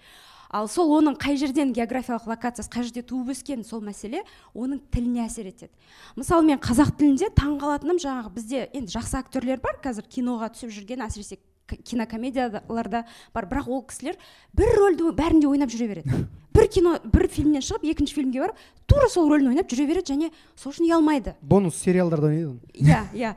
Ал 0.53 0.67
сол 0.69 0.91
оның 0.99 1.17
қай 1.19 1.37
жерден 1.41 1.73
географиялық 1.73 2.27
локациясы 2.29 2.69
қай 2.71 2.85
жерде 2.85 3.01
туып 3.01 3.31
өскен 3.33 3.63
сол 3.65 3.81
мәселе 3.81 4.21
оның 4.53 4.83
тіліне 4.93 5.25
әсер 5.25 5.49
етеді. 5.49 5.71
Мысалы 6.15 6.45
мен 6.45 6.61
қазақ 6.61 6.93
тілінде 6.99 7.31
таң 7.33 7.57
қалатыным 7.61 7.97
жаңағы 8.03 8.33
бізде 8.35 8.67
енді 8.69 8.93
жақсы 8.93 9.17
актерлер 9.23 9.63
бар 9.63 9.79
қазір 9.83 10.05
киноға 10.05 10.51
түсіп 10.53 10.75
жүрген 10.77 11.03
әсіресе 11.07 11.39
кинокомедияларда 11.73 13.03
бар. 13.33 13.49
Бірақ 13.49 13.69
ол 13.71 13.83
кісілер 13.89 14.19
бір 14.53 14.73
рөлді 14.77 15.11
бәрінде 15.17 15.49
ойнап 15.49 15.73
жүре 15.73 15.89
береді. 15.89 16.23
Бір 16.53 16.67
кино 16.69 16.99
бір 17.01 17.25
фильмнен 17.33 17.63
шығып 17.65 17.87
екінші 17.89 18.13
фильмге 18.13 18.43
барып 18.43 18.59
тура 18.85 19.07
сол 19.09 19.25
рөлін 19.31 19.55
ойнап 19.55 19.71
жүре 19.71 19.87
береді 19.89 20.13
және 20.13 20.27
сол 20.53 20.69
үшін 20.69 20.85
ұялмайды. 20.85 21.33
Бонус 21.41 21.79
сериалдарда 21.81 22.29
ойнайды 22.29 22.59
иә 22.77 22.99
иә. 23.17 23.31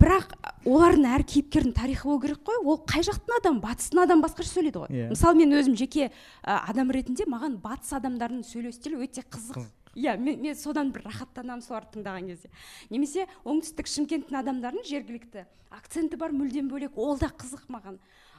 Бірақ 0.00 0.34
олардың 0.66 1.06
әр 1.14 1.24
кейіпкердің 1.26 1.74
тарихы 1.76 2.08
болу 2.08 2.20
керек 2.22 2.42
қой. 2.46 2.60
Ол 2.62 2.78
қай 2.88 3.04
жақтың 3.06 3.38
адамы? 3.40 3.62
Батыстың 3.64 4.02
адамы 4.04 4.26
басқаша 4.26 4.52
сөйлейді 4.52 4.82
ғой. 4.82 4.90
Yeah. 4.90 5.08
Иә. 5.08 5.14
мысалы 5.14 5.40
мен 5.40 5.56
өзім 5.56 5.76
жеке 5.78 6.10
ә, 6.10 6.58
адам 6.68 6.92
ретінде 6.94 7.26
маған 7.30 7.58
батыс 7.62 7.92
адамдарының 7.96 8.44
сөйлеу 8.46 8.72
стилі 8.76 9.00
өте 9.06 9.24
қызық. 9.24 9.64
Иә 9.96 10.16
мен, 10.20 10.40
мен 10.42 10.54
содан 10.54 10.92
бір 10.92 11.06
рахаттанамын 11.08 11.64
соларды 11.64 11.96
тыңдаған 11.96 12.28
кезде. 12.28 12.50
Немесе 12.90 13.26
оңтүстік 13.44 13.88
шымкенттің 13.88 14.40
адамдарының 14.42 14.84
жергілікті 14.84 15.46
акценті 15.72 16.18
бар 16.20 16.34
мүлдем 16.36 16.68
бөлек. 16.68 16.96
Ол 16.96 17.16
да 17.18 17.30
қызық 17.32 17.64
маған. 17.72 17.96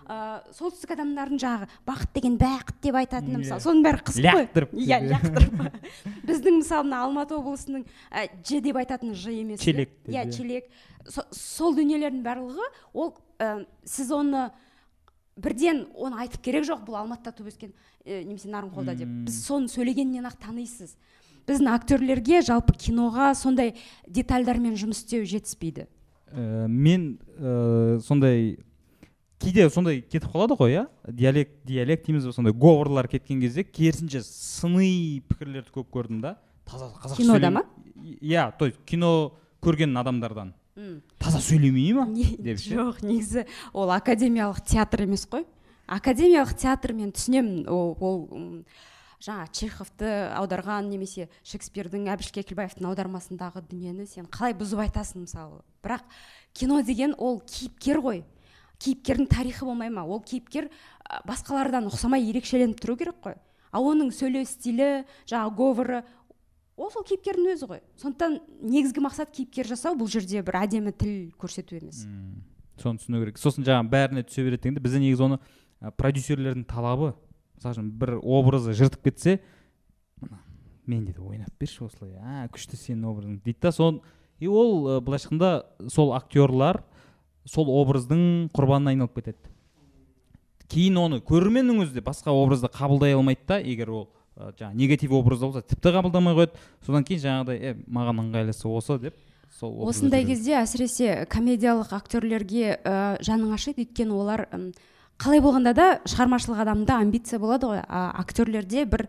Ә, 0.07 0.17
солтүстік 0.55 0.93
адамдардың 0.95 1.39
жаңағы 1.41 1.67
бақыт 1.87 2.13
деген 2.15 2.37
бақыт 2.39 2.77
деп 2.83 2.97
айтатыны 2.97 3.41
мысалы 3.41 3.63
соның 3.63 3.83
бәрі 3.85 4.03
қызық 4.07 4.27
қой. 4.27 4.45
Лақтырып 4.45 4.75
иә 4.79 4.99
лақтырып. 5.11 5.81
Біздің 6.29 6.59
мысалы 6.61 6.87
мына 6.87 7.01
алматы 7.03 7.35
облысының 7.35 7.83
ә, 8.11 8.27
ж 8.41 8.61
деп 8.63 8.79
айтатын 8.79 9.13
ж 9.13 9.33
емес 9.35 9.63
челек 9.63 9.91
иә 10.07 10.27
челек. 10.31 10.69
Сол 11.07 11.75
дүниелердің 11.75 12.23
барлығы 12.23 12.69
ол 12.93 13.13
ә, 13.39 13.65
сіз 13.83 14.13
оны 14.15 14.47
бірден 15.37 15.85
оны 15.93 16.23
айтып 16.23 16.41
керек 16.47 16.65
жоқ 16.69 16.85
бұл 16.87 17.01
алматыда 17.01 17.35
туып 17.35 17.51
өскен 17.51 17.73
ә, 18.05 18.23
немесе 18.23 18.49
нарынқолда 18.53 18.95
деп. 18.95 19.11
Біз 19.27 19.41
соны 19.43 19.67
сөйлегеннен 19.71 20.25
ақ 20.29 20.39
танисыз. 20.47 20.95
Біздің 21.47 21.69
актерлерге 21.71 22.41
жалпы 22.43 22.75
киноға 22.75 23.33
сондай 23.37 23.75
детальдармен 24.07 24.75
жұмыс 24.79 25.03
істеу 25.03 25.27
жетіспейді. 25.27 25.87
Ә, 26.31 26.67
мен 26.67 27.19
ә, 27.37 27.99
сондай 28.03 28.57
кейде 29.39 29.69
сондай 29.69 30.01
кетіп 30.01 30.31
қалады 30.33 30.57
ғой 30.59 30.73
иә? 30.73 30.85
Диалект 31.07 31.65
диалект 31.65 32.05
дейміз 32.07 32.25
ба 32.25 32.33
сондай 32.33 32.53
говорлар 32.53 33.07
кеткен 33.07 33.41
кезде 33.41 33.63
керісінше 33.63 34.23
сыни 34.25 35.21
пікірлерді 35.29 35.73
көп 35.75 35.91
көрдім 35.93 36.21
да. 36.21 36.37
Таза 36.65 36.89
қазақша 36.95 37.21
кинода 37.21 37.51
ма? 37.51 37.65
Иә 37.95 38.51
то 38.57 38.65
есть 38.65 38.77
кино 38.85 39.33
көрген 39.61 39.97
адамдардан. 39.99 40.53
Таза 41.17 41.39
сөйлемей 41.41 41.93
ма? 41.93 42.07
Деп 42.13 42.59
жоқ 42.61 43.01
негізі 43.05 43.47
ол 43.73 43.93
академиялық 43.93 44.61
театр 44.65 45.05
емес 45.07 45.27
қой. 45.29 45.45
Академиялық 45.87 46.53
театр 46.57 46.93
мен 46.93 47.13
түсінемін 47.15 47.67
ол, 47.71 47.95
ол 47.99 48.63
жаңа 49.23 49.47
чеховты 49.49 50.09
аударған 50.37 50.89
немесе 50.91 51.29
шекспирдің 51.47 52.09
әбіш 52.13 52.29
кекілбаевтың 52.35 52.85
аудармасындағы 52.89 53.63
дүниені 53.69 54.05
сен 54.05 54.27
қалай 54.29 54.53
бұзып 54.57 54.83
айтасың 54.83 55.23
мысалы. 55.23 55.63
Бірақ 55.81 56.03
кино 56.53 56.83
деген 56.85 57.15
ол 57.17 57.39
кейіпкер 57.41 58.01
ғой. 58.03 58.21
Кейіпкердің 58.83 59.29
тарихы 59.31 59.65
болмай 59.65 59.89
ма? 59.89 60.05
ол 60.05 60.21
кейіпкер 60.21 60.69
басқалардан 61.27 61.89
ұқсамай 61.89 62.25
ерекшеленіп 62.29 62.79
тұру 62.81 62.97
керек 62.99 63.19
қой. 63.23 63.37
Ал 63.71 63.87
оның 63.89 64.11
сөйлеу 64.15 64.45
стилі 64.47 65.05
жаңағы 65.29 65.55
говоры 65.57 66.01
ол 66.77 66.91
сол 66.93 67.05
кейіпкердің 67.07 67.53
өзі 67.55 67.69
ғой. 67.69 67.81
Сондықтан 68.01 68.39
негізгі 68.61 69.03
мақсат 69.05 69.33
кейіпкер 69.35 69.67
жасау 69.67 69.97
бұл 69.97 70.11
жерде 70.11 70.43
бір 70.45 70.61
әдемі 70.63 70.93
тіл 70.93 71.31
көрсету 71.41 71.79
емес. 71.79 72.03
Мм, 72.05 72.43
соны 72.81 73.01
түсіну 73.01 73.23
керек. 73.23 73.39
Сосын 73.41 73.65
жаңағы 73.67 73.91
бәріне 73.93 74.25
түсе 74.27 74.45
береді 74.45 74.67
дегенде 74.67 74.83
бізде 74.85 75.01
негізі 75.01 75.25
оны 75.27 75.39
продюсерлердің 75.97 76.67
талабы 76.69 77.13
мысалы 77.57 77.75
үшін 77.75 77.89
бір 77.99 78.13
образы 78.21 78.73
жыртып 78.77 79.07
кетсе 79.09 79.39
мына 80.21 80.39
менде 80.85 81.13
де 81.13 81.21
ойнап 81.21 81.53
берші 81.59 81.85
осылай 81.85 82.17
а 82.17 82.47
күшті 82.53 82.77
сенің 82.79 83.09
образың 83.11 83.39
дейді 83.45 83.59
да 83.61 83.71
сон 83.71 84.01
и 84.39 84.47
ол 84.47 84.87
ә, 84.87 85.01
былайша 85.01 85.29
айтқанда 85.29 85.89
сол 85.89 86.13
актерлар 86.15 86.83
сол 87.47 87.69
образдың 87.81 88.49
құрбанына 88.55 88.93
айналып 88.93 89.19
кетеді. 89.19 89.53
Кейін 90.67 90.97
оны 90.99 91.21
көрерменнің 91.23 91.85
өзі 91.85 91.95
де 91.95 92.03
басқа 92.03 92.33
образды 92.35 92.67
қабылдай 92.67 93.15
алмайды 93.15 93.45
да 93.47 93.61
егер 93.63 93.93
ол 93.93 94.09
ә, 94.35 94.51
жаңағы 94.59 94.75
негатив 94.75 95.13
образда 95.15 95.47
болса 95.47 95.63
тіпті 95.63 95.93
қабылдамай 95.95 96.35
қояды. 96.35 96.59
Содан 96.85 97.07
кейін 97.07 97.23
жаңағыдай 97.23 97.61
е 97.61 97.73
маған 97.87 98.19
ыңғайлысы 98.25 98.67
осы 98.67 98.99
деп 98.99 99.15
сол 99.59 99.87
осындай 99.87 100.25
кезде 100.27 100.57
әсіресе 100.59 101.23
комедиялық 101.31 101.95
актерлерге 101.95 102.75
ә, 102.83 103.15
жаның 103.23 103.55
ашиды. 103.55 103.87
Өйткені 103.87 104.11
олар 104.11 104.47
ым, 104.51 104.69
қалай 105.17 105.39
болғанда 105.41 105.73
да 105.73 105.87
шығармашылық 106.03 106.61
адамда 106.65 106.99
амбиция 106.99 107.39
болады 107.39 107.71
ғой. 107.71 107.81
А, 107.87 108.11
актерлерде 108.19 108.83
бір 108.85 109.07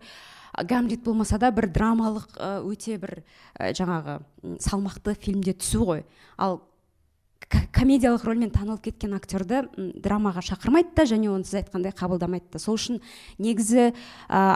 гамлет 0.63 1.03
болмаса 1.03 1.37
да 1.37 1.51
бір 1.51 1.67
драмалық 1.75 2.39
ә, 2.39 2.63
өте 2.63 2.97
бір 3.03 3.19
ә, 3.59 3.73
жаңағы 3.75 4.21
салмақты 4.63 5.19
фильмде 5.19 5.53
түсу 5.59 5.83
ғой. 5.91 6.05
Ал 6.37 6.61
комедиялық 7.47 8.25
рөлмен 8.27 8.51
танылып 8.53 8.83
кеткен 8.89 9.13
актерді 9.15 9.63
драмаға 10.03 10.41
шақырмайды 10.45 10.91
да 10.97 11.05
және 11.09 11.29
оны 11.31 11.47
сіз 11.47 11.61
айтқандай 11.63 11.93
қабылдамайды 11.95 12.51
да. 12.53 12.59
Сол 12.59 12.75
үшін 12.77 12.99
негізі 13.39 13.89
ә, 13.89 13.93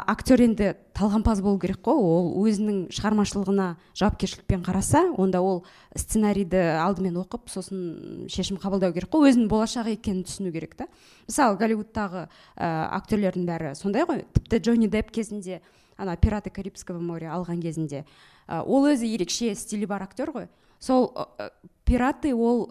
актер 0.06 0.44
енді 0.44 0.74
талғампаз 0.94 1.42
болу 1.42 1.58
керек 1.62 1.80
қой. 1.86 1.98
Ол 1.98 2.34
өзінің 2.44 2.92
шығармашылығына 2.94 3.68
жауапкершілікпен 3.98 4.66
қараса 4.68 5.06
онда 5.18 5.42
ол 5.42 5.64
сценарийді 5.96 6.60
алдымен 6.84 7.18
оқып 7.24 7.50
сосын 7.50 8.28
шешім 8.30 8.60
қабылдау 8.62 8.94
керек 8.94 9.10
қой. 9.10 9.32
Өзінің 9.32 9.48
болашағы 9.50 9.96
екенін 9.96 10.28
түсіну 10.28 10.52
керек 10.54 10.76
та. 10.78 10.90
Мысалы 11.26 11.58
голливудтағы 11.58 12.28
ә, 12.28 12.90
актерлердің 13.00 13.48
бәрі 13.48 13.74
сондай 13.80 14.06
ғой. 14.06 14.26
Тіпті 14.36 14.60
джонни 14.60 14.92
депп 14.92 15.10
кезінде 15.16 15.62
ана 15.98 16.18
пираты 16.18 16.52
карибского 16.52 17.00
моря 17.00 17.34
алған 17.38 17.62
кезінде 17.64 18.04
ә, 18.48 18.62
ол 18.62 18.92
өзі 18.92 19.08
ерекше 19.08 19.56
стилі 19.56 19.88
бар 19.88 20.04
актер 20.06 20.34
ғой. 20.36 20.50
Сол 20.84 21.08
ә, 21.16 21.50
пираты 21.88 22.34
ол 22.36 22.68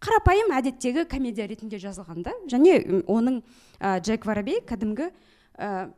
қарапайым 0.00 0.52
әдеттегі 0.56 1.06
комедия 1.08 1.46
ретінде 1.48 1.80
жазылған 1.80 2.22
да. 2.24 2.34
Және 2.48 3.04
оның 3.08 3.40
ә, 3.80 3.98
джек 4.04 4.24
воробей 4.28 4.60
кәдімгі 4.64 5.10
ә, 5.60 5.90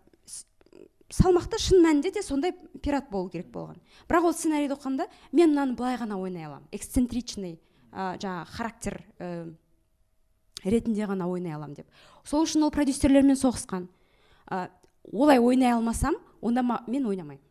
салмақты 1.13 1.59
шын 1.61 1.83
мәнінде 1.85 2.11
де 2.15 2.23
сондай 2.25 2.55
пират 2.83 3.11
болу 3.11 3.31
керек 3.31 3.51
болған. 3.55 3.79
Бірақ 4.09 4.31
ол 4.31 4.35
сценарийді 4.35 4.75
оқығанда 4.79 5.07
мен 5.33 5.53
мынаны 5.53 5.77
былай 5.79 5.99
ғана 6.01 6.19
ойнай 6.19 6.47
аламын. 6.49 6.67
Эксцентричный 6.73 7.59
ә, 7.93 8.17
жаңағы 8.19 8.57
характер 8.57 8.99
ә, 9.19 9.31
ретінде 10.65 11.07
ғана 11.07 11.29
ойнай 11.31 11.55
аламын 11.55 11.83
деп. 11.83 11.91
Сол 12.25 12.47
үшін 12.47 12.65
ол 12.67 12.75
продюсерлермен 12.75 13.39
соғысқан. 13.39 13.87
Ә, 14.51 14.69
олай 15.13 15.39
ойнай 15.39 15.77
алмасам 15.77 16.17
онда 16.41 16.63
ма- 16.63 16.83
мен 16.89 17.07
ойнамаймын. 17.07 17.45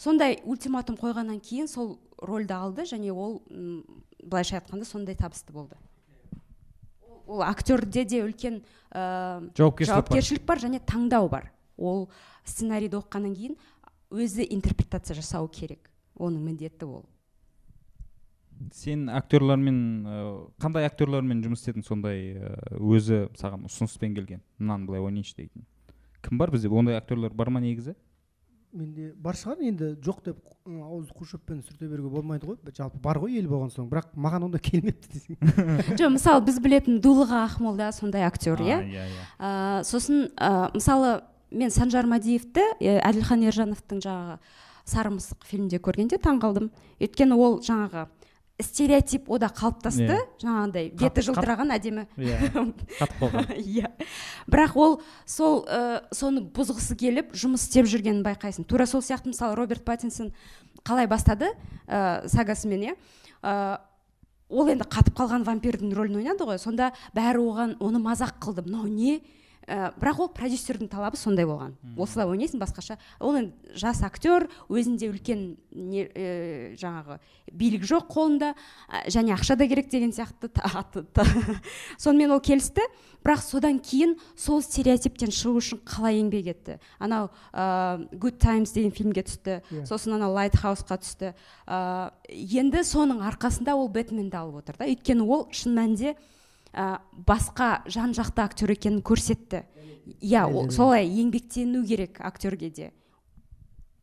Сондай 0.00 0.38
ультиматум 0.48 0.96
қойғаннан 0.96 1.40
кейін 1.44 1.68
сол 1.68 1.98
рольді 2.20 2.56
алды 2.56 2.86
және 2.88 3.12
ол 3.12 3.42
былайша 4.22 4.60
айтқанда 4.60 4.88
сондай 4.88 5.14
табысты 5.14 5.52
болды. 5.52 5.76
Ол- 7.26 7.44
актерде 7.44 8.04
де 8.04 8.24
үлкен 8.24 8.62
ә, 8.90 9.50
жауапкершілік 9.54 9.86
бар. 9.86 9.92
жауапкершілік 9.92 10.46
бар 10.46 10.58
және 10.58 10.80
таңдау 10.80 11.28
бар. 11.30 11.52
Ол 11.76 12.08
сценарийді 12.44 12.98
оқығаннан 12.98 13.36
кейін 13.36 13.56
өзі 14.10 14.46
интерпретация 14.50 15.14
жасау 15.14 15.48
керек. 15.48 15.90
Оның 16.18 16.42
міндеті 16.48 16.84
ол. 16.88 17.04
Сен 18.74 19.08
актерлармен 19.08 19.78
ә, 20.04 20.16
қандай 20.60 20.84
актерлармен 20.88 21.44
жұмыс 21.44 21.62
істедің 21.62 21.86
сондай 21.86 22.34
ә, 22.36 22.56
өзі 22.76 23.28
саған 23.38 23.68
ұсыныспен 23.68 24.16
келген? 24.16 24.42
Мынаны 24.58 24.88
былай 24.88 25.00
ойнайыншы 25.00 25.36
дейтін. 25.36 25.64
Кім 26.20 26.36
бар 26.40 26.50
бізде? 26.50 26.68
Ондай 26.68 26.98
актерлар 26.98 27.32
бар 27.32 27.48
ма 27.48 27.60
негізі? 27.60 27.94
Менде 28.72 29.10
бар 29.18 29.36
шығар 29.38 29.62
енді 29.66 29.88
жоқ 30.04 30.20
деп 30.26 30.38
ы, 30.66 30.76
ауызды 30.78 31.14
қу 31.16 31.26
шөппен 31.26 31.60
сүрте 31.66 31.88
беруге 31.90 32.10
болмайды 32.12 32.46
ғой. 32.46 32.58
Жалпы 32.76 33.00
бар 33.02 33.18
ғой 33.22 33.38
ел 33.40 33.48
болған 33.50 33.72
соң. 33.74 33.88
Бірақ 33.90 34.12
маған 34.14 34.46
ондай 34.46 34.62
келмепті 34.62 35.10
десең. 35.14 35.38
жоқ 36.00 36.14
мысалы 36.16 36.44
біз 36.46 36.60
білетін 36.62 37.00
дулыға 37.02 37.44
ақмолда 37.48 37.90
сондай 37.96 38.26
актер 38.28 38.62
иә? 38.62 38.78
А, 38.78 38.86
иә. 38.86 39.08
Иә 39.10 39.84
сосын 39.88 40.28
ә, 40.36 40.70
мысалы 40.74 41.20
мен 41.50 41.74
санжар 41.74 42.06
мәдиевті 42.10 42.62
ә, 42.78 43.00
әділхан 43.10 43.42
ержановтың 43.50 44.02
жаңағы 44.06 44.38
сары 44.90 45.14
мысық 45.16 45.46
фильмінде 45.46 45.82
көргенде 45.82 46.18
таң 46.22 46.40
қалдым. 46.42 46.70
Өйткені 47.02 47.36
ол 47.38 47.60
жаңағы 47.64 48.06
стереотип 48.62 49.28
ода 49.30 49.48
қалыптасты 49.48 50.06
Иә. 50.06 50.20
жаңағындай 50.42 50.90
беті 50.94 51.24
жылтыраған 51.26 51.72
әдемі. 51.76 52.06
Иә 52.16 52.38
қатып 52.50 53.16
қалған 53.20 53.52
иә. 53.60 53.90
Бірақ 54.50 54.76
ол 54.76 54.96
сол 55.26 55.64
ә, 55.66 56.02
соны 56.14 56.42
бұзғысы 56.54 56.96
келіп 57.00 57.34
жұмыс 57.34 57.66
істеп 57.68 57.88
жүргенін 57.90 58.22
байқайсың. 58.26 58.66
Тура 58.68 58.86
сол 58.86 59.02
сияқты 59.02 59.32
мысалы 59.34 59.56
роберт 59.58 59.84
паттинсон 59.84 60.32
қалай 60.84 61.06
бастады 61.10 61.52
ә, 61.86 62.26
сагасымен 62.28 62.90
иә? 62.90 62.96
Ә, 63.42 63.78
ол 64.50 64.68
енді 64.72 64.84
қатып 64.90 65.14
қалған 65.18 65.44
вампирдің 65.46 65.92
рөлін 65.94 66.20
ойнады 66.22 66.46
ғой. 66.48 66.58
Сонда 66.58 66.92
бәрі 67.14 67.38
оған 67.44 67.76
оны 67.80 68.00
мазақ 68.02 68.38
қылды. 68.42 68.64
Мынау 68.66 68.86
не? 68.90 69.20
Ә, 69.68 69.92
бірақ 70.00 70.20
ол 70.24 70.28
продюсердің 70.34 70.88
талабы 70.90 71.16
сондай 71.20 71.44
болған. 71.46 71.74
Осылай 71.98 72.26
ойнайсың 72.26 72.58
басқаша. 72.62 72.96
Ол 73.20 73.36
енді 73.36 73.74
жас 73.76 74.02
актер 74.02 74.48
өзінде 74.68 75.10
үлкен 75.12 75.56
не 75.72 76.06
ә, 76.08 76.74
жаңағы 76.80 77.18
билік 77.52 77.84
жоқ 77.86 78.08
қолында 78.10 78.54
ә, 78.88 79.04
және 79.12 79.34
ақша 79.36 79.56
да 79.56 79.66
керек 79.68 79.90
деген 79.90 80.10
сияқты 80.12 80.48
та- 80.48 80.84
та- 80.92 81.02
та- 81.12 81.60
сонымен 81.98 82.30
ол 82.32 82.40
келісті. 82.40 82.80
Бірақ 83.20 83.42
содан 83.44 83.78
кейін 83.84 84.14
сол 84.34 84.62
стереотиптен 84.64 85.28
шығу 85.28 85.60
үшін 85.60 85.80
қалай 85.84 86.16
еңбек 86.22 86.46
етті? 86.54 86.78
Анау 86.98 87.28
ә, 87.52 88.08
good 88.16 88.38
times 88.40 88.72
деген 88.72 88.90
фильмге 88.96 89.22
түсті. 89.28 89.60
Иә. 89.70 89.84
сосын 89.86 90.14
анау 90.16 90.32
лайтхаусқа 90.38 90.96
түсті. 91.04 91.34
Ә, 91.68 92.10
енді 92.32 92.80
соның 92.80 93.20
арқасында 93.28 93.74
ол 93.76 93.88
бэтменді 93.92 94.40
алып 94.40 94.62
отыр 94.64 94.80
да. 94.80 94.88
Өйткені 94.88 95.26
ол 95.28 95.48
шын 95.52 95.76
мәнінде 95.76 96.14
ә, 96.72 97.00
басқа 97.12 97.82
жан 97.90 98.14
жақты 98.16 98.44
актер 98.44 98.72
екенін 98.74 99.02
көрсетті. 99.02 99.64
Иә 100.20 100.46
солай 100.74 101.08
еңбектену 101.08 101.84
керек 101.86 102.20
актерге 102.20 102.70
де. 102.70 102.90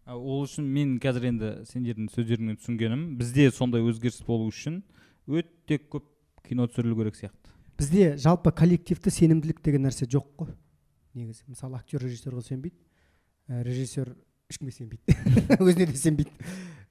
Ол 0.08 0.46
үшін 0.46 0.68
мен 0.72 0.96
қазір 1.04 1.28
енді 1.32 1.50
сендердің 1.68 2.08
сөздеріңнен 2.14 2.60
түсінгенім 2.62 3.02
бізде 3.20 3.50
сондай 3.52 3.84
өзгеріс 3.84 4.22
болу 4.28 4.48
үшін 4.48 4.80
өте 5.28 5.82
көп 5.82 6.06
кино 6.48 6.68
түсірілу 6.72 6.96
керек 7.02 7.18
сияқты. 7.20 7.52
Бізде 7.78 8.16
жалпы 8.18 8.54
коллективті 8.56 9.12
сенімділік 9.12 9.60
деген 9.66 9.84
нәрсе 9.84 10.08
жоқ 10.08 10.30
қой. 10.40 10.54
Негізі 11.14 11.44
мысалы 11.52 11.76
актер 11.76 12.02
режиссерға 12.06 12.46
сенбейді 12.46 12.80
ә, 13.50 13.64
режиссер 13.68 14.16
ешкімге 14.50 14.72
сенбейді. 14.72 15.18
Өзіне 15.60 15.90
де 15.92 15.98
сенбейді. 16.00 16.32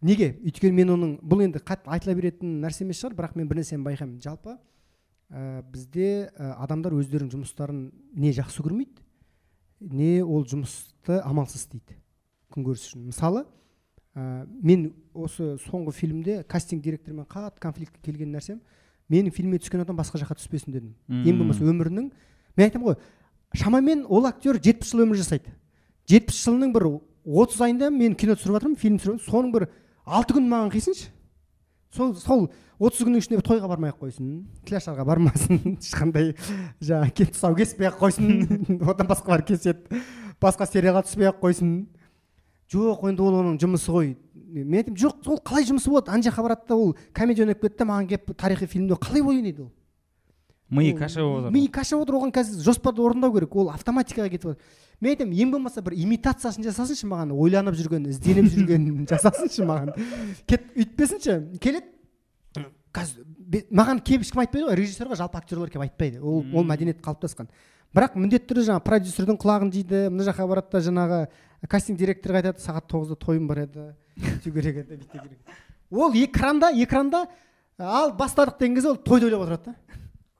Неге? 0.04 0.34
Өйткені 0.44 0.76
мен 0.76 0.92
оның 0.92 1.12
бұл 1.24 1.46
енді 1.46 1.62
қатты 1.64 1.88
айтыла 1.88 2.14
беретін 2.18 2.58
нәрсе 2.60 2.84
емес 2.84 3.00
шығар 3.00 3.16
бірақ 3.16 3.36
мен 3.40 3.48
бір 3.48 3.62
нәрсені 3.62 3.86
байқаймын. 3.86 4.20
Жалпы 4.20 4.58
ә, 5.30 5.62
бізде 5.62 6.30
ә, 6.30 6.54
адамдар 6.62 6.94
өздерінің 6.96 7.32
жұмыстарын 7.34 7.82
не 8.14 8.32
жақсы 8.36 8.62
көрмейді 8.62 9.02
не 9.80 10.22
ол 10.22 10.46
жұмысты 10.46 11.20
амалсыз 11.22 11.66
істейді 11.66 11.98
күнкөріс 12.54 12.86
үшін. 12.88 13.06
Мысалы 13.10 13.44
ә, 14.14 14.46
мен 14.62 14.92
осы 15.14 15.56
соңғы 15.66 15.92
фильмде 15.96 16.38
кастинг 16.48 16.82
директормен 16.84 17.26
қатты 17.26 17.60
конфликтке 17.60 18.00
келген 18.04 18.32
нәрсем 18.32 18.60
менің 19.12 19.34
фильміме 19.34 19.60
түскен 19.62 19.82
адам 19.82 19.98
басқа 19.98 20.20
жаққа 20.22 20.38
түспесін 20.40 20.72
дедім. 20.74 20.94
Ең 21.08 21.38
болмаса 21.38 21.66
өмірінің 21.66 22.08
мен 22.56 22.64
айтамын 22.66 22.88
ғой 22.88 22.96
шамамен 23.54 24.06
ол 24.08 24.26
актер 24.26 24.58
жетпіс 24.62 24.92
жыл 24.92 25.04
өмір 25.04 25.20
жасайды. 25.20 25.52
Жетпіс 26.08 26.40
жылының 26.46 26.72
бір 26.74 26.88
отыз 27.26 27.60
айында 27.66 27.90
мен 27.90 28.14
кино 28.14 28.34
түсіріп 28.38 28.58
жатырмын 28.58 28.80
фильм 28.80 28.98
түсіріп 28.98 29.22
соның 29.26 29.52
бір 29.54 29.68
алты 30.04 30.36
күн 30.36 30.48
маған 30.50 30.72
қисыншы. 30.74 31.10
Сол 31.94 32.14
сол 32.18 32.46
отыз 32.78 33.06
күннің 33.06 33.22
ішінде 33.22 33.42
тойға 33.46 33.70
бармай 33.70 33.92
ақ 33.94 34.02
қойсын 34.04 34.30
кляшарға 34.68 35.06
бармасын 35.08 35.60
ешқандай 35.76 36.34
жаңағы 36.80 37.14
кеп 37.20 37.34
тұсау 37.36 37.56
кеспей 37.58 37.90
ақ 37.90 38.00
қойсын 38.02 38.80
одан 38.90 39.10
басқалар 39.10 39.44
кеседі 39.46 40.02
басқа 40.42 40.66
сериалға 40.68 41.04
түспей 41.06 41.30
ақ 41.30 41.40
қойсын. 41.42 41.72
Жоқ 42.72 43.04
енді 43.10 43.22
ол 43.22 43.38
оның 43.40 43.58
жұмысы 43.62 43.92
ғой. 43.94 44.14
Мен 44.34 44.80
айтамын 44.80 44.98
жоқ 44.98 45.28
ол 45.30 45.40
қалай 45.46 45.66
жұмысы 45.68 45.90
болады? 45.90 46.10
Ана 46.10 46.26
жаққа 46.26 46.42
барады 46.42 46.66
да 46.68 46.76
ол 46.76 46.94
комедия 47.14 47.44
ойнап 47.46 47.60
кетті 47.62 47.86
маған 47.86 48.08
келіп 48.10 48.32
тарихи 48.36 48.66
фильмде 48.66 48.98
қалай 48.98 49.22
ойнайды 49.22 49.62
ол? 49.62 49.70
Миы 50.70 50.96
каша 50.98 51.22
болып 51.22 51.52
миы 51.54 51.70
каша 51.70 51.96
болып 51.96 52.08
отыр 52.08 52.18
оған 52.18 52.32
қазір 52.34 52.64
жоспарды 52.66 53.02
орындау 53.02 53.32
керек 53.36 53.54
ол 53.54 53.70
автоматикаға 53.70 54.32
кетіп 54.32 54.48
жатыр 54.50 54.58
мен 55.00 55.12
айтамын 55.12 55.40
ең 55.44 55.52
болмаса 55.52 55.82
бір 55.84 55.96
имитациясын 56.00 56.64
жасасыншы 56.66 57.08
маған 57.10 57.34
ойланып 57.36 57.76
жүрген 57.78 58.08
ізденіп 58.12 58.50
жүрген 58.52 58.86
жасасыншы 59.12 59.66
маған. 59.68 59.92
Кет 60.48 60.70
өйтпесінші 60.76 61.38
келеді. 61.60 61.92
Қазір 62.96 63.26
маған 63.76 64.00
келіп 64.00 64.24
ешкім 64.24 64.40
айтпайды 64.44 64.68
ғой 64.70 64.78
режиссерға 64.80 65.18
жалпы 65.20 65.40
актерлар 65.42 65.72
келіп 65.72 65.84
айтпайды. 65.84 66.22
Ол 66.22 66.40
ол 66.56 66.64
мәдениет 66.64 67.02
қалыптасқан. 67.04 67.50
Бірақ 67.96 68.16
міндетті 68.16 68.48
түрде 68.50 68.64
жаңағы 68.70 68.84
продюсердің 68.88 69.38
құлағын 69.40 69.70
жейді 69.72 70.00
мына 70.10 70.24
жаққа 70.26 70.48
барады 70.48 70.72
да 70.72 70.80
жаңағы 70.84 71.20
кастинг 71.70 72.00
директорға 72.00 72.42
айтады 72.42 72.64
сағат 72.64 72.88
тоғызда 72.90 73.16
тойым 73.20 73.46
бар 73.48 73.62
еді 73.62 73.86
сөйту 74.16 74.52
керек 74.52 74.80
еді 74.82 74.98
бүйту 75.00 75.22
керек 75.22 75.54
ол 75.90 76.12
экранда 76.12 76.70
экранда 76.74 77.26
ал 77.78 78.12
бастадық 78.16 78.58
деген 78.58 78.74
кезде 78.74 78.90
ол 78.90 78.96
тойды 78.96 79.26
ойлап 79.26 79.46
отырады 79.46 79.70
да. 79.70 79.74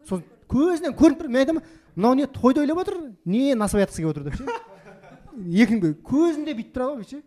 Сол 0.09 0.23
көзінен 0.51 0.97
көрініп 0.97 1.23
тұр 1.23 1.29
мен 1.29 1.43
айтамын 1.45 1.63
мынау 1.97 2.15
не 2.15 2.27
тойды 2.31 2.63
ойлап 2.63 2.83
отыр 2.85 2.99
не 3.25 3.55
насыбай 3.55 3.87
айтқысы 3.87 4.05
келіп 4.05 4.13
отыр 4.13 4.25
деп 4.29 4.37
ше. 4.37 4.47
Екінші 5.63 5.95
көзінде 6.07 6.55
бүйтіп 6.57 6.75
тұрады 6.77 7.01
ғой 7.01 7.09
ше 7.11 7.23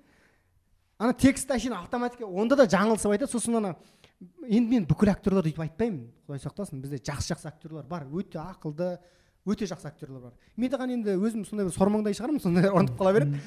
ана 1.00 1.14
текст 1.14 1.52
әшейін 1.52 1.78
автоматика 1.80 2.28
онда 2.28 2.58
да 2.60 2.68
жаңылысып 2.70 3.16
айтады 3.16 3.32
сосын 3.32 3.60
ана 3.60 3.76
енді 4.48 4.76
мен 4.76 4.90
бүкіл 4.90 5.14
актерларды 5.14 5.54
өйтіп 5.54 5.64
айтпаймын 5.66 6.10
құдай 6.28 6.44
сақтасын 6.44 6.84
бізде 6.84 7.00
жақсы 7.00 7.34
жақсы 7.34 7.50
актерлар 7.50 7.88
бар 7.90 8.06
өте 8.12 8.42
ақылды 8.42 8.98
өте 9.48 9.70
жақсы 9.70 9.88
актерлар 9.90 10.30
бар 10.30 10.34
мен 10.56 10.70
де 10.70 10.94
енді 10.94 11.18
өзім 11.18 11.48
сондай 11.48 11.70
бір 11.70 11.76
сормаңдай 11.78 12.18
шығармын 12.18 12.44
сондай 12.44 12.70
орнып 12.74 13.00
қала 13.00 13.16
береді 13.16 13.42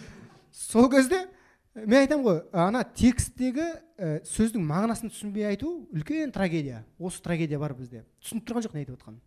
сол 0.52 0.88
кезде 0.90 1.26
мен 1.74 2.02
айтамын 2.02 2.26
ғой 2.26 2.40
ана 2.52 2.82
тексттегі 2.84 3.64
ә, 3.96 4.20
сөздің 4.28 4.64
мағынасын 4.68 5.12
түсінбей 5.12 5.46
айту 5.48 5.86
үлкен 5.94 6.32
трагедия. 6.34 6.82
Осы 6.98 7.22
трагедия 7.24 7.58
бар 7.58 7.72
бізде. 7.78 8.04
Түсініп 8.20 8.44
тұрған 8.48 8.66
жоқ 8.66 8.74
не 8.76 8.82
айтып 8.82 8.98
жатқанын 8.98 9.20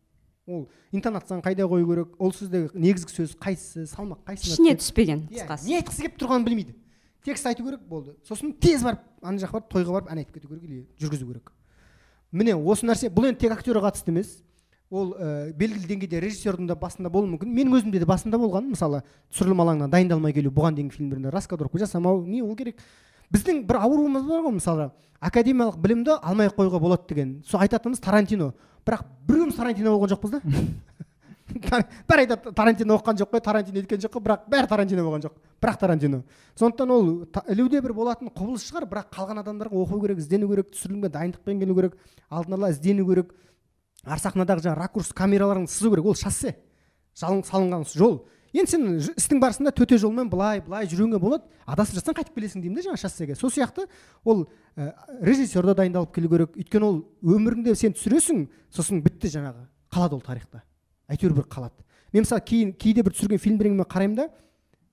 ол 0.48 0.68
интонацияны 0.92 1.42
қайда 1.42 1.66
қою 1.70 1.88
керек 1.90 2.16
ол 2.22 2.32
сөздегі 2.32 2.70
негізгі 2.78 3.16
сөз 3.18 3.36
қайсысы 3.42 3.86
салмақ 3.90 4.22
қайсысына 4.28 4.54
ішіне 4.54 4.76
түспеген 4.78 5.24
иә, 5.30 5.46
қысқасы. 5.46 5.68
не 5.68 5.80
айтқысы 5.80 6.06
келіп 6.06 6.20
тұрғанын 6.22 6.46
білмейді. 6.46 6.76
Текст 7.26 7.46
айту 7.50 7.66
керек 7.66 7.82
болды. 7.90 8.16
Сосын 8.28 8.54
тез 8.54 8.84
барып 8.86 9.02
ана 9.24 9.42
жаққа 9.42 9.58
барып 9.58 9.72
тойға 9.74 9.96
барып 9.98 10.12
ән 10.12 10.22
айтып 10.22 10.36
кету 10.38 10.48
керек 10.48 10.64
или 10.64 10.86
жүргізу 11.02 11.26
керек. 11.26 11.52
Міне 12.32 12.54
осы 12.56 12.86
нәрсе 12.86 13.10
бұл 13.10 13.32
енді 13.32 13.42
тек 13.42 13.56
актерға 13.56 13.90
қатысты 13.90 14.14
емес. 14.14 14.44
Ол 14.94 15.16
ә, 15.18 15.52
белгілі 15.58 15.88
деңгейде 15.90 16.20
режиссердің 16.22 16.68
де 16.70 16.76
басында 16.78 17.10
болуы 17.10 17.32
мүмкін. 17.32 17.50
Менің 17.50 17.80
өзімде 17.80 18.00
де 18.00 18.06
басында 18.06 18.38
болған 18.38 18.70
мысалы 18.70 19.02
түсірілім 19.34 19.64
алаңына 19.64 19.90
дайындалмай 19.90 20.36
келу 20.36 20.52
бұған 20.54 20.78
дейінгі 20.78 20.94
фильмдерде 20.94 21.32
раскадровка 21.34 21.82
жасамау 21.82 22.22
не 22.28 22.44
ол 22.44 22.56
керек. 22.56 22.78
Біздің 23.34 23.64
бір 23.68 23.82
ауруымыз 23.86 24.28
бар 24.28 24.44
ғой 24.46 24.56
мысалы. 24.60 24.92
Академиялық 25.20 25.80
білімді 25.82 26.20
алмай 26.22 26.50
ақ 26.50 26.60
қоюға 26.60 26.80
болады 26.80 27.08
деген. 27.10 27.38
Сол 27.48 27.62
айтатынымыз 27.64 28.02
тарантино. 28.04 28.54
Бірақ 28.86 29.06
біреуміз 29.28 29.56
тарантино 29.56 29.96
болған 29.96 30.12
жоқпыз 30.14 30.36
да. 30.36 30.42
Бәрі 32.10 32.26
айтады 32.26 32.52
тарантино 32.54 32.98
оқыған 32.98 33.20
жоқ 33.22 33.32
қой 33.34 33.42
тарантино 33.46 33.82
өйткен 33.82 34.02
жоқ 34.02 34.16
қой 34.18 34.24
бірақ 34.26 34.46
бәрі 34.50 34.70
тарантино 34.70 35.06
болған 35.06 35.26
жоқ. 35.26 35.36
Бірақ 35.62 35.80
тарантино. 35.80 36.22
Сондықтан 36.60 36.92
ол 36.92 37.10
ілуде 37.54 37.82
бір 37.82 37.94
болатын 37.94 38.30
құбылыс 38.34 38.66
шығар 38.66 38.88
бірақ 38.90 39.10
қалған 39.14 39.42
адамдарға 39.42 39.78
оқу 39.86 40.02
керек 40.02 40.20
іздену 40.20 40.50
керек 40.50 40.72
түсірілімге 40.74 41.10
дайындықпен 41.14 41.60
келу 41.62 41.76
керек 41.76 41.98
алдын 42.30 42.58
ала 42.58 42.72
іздену 42.74 43.06
керек. 43.08 43.34
Ар 44.06 44.20
сахнадағы 44.20 44.66
жаңағы 44.66 44.82
ракурс 44.82 45.14
камераларын 45.14 45.68
сызу 45.68 45.94
керек. 45.94 46.06
Ол 46.06 46.16
шоссе 46.16 46.56
салынған 47.16 47.86
жол. 47.94 48.26
Енді 48.56 48.72
сен 48.72 48.86
істің 49.20 49.42
барысында 49.44 49.74
төте 49.76 49.98
жолмен 50.00 50.30
былай 50.32 50.62
былай 50.64 50.88
жүруіңе 50.88 51.20
болады. 51.20 51.44
Адасып 51.68 52.00
жатсаң 52.00 52.18
қайтып 52.20 52.38
келесің 52.38 52.64
деймін 52.64 52.80
да 52.80 52.86
жаңағы 52.86 53.02
шоссеге 53.02 53.36
сол 53.36 53.52
сияқты 53.52 53.88
ол 54.24 54.46
ә, 54.78 54.94
режиссер 55.22 55.66
да 55.66 55.76
дайындалып 55.76 56.14
келу 56.16 56.30
керек. 56.32 56.56
Өйткені 56.56 56.88
ол 56.88 57.02
өміріңде 57.22 57.76
сен 57.76 57.96
түсіресің 57.98 58.48
сосын 58.72 59.04
бітті 59.04 59.34
жаңағы 59.36 59.68
қалады 59.92 60.18
ол 60.18 60.24
тарихта. 60.24 60.64
Әйтеуір 61.12 61.36
бір 61.42 61.50
қалады. 61.52 61.86
Мен 62.14 62.24
мысалы 62.24 62.42
кейін 62.48 62.74
кейде 62.80 63.04
бір 63.04 63.16
түсірген 63.16 63.42
фильмдеріңе 63.44 63.86
қараймын 63.86 64.16
да 64.16 64.30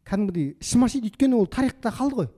кәдімгідей 0.08 0.56
ішім 0.60 0.86
ашиды 0.88 1.10
өйткені 1.12 1.38
ол 1.38 1.46
тарихта 1.46 1.92
қалды 1.94 2.22
ғой. 2.22 2.30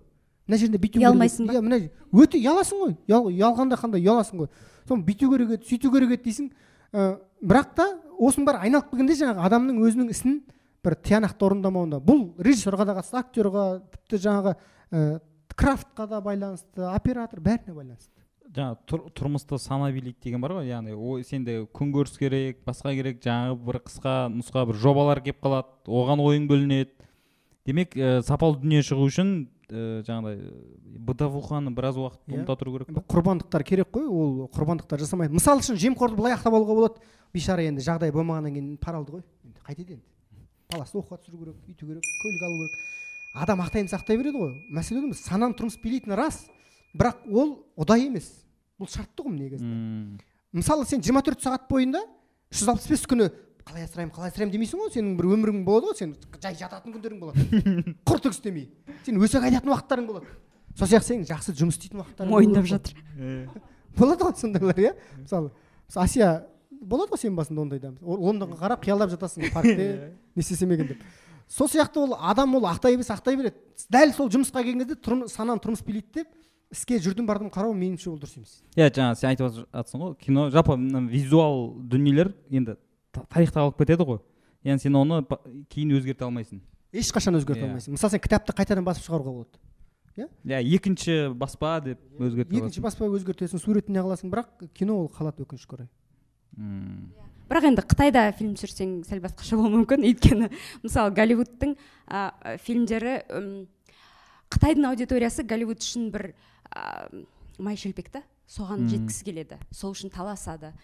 Мына 0.47 0.59
жерінде 0.61 0.79
бүйту 0.83 1.01
ұялмайсың 1.01 1.49
ба? 1.49 1.55
Иә 1.57 1.63
мына 1.65 1.79
өте 2.13 2.37
ұяласың 2.37 2.83
ғой. 2.83 2.97
Ұялғанда 3.09 3.79
қандай 3.81 4.05
ұяласың 4.05 4.43
ғой. 4.43 4.51
Соны 4.85 5.07
бүйту 5.07 5.31
керек 5.33 5.55
еді 5.57 5.69
сөйту 5.71 5.93
керек 5.95 6.13
еді 6.19 6.27
дейсің. 6.27 6.51
Ә, 6.93 7.17
бірақ 7.41 7.71
та 7.79 7.87
осының 8.19 8.51
бәрі 8.51 8.61
айналып 8.69 8.91
келгенде 8.91 9.17
жаңағы 9.23 9.47
адамның 9.49 9.81
өзінің 9.89 10.11
ісін 10.13 10.37
бір 10.85 10.97
тиянақты 11.01 11.47
орындамауында 11.49 12.01
бұл 12.05 12.27
режиссерға 12.45 12.87
да 12.89 12.97
қатысты 12.99 13.21
актерға 13.21 13.65
тіпті 13.95 14.21
жаңағы 14.27 14.55
ә, 14.55 15.21
крафтқа 15.57 16.07
да 16.11 16.21
байланысты 16.25 16.85
оператор 16.91 17.41
бәріне 17.41 17.75
байланысты. 17.75 18.11
Жаңағы 18.55 19.11
тұрмысты 19.19 19.59
сана 19.59 19.91
билейді 19.91 20.21
деген 20.23 20.43
бар 20.45 20.59
ғой. 20.59 20.69
Яғни 20.69 20.95
ой 20.95 21.25
сенде 21.27 21.65
күнкөріс 21.75 22.19
керек 22.21 22.61
басқа 22.67 22.93
керек 22.95 23.19
жаңағы 23.25 23.57
бір 23.67 23.81
қысқа 23.89 24.15
нұсқа 24.31 24.67
бір 24.69 24.79
жобалар 24.79 25.23
келіп 25.25 25.41
қалады 25.43 25.91
оған 25.91 26.23
ойың 26.23 26.47
бөлінеді. 26.51 26.95
Демек 27.67 27.97
ә, 27.97 28.21
сапалы 28.23 28.61
дүние 28.63 28.85
шығу 28.87 29.09
үшін 29.09 29.35
ә, 29.71 30.05
жаңағыдай 30.07 30.39
бытовуханы 31.09 31.73
біраз 31.75 31.99
уақыт. 31.99 32.21
Иә. 32.29 32.39
ұмыта 32.39 32.59
тұру 32.61 32.77
керек 32.77 32.95
па 32.95 33.03
құрбандықтар 33.11 33.65
керек 33.67 33.91
қой 33.91 34.07
ол 34.07 34.49
құрбандықтар 34.55 35.03
жасамайды. 35.03 35.35
Мысалы 35.35 35.65
үшін 35.65 35.81
жемқорды 35.81 36.21
былай 36.21 36.37
ақтап 36.37 36.55
алуға 36.55 36.77
болады. 36.79 37.15
Бейшара 37.35 37.65
енді 37.67 37.83
жағдай 37.83 38.13
болмағаннан 38.15 38.55
кейін 38.55 38.77
пара 38.79 39.01
алды 39.01 39.17
ғой. 39.17 39.25
Енді 39.43 39.65
қайтеді 39.65 39.97
енді. 39.97 40.05
Баласын 40.73 41.01
оқуға 41.01 41.21
түсіру 41.23 41.41
керек 41.43 41.69
үйту 41.69 41.89
керек 41.89 42.09
көлік 42.23 42.45
алу 42.47 42.59
керек. 42.63 42.83
Адам 43.35 43.63
ақтайын 43.65 43.91
сақтай 43.91 44.19
береді 44.21 44.39
ғой. 44.39 44.53
Мәселе 44.71 45.03
сананы 45.19 45.57
тұрмыс 45.59 45.77
билейтіні 45.83 46.19
рас. 46.19 46.45
Бірақ 46.95 47.25
ол 47.31 47.57
ұдайы 47.81 48.07
емес. 48.09 48.29
Бұл 48.79 48.91
шартты 48.91 49.25
ұғым 49.25 49.39
негізінде. 49.41 50.23
Мысалы 50.55 50.87
сен 50.87 51.03
24 51.03 51.43
сағат 51.43 51.67
бойында 51.71 52.05
365 52.55 53.09
күні 53.11 53.29
қалай 53.65 53.85
асыраймын 53.89 54.15
қалай 54.15 54.31
асыраймын 54.31 54.55
демейсің 54.55 54.83
ғой. 54.85 54.93
Сенің 54.95 55.17
бір 55.19 55.31
өмірің 55.35 55.65
болады 55.67 55.91
ғой 55.91 55.99
сен 55.99 56.15
жай 56.39 56.55
жататын 56.59 56.95
күндерің 56.95 57.21
болады. 57.23 57.45
Құр 58.09 58.23
түк 58.23 58.37
істемей 58.37 58.69
сен 59.07 59.19
өсек 59.19 59.43
айтатын 59.43 59.73
уақыттарың 59.73 60.09
болады. 60.11 60.31
Сол 60.79 60.91
сияқты 60.91 61.15
сен 61.15 61.27
жақсы 61.27 61.55
жұмыс 61.59 61.79
істейтін 61.79 62.03
уақыттарың 62.05 62.35
мойындап 62.35 62.69
жатыр. 62.71 62.99
Болады 63.97 64.29
ғой 64.29 64.37
сондайлар 64.39 64.83
иә? 64.85 64.95
Мысалы 65.19 65.51
асия 65.95 66.31
болады 66.85 67.15
ғой 67.15 67.23
сенің 67.23 67.37
басында 67.39 67.65
ондайда 67.65 67.93
лондонға 68.01 68.59
қарап 68.61 68.85
қиялдап 68.85 69.13
жатасың 69.15 69.51
паркте. 69.55 70.13
Не 70.37 70.43
істесем 70.43 70.73
екен 70.73 70.93
деп. 70.93 71.03
Сол 71.49 71.69
сияқты 71.69 72.01
ол 72.01 72.17
адам 72.21 72.55
ол 72.57 72.67
ақтай 72.71 72.97
берсе 72.97 73.13
ақтай 73.15 73.37
береді. 73.37 73.57
Дәл 73.93 74.15
сол 74.17 74.31
жұмысқа 74.33 74.63
келген 74.65 74.85
кезде 74.85 75.29
сананы 75.33 75.61
тұрмыс 75.63 75.85
билейді 75.85 76.23
деп 76.23 76.33
іске 76.75 76.99
жүрдім 77.03 77.27
бардым 77.29 77.51
қарау 77.53 77.75
меніңше 77.77 78.11
ол 78.11 78.19
дұрыс 78.19 78.37
емес. 78.39 78.63
иә 78.77 78.91
жаңа 78.91 79.15
сен 79.15 79.31
айтып 79.31 79.53
жатрсың 79.53 80.01
ғой 80.01 80.15
кино 80.19 80.49
жалпы 80.51 80.77
визуал 81.11 81.75
дүниелер 81.79 82.33
енді 82.51 82.77
тарихта 83.13 83.61
қалып 83.61 83.79
кетеді 83.79 84.07
ғой. 84.09 84.19
Яғни 84.65 84.81
сен 84.83 84.97
оны 84.97 85.21
кейін 85.71 85.95
өзгерте 85.99 86.25
алмайсың. 86.25 86.63
Ешқашан 86.93 87.37
өзгерте. 87.39 87.63
Иә. 87.63 87.69
алмайсың. 87.69 87.95
Мысалы 87.95 88.17
сен 88.17 88.23
кітапты 88.25 88.55
қайтадан 88.57 88.85
басып 88.87 89.05
шығаруға 89.07 89.35
болады. 89.37 89.61
Иә? 90.17 90.29
Иә 90.47 90.63
екінші 90.77 91.35
баспа 91.35 91.81
деп 91.85 92.01
өзгерте 92.19 92.57
екінші 92.57 92.81
баспа 92.81 93.07
өзгертесің 93.11 93.61
суретін 93.61 93.99
неғыласың 93.99 94.31
бірақ 94.33 94.67
кино 94.75 95.01
ол 95.03 95.09
қалады 95.13 95.45
өкінішке 95.45 95.75
орай. 95.77 95.89
Мм. 96.57 97.13
Бірақ 97.45 97.67
енді 97.69 97.83
қытайда 97.85 98.25
фильм 98.39 98.55
түсірсең 98.57 99.03
сәл 99.05 99.21
басқаша 99.21 99.59
болуы 99.61 99.83
мүмкін. 99.83 100.07
Өйткені 100.09 100.49
мысалы 100.83 101.13
голливудтың 101.15 101.75
ә, 102.09 102.57
фильмдері 102.65 103.19
қытайдың 104.55 104.89
аудиториясы 104.89 105.45
голливуд 105.45 105.83
үшін 105.85 106.09
бір 106.15 106.33
май 107.59 107.77
шелпек 107.77 108.09
та. 108.15 108.25
Соған 108.49 108.89
жеткісі 108.89 109.25
келеді. 109.25 109.57
Сол 109.73 109.95
үшін 109.95 110.11
таласады. 110.13 110.75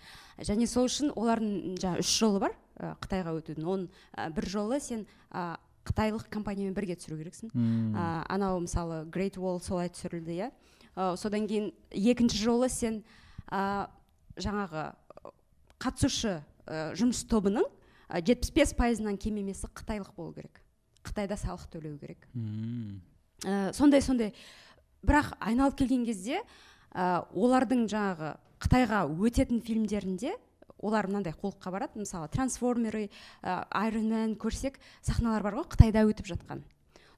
Және 0.41 0.67
сол 0.69 0.87
үшін 0.89 1.11
олардың 1.13 1.77
жаңағы 1.81 2.05
үш 2.05 2.13
жолы 2.21 2.41
бар 2.41 2.55
ә, 2.81 2.95
қытайға 3.05 3.35
өтудің. 3.37 3.67
Оның 3.69 3.89
ә, 4.17 4.31
бір 4.33 4.49
жолы 4.49 4.79
сен 4.81 5.05
ә, 5.29 5.59
қытайлық 5.85 6.31
компаниямен 6.33 6.73
бірге 6.77 6.97
түсіру 6.97 7.19
керексің. 7.21 7.53
Ә, 7.53 8.25
анау 8.33 8.63
мысалы 8.65 9.03
great 9.13 9.37
wall 9.37 9.61
солай 9.61 9.93
түсірілді 9.93 10.39
иә. 10.39 10.51
Ә, 10.97 11.17
содан 11.21 11.45
кейін 11.51 11.69
екінші 11.93 12.41
жолы 12.41 12.71
сен 12.73 13.03
ә, 13.53 13.91
жаңағы 14.41 14.95
қатысушы 15.81 16.39
ә, 16.67 16.93
жұмыс 16.99 17.25
тобының 17.31 17.67
жетпіс 18.11 18.53
бес 18.55 18.75
пайызынан 18.77 19.17
кем 19.21 19.39
емесі 19.41 19.71
қытайлық 19.71 20.13
болу 20.17 20.35
керек. 20.35 20.61
Қытайда 21.07 21.39
салық 21.41 21.69
төлеу 21.73 21.97
керек. 22.01 22.27
Ә, 23.47 23.73
сондай 23.73 24.03
сондай. 24.05 24.35
Бірақ 25.07 25.33
айналып 25.41 25.79
келген 25.81 26.05
кезде 26.05 26.43
ә, 26.93 27.25
олардың 27.33 27.87
жаңағы 27.89 28.35
қытайға 28.61 29.07
өтетін 29.09 29.63
фильмдерінде 29.65 30.35
олар 30.81 31.09
мынандай 31.09 31.33
қулыққа 31.33 31.73
барады. 31.73 32.03
Мысалы 32.03 32.29
трансформеры 32.29 33.09
ә, 33.43 33.65
айронмен 33.71 34.37
көрсек 34.37 34.77
сахналар 35.01 35.43
бар 35.47 35.61
ғой 35.61 35.71
қытайда 35.73 36.05
өтіп 36.11 36.35
жатқан. 36.35 36.65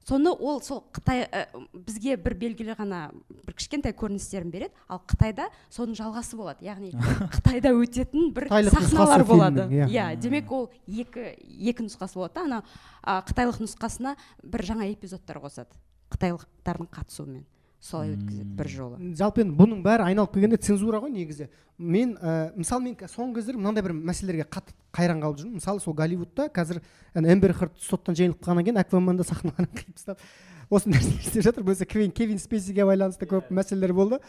Соны 0.07 0.31
ол 0.33 0.61
сол 0.63 0.83
қытай 0.93 1.23
ә, 1.27 1.45
бізге 1.73 2.17
бір 2.19 2.35
белгілі 2.39 2.75
ғана 2.77 3.01
бір 3.45 3.55
кішкентай 3.57 3.95
көріністерін 3.95 4.51
береді. 4.51 4.73
Ал 4.87 5.01
қытайда 5.07 5.47
соның 5.73 5.97
жалғасы 5.99 6.37
болады. 6.39 6.65
Яғни 6.67 6.91
қытайда 7.37 7.73
өтетін 7.77 8.31
бір 8.35 8.49
сахналар 8.69 9.25
болады. 9.27 9.67
Иә. 9.71 9.87
Yeah. 9.87 10.15
демек 10.19 10.51
ол 10.51 10.69
екі 10.87 11.33
екі 11.47 11.87
нұсқасы 11.87 12.19
болады 12.19 12.35
да. 12.35 12.43
Ана 12.43 13.23
қытайлық 13.29 13.63
нұсқасына 13.63 14.17
бір 14.43 14.67
жаңа 14.67 14.91
эпизодтар 14.91 15.39
қосады. 15.43 15.71
Қытайлықтардың 16.13 16.91
қатысуымен. 16.93 17.43
Солай 17.83 18.13
өткізеді 18.13 18.55
бір 18.55 18.69
жолы. 18.71 18.97
Жалпы 19.19 19.43
енді 19.43 19.57
бұның 19.59 19.81
бәрі 19.83 20.05
айналып 20.07 20.31
келгенде 20.37 20.57
цензура 20.63 21.01
ғой 21.03 21.11
негізі. 21.11 21.49
Мен 21.77 22.13
ә, 22.15 22.53
мысалы 22.55 22.85
мен 22.85 22.95
соңғы 22.95 23.41
кездері 23.41 23.59
мынандай 23.59 23.83
бір 23.83 23.95
мәселелерге 23.97 24.45
қатты 24.47 24.71
қайран 24.95 25.19
қалып 25.19 25.41
жүрмін. 25.41 25.57
Мысалы 25.59 25.83
сол 25.83 25.97
голливудта 25.97 26.47
қазір 26.53 26.79
эмбер 27.13 27.51
хырд 27.57 27.75
соттан 27.83 28.15
жеңіліп 28.15 28.39
қалғаннан 28.39 28.69
кейін 28.69 28.79
акваменді 28.79 29.27
сахналарын 29.27 29.67
қиып 29.75 29.97
тастап 29.97 30.23
осы 30.69 30.93
нәрсе 30.93 31.11
істеп 31.19 31.43
жатыр. 31.43 31.63
Болмаса 31.63 31.85
кевин, 31.85 32.11
кевин 32.11 32.39
спейсиге 32.39 32.85
байланысты 32.87 33.27
көп 33.27 33.51
мәселелер 33.51 33.93
болды. 33.93 34.21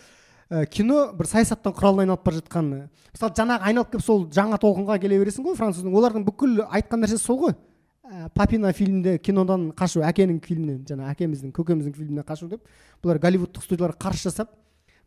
Ә, 0.50 0.66
кино 0.66 1.12
бір 1.14 1.30
саясаттың 1.30 1.76
құралына 1.78 2.08
айналып 2.08 2.24
бара 2.26 2.40
жатқан 2.40 2.72
мысалы 3.14 3.38
жаңағы 3.38 3.68
айналып 3.70 3.94
келіп 3.94 4.04
сол 4.04 4.26
жаңа 4.34 4.58
толқынға 4.60 4.98
келе 5.00 5.20
бересің 5.22 5.46
ғой 5.46 5.56
француздың. 5.56 5.94
Олардың 5.94 6.26
бүкіл 6.26 6.64
айтқан 6.66 7.04
нәрсесі 7.04 7.22
сол 7.22 7.38
ғой. 7.46 7.54
Ә, 8.04 8.28
папина 8.34 8.72
фильмде 8.72 9.18
кинодан 9.18 9.70
қашу 9.76 10.02
әкенің 10.04 10.40
фильмінен 10.44 10.82
жаңа 10.88 11.10
әкеміздің 11.14 11.52
көкеміздің 11.56 11.96
фильмінен 11.96 12.26
қашу 12.28 12.48
деп 12.50 12.66
бұлар 13.02 13.20
голливудтық 13.22 13.64
студияларға 13.64 13.98
қарсы 14.06 14.28
жасап 14.28 14.52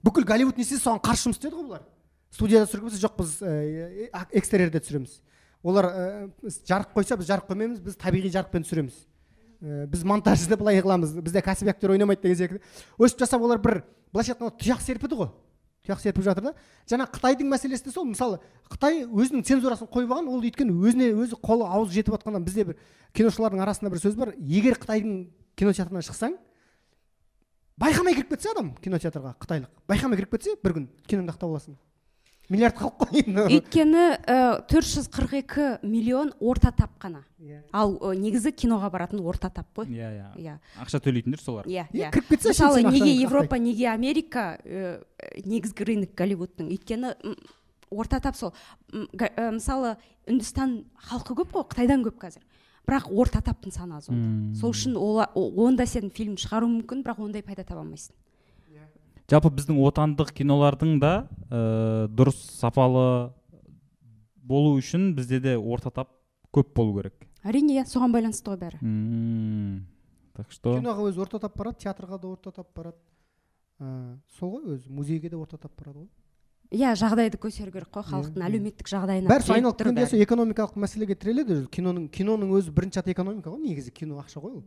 бүкіл 0.03 0.25
голливуд 0.25 0.57
не 0.57 0.65
істесе 0.65 0.81
соған 0.83 1.01
қарсы 1.05 1.27
жұмыс 1.27 1.37
істеді 1.37 1.55
ғой 1.55 1.67
бұлар? 1.69 1.85
Студияда 2.33 2.67
түсірген 2.67 3.01
жоқ 3.01 3.17
біз 3.21 3.35
ә, 3.41 4.09
экстерьерде 4.35 4.81
түсіреміз. 4.83 5.19
Олар 5.63 5.87
ә, 5.87 6.29
жарық 6.67 6.91
қойса 6.95 7.17
біз 7.17 7.29
жарық 7.29 7.47
қоймаймыз 7.49 7.79
біз 7.81 7.97
табиғи 8.01 8.31
жарықпен 8.33 8.65
түсіреміз. 8.67 8.97
Ә, 9.61 9.85
біз 9.89 10.03
монтажды 10.03 10.57
былай 10.59 10.81
қыламыз 10.81 11.15
бізде 11.21 11.41
кәсіби 11.41 11.71
актер 11.71 11.95
ойнамайды 11.95 12.27
деген 12.27 12.37
секілді. 12.37 12.63
Өстіп 12.99 13.23
жасап 13.23 13.41
олар 13.41 13.61
бір 13.63 13.79
былайша 14.11 14.35
айтқанда 14.35 14.59
тұяқ 14.59 14.83
серпіді 14.83 15.21
ғой. 15.21 15.31
Тұяқ 15.87 16.01
серпіп 16.03 16.25
жатыр 16.27 16.49
да. 16.49 16.53
Жаңа 16.89 17.07
қытайдың 17.07 17.47
мәселесі 17.47 17.87
де 17.87 17.93
сол. 17.95 18.05
Мысалы 18.05 18.41
қытай 18.67 19.05
өзінің 19.07 19.45
цензурасын 19.47 19.87
қойып 19.87 20.11
алған 20.11 20.27
ол 20.27 20.43
өйткені 20.43 20.75
өзіне 20.75 21.09
өзі 21.15 21.39
қолы 21.39 21.65
аузы 21.65 21.95
жетіп 21.95 22.17
жатқаннан 22.17 22.43
бізде 22.45 22.67
бір 22.67 22.77
киношылардың 23.15 23.63
арасында 23.63 23.93
бір 23.93 24.03
сөз 24.03 24.19
бар. 24.19 24.33
Егер 24.37 24.77
қытайдың 24.77 25.17
кинотеатрынан 25.55 26.05
шықсаң 26.05 26.37
байқамай 27.79 28.17
кіріп 28.17 28.35
кетсе 28.35 28.51
адам 28.51 28.75
кинотеатрға 28.83 29.35
қытайлық. 29.41 29.71
Байқамай 29.87 30.19
кіріп 30.19 30.35
кетсе 30.35 30.57
бір 30.63 30.77
күн 30.77 30.87
киноңды 31.07 31.33
ақтап 31.33 31.51
аласың. 31.51 31.77
Миллиард 32.49 32.77
халық 32.79 33.01
қой 33.01 33.21
енді 33.21 33.45
өйткені 33.57 34.03
төрт 34.71 34.87
жүз 34.87 35.09
қырық 35.11 35.33
екі 35.41 35.65
миллион 35.83 36.31
орта 36.39 36.71
тап 36.71 36.93
қана. 37.01 37.23
Иә. 37.37 37.61
ал 37.71 37.97
э, 38.01 38.15
негізі 38.17 38.51
киноға 38.55 38.89
баратын 38.91 39.19
орта 39.21 39.49
тап 39.53 39.67
қой. 39.75 39.87
Иә 39.91 40.09
иә. 40.15 40.27
Иә. 40.39 40.55
Ақша 40.81 41.01
төлейтіндер 41.03 41.41
солар. 41.43 41.67
Иә 41.67 41.85
Иә, 41.91 42.11
кіріп 42.11 42.31
кетсе 42.33 42.49
мысалы 42.49 42.83
неге 42.87 43.13
европа 43.13 43.59
неге 43.59 43.89
америка 43.91 44.57
ә, 44.63 44.99
негізгі 45.45 45.85
рынок 45.91 46.15
голливудтың? 46.15 46.71
Өйткені 46.71 47.13
орта 47.91 48.19
тап 48.19 48.35
сол. 48.39 48.53
Ә, 48.91 49.51
мысалы 49.51 49.97
үндістан 50.27 50.85
халқы 51.09 51.37
көп 51.43 51.51
қой 51.53 51.67
қытайдан 51.73 52.05
көп 52.07 52.17
қазір. 52.25 52.41
Бірақ 52.87 53.11
орта 53.11 53.41
таптың 53.43 53.73
саны 53.75 53.97
аз 53.99 54.07
онда 54.09 54.55
сол 54.55 54.71
үшін 54.71 54.95
онда 54.97 55.85
сен 55.85 56.09
фильм 56.09 56.37
шығару 56.39 56.69
мүмкін 56.71 57.03
бірақ 57.03 57.19
ондай 57.25 57.43
пайда 57.43 57.65
таба 57.67 57.83
алмайсың. 57.83 58.15
Жалпы 59.27 59.51
біздің 59.51 59.79
отандық 59.83 60.31
кинолардың 60.37 60.99
да 61.03 61.11
ә, 61.51 62.07
дұрыс 62.07 62.37
сапалы 62.61 63.33
болу 64.47 64.77
үшін 64.79 65.11
бізде 65.17 65.41
де 65.43 65.57
орта 65.57 65.91
тап 65.91 66.13
көп 66.55 66.71
болу 66.77 67.01
керек. 67.01 67.27
Әрине 67.43 67.75
иә 67.81 67.85
соған 67.87 68.15
байланысты 68.15 68.53
ғой 68.53 68.61
бәрі. 68.61 68.79
М, 68.81 69.87
так 70.35 70.51
что 70.51 70.77
киноға 70.79 71.09
өзі 71.09 71.25
орта 71.25 71.41
тап 71.43 71.57
барады 71.59 71.83
театрға 71.83 72.21
да 72.21 72.31
орта 72.31 72.51
тап 72.55 72.71
барады. 72.75 72.97
Ә, 73.79 74.15
сол 74.39 74.55
ғой 74.55 74.77
өзі 74.77 74.89
музейге 74.95 75.29
де 75.29 75.35
орта 75.35 75.57
тап 75.57 75.75
барады 75.75 76.05
ғой. 76.05 76.09
Иә 76.67 76.91
жағдайды 76.99 77.37
көтеру 77.39 77.71
керек 77.71 77.87
қой 77.95 78.03
халықтың 78.03 78.43
әлеуметтік 78.43 78.89
жағдайына 78.91 79.29
бәрі 79.31 79.53
айналып 79.55 79.77
келгенде 79.79 80.07
сол 80.11 80.19
экономикалық 80.25 80.73
мәселеге 80.83 81.15
тіреледі 81.15 81.55
өзі 81.55 81.69
киноның 81.71 82.09
киноның 82.11 82.51
өзі 82.57 82.73
бірінші 82.75 82.99
аты 82.99 83.13
экономика 83.13 83.53
ғой 83.53 83.61
негізі 83.63 83.93
кино 83.95 84.17
ақша 84.19 84.41
ғой 84.43 84.57
ол. 84.59 84.63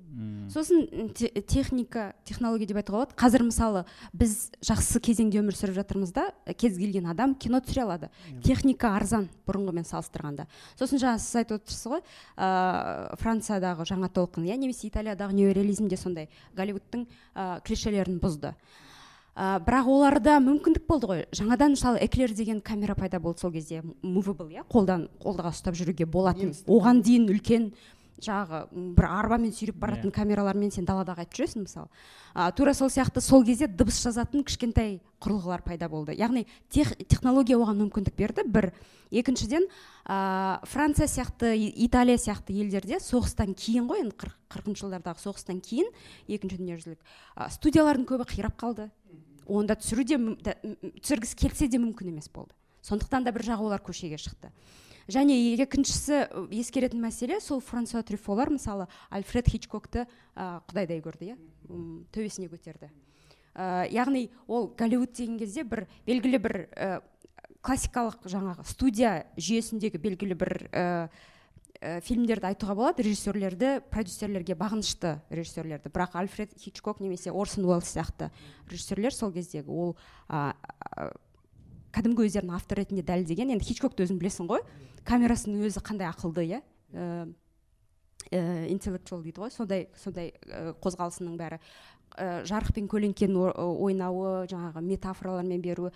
Сосын 0.49 1.11
те- 1.13 1.29
техника 1.43 2.15
технология 2.25 2.67
деп 2.67 2.81
айтуға 2.81 3.05
болады. 3.05 3.17
Қазір 3.21 3.45
мысалы 3.45 3.85
біз 4.17 4.51
жақсы 4.65 5.01
кезеңде 5.05 5.43
өмір 5.43 5.53
сүріп 5.61 5.77
жатырмыз 5.77 6.15
да 6.17 6.31
кез 6.57 6.79
келген 6.81 7.07
адам 7.13 7.35
кино 7.35 7.61
түсіре 7.61 7.85
алады. 7.85 8.09
Техника 8.43 8.95
арзан 8.97 9.29
бұрынғымен 9.47 9.85
салыстырғанда. 9.85 10.49
Сосын 10.81 10.99
жаңа 11.05 11.19
сіз 11.21 11.43
айтып 11.45 11.61
отырсыз 11.61 11.85
ғой 11.93 12.01
ыыы 12.01 13.17
франциядағы 13.21 13.85
жаңа 13.85 14.09
толқын 14.09 14.49
иә 14.49 14.57
немесе 14.57 14.89
италиядағы 14.89 15.37
неореализм 15.37 15.89
де 15.89 15.97
сондай. 16.01 16.29
Голливудтың 16.57 17.05
ә, 17.37 17.61
клишелерін 17.61 18.21
бұзды. 18.21 18.55
Ә, 19.37 19.61
бірақ 19.65 19.89
оларда 19.91 20.39
мүмкіндік 20.43 20.87
болды 20.89 21.11
ғой. 21.11 21.23
Жаңадан 21.37 21.77
мысалы 21.77 22.01
эклер 22.05 22.35
деген 22.35 22.61
камера 22.61 22.95
пайда 22.95 23.21
болды 23.21 23.41
сол 23.41 23.53
кезде. 23.53 23.83
Movable 24.03 24.51
иә 24.53 24.65
қолдан 24.71 25.09
қолға 25.23 25.53
ұстап 25.55 25.79
жүруге 25.79 26.07
болатын. 26.07 26.55
Оған 26.67 27.03
дейін 27.07 27.29
үлкен 27.31 27.71
жаңағы 28.21 28.93
бір 28.97 29.07
арбамен 29.09 29.53
сүйреп 29.53 29.79
баратын 29.81 30.11
Иә. 30.11 30.15
камералармен 30.15 30.71
сен 30.71 30.85
далада 30.85 31.17
қайтып 31.19 31.41
жүресің 31.41 31.65
мысалы 31.67 31.89
а, 32.35 32.51
тура 32.53 32.75
сол 32.75 32.89
сияқты 32.89 33.21
сол 33.21 33.45
кезде 33.45 33.67
дыбыс 33.67 34.03
жазатын 34.03 34.45
кішкентай 34.45 35.01
құрылғылар 35.21 35.63
пайда 35.65 35.89
болды. 35.89 36.15
Яғни 36.17 36.47
тех, 36.71 36.95
технология 37.09 37.59
оған 37.59 37.81
мүмкіндік 37.85 38.17
берді. 38.17 38.45
Бір. 38.47 38.71
Екіншіден 39.11 39.67
ә, 40.07 40.61
франция 40.65 41.07
сияқты 41.11 41.53
италия 41.57 42.17
сияқты 42.17 42.55
елдерде 42.55 43.01
соғыстан 43.03 43.55
кейін 43.59 43.89
ғой 43.91 44.05
енді 44.05 44.17
қырқыншы 44.49 44.85
жылдардағы 44.85 45.25
соғыстан 45.25 45.61
кейін 45.61 45.91
екінші 46.29 46.61
дүниежүзілік 46.61 47.01
ә, 47.37 47.51
студиялардың 47.51 48.07
көбі 48.07 48.29
қирап 48.31 48.57
қалды. 48.61 48.91
Онда 49.51 49.75
түсіру 49.75 50.07
де 50.07 50.17
түсіргісі 51.03 51.37
келсе 51.37 51.69
де 51.69 51.81
мүмкін 51.83 52.15
емес 52.15 52.31
болды. 52.31 52.55
Сондықтан 52.87 53.27
да 53.27 53.33
бір 53.35 53.45
жағы 53.51 53.67
олар 53.67 53.83
көшеге 53.83 54.17
шықты. 54.17 54.53
Және 55.11 55.37
екіншісі 55.61 56.25
ескеретін 56.55 57.03
мәселе 57.03 57.41
сол 57.43 57.61
франсуа 57.61 58.03
трюфолар 58.07 58.51
мысалы 58.51 58.87
альфред 59.11 59.51
хичкокты 59.51 60.07
ә, 60.35 60.61
құдайдай 60.71 61.03
көрді 61.05 61.33
иә? 61.33 61.39
Төбесіне 62.15 62.51
көтерді. 62.51 62.91
Ә, 63.55 63.89
яғни 63.91 64.29
ол 64.47 64.71
голливуд 64.79 65.13
деген 65.17 65.39
кезде 65.39 65.65
бір 65.65 65.87
белгілі 66.07 66.39
бір 66.39 66.57
ә, 66.71 67.01
классикалық 67.61 68.25
жаңағы 68.31 68.65
студия 68.69 69.27
жүйесіндегі 69.37 70.01
белгілі 70.01 70.37
бір 70.39 70.55
ә, 70.71 70.85
ә, 71.81 72.01
фильмдерді 72.05 72.51
айтуға 72.51 72.77
болады. 72.79 73.05
Режиссерлерді 73.05 73.81
продюсерлерге 73.91 74.57
бағынышты 74.59 75.19
режиссерлерді. 75.31 75.91
Бірақ 75.93 76.17
альфред 76.21 76.55
хичкок 76.59 77.01
немесе 77.01 77.33
орсон 77.33 77.67
уэллс 77.69 77.91
сияқты 77.91 78.31
режиссерлер 78.71 79.15
сол 79.15 79.33
кездегі 79.33 79.69
ол 79.69 79.97
а, 80.29 80.55
а, 80.97 81.11
кәдімгі 81.95 82.29
өздерін 82.29 82.55
автор 82.55 82.81
ретінде 82.81 83.03
дәлелдеген. 83.03 83.53
Енді 83.57 83.67
хичкокты 83.67 84.07
өзің 84.07 84.21
білесің 84.21 84.51
ғой. 84.51 84.65
Камерасының 85.09 85.69
өзі 85.69 85.83
қандай 85.85 86.11
ақылды 86.11 86.47
иә? 86.49 86.61
Интеллектуал 88.31 89.23
дейді 89.25 89.41
ғой. 89.43 89.51
Сондай 89.51 89.89
сондай 89.99 90.35
ә, 90.47 90.75
қозғалысының 90.83 91.39
бәрі. 91.41 91.59
Ә, 92.21 92.43
жарық 92.47 92.75
пен 92.77 92.87
көлеңкенің 92.91 93.55
ойнауы 93.57 94.45
жаңағы 94.51 94.83
метафоралармен 94.85 95.63
беруі. 95.63 95.91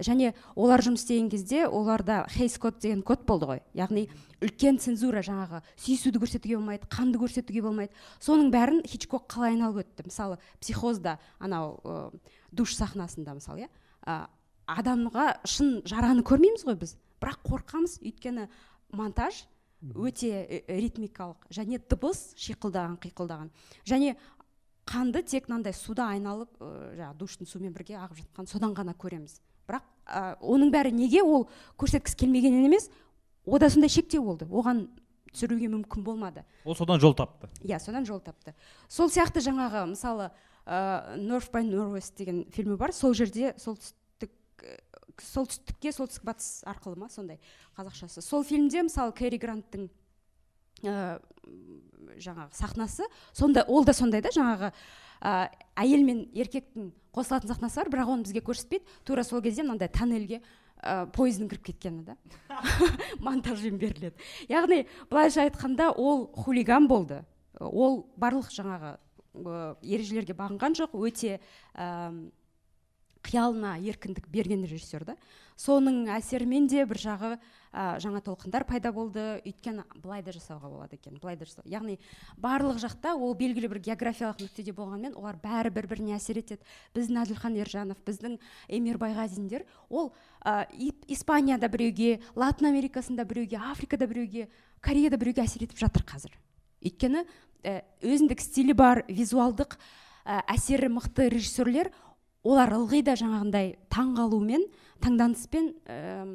Және 0.00 0.34
олар 0.54 0.84
жұмыс 0.84 1.02
істеген 1.02 1.28
кезде 1.32 1.66
оларда 1.66 2.26
хейс 2.30 2.56
код 2.62 2.78
деген 2.80 3.02
код 3.02 3.24
болды 3.26 3.48
ғой. 3.48 3.62
Яғни 3.74 4.06
үлкен 4.44 4.78
цензура 4.78 5.24
жаңағы 5.24 5.62
сүйісуді 5.74 6.22
көрсетуге 6.22 6.56
болмайды 6.60 6.88
қанды 6.92 7.20
көрсетуге 7.20 7.64
болмайды. 7.64 7.92
Соның 8.20 8.52
бәрін 8.54 8.84
хичкок 8.86 9.26
қалай 9.28 9.56
айналып 9.56 9.82
өтті? 9.84 10.06
Мысалы 10.08 10.38
психозда 10.60 11.18
анау 11.38 12.12
душ 12.52 12.76
сахнасында 12.76 13.34
мысалы 13.40 13.66
иә? 13.66 14.28
Адамға 14.68 15.40
шын 15.48 15.80
жараны 15.88 16.22
көрмейміз 16.24 16.64
ғой 16.68 16.78
біз? 16.80 16.96
Бірақ 17.22 17.42
қорқамыз 17.46 17.98
өйткені 18.02 18.48
монтаж 18.94 19.44
өте 19.92 20.30
э, 20.48 20.62
ритмикалық 20.68 21.48
және 21.52 21.80
дыбыс 21.90 22.32
шиқылдаған 22.40 22.96
қиқылдаған. 23.02 23.50
Және 23.84 24.16
қанды 24.88 25.22
тек 25.24 25.48
мынандай 25.48 25.74
суда 25.76 26.08
айналып 26.12 26.50
ә, 26.60 26.68
жаңағы 26.98 27.18
душтың 27.20 27.48
суымен 27.48 27.74
бірге 27.74 27.96
ағып 28.00 28.20
жатқан 28.22 28.48
содан 28.48 28.74
ғана 28.76 28.94
көреміз. 28.96 29.38
Бірақ 29.68 29.84
ә, 30.06 30.36
оның 30.40 30.72
бәрі 30.72 30.92
неге 30.94 31.22
ол 31.24 31.48
көрсеткісі 31.80 32.20
келмегеннен 32.24 32.68
емес 32.68 32.90
ода 33.44 33.70
сондай 33.70 33.92
шектеу 33.92 34.24
болды. 34.24 34.48
Оған 34.48 34.86
түсіруге 35.32 35.68
мүмкін 35.72 36.04
болмады. 36.04 36.44
Ол 36.64 36.76
содан 36.76 37.00
жол 37.00 37.16
тапты. 37.16 37.48
Иә 37.64 37.80
содан 37.80 38.06
жол 38.06 38.20
тапты. 38.24 38.54
Сол 38.88 39.10
сияқты 39.12 39.42
жаңағы 39.44 39.86
мысалы 39.92 40.30
ә, 40.64 41.16
North 41.20 41.50
by 41.52 41.64
Northwest 41.64 42.16
деген 42.16 42.44
фильмі 42.52 42.76
бар. 42.76 42.92
Сол 42.92 43.14
жерде 43.14 43.52
э, 43.52 43.58
солтүстікке 45.22 45.92
солтүстік 45.94 46.24
батыс 46.26 46.64
арқылы 46.66 46.98
ма 46.98 47.08
сондай 47.12 47.38
қазақшасы. 47.76 48.22
Сол 48.22 48.44
фильмде 48.44 48.82
мысалы 48.86 49.14
кэрри 49.16 49.38
гранттың 49.38 49.88
ә, 50.82 51.20
жаңағы 52.18 52.50
сахнасы 52.54 53.06
сонда 53.32 53.64
ол 53.68 53.84
да 53.84 53.94
сондай 53.94 54.22
да 54.24 54.32
жаңағы 54.34 54.72
ә, 55.20 55.50
әйел 55.76 56.04
мен 56.04 56.24
еркектің 56.34 56.90
қосылатын 57.14 57.52
сахнасы 57.52 57.82
бар 57.82 57.92
бірақ 57.94 58.12
оны 58.14 58.26
бізге 58.26 58.42
көрсетпейді. 58.44 58.84
Тура 59.04 59.24
сол 59.24 59.42
кезде 59.42 59.62
мынандай 59.62 59.88
тоннельге 59.88 60.42
ә, 60.82 61.06
пойыздың 61.14 61.48
кіріп 61.52 61.64
кеткені 61.70 62.04
да. 62.04 62.16
Монтажбен 63.24 63.78
беріледі. 63.78 64.14
Яғни 64.48 64.84
былайша 65.10 65.46
айтқанда 65.46 65.92
ол 65.96 66.26
хулиган 66.34 66.88
болды. 66.88 67.24
Ол 67.60 68.04
барлық 68.18 68.50
жаңағы 68.52 68.96
ережелерге 69.82 70.34
бағынған 70.36 70.76
жоқ. 70.78 70.94
Өте 70.94 71.38
қиялына 73.24 73.78
еркіндік 73.80 74.28
берген 74.28 74.64
режиссер 74.68 75.04
да. 75.08 75.16
Соның 75.56 76.08
әсерімен 76.10 76.66
де 76.68 76.82
бір 76.84 76.98
жағы 76.98 77.30
ә, 77.72 77.96
жаңа 78.02 78.20
толқындар 78.26 78.64
пайда 78.66 78.90
болды. 78.92 79.40
Өйткені 79.46 79.84
былай 80.02 80.22
да 80.26 80.34
жасауға 80.34 80.70
болады 80.70 80.98
екен 80.98 81.16
былай 81.22 81.38
да 81.38 81.46
жасау 81.46 81.64
яғни 81.70 81.96
барлық 82.36 82.80
жақта 82.82 83.14
ол 83.14 83.36
белгілі 83.38 83.70
бір 83.70 83.80
географиялық 83.86 84.42
нүктеде 84.42 84.74
болғанмен 84.74 85.14
олар 85.14 85.38
бәрі 85.42 85.70
бір 85.74 85.88
біріне 85.90 86.18
әсер 86.18 86.42
етеді. 86.42 86.60
Біздің 86.96 87.22
әділхан 87.22 87.58
ержанов 87.62 88.02
біздің 88.04 88.38
эмир 88.68 88.98
байғазиндер 88.98 89.64
ол 89.88 90.12
ә, 90.44 90.66
испанияда 91.06 91.70
біреуге 91.70 92.20
латын 92.34 92.72
америкасында 92.74 93.24
біреуге 93.24 93.62
африкада 93.62 94.10
біреуге 94.10 94.48
кореяда 94.82 95.16
біреуге 95.16 95.46
әсер 95.46 95.68
етіп 95.68 95.78
жатыр 95.78 96.02
қазір. 96.02 96.34
Өйткені 96.82 97.24
ә, 97.62 97.84
өзіндік 98.02 98.42
стилі 98.42 98.74
бар 98.74 99.04
визуалдық 99.08 99.78
әсері 100.24 100.88
мықты 100.88 101.28
режиссерлер 101.28 101.90
олар 102.44 102.74
ылғи 102.76 103.02
да 103.06 103.16
жаңағындай 103.18 103.74
таңғалумен 103.92 104.66
таңданыспен 105.04 105.70
әм, 105.90 106.34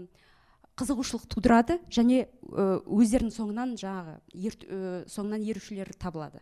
қызығушылық 0.79 1.25
тудырады 1.31 1.79
және 1.91 2.25
ә, 2.25 2.79
өздерінің 2.85 3.33
соңынан 3.35 3.75
жаңағы 3.79 4.15
ер, 4.33 4.55
ә, 4.63 5.03
соңынан 5.11 5.43
ерушілер 5.45 5.91
табылады. 5.99 6.41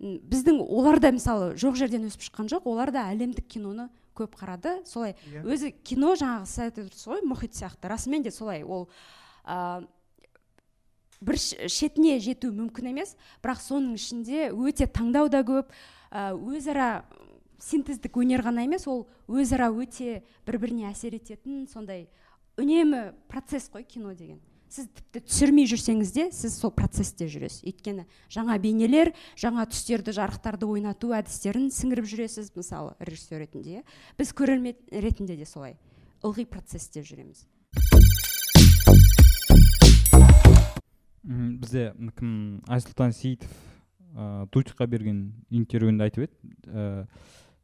Біздің 0.00 0.62
олар 0.64 0.98
да 1.00 1.12
мысалы 1.12 1.52
жоқ 1.60 1.76
жерден 1.76 2.06
өсіп 2.08 2.24
шыққан 2.24 2.48
жоқ 2.50 2.66
олар 2.70 2.92
да 2.94 3.04
әлемдік 3.12 3.46
киноны 3.52 3.90
көп 4.16 4.36
қарады. 4.40 4.80
Солай 4.88 5.14
Иә. 5.28 5.44
өзі 5.44 5.72
кино 5.84 6.14
жаңағы 6.16 6.48
сіз 6.48 6.62
айтып 6.66 6.88
отырсыз 6.88 7.06
ғой 7.12 7.24
мұхит 7.28 7.56
сияқты. 7.56 7.88
Расымен 7.88 8.24
де 8.24 8.32
солай 8.32 8.64
ол 8.64 8.88
ә, 9.44 9.84
бір 11.20 11.36
шетіне 11.36 12.18
жету 12.18 12.50
мүмкін 12.52 12.90
емес. 12.94 13.14
Бірақ 13.44 13.60
соның 13.60 13.94
ішінде 14.00 14.50
өте 14.50 14.88
таңдау 14.88 15.28
да 15.28 15.44
көп 15.44 15.68
ә, 16.10 16.32
өзара 16.32 17.04
синтездік 17.60 18.16
өнер 18.20 18.42
ғана 18.44 18.64
емес 18.64 18.86
ол 18.88 19.06
өзара 19.28 19.68
өте 19.70 20.22
бір 20.48 20.58
біріне 20.58 20.88
әсер 20.90 21.14
ететін 21.16 21.66
сондай 21.68 22.08
үнемі 22.60 23.12
процесс 23.28 23.68
қой 23.72 23.84
кино 23.84 24.14
деген. 24.14 24.40
Сіз 24.70 24.86
тіпті 24.94 25.20
түсірмей 25.26 25.66
жүрсеңіз 25.66 26.12
де 26.14 26.24
сіз 26.30 26.54
сол 26.60 26.70
процессте 26.70 27.26
жүресіз. 27.26 27.64
Өйткені 27.66 28.04
жаңа 28.30 28.54
бейнелер 28.62 29.10
жаңа 29.34 29.64
түстерді 29.66 30.14
жарықтарды 30.14 30.68
ойнату 30.70 31.10
әдістерін 31.16 31.72
сіңіріп 31.74 32.06
жүресіз 32.06 32.52
мысалы 32.54 32.94
режиссер 33.02 33.42
ретінде. 33.42 33.82
Біз 34.18 34.30
көрермен 34.30 34.78
ретінде 34.94 35.34
де 35.34 35.48
солай 35.48 35.74
ылғи 36.22 36.46
процессте 36.46 37.02
жүреміз. 37.02 37.48
Бізде 41.24 41.90
кім 42.18 42.62
айсұлтан 42.70 43.12
сейітов 43.12 43.50
ыыы 44.14 44.86
берген 44.86 45.20
интервьюінде 45.50 46.06
айтып 46.06 46.28
еді. 46.28 46.54
Ә, 46.66 47.06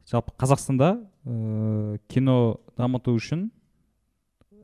жалпы 0.07 0.33
қазақстанда 0.39 0.91
ә, 1.25 1.99
кино 2.07 2.59
дамыту 2.77 3.15
үшін 3.17 3.49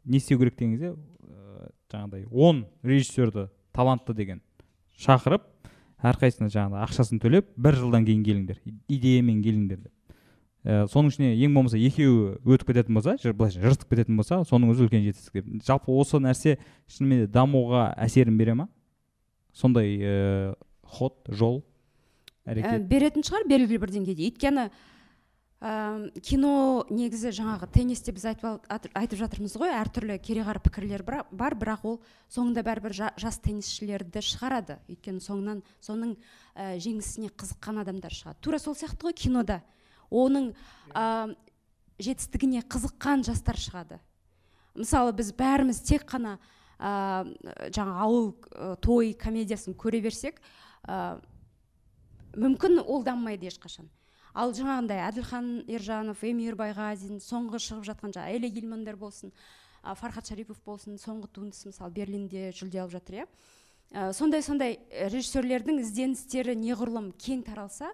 не 0.05 0.17
істеу 0.17 0.39
керек 0.39 0.57
деген 0.57 0.75
кезде 0.77 0.93
ә, 0.93 1.71
жаңағыдай 1.91 2.27
он 2.31 2.65
режиссерді 2.83 3.49
талантты 3.73 4.13
деген 4.13 4.41
шақырып 4.99 5.43
әрқайсысына 6.03 6.51
жаңағыдай 6.51 6.85
ақшасын 6.87 7.19
төлеп 7.23 7.51
бір 7.57 7.77
жылдан 7.79 8.05
кейін 8.07 8.23
келіңдер 8.27 8.61
идеямен 8.91 9.41
келіңдер 9.43 9.83
деп. 9.83 9.91
Ә, 10.63 10.85
соның 10.87 11.11
ішіне 11.11 11.33
ең 11.43 11.55
болмаса 11.57 11.79
екеуі 11.79 12.37
өтіп 12.43 12.69
кететін 12.71 12.95
болса 12.95 13.17
былайша 13.33 13.59
жыртып 13.63 13.89
кететін 13.91 14.15
болса 14.19 14.41
соның 14.47 14.71
өзі 14.71 14.85
үлкен 14.87 15.03
жетістік 15.03 15.33
деп. 15.41 15.49
Жалпы 15.67 15.91
осы 15.91 16.21
нәрсе 16.23 16.57
шынымен 16.87 17.25
де 17.25 17.27
дамуға 17.31 17.89
әсерін 17.99 18.37
бере 18.39 18.55
ма? 18.55 18.69
Сондай 19.53 19.97
ә, 19.99 20.55
ход 20.87 21.19
жол 21.27 21.63
Ә, 22.43 22.51
әрекет? 22.51 22.87
беретін 22.87 23.23
шығар 23.23 23.47
белгілі 23.47 23.79
бір 23.79 23.91
деңгейде. 23.91 24.27
Өйткені 24.27 24.69
ә, 25.63 26.11
кино 26.19 26.83
негізі 26.91 27.31
жаңағы 27.31 27.69
теннисте 27.71 28.11
біз 28.11 28.25
айтып, 28.33 28.67
айтып 28.67 29.19
жатырмыз 29.21 29.55
ғой 29.59 29.71
әртүрлі 29.77 30.17
кереғар 30.19 30.59
пікірлер 30.63 31.05
бар 31.07 31.55
бірақ 31.55 31.85
ол 31.87 31.99
соңында 32.33 32.65
бәрібір 32.67 32.95
жа- 32.97 33.13
жас 33.17 33.39
теннисшілерді 33.45 34.23
шығарады. 34.27 34.77
Өйткені 34.91 35.23
соңынан 35.23 35.63
соның 35.79 36.17
ә, 36.53 36.75
жеңісіне 36.83 37.31
қызыққан 37.31 37.79
адамдар 37.85 38.11
шығады. 38.11 38.41
Тура 38.43 38.59
сол 38.59 38.75
сияқты 38.75 39.07
ғой 39.07 39.15
кинода. 39.15 39.61
Оның 40.11 40.51
ә, 40.91 41.31
жетістігіне 42.03 42.65
қызыққан 42.67 43.23
жастар 43.23 43.55
шығады. 43.55 44.01
Мысалы 44.75 45.15
біз 45.15 45.31
бәріміз 45.37 45.79
тек 45.87 46.03
қана 46.09 46.39
ә, 46.75 47.23
жаңа 47.71 48.03
ауыл 48.03 48.33
ә, 48.51 48.75
той 48.83 49.13
комедиясын 49.13 49.77
көре 49.79 50.03
берсек 50.03 50.41
ә, 50.83 51.21
мүмкін 52.35 52.81
ол 52.83 53.05
дамымайды 53.05 53.47
ешқашан. 53.47 53.87
Ал 54.33 54.53
жаңағындай 54.57 55.01
әділхан 55.07 55.49
ержанов 55.69 56.23
эмир 56.25 56.57
байғазин 56.57 57.19
соңғы 57.21 57.61
шығып 57.61 57.87
жатқан 57.91 58.13
жаңағы 58.15 58.37
эле 58.37 58.49
гилмандер 58.53 58.97
болсын 58.97 59.33
ә, 59.83 59.93
фархат 59.95 60.31
шарипов 60.31 60.59
болсын 60.65 60.97
соңғы 60.97 61.29
туындысы 61.35 61.69
мысалы 61.69 61.93
берлинде 61.93 62.49
жүлде 62.55 62.81
алып 62.81 62.95
жатыр 62.95 63.19
иә? 63.21 63.27
Ә, 63.93 64.11
сондай 64.13 64.41
сондай 64.41 64.79
ә, 64.89 65.09
режиссерлердің 65.13 65.83
ізденістері 65.83 66.55
неғұрлым 66.57 67.11
кең 67.21 67.43
таралса 67.45 67.91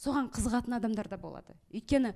соған 0.00 0.30
қызығатын 0.32 0.78
адамдар 0.78 1.10
да 1.12 1.18
болады. 1.20 1.56
Өйткені 1.74 2.14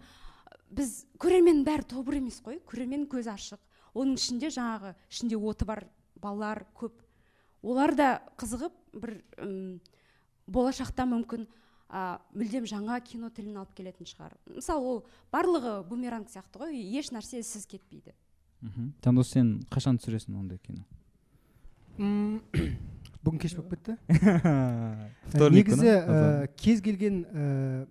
біз 0.73 1.03
көрерменнің 1.21 1.67
бәрі 1.67 1.87
тобыр 1.91 2.17
емес 2.23 2.41
қой 2.45 2.63
көрермен 2.67 3.05
көзі 3.11 3.35
ашық. 3.35 3.61
Оның 3.97 4.17
ішінде 4.17 4.49
жаңағы 4.57 4.95
ішінде 5.11 5.37
оты 5.37 5.69
бар 5.69 5.85
балалар 6.17 6.65
көп. 6.77 6.97
Олар 7.63 7.95
да 7.97 8.09
қызығып 8.41 8.75
бір 8.97 9.19
болашақта 10.47 11.07
мүмкін 11.09 11.47
а, 11.89 12.19
мүлдем 12.35 12.67
жаңа 12.69 12.99
кино 13.05 13.31
тілін 13.35 13.61
алып 13.61 13.75
келетін 13.79 14.09
шығар. 14.09 14.35
Мысалы 14.51 14.93
ол 14.93 15.03
барлығы 15.33 15.79
бумеранг 15.89 16.31
сияқты 16.33 16.63
ғой 16.63 16.79
еш 16.99 17.13
нәрсе 17.15 17.43
сіз 17.47 17.67
кетпейді. 17.71 18.15
Мхм. 18.65 18.93
Жандос 19.05 19.31
сен 19.35 19.53
қашан 19.71 20.01
түсіресің 20.01 20.39
ондай 20.41 20.59
кино? 20.59 20.87
Бүгін 23.27 23.43
кеш 23.43 23.57
болып 23.59 23.77
кетті. 23.77 23.97
Негізі 25.57 25.93
ә, 25.93 26.49
кез 26.59 26.83
келген 26.85 27.23
ә, 27.27 27.87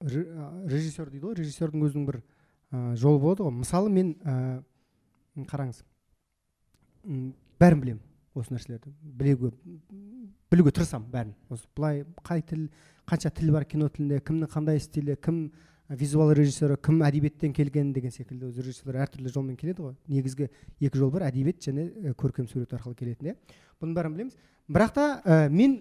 а, 0.00 0.50
режиссер 0.68 1.10
дейді 1.12 1.26
ғой 1.26 1.40
режиссердің 1.40 1.88
өзінің 1.88 2.06
бір 2.08 2.20
ә, 2.20 2.94
жолы 3.00 3.20
болады 3.22 3.46
ғой. 3.46 3.56
Мысалы 3.62 3.92
мен 3.92 4.14
ә, 4.24 4.62
қараңыз. 5.48 5.82
Бәрін 7.60 7.84
білемін. 7.84 8.04
Осы 8.34 8.54
нәрселерді 8.54 8.92
білуге 9.02 9.50
білуге 10.50 10.72
тырысамын 10.76 11.10
бәрін. 11.10 11.34
Осы 11.50 11.66
былай 11.76 12.04
қай 12.26 12.42
тіл 12.46 12.68
қанша 13.08 13.32
тіл 13.34 13.50
бар 13.54 13.64
кино 13.64 13.88
тілінде 13.88 14.20
кімнің 14.22 14.50
қандай 14.52 14.80
стилі 14.80 15.16
кім 15.16 15.50
визуал 15.90 16.30
режиссері 16.36 16.76
кім 16.78 17.02
әдебиеттен 17.02 17.52
келген 17.54 17.92
деген 17.92 18.12
секілді 18.14 18.46
өзі 18.46 18.62
режиссерлер 18.62 19.00
әртүрлі 19.02 19.32
жолмен 19.34 19.56
келеді 19.58 19.82
ғой. 19.82 19.96
Негізгі 20.06 20.46
екі 20.78 20.98
жол 20.98 21.10
бар 21.10 21.26
әдебиет 21.26 21.58
және 21.66 22.14
көркем 22.14 22.46
сурет 22.46 22.70
арқылы 22.76 22.94
келетін 22.94 23.32
иә. 23.32 23.36
Бұның 23.82 23.96
бәрін 23.96 24.14
білеміз. 24.14 24.36
Бірақ 24.70 24.94
та 24.94 25.06
ә, 25.24 25.48
мен 25.50 25.80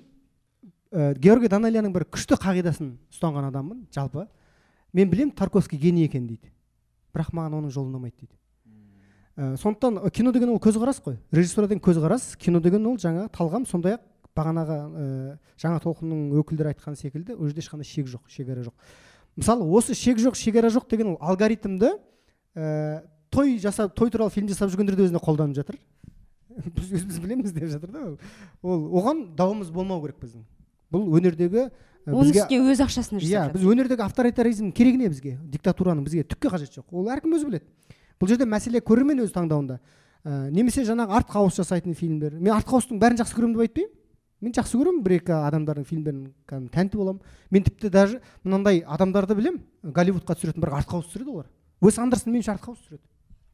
ә, 0.89 1.13
георгий 1.13 1.51
данелияның 1.51 1.93
бір 1.93 2.07
күшті 2.09 2.39
қағидасын 2.41 2.95
ұстанған 3.13 3.51
адаммын 3.51 3.85
жалпы. 3.93 4.25
Мен 4.93 5.11
білемін 5.11 5.35
тарковский 5.37 5.77
гений 5.77 6.09
екен 6.09 6.25
дейді. 6.25 6.49
Бірақ 7.13 7.29
маған 7.29 7.59
оның 7.61 7.75
жолы 7.75 7.93
ұнамайды 7.93 8.23
дейді. 8.23 8.33
Ә, 9.39 9.55
сондықтан 9.57 10.01
ә, 10.03 10.11
кино 10.11 10.33
деген 10.35 10.51
ол 10.51 10.59
көзқарас 10.59 10.99
қой. 11.03 11.17
Режиссура 11.31 11.67
деген 11.67 11.81
көзқарас. 11.83 12.35
Кино 12.37 12.59
деген 12.59 12.85
ол 12.87 12.97
жаңа 12.99 13.29
талғам. 13.31 13.65
Сондай 13.69 13.95
ақ 13.95 14.03
бағанағы 14.35 14.77
ә, 14.77 15.37
жаңа 15.59 15.79
толқынның 15.83 16.35
өкілдері 16.41 16.73
айтқан 16.73 16.97
секілді 16.99 17.37
ол 17.37 17.47
жерде 17.47 17.63
ешқандай 17.63 17.87
шек 17.87 18.09
жоқ 18.11 18.27
шекара 18.27 18.65
жоқ. 18.65 18.75
Мысалы 19.39 19.65
осы 19.65 19.95
шек 19.95 20.19
жоқ 20.19 20.35
шекара 20.35 20.69
жоқ 20.73 20.89
деген 20.91 21.13
ол 21.13 21.17
алгоритмді 21.21 21.93
ә, 22.55 23.01
той 23.29 23.57
жасап 23.59 23.95
той 23.95 24.11
туралы 24.11 24.31
фильм 24.31 24.49
жасап 24.49 24.71
жүргендер 24.73 24.99
де 24.99 25.07
өзіне 25.07 25.23
қолданып 25.23 25.55
жатыр. 25.55 25.79
Біз 26.75 26.91
өзіміз 26.91 27.19
білеміз 27.23 27.53
деп 27.55 27.69
жатыр 27.71 27.91
да 27.91 28.05
ол. 28.61 28.87
Оған 28.99 29.29
дауымыз 29.37 29.71
болмау 29.71 30.01
керек 30.03 30.19
біздің. 30.23 30.43
Бұл 30.91 31.05
өнердегі 31.19 31.67
ә, 31.67 31.71
оның 32.09 32.33
үстіне 32.33 32.73
өз 32.73 32.81
ақшасына 32.83 33.21
иә 33.21 33.27
жасап 33.27 33.53
біз 33.53 33.61
жатыр. 33.61 33.71
өнердегі 33.75 34.03
авторитаризм 34.03 34.71
керек 34.75 34.97
не 34.97 35.09
бізге? 35.09 35.37
Диктатураның 35.45 36.03
бізге 36.03 36.25
түкке 36.25 36.51
қажеті 36.51 36.81
жоқ. 36.81 36.89
Ол 36.91 37.11
әркім 37.13 37.37
өзі 37.37 37.51
біледі. 37.51 37.69
Бұл 38.19 38.31
жерде 38.31 38.47
мәселе 38.49 38.81
көрермен 38.83 39.23
өз 39.23 39.31
таңдауында. 39.35 39.79
Ә, 40.23 40.49
немесе 40.51 40.83
жаңағы 40.87 41.15
артхаус 41.19 41.59
жасайтын 41.61 41.95
фильмдер. 41.95 42.35
Мен 42.35 42.53
артхаустың 42.57 42.99
бәрін 42.99 43.21
жақсы 43.21 43.37
көремін 43.37 43.55
деп 43.55 43.63
айтпаймын. 43.65 43.93
Мен 44.39 44.55
жақсы 44.55 44.79
көремін 44.79 45.03
бір 45.03 45.15
екі 45.17 45.35
адамдардың 45.35 45.85
фильмдерін 45.87 46.25
кәдімгі 46.47 46.73
тәнті 46.75 46.99
боламын. 46.99 47.21
Мен 47.51 47.63
тіпті 47.63 47.89
даже 47.91 48.21
мынандай 48.43 48.83
адамдарды 48.87 49.35
білемін. 49.35 49.63
Голливудқа 49.83 50.35
түсіретін 50.35 50.63
бірақ 50.63 50.81
артхаус 50.81 51.07
түсіреді 51.07 51.33
олар. 51.33 51.49
Уэс 51.79 51.99
андерсон 51.99 52.33
меніңше 52.33 52.53
артхаус 52.53 52.79
түсіреді. 52.83 53.03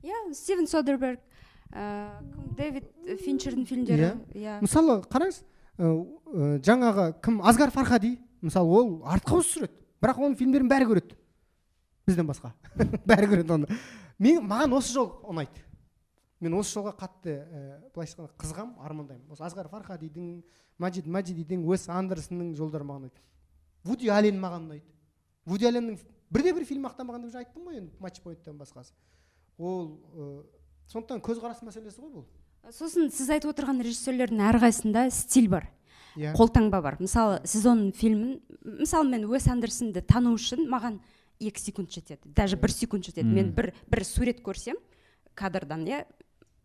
Иә 0.06 0.22
стивен 0.34 0.68
содерберг 0.70 1.20
ә, 1.74 2.22
дэвид 2.58 2.90
финчердің 3.22 3.66
фильмдері. 3.66 4.12
Иә 4.38 4.60
мысалы 4.62 5.00
қараңыз 5.10 5.42
ә, 5.78 5.90
ә, 5.90 6.50
жаңағы 6.66 7.08
кім 7.26 7.42
асгар 7.42 7.74
фархади 7.74 8.16
мысалы 8.46 8.70
ол 8.70 8.96
артхаус 9.06 9.50
түсіреді. 9.50 9.74
Бірақ 10.02 10.22
оның 10.22 10.38
фильмдерін 10.38 10.70
бәрі 10.70 10.90
көреді. 10.92 11.18
Бізден 12.06 12.30
басқа. 12.30 12.54
Бәрі 13.10 13.32
көреді 13.32 13.58
оны. 13.58 13.80
Мен 14.20 14.44
маған 14.48 14.76
осы 14.78 14.94
жол 14.96 15.12
ұнайды. 15.28 15.64
Мен 16.44 16.54
осы 16.60 16.76
жолға 16.76 16.96
қатты 17.00 17.36
ә, 17.42 17.62
былайша 17.96 18.18
айтқанда 18.18 18.36
қызығамын 18.42 18.86
армандаймын. 18.86 19.32
Осы 19.32 19.44
асгар 19.48 19.70
фархадидің 19.72 20.44
маджид 20.78 21.08
маджидидің 21.08 21.64
уэс 21.66 21.88
андерсонның 21.90 22.54
жолдары 22.58 22.84
маған 22.88 23.08
ұнайды. 23.08 23.24
Вуди 23.86 24.10
аллен 24.12 24.40
маған 24.42 24.68
ұнайды. 24.68 24.86
Вуди 25.46 25.68
алленнің 25.70 26.00
бірде 26.34 26.54
бір 26.54 26.66
фильм 26.68 26.86
мақтамаған 26.88 27.28
деп 27.28 27.40
айттым 27.40 27.70
ғой 27.70 27.80
енді 27.80 27.96
матч 28.04 28.20
пойнттан 28.24 28.58
басқасы. 28.60 28.94
Ол 29.58 29.96
ә, 30.12 30.44
сондықтан 30.92 31.24
көзқарас 31.24 31.64
мәселесі 31.64 32.04
ғой 32.04 32.12
бұл. 32.20 32.28
Сосын 32.74 33.12
сіз 33.14 33.30
айтып 33.30 33.54
отырған 33.54 33.80
режиссерлердің 33.86 34.42
әрқайсысында 34.50 35.06
стиль 35.14 35.48
бар 35.50 35.70
иә. 36.18 36.34
қолтаңба 36.36 36.82
бар. 36.82 36.98
Мысалы 37.00 37.40
сіз 37.46 37.68
оның 37.70 37.92
фильмін 37.96 38.40
мысалы 38.82 39.10
мен 39.10 39.28
уэс 39.30 39.48
андерсонды 39.54 40.02
тану 40.02 40.34
үшін 40.36 40.66
маған 40.72 41.00
екі 41.40 41.60
секунд 41.62 41.92
жетеді. 41.92 42.22
Даже 42.36 42.58
бір 42.58 42.72
секунд 42.72 43.06
жетеді. 43.06 43.28
Мен 43.28 43.52
бір 43.54 43.74
бір 43.88 44.06
сурет 44.06 44.42
көрсем 44.42 44.76
кадрдан 45.36 45.86
иә 45.86 46.06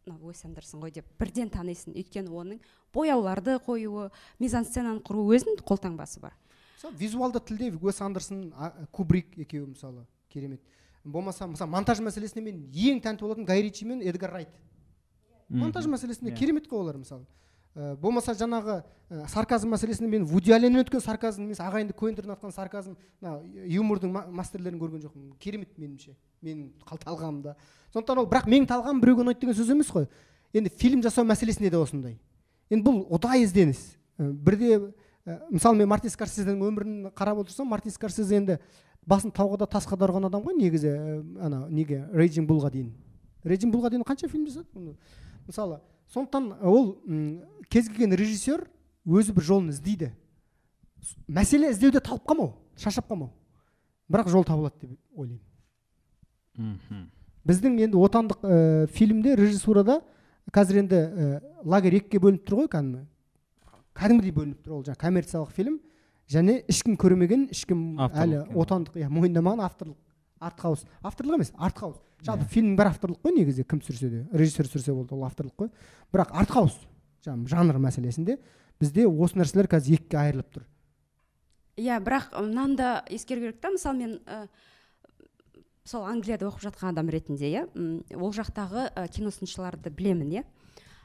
мынау 0.06 0.30
уэс 0.30 0.44
андерсон 0.44 0.80
ғой 0.80 0.92
деп 0.92 1.06
бірден 1.18 1.50
танисың. 1.50 1.94
Өйткені 1.94 2.30
оның 2.30 2.60
бояуларды 2.94 3.58
қоюы 3.66 4.10
мизансценаны 4.38 5.00
құру 5.04 5.26
өзінің 5.34 5.60
қолтаңбасы 5.66 6.20
бар. 6.20 6.34
Мысалы 6.76 6.96
визуалды 6.96 7.40
тілде 7.40 7.70
уэс 7.76 8.00
андерсон 8.00 8.52
кубрик 8.92 9.36
екеуі 9.36 9.74
мысалы 9.74 10.06
керемет. 10.32 10.60
Болмаса 11.04 11.46
мысалы 11.46 11.70
монтаж 11.70 12.00
мәселесіне 12.00 12.42
мен 12.42 12.64
ең 12.72 13.00
тәнті 13.04 13.20
болатын 13.24 13.44
гай 13.44 13.62
ричи 13.62 13.84
мен 13.84 14.00
эдгар 14.02 14.32
райт. 14.32 14.48
Монтаж 15.48 15.86
мәселесінде 15.86 16.30
Иә. 16.32 16.36
керемет 16.38 16.68
қой 16.68 16.78
олар 16.80 16.96
мысалы. 16.96 17.26
Ә, 17.76 17.96
болмаса 17.96 18.32
жаңағы 18.34 18.82
ә, 19.10 19.26
сарказм 19.28 19.70
мәселесінде 19.74 20.08
мен 20.10 20.24
вуди 20.26 20.52
алленнен 20.52 20.82
өткен 20.82 21.00
сарказм 21.00 21.44
емес 21.44 21.60
ағайынды 21.60 21.94
коэнтерден 21.94 22.34
атқан 22.34 22.52
сарказм 22.54 22.96
мына 23.20 23.40
юмордың 23.66 24.10
ма- 24.10 24.26
мастерлерін 24.30 24.80
көрген 24.80 25.04
жоқпын. 25.04 25.36
Керемет 25.38 25.78
меніңше 25.78 26.16
менің 26.42 26.70
талғамымда 27.04 27.54
сондықтан 27.92 28.22
ол 28.22 28.28
бірақ 28.30 28.48
менің 28.50 28.66
талғамым 28.70 29.00
біреуге 29.02 29.24
ұнайды 29.24 29.40
деген 29.40 29.56
сөз 29.58 29.70
емес 29.70 29.90
қой. 29.90 30.08
Енді 30.52 30.70
фильм 30.76 31.02
жасау 31.02 31.24
мәселесінде 31.24 31.70
де 31.70 31.78
осындай. 31.78 32.18
Енді 32.70 32.86
бұл 32.86 33.04
ұдайы 33.10 33.44
ізденіс. 33.44 33.96
Ә, 34.18 34.30
бірде 34.32 34.78
ә, 35.26 35.38
мысалы 35.50 35.78
мен 35.78 35.88
мартин 35.88 36.10
скорсезенің 36.10 36.64
өмірін 36.70 37.12
қарап 37.14 37.44
отырсам 37.44 37.68
мартин 37.70 37.92
скорсезе 37.94 38.36
енді 38.36 38.58
басын 39.06 39.30
тауға 39.30 39.62
да 39.62 39.66
тасқа 39.70 39.96
да 39.96 40.06
ұрған 40.08 40.26
адам 40.26 40.42
ғой 40.42 40.58
негізі 40.58 40.90
ана 41.40 41.68
неге? 41.68 42.04
Рейджинг 42.12 42.48
булға 42.48 42.70
дейін. 42.70 42.92
Рейджинг 43.44 43.72
булға 43.74 43.90
дейін 43.90 44.04
қанша 44.04 44.28
фильм 44.28 44.46
жасады? 44.46 44.96
Мысалы 45.46 45.80
сондықтан 46.14 46.52
ол 46.62 46.96
кез 47.70 47.88
келген 47.88 48.12
режиссер 48.18 48.66
өзі 49.06 49.32
бір 49.36 49.46
жолын 49.46 49.70
іздейді. 49.70 50.10
Мәселе 51.28 51.70
іздеуде 51.70 52.00
талып 52.00 52.26
қалмау 52.26 52.54
шаршап 52.76 53.08
қалмау. 53.10 53.30
Бірақ 54.10 54.28
жол 54.28 54.44
табылады 54.44 54.74
деп 54.82 54.98
ойлаймын. 55.14 55.44
Біздің 57.46 57.78
енді 57.86 57.96
отандық 57.96 58.42
ә, 58.44 58.86
фильмде 58.92 59.36
режиссурада 59.38 60.00
қазір 60.52 60.82
енді 60.82 60.98
ә, 60.98 61.28
лагерь 61.64 62.00
екіге 62.00 62.20
бөлініп 62.20 62.44
тұр 62.44 62.64
ғой 62.64 62.68
кәдімгі. 62.74 63.06
Кәдімгідей 63.96 64.34
бөлініп 64.34 64.66
тұр 64.66 64.76
ол 64.76 64.84
жаңағы 64.84 65.00
коммерциялық 65.00 65.54
фильм 65.56 65.78
және 66.28 66.60
ешкім 66.68 66.98
көрмеген 67.00 67.48
ешкім 67.54 67.96
әлі 68.10 68.44
кино. 68.44 68.60
отандық 68.60 68.98
иә 69.00 69.08
мойындамаған 69.08 69.64
авторлық. 69.64 69.96
Артхаус 70.40 70.86
авторлық 71.02 71.38
емес 71.38 71.52
артхаус 71.56 72.00
жалпы 72.24 72.44
Иә. 72.44 72.52
фильмнің 72.54 72.76
бәрі 72.78 72.92
авторлық 72.94 73.20
қой 73.24 73.36
негізі 73.36 73.64
кім 73.64 73.80
түсірсе 73.80 74.08
де 74.10 74.22
режиссер 74.32 74.68
түсірсе 74.68 74.94
болды 74.94 75.14
ол 75.14 75.24
авторлық 75.28 75.56
қой. 75.56 75.70
Бірақ 76.12 76.32
артхаус 76.32 76.76
жаңағы 77.24 77.48
жанр 77.52 77.78
мәселесінде 77.80 78.38
бізде 78.80 79.06
осы 79.06 79.38
нәрселер 79.40 79.68
қазір 79.70 80.00
екіге 80.00 80.18
айырылып 80.20 80.52
тұр. 80.54 80.66
Иә 81.80 82.00
бірақ 82.04 82.34
мынаны 82.40 82.76
да 82.76 82.90
ескеру 83.08 83.40
керек 83.40 83.60
та 83.60 83.70
мысалы 83.70 83.96
мен 83.98 84.18
ә, 84.26 84.48
сол 85.84 86.04
англияда 86.04 86.48
оқып 86.48 86.66
жатқан 86.68 86.92
адам 86.92 87.08
ретінде 87.08 87.48
иә 87.48 87.66
ол 88.16 88.32
жақтағы 88.36 88.90
ә, 88.92 89.08
киносыншыларды 89.08 89.90
білемін 89.90 90.40
иә. 90.40 90.44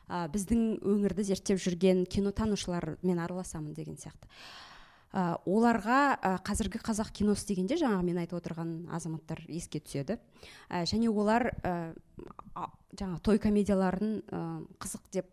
Ә, 0.08 0.28
біздің 0.32 0.82
өңірді 0.84 1.24
зерттеп 1.32 1.60
жүрген 1.64 2.06
кинотанушылармен 2.06 3.20
араласамын 3.20 3.74
деген 3.74 3.96
сияқты. 3.96 4.28
Ә, 5.16 5.24
оларға 5.48 6.00
ә, 6.20 6.34
қазіргі 6.46 6.82
қазақ 6.84 7.14
киносы 7.16 7.48
дегенде 7.48 7.78
жаңағы 7.80 8.04
мен 8.04 8.20
айтып 8.20 8.42
отырған 8.42 8.74
азаматтар 8.94 9.46
еске 9.48 9.80
түседі. 9.80 10.20
Ә, 10.68 10.84
және 10.90 11.10
олар 11.10 11.54
ә, 11.64 11.94
жаңағы 13.00 13.22
той 13.24 13.40
комедияларын 13.40 14.20
ә, 14.28 14.42
қызық 14.84 15.08
деп 15.16 15.32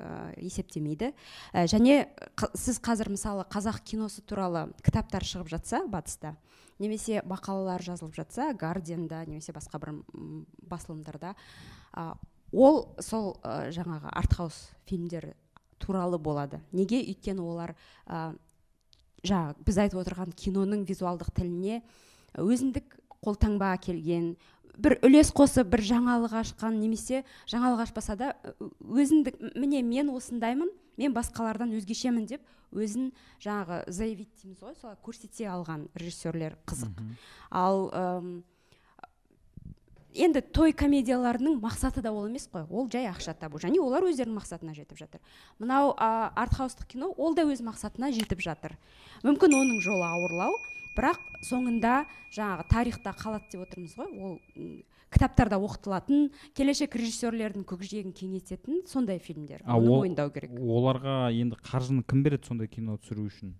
ә, 0.00 0.32
есептемейді. 0.40 1.12
Ә, 1.52 1.66
және 1.68 2.08
сіз 2.56 2.80
қазір 2.80 3.12
мысалы 3.12 3.44
қазақ 3.52 3.82
киносы 3.84 4.24
туралы 4.24 4.70
кітаптар 4.82 5.24
шығып 5.28 5.52
жатса 5.52 5.84
батыста 5.84 6.36
немесе 6.78 7.22
мақалалар 7.24 7.84
жазылып 7.84 8.16
жатса 8.16 8.52
гардианда 8.56 9.24
немесе 9.26 9.52
басқа 9.56 9.80
бір 9.80 9.94
басылымдарда 10.68 11.34
а, 11.92 12.14
ол 12.52 12.96
сол 13.00 13.36
ә, 13.42 13.70
жаңағы 13.72 14.12
артхаус 14.12 14.70
фильмдер 14.86 15.34
туралы 15.78 16.18
болады. 16.18 16.60
Неге? 16.72 17.02
Өйткені 17.04 17.42
олар 17.44 17.74
ә, 18.06 18.36
жаңағы 19.30 19.66
біз 19.66 19.78
айтып 19.84 20.02
отырған 20.02 20.34
киноның 20.36 20.84
визуалдық 20.88 21.32
тіліне 21.36 21.82
өзіндік 22.40 22.98
қолтаңба 23.24 23.74
әкелген 23.76 24.34
бір 24.76 24.98
үлес 25.06 25.30
қосып 25.34 25.70
бір 25.72 25.82
жаңалық 25.88 26.34
ашқан 26.42 26.76
немесе 26.80 27.22
жаңалық 27.48 27.86
ашпаса 27.86 28.16
да 28.16 28.34
өзіндік 28.60 29.38
міне 29.56 29.82
мен 29.82 30.12
осындаймын 30.12 30.70
мен 31.00 31.16
басқалардан 31.16 31.72
өзгешемін 31.76 32.26
деп 32.28 32.44
өзін 32.76 33.12
жаңағы 33.40 33.82
заявить 33.92 34.32
дейміз 34.42 34.60
ғой 34.60 34.76
солай 34.80 34.98
көрсете 35.04 35.48
алған 35.48 35.86
режиссерлер 35.96 36.58
қызық. 36.68 37.00
Ал 37.50 37.88
енді 40.16 40.40
той 40.54 40.72
комедияларының 40.76 41.58
мақсаты 41.60 42.02
да 42.04 42.12
ол 42.12 42.26
емес 42.28 42.48
қой. 42.52 42.64
Ол 42.70 42.88
жай 42.92 43.08
ақша 43.10 43.34
табу. 43.38 43.60
Және 43.62 43.80
олар 43.82 44.06
өздерінің 44.08 44.38
мақсатына 44.40 44.74
жетіп 44.76 44.98
жатыр. 44.98 45.20
Мынау 45.58 45.94
а, 45.96 46.32
артхаустық 46.36 46.88
кино 46.88 47.12
ол 47.16 47.36
да 47.36 47.44
өз 47.44 47.62
мақсатына 47.66 48.12
жетіп 48.16 48.42
жатыр. 48.44 48.76
Мүмкін 49.26 49.56
оның 49.60 49.80
жолы 49.84 50.06
ауырлау 50.08 50.56
бірақ 50.96 51.20
соңында 51.44 52.04
жаңағы 52.34 52.68
тарихта 52.70 53.12
қалады 53.16 53.50
деп 53.52 53.66
отырмыз 53.66 53.96
ғой. 53.98 54.12
Ол 54.16 54.38
кітаптарда 55.12 55.58
оқытылатын 55.62 56.30
келешек 56.56 56.96
режиссерлердің 56.98 57.66
көкжиегін 57.68 58.14
кеңейтетін 58.16 58.82
сондай 58.90 59.20
фильмдер. 59.22 59.62
А 59.64 59.78
оны 59.78 59.92
мойындау 59.92 60.32
керек. 60.34 60.50
оларға 60.50 61.30
енді 61.32 61.60
қаржыны 61.62 62.02
кім 62.02 62.24
береді 62.24 62.48
сондай 62.48 62.68
кино 62.68 62.98
түсіру 62.98 63.28
үшін? 63.28 63.54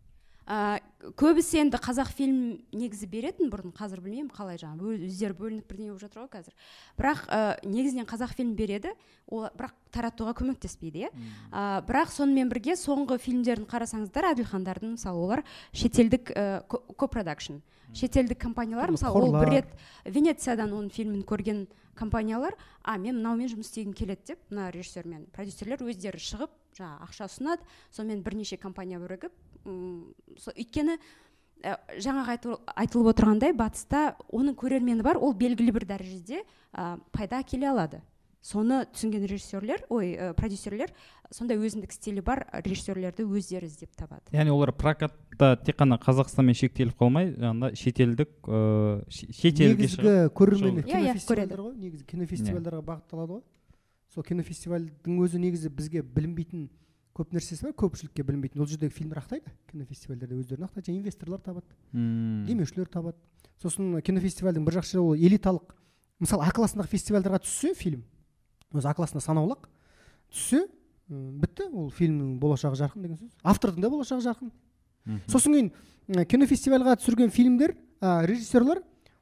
Ә, 0.46 0.80
көбісі 1.18 1.60
енді 1.64 1.80
қазақ 1.82 2.10
фильм 2.14 2.38
негізі 2.72 3.08
беретін 3.10 3.50
бұрын 3.50 3.74
қазір 3.76 4.00
білмеймін 4.04 4.30
қалай 4.34 4.58
жаңағы 4.62 4.96
өздері 5.06 5.36
бөлініп 5.38 5.68
бірдеңе 5.70 5.92
болып 5.92 6.02
жатыр 6.06 6.22
ғой 6.22 6.30
қазір. 6.32 6.54
Бірақ 6.98 7.22
ә, 7.26 7.40
негізінен 7.66 8.06
қазақ 8.06 8.34
фильм 8.38 8.54
береді 8.56 8.94
ол 9.26 9.48
бірақ 9.58 9.74
таратуға 9.90 10.36
көмектеспейді 10.38 11.06
иә. 11.06 11.12
Ә, 11.50 11.82
бірақ 11.86 12.12
сонымен 12.14 12.50
бірге 12.52 12.78
соңғы 12.78 13.18
фильмдерін 13.22 13.66
қарасаңыздар 13.66 14.30
әділхандардың 14.32 14.94
мысалы 14.96 15.24
олар 15.26 15.44
шетелдік 15.74 16.30
ә, 16.30 16.62
копродакшн 16.68 17.62
шетелдік 17.94 18.38
компаниялар 18.40 18.90
мысалы 18.90 19.20
ол 19.20 19.32
бір 19.34 19.50
рет 19.52 19.72
венециядан 20.04 20.72
оның 20.74 20.90
фильмін 20.92 21.22
көрген 21.26 21.66
компаниялар 21.96 22.56
а 22.82 22.96
мен 22.98 23.16
мынаумен 23.18 23.50
жұмыс 23.52 23.70
істегім 23.70 23.94
келеді 23.96 24.32
деп 24.34 24.42
мына 24.50 24.70
режиссермен 24.74 25.26
продюсерлер 25.32 25.84
өздері 25.86 26.20
шығып 26.20 26.52
жаңағы 26.76 27.06
ақша 27.08 27.28
ұсынады 27.30 27.62
сонымен 27.96 28.22
бірнеше 28.26 28.56
компания 28.60 28.98
бірігіп 29.00 29.32
өйткені 30.56 30.96
ә, 31.64 31.76
жаңағы 32.02 32.34
айтыл- 32.36 32.60
айтылып 32.76 33.12
отырғандай 33.14 33.54
батыста 33.56 34.16
оның 34.32 34.54
көрермені 34.60 35.02
бар 35.06 35.16
ол 35.18 35.32
белгілі 35.34 35.72
бір 35.72 35.86
дәрежеде 35.88 36.42
ә, 36.76 36.98
пайда 37.12 37.40
әкеле 37.42 37.70
алады. 37.72 38.02
Соны 38.46 38.84
түсінген 38.94 39.24
режиссерлер 39.26 39.80
ой 39.90 40.12
ә, 40.14 40.28
продюсерлер 40.38 40.92
сондай 41.34 41.58
өзіндік 41.58 41.90
стилі 41.90 42.22
бар 42.22 42.44
режиссерлерді 42.62 43.24
өздері 43.26 43.66
іздеп 43.66 43.96
табады. 43.98 44.22
Яғни 44.30 44.52
олар 44.54 44.70
прокатта 44.76 45.56
тек 45.66 45.80
қана 45.80 45.98
қазақстанмен 45.98 46.54
шектеліп 46.54 46.94
қалмай 47.00 47.32
жаңағыдай 47.34 47.74
шетелдік 47.80 48.30
ыыы 48.46 49.02
ше- 49.10 49.32
шетелге 49.34 49.88
негізгі 49.88 50.14
көрермені 50.38 50.84
Иә, 50.84 50.86
иә, 50.86 51.16
кинофестивальдар 51.16 51.64
ғой 51.66 51.74
негізі 51.74 52.06
кинофестивальдарға 52.12 52.84
бағытталады 52.92 53.40
ғой? 53.40 53.42
Сол 54.16 54.24
кинофестивальдің 54.24 55.20
өзі 55.20 55.38
негізі 55.42 55.68
бізге 55.76 56.00
білінбейтін 56.02 56.66
көп 57.16 57.32
нәрсесі 57.36 57.66
бар 57.68 57.74
көпшілікке 57.76 58.24
білінбейтін 58.24 58.62
ол 58.64 58.68
жердегі 58.68 58.92
фильмдер 58.96 59.20
ақтайды 59.20 59.52
кинофестивальдерде 59.70 60.38
өздерін 60.40 60.66
ақтайды 60.66 60.90
және 60.90 61.00
инвесторлар 61.02 61.40
табады 61.44 61.68
Мм. 61.92 62.46
демеушілер 62.48 62.88
табады 62.92 63.16
сосын 63.62 64.00
кинофестивальдің 64.04 64.64
бір 64.64 64.78
жақсы 64.80 64.96
жері 64.96 65.04
ол 65.04 65.16
элиталық 65.16 65.74
мысалы 66.20 66.44
а 66.48 66.52
классындағы 66.56 66.92
фестивальдарға 66.92 67.42
түссе 67.44 67.74
фильм 67.76 68.04
өзі 68.72 68.88
а 68.88 68.94
классына 68.96 69.20
санаулы 69.24 69.56
ақ 69.56 69.68
түссе 70.32 70.62
бітті 71.08 71.68
ол 71.72 71.90
фильмнің 71.94 72.36
болашағы 72.40 72.80
жарқын 72.82 73.04
деген 73.04 73.20
сөз 73.20 73.32
автордың 73.44 73.84
да 73.84 73.92
болашағы 73.92 74.24
жарқын 74.26 74.52
Мгм. 75.06 75.20
сосын 75.30 75.52
кейін 75.54 76.24
кинофестивальға 76.26 76.96
түсірген 77.00 77.30
фильмдер 77.30 77.76
ә, 78.00 78.24
режиссерлар 78.26 78.80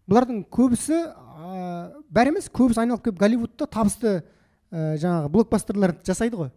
бұлардың 0.09 0.47
көбісі 0.48 0.97
ә, 0.97 2.02
бәрі 2.09 2.32
емес 2.32 2.48
көбісі 2.48 2.81
айналып 2.86 3.05
келіп 3.05 3.19
голливудта 3.20 3.66
табысты 3.69 4.23
ә, 4.74 4.96
жаңағы 4.98 5.30
блокбастерлар 5.30 5.94
жасайды 6.05 6.36
ғой. 6.40 6.51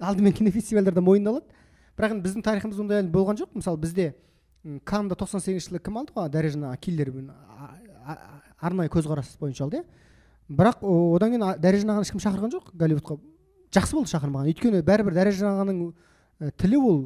Алдымен 0.00 0.32
кинофестивальдарда 0.32 1.02
мойындалады. 1.04 1.44
Бірақ 1.96 2.16
енді 2.16 2.24
біздің 2.28 2.44
тарихымызда 2.44 2.82
ондай 2.84 3.02
әлі 3.02 3.12
болған 3.12 3.38
жоқ. 3.40 3.52
Мысалы 3.56 3.80
бізде 3.80 4.14
м, 4.64 4.80
каннда 4.84 5.16
тоқсан 5.16 5.40
сегізінші 5.44 5.70
жылы 5.70 5.80
кім 5.84 6.00
алды 6.00 6.12
ғой? 6.16 6.30
А- 8.06 8.12
а- 8.12 8.18
арнайы 8.68 8.88
көзқарас 8.92 9.36
бойынша 9.40 9.64
алды 9.64 9.80
иә. 9.80 9.84
Бірақ 10.48 10.82
одан 10.86 11.32
кейін 11.32 11.60
дәрежан 11.60 11.90
ағаны 11.92 12.06
ешкім 12.06 12.20
шақырған 12.22 12.52
жоқ 12.54 12.72
голливудқа. 12.76 13.18
Жақсы 13.74 13.96
болды 13.96 14.12
шақырмаған. 14.12 14.50
Өйткені 14.52 14.82
бәрібір 14.86 15.16
дәрежан 15.16 15.56
ағаның 15.56 16.52
тілі 16.60 16.78
ол 16.78 17.00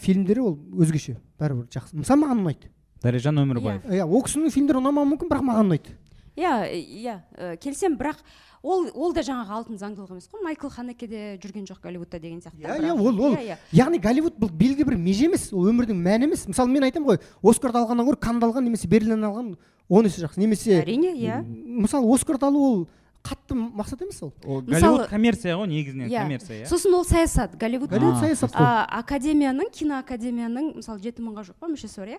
фильмдері 0.00 0.40
ол 0.42 0.56
өзгеше. 0.82 1.16
Бәрібір 1.38 1.68
жақсы. 1.70 1.94
Мысалы 2.00 2.24
маған 2.24 2.42
ұнайды. 2.42 2.70
Дәрежан 3.04 3.38
өмірбаев. 3.44 3.84
Иә 3.86 4.04
ол 4.08 4.24
кісінің 4.26 4.50
фильмдері 4.50 4.80
ұнамауы 4.80 5.12
мүмкін 5.12 5.30
бірақ 5.30 5.44
маған 5.46 5.68
ұнайды. 5.68 5.94
Иә 6.36 6.52
иә 6.72 7.56
келісемін 7.62 7.98
бірақ 7.98 8.16
ол 8.64 8.88
ол 8.94 9.12
да 9.12 9.20
жаңағы 9.20 9.50
алтын 9.58 9.76
заңдылық 9.78 10.10
емес 10.14 10.28
қой. 10.32 10.42
Майкл 10.42 10.68
ханеке 10.68 11.06
де 11.06 11.38
жүрген 11.42 11.66
жоқ 11.68 11.82
голливудта 11.82 12.18
деген 12.18 12.40
сияқты 12.40 12.64
Иә, 12.64 12.78
иә, 12.80 12.92
ол- 12.94 13.20
ол- 13.20 13.34
иә, 13.36 13.54
иә. 13.54 13.58
яғни 13.72 13.98
голливуд 14.00 14.34
бұл 14.40 14.50
белгілі 14.50 14.84
бір 14.88 14.96
меже 14.96 15.26
емес 15.26 15.52
ол 15.52 15.68
өмірдің 15.70 15.94
мәні 16.00 16.24
емес. 16.30 16.46
Мысалы 16.48 16.70
мен 16.72 16.82
айтамын 16.82 17.06
ғой 17.14 17.20
оскарды 17.42 17.78
алғаннан 17.78 18.06
гөрі 18.08 18.18
каннды 18.20 18.46
алған 18.46 18.64
немесе 18.64 18.88
берлин 18.88 19.20
алған 19.22 19.56
он 19.88 20.04
есе 20.06 20.22
жақсы 20.24 20.40
немесе 20.40 20.80
әрине 20.82 21.12
иә. 21.14 21.42
мысалы 21.44 22.08
оскарды 22.14 22.46
алу 22.46 22.62
ол 22.64 22.88
қатты 23.22 23.54
мақсат 23.54 24.02
емес 24.02 24.22
ол. 24.22 24.32
Голливуд 24.42 25.06
коммерция 25.08 25.56
ғой 25.56 25.66
негізінен 25.68 26.08
Иә. 26.08 26.22
коммерция 26.22 26.62
иә. 26.64 26.66
Сосын 26.66 26.94
ол 26.94 27.04
саясат. 27.04 27.54
Голливуд 27.58 27.90
голливуд 27.90 28.16
саясат 28.18 28.50
қой. 28.52 28.64
а, 28.64 28.86
академияның 29.00 29.70
киноакадемияның 29.72 30.74
мысалы 30.80 31.00
жеті 31.00 31.20
мыңға 31.22 31.44
жоқ 31.52 31.54
па 31.60 31.68
мүшесі 31.68 31.98
бар 32.00 32.08
иә. 32.08 32.18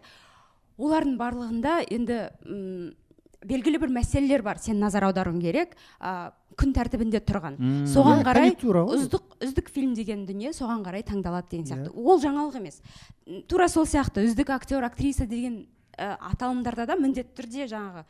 Олардың 0.78 1.18
барлығында 1.18 1.74
енді 1.90 2.30
м, 2.46 2.94
белгілі 3.46 3.80
бір 3.84 3.94
мәселелер 3.96 4.42
бар 4.46 4.58
сен 4.62 4.80
назар 4.82 5.06
аударуың 5.10 5.40
керек 5.44 5.76
ә, 6.02 6.32
күн 6.58 6.74
тәртібінде 6.76 7.22
тұрған. 7.26 7.58
М, 7.60 7.86
соған 7.90 8.22
Иә, 8.22 8.26
қарай 8.28 8.52
үздік 8.96 9.38
үздік 9.44 9.70
фильм 9.70 9.94
деген 9.94 10.26
дүние 10.26 10.52
соған 10.56 10.84
қарай 10.86 11.04
таңдалады 11.06 11.50
деген 11.52 11.66
сияқты. 11.70 11.92
Иә. 11.94 12.06
ол 12.06 12.20
жаңалық 12.24 12.58
емес. 12.62 12.82
Тура 13.48 13.68
сол 13.70 13.86
сияқты 13.86 14.26
үздік 14.26 14.50
актер 14.56 14.84
актриса 14.84 15.26
деген 15.26 15.68
ә, 15.98 16.16
аталымдарда 16.32 16.86
да 16.88 16.96
міндетті 16.96 17.36
түрде 17.42 17.68
жаңағы 17.72 18.06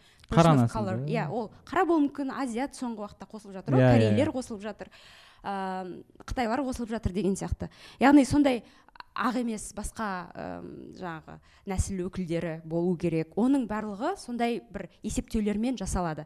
иә. 1.06 1.28
иә 1.28 1.30
ол 1.30 1.52
қара 1.70 1.86
болуы 1.86 2.08
мүмкін 2.10 2.32
азиат 2.34 2.74
соңғы 2.74 3.06
уақытта 3.06 3.28
қосылып 3.30 3.54
жатыр 3.60 3.76
ғой 3.76 3.82
Иә, 3.82 3.86
иә, 3.86 3.94
корейлер 3.94 4.30
иә. 4.30 4.34
қосылып 4.34 4.62
жатыр. 4.62 4.88
Қытайлар 5.46 6.64
қосылып 6.66 6.96
жатыр 6.96 7.14
деген 7.14 7.36
сияқты. 7.38 7.70
Яғни 8.02 8.26
сондай 8.26 8.64
ақ 9.16 9.40
емес 9.40 9.70
басқа 9.76 10.10
әм, 10.36 10.68
жаңағы 10.98 11.38
нәсіл 11.72 12.04
өкілдері 12.10 12.60
болу 12.68 12.96
керек. 13.00 13.36
Оның 13.40 13.68
барлығы 13.70 14.16
сондай 14.20 14.60
бір 14.74 14.90
есептеулермен 15.04 15.78
жасалады. 15.80 16.26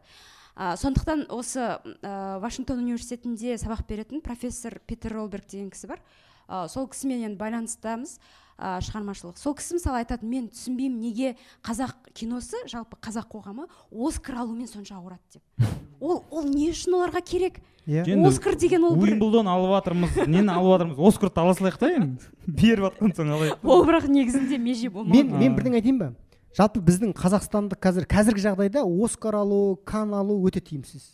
Ә, 0.56 0.74
сондықтан 0.80 1.28
осы 1.30 1.62
ә, 2.02 2.40
вашингтон 2.42 2.82
университетінде 2.82 3.54
сабақ 3.62 3.86
беретін 3.88 4.20
профессор 4.20 4.80
питер 4.86 5.14
ролберг 5.14 5.46
деген 5.46 5.70
кісі 5.70 5.92
бар. 5.92 6.02
Ә, 6.48 6.66
сол 6.68 6.88
кісімен 6.90 7.30
енді 7.30 7.38
байланыстамыз. 7.38 8.18
Ә, 8.60 8.76
шығармашылық. 8.84 9.38
Сол 9.40 9.56
кісі 9.56 9.78
мысалы 9.78 10.02
айтады 10.04 10.28
мен 10.28 10.50
түсінбеймін 10.52 11.00
неге 11.00 11.34
қазақ 11.64 12.12
киносы 12.12 12.60
жалпы 12.68 12.98
қазақ 13.00 13.30
қоғамы 13.32 13.66
оскар 13.90 14.42
алумен 14.44 14.68
сонша 14.68 14.98
ауырады 15.00 15.40
деп 15.40 15.66
ол 16.00 16.24
ол 16.30 16.44
не 16.44 16.68
үшін 16.70 16.98
оларға 17.00 17.24
керек? 17.24 17.60
Иә. 17.88 18.04
Оскар 18.28 18.54
деген 18.60 18.84
ол 18.84 18.96
бір 19.00 19.14
уимблдон 19.14 19.48
алып 19.48 19.72
жатырмыз 19.78 20.18
нені 20.28 20.52
алып 20.52 20.76
жатырмыз 20.76 21.00
оскарды 21.08 21.40
ала 21.40 21.54
салайық 21.56 21.78
та 21.80 21.88
енді? 21.96 22.28
Беріп 22.46 22.84
жатқан 22.90 23.16
соң 23.16 23.32
алайық 23.38 23.64
ол 23.64 23.86
бірақ 23.88 24.10
негізінде 24.12 24.60
меже 24.60 24.90
болмау 24.92 25.16
мен 25.16 25.32
мен 25.40 25.56
бірдеңе 25.56 25.80
айтайын 25.80 26.02
ба? 26.02 26.10
Жалпы 26.56 26.82
біздің 26.82 27.14
қазақстандық 27.14 27.78
қазір 27.80 28.06
қазіргі 28.10 28.42
жағдайда 28.42 28.82
оскар 28.84 29.38
алу 29.38 29.78
кан 29.86 30.12
алу 30.18 30.34
өте 30.48 30.60
тиімсіз. 30.60 31.04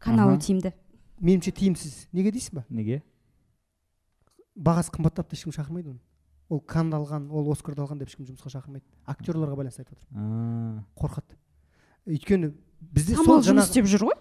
Каналы 0.00 0.38
Аха. 0.38 0.40
тиімді. 0.40 0.72
Меніңше 1.20 1.52
тиімсіз. 1.52 2.08
Неге 2.12 2.32
дейсің 2.32 2.58
ба? 2.58 2.64
Неге? 2.70 3.02
Бағасы 4.56 4.92
қымбаттап 4.94 5.28
та 5.28 5.36
ешкім 5.36 5.52
шақырмайды 5.52 5.92
оны. 5.92 6.00
Ол 6.50 6.60
канды 6.60 6.96
алған 6.98 7.30
ол 7.30 7.50
оскарды 7.52 7.82
алған 7.84 8.00
деп 8.00 8.10
ешкім 8.10 8.26
жұмысқа 8.28 8.52
шақырмайды. 8.52 8.84
Актерларға 9.06 9.56
байланысты 9.56 9.84
айтып 9.84 9.96
отырмын. 9.96 10.84
Қорқады 10.98 11.38
өйткені 12.06 12.52
бізде 12.94 13.16
самал 13.16 13.40
сол 13.40 13.46
жұмыс 13.48 13.70
істеп 13.70 13.88
жүр 13.88 14.08
ғой? 14.10 14.18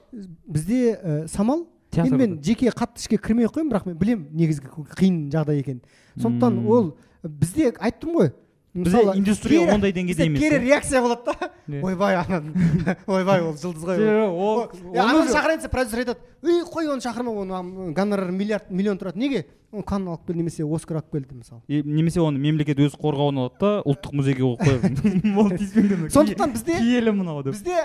Бізде 0.47 0.79
ә, 0.95 1.27
самал 1.27 1.65
енді 1.93 2.17
мен 2.17 2.37
жеке 2.43 2.71
қатты 2.71 3.03
ішке 3.03 3.19
кірмей 3.19 3.49
ақ 3.49 3.57
қояйын 3.57 3.73
бірақ 3.73 3.89
мен 3.89 3.97
білемін 3.99 4.29
негізгі 4.31 4.71
қиын 4.95 5.19
жағдай 5.33 5.59
екенін. 5.59 5.83
Сондықтан 6.15 6.63
ол 6.65 6.93
бізде 7.23 7.73
айттым 7.75 8.15
ғой 8.17 8.31
бізде 8.73 9.01
индустрия 9.19 9.73
ондай 9.73 9.93
деңгейде 9.93 10.25
емес 10.25 10.41
кері 10.41 10.59
реакция 10.63 11.01
болады 11.01 11.33
да. 11.39 11.49
Ойбай 11.81 12.15
ана 12.17 12.41
ойбай 13.07 13.41
ол 13.41 13.53
жұлдыз 13.53 13.83
ғой 13.85 13.97
ол. 14.27 14.63
Ананы 14.93 15.29
шақырайын 15.29 15.61
десе 15.61 15.69
продюсер 15.69 15.99
айтады 16.03 16.19
ей 16.43 16.63
қой 16.65 16.89
оны 16.89 17.01
шақырма 17.05 17.35
оны 17.43 17.93
гонорар 17.93 18.31
миллиард 18.31 18.71
миллион 18.71 18.97
тұрады 18.97 19.19
неге? 19.21 19.45
Оны 19.71 19.83
канн 19.83 20.07
алып 20.07 20.25
кел 20.27 20.35
немесе 20.37 20.65
оскар 20.65 20.97
алып 20.99 21.11
келді 21.13 21.35
мысалы. 21.39 21.61
Немесе 21.67 22.21
оны 22.21 22.37
мемлекет 22.41 22.77
өз 22.81 22.97
қорғауына 22.97 23.45
алады 23.45 23.61
да 23.61 23.71
ұлттық 23.85 24.17
музейге 24.17 24.41
қойып 24.41 24.61
қояды 25.37 26.09
сондықтан 26.13 26.53
бізде 26.53 26.77
киелі 26.77 27.13
мынау 27.13 27.43
деп. 27.43 27.53
бізде 27.53 27.77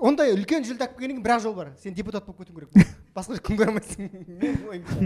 ондай 0.00 0.32
үлкен 0.34 0.66
жүлде 0.66 0.86
алып 0.86 0.98
келгеннен 0.98 1.18
кейін 1.18 1.26
бір 1.26 1.36
ақ 1.36 1.42
жол 1.42 1.54
бар. 1.54 1.74
Сен 1.82 1.94
депутат 1.94 2.26
болып 2.26 2.42
кетуің 2.42 2.66
керек. 2.72 2.96
Басқа 3.14 3.38
күн 3.38 3.58
көре 3.60 3.70
алмайсың 3.72 4.10
менің 4.42 4.68
ойымша. 4.72 4.98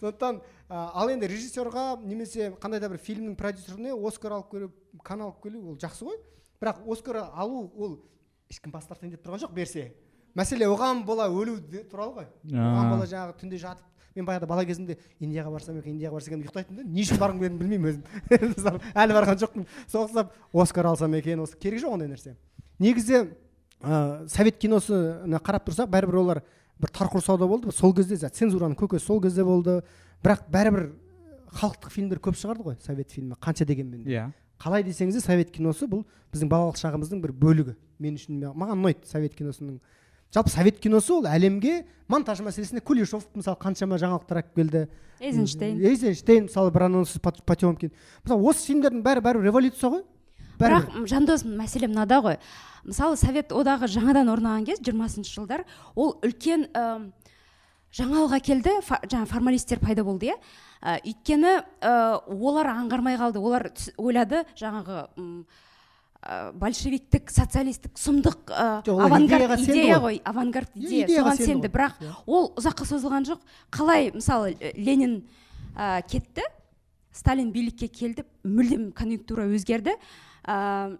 Сондықтан 0.00 0.40
ал 0.68 1.08
енді 1.08 1.28
режиссерға 1.30 1.98
немесе 2.04 2.50
қандай 2.60 2.80
да 2.80 2.90
бір 2.92 3.00
фильмнің 3.00 3.36
продюсеріне 3.38 3.94
оскар 3.94 4.36
алып 4.36 4.50
келу 4.52 4.70
кан 5.04 5.22
алып 5.24 5.42
келу 5.42 5.62
ол 5.72 5.78
жақсы 5.80 6.04
ғой. 6.04 6.18
Бірақ 6.60 6.82
оскар 6.86 7.22
алу 7.32 7.70
ол 7.76 7.98
ешкім 8.50 8.72
бас 8.72 8.86
тартайын 8.86 9.14
деп 9.14 9.24
тұрған 9.24 9.44
жоқ 9.46 9.54
берсе. 9.56 9.92
Мәселе 10.36 10.68
оған 10.68 11.04
бола 11.06 11.28
өлу 11.32 11.56
туралы 11.90 12.20
ғой. 12.20 12.28
Оған 12.52 12.92
бола 12.92 13.08
жаңағы 13.08 13.38
түнде 13.40 13.60
жатып 13.62 13.88
мен 14.18 14.26
баяғыда 14.26 14.48
бала 14.50 14.64
кезімде 14.66 14.98
индияға 15.20 15.52
барсам 15.52 15.78
екен 15.78 15.94
индияға 15.94 16.18
барсам 16.18 16.34
екен 16.34 16.44
ұйықтайтынмын 16.44 16.82
да 16.82 16.94
не 16.94 17.04
үшін 17.04 17.20
барғым 17.22 17.42
келетінін 17.42 17.60
білмеймін 17.62 17.90
өзім. 17.92 18.80
Әлі 19.02 19.16
барған 19.16 19.40
жоқпын. 19.42 19.66
Сол 19.90 20.06
ұқсап 20.08 20.32
оскар 20.52 20.88
алсам 20.90 21.14
екен 21.18 21.42
осы 21.44 21.58
керек 21.60 21.82
жоқ 21.84 21.94
ондай 21.94 22.10
нәрсе. 22.10 22.34
Негізі 22.82 23.28
ә, 23.82 24.26
совет 24.28 24.58
киносына 24.58 25.40
қарап 25.44 25.68
тұрсақ 25.68 25.90
бәрібір 25.92 26.20
олар 26.22 26.42
бір 26.78 26.92
тар 26.94 27.10
құрсауда 27.12 27.46
болды 27.46 27.72
сол 27.74 27.94
кезде 27.94 28.18
цензураның 28.18 28.78
көкесі 28.78 29.06
сол 29.06 29.22
кезде 29.22 29.44
болды. 29.44 29.82
Бірақ 30.24 30.46
бәрібір 30.52 30.88
халықтық 31.58 31.90
фильмдер 31.94 32.18
көп 32.22 32.36
шығарды 32.38 32.64
ғой 32.66 32.76
совет 32.84 33.10
фильмі 33.12 33.34
қанша 33.40 33.64
дегенмен 33.66 34.02
де. 34.04 34.10
иә. 34.10 34.26
Қалай 34.58 34.82
десеңіз 34.82 35.14
де 35.14 35.20
совет 35.20 35.50
киносы 35.54 35.86
бұл 35.86 36.04
біздің 36.34 36.48
балалық 36.50 36.76
шағымыздың 36.80 37.20
бір 37.22 37.32
бөлігі. 37.32 37.76
Мен 37.98 38.16
үшін 38.18 38.40
ма- 38.42 38.54
маған 38.66 38.80
ұнайды 38.82 39.06
совет 39.06 39.34
киносының. 39.38 39.78
Жалпы 40.34 40.50
совет 40.50 40.78
киносы 40.82 41.12
ол 41.14 41.24
әлемге 41.24 41.84
монтаж 42.08 42.40
мәселесінде 42.44 42.80
кулешов 42.84 43.24
мысалы 43.34 43.56
қаншама 43.56 43.96
жаңалықтар 44.02 44.42
алып 44.42 44.54
келді. 44.56 44.88
Эйзенштейн. 45.20 45.78
Эйзенштейн 45.80 46.48
мысалы 46.50 46.70
бір 46.74 46.82
анонсыз 46.90 47.20
Пот- 47.22 47.42
потемкин. 47.46 47.92
Мысалы 48.24 48.42
осы 48.50 48.66
фильмдердің 48.66 49.02
бәрі 49.02 49.22
бәрібір 49.24 49.44
революция 49.48 49.90
ғой. 49.90 50.02
Бірақ 50.58 51.06
жандос 51.06 51.44
мәселе 51.46 51.86
мынада 51.86 52.18
ғой. 52.20 52.36
Мысалы 52.84 53.16
совет 53.16 53.52
одағы 53.54 53.86
жаңадан 53.86 54.26
орнаған 54.28 54.64
кез 54.66 54.80
жиырмасыншы 54.82 55.32
жылдар. 55.38 55.64
Ол 55.94 56.18
үлкен 56.22 56.66
жаңалық 57.94 58.34
әкелді 58.38 58.74
фа, 58.84 58.98
жаңа 59.08 59.26
формалисттер 59.30 59.80
пайда 59.80 60.04
болды 60.04 60.28
иә. 60.32 60.36
Ә, 60.82 60.98
өйткені 61.02 61.54
ә, 61.80 61.92
олар 62.28 62.68
аңғармай 62.74 63.16
қалды 63.18 63.40
олар 63.40 63.70
ойлады 63.96 64.44
жаңағы 64.58 65.00
ә, 65.16 66.52
большевиктік 66.58 67.32
социалистік 67.32 67.96
сұмдық 67.98 68.52
ә, 68.52 68.68
авангард 68.86 69.64
идея 69.64 69.98
ғой. 70.02 70.20
авангард 70.24 70.70
идея 70.76 71.08
соған 71.08 71.40
сенді 71.40 71.68
бірақ 71.72 71.98
Иә. 72.02 72.14
ол 72.26 72.52
ұзаққа 72.58 72.86
созылған 72.92 73.26
жоқ. 73.26 73.42
Қалай 73.72 74.12
мысалы 74.14 74.54
ленин 74.76 75.24
ә, 75.74 76.02
кетті. 76.06 76.42
Сталин 77.12 77.50
билікке 77.50 77.88
келді 77.88 78.22
мүлдем 78.44 78.92
конъюнктура 78.92 79.48
өзгерді. 79.50 79.96
Ә, 80.46 80.98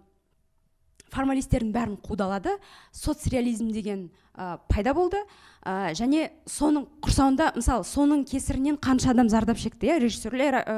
формалистердің 1.13 1.71
бәрін 1.73 1.97
қудалады. 2.03 2.55
Соцреализм 2.91 3.71
деген 3.73 4.09
ә, 4.35 4.59
пайда 4.69 4.93
болды. 4.93 5.21
Ә, 5.63 5.93
және 5.97 6.29
соның 6.47 6.87
құрсауында 7.03 7.51
мысалы 7.57 7.85
соның 7.87 8.23
кесірінен 8.29 8.79
қанша 8.79 9.11
адам 9.11 9.29
зардап 9.29 9.59
шекті 9.59 9.89
иә? 9.89 9.99
Режиссерлер 10.03 10.59
ә, 10.61 10.77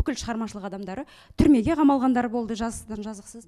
бүкіл 0.00 0.18
шығармашылық 0.18 0.66
адамдары 0.70 1.06
түрмеге 1.38 1.76
қамалғандар 1.78 2.30
болды 2.32 2.56
жазықсыздан 2.58 3.04
жазықсыз. 3.06 3.46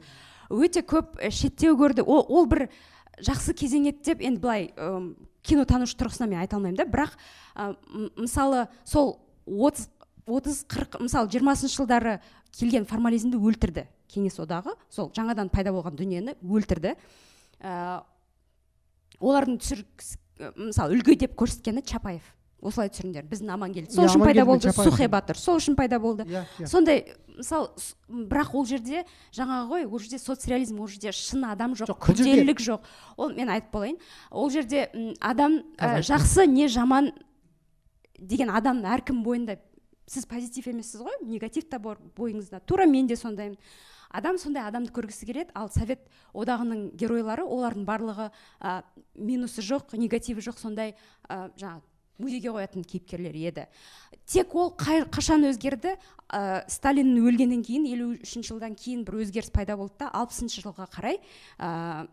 Өте 0.51 0.84
көп 0.86 1.18
ә, 1.18 1.30
шеттеу 1.30 1.76
көрді. 1.80 2.05
Ол, 2.06 2.26
ол 2.28 2.47
бір 2.47 2.68
жақсы 3.20 3.56
кезең 3.59 3.90
еді 3.90 4.12
деп 4.12 4.22
енді 4.22 4.43
былай 4.43 4.70
ым, 4.76 5.14
кинотанушы 5.43 5.98
тұрғысынан 5.98 6.30
мен 6.30 6.44
айта 6.44 6.56
алмаймын 6.56 6.78
да. 6.78 6.86
Бірақ 6.86 7.16
ә, 7.56 7.74
мысалы 8.20 8.68
сол 8.84 9.16
отыз 9.47 9.89
отыз 10.26 10.62
қырық 10.70 11.01
мысалы 11.02 11.30
жиырмасыншы 11.32 11.80
жылдары 11.80 12.20
келген 12.55 12.86
формализмді 12.86 13.40
өлтірді. 13.43 13.89
Кеңес 14.12 14.39
одағы 14.43 14.76
сол 14.93 15.10
жаңадан 15.16 15.51
пайда 15.52 15.72
болған 15.74 15.97
дүниені 15.98 16.36
өлтірді. 16.43 16.94
Ә, 17.62 18.02
олардың 19.20 19.59
түсір 19.62 19.84
мысалы 20.56 20.98
үлгі 20.98 21.18
деп 21.24 21.36
көрсеткені 21.39 21.84
чапаев. 21.86 22.22
Осылай 22.62 22.93
түсіріңдер. 22.94 23.26
Біздің 23.26 23.51
амангелді 23.51 23.90
сол 23.90 24.05
Иә, 24.05 24.10
үшін 24.12 24.22
пайда 24.22 24.44
болды. 24.47 24.70
Сухой 24.70 25.09
батыр. 25.10 25.39
Сол 25.39 25.59
үшін 25.59 25.74
пайда 25.74 25.98
болды. 25.98 26.22
Иә 26.30 26.44
иә. 26.60 26.68
Сондай 26.70 27.01
мысалы 27.26 27.72
бірақ 28.06 28.52
ол 28.55 28.66
жерде 28.70 29.02
жаңағы 29.34 29.66
ғой 29.72 29.86
ол 29.89 29.98
жерде 29.98 30.20
соцреализм 30.22 30.78
ол 30.78 30.86
жерде 30.86 31.10
шын 31.10 31.48
адам 31.51 31.74
жоқ, 31.74 31.90
күрделілік 32.06 32.62
жоқ. 32.62 32.86
Ол 33.16 33.34
мен 33.34 33.51
айтып 33.51 33.74
болайын. 33.74 33.98
Ол 34.30 34.51
жерде 34.55 34.84
адам 35.18 35.59
ә, 35.74 35.98
жақсы 36.06 36.47
не 36.47 36.68
жаман 36.70 37.10
деген 38.18 38.55
адам 38.55 38.84
әркім 38.86 39.24
бойында 39.26 39.59
сіз 40.06 40.28
позитив 40.30 40.70
емессіз 40.70 41.02
ғой 41.02 41.18
негатив 41.26 41.66
та 41.66 41.82
бар 41.82 41.98
бойыңызда. 42.14 42.62
Тура 42.62 42.86
мен 42.86 43.10
де 43.10 43.16
сондаймын. 43.16 43.59
Адам 44.12 44.39
сондай 44.39 44.66
адамды 44.68 44.93
көргісі 44.94 45.26
келеді. 45.28 45.51
Ал 45.55 45.70
совет 45.72 46.05
одағының 46.32 46.93
геройлары 46.98 47.44
олардың 47.44 47.86
барлығы 47.89 48.28
ә, 48.60 48.82
минусы 49.14 49.64
жоқ 49.64 49.97
негативі 49.97 50.44
жоқ 50.44 50.60
сондай 50.60 50.94
ә, 51.28 51.51
жаңағы 51.56 51.82
музейге 52.22 52.52
қоятын 52.55 52.86
кейіпкерлер 52.86 53.36
еді. 53.36 53.66
Тек 54.26 54.55
ол 54.55 54.72
қай, 54.78 55.02
қашан 55.10 55.47
өзгерді? 55.48 55.97
Ә, 56.28 56.64
сталин 56.70 57.14
өлгеннен 57.18 57.64
кейін 57.66 57.86
елу 57.90 58.12
үшінші 58.16 58.55
жылдан 58.55 58.76
кейін 58.78 59.05
бір 59.09 59.22
өзгеріс 59.24 59.51
пайда 59.52 59.76
болды 59.76 59.98
да 60.05 60.10
алпысыншы 60.14 60.62
жылға 60.62 60.86
қарай 60.93 61.18
ә, 61.59 62.06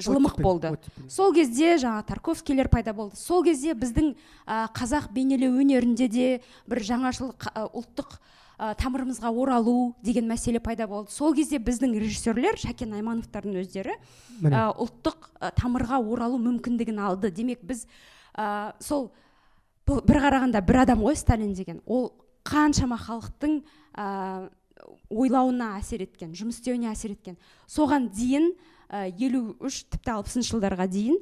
жылымық 0.00 0.40
болды. 0.40 0.72
сол 1.08 1.34
кезде 1.34 1.76
жаңа 1.76 2.02
тарковскийлер 2.08 2.68
пайда 2.68 2.94
болды. 2.94 3.16
Сол 3.16 3.44
кезде 3.44 3.74
біздің 3.74 4.14
ә, 4.46 4.68
қазақ 4.72 5.10
бейнелеу 5.12 5.58
өнерінде 5.60 6.08
де 6.08 6.28
бір 6.66 6.82
жаңашыл 6.82 7.34
ұлттық 7.68 8.18
ә, 8.58 8.74
тамырымызға 8.78 9.30
оралу 9.30 9.94
деген 10.02 10.28
мәселе 10.30 10.60
пайда 10.62 10.86
болды. 10.86 11.12
Сол 11.12 11.34
кезде 11.34 11.58
біздің 11.58 11.94
режиссерлер 11.98 12.58
шәкен 12.60 12.94
аймановтардың 12.98 13.58
өздері 13.62 13.96
ә, 13.96 14.66
ұлттық 14.70 15.30
ә, 15.40 15.50
тамырға 15.58 16.00
оралу 16.00 16.38
мүмкіндігін 16.42 17.00
алды. 17.02 17.30
Демек 17.34 17.64
біз 17.66 17.86
ә, 18.36 18.74
сол 18.80 19.10
бір 19.86 20.20
қарағанда 20.26 20.62
бір 20.64 20.82
адам 20.84 21.02
ғой 21.04 21.16
сталин 21.18 21.54
деген. 21.54 21.80
Ол 21.86 22.12
қаншама 22.46 22.98
халықтың 23.00 23.60
ә, 23.96 24.50
ойлауына 25.10 25.74
әсер 25.80 26.04
еткен 26.04 26.34
жұмыс 26.36 26.60
істеуіне 26.60 26.90
әсер 26.92 27.14
еткен. 27.16 27.38
Соған 27.66 28.10
дейін 28.14 28.52
ә, 28.88 29.08
елу 29.18 29.56
үш 29.64 29.82
тіпті 29.88 30.18
алпысыншы 30.18 30.54
жылдарға 30.54 30.88
дейін 30.90 31.18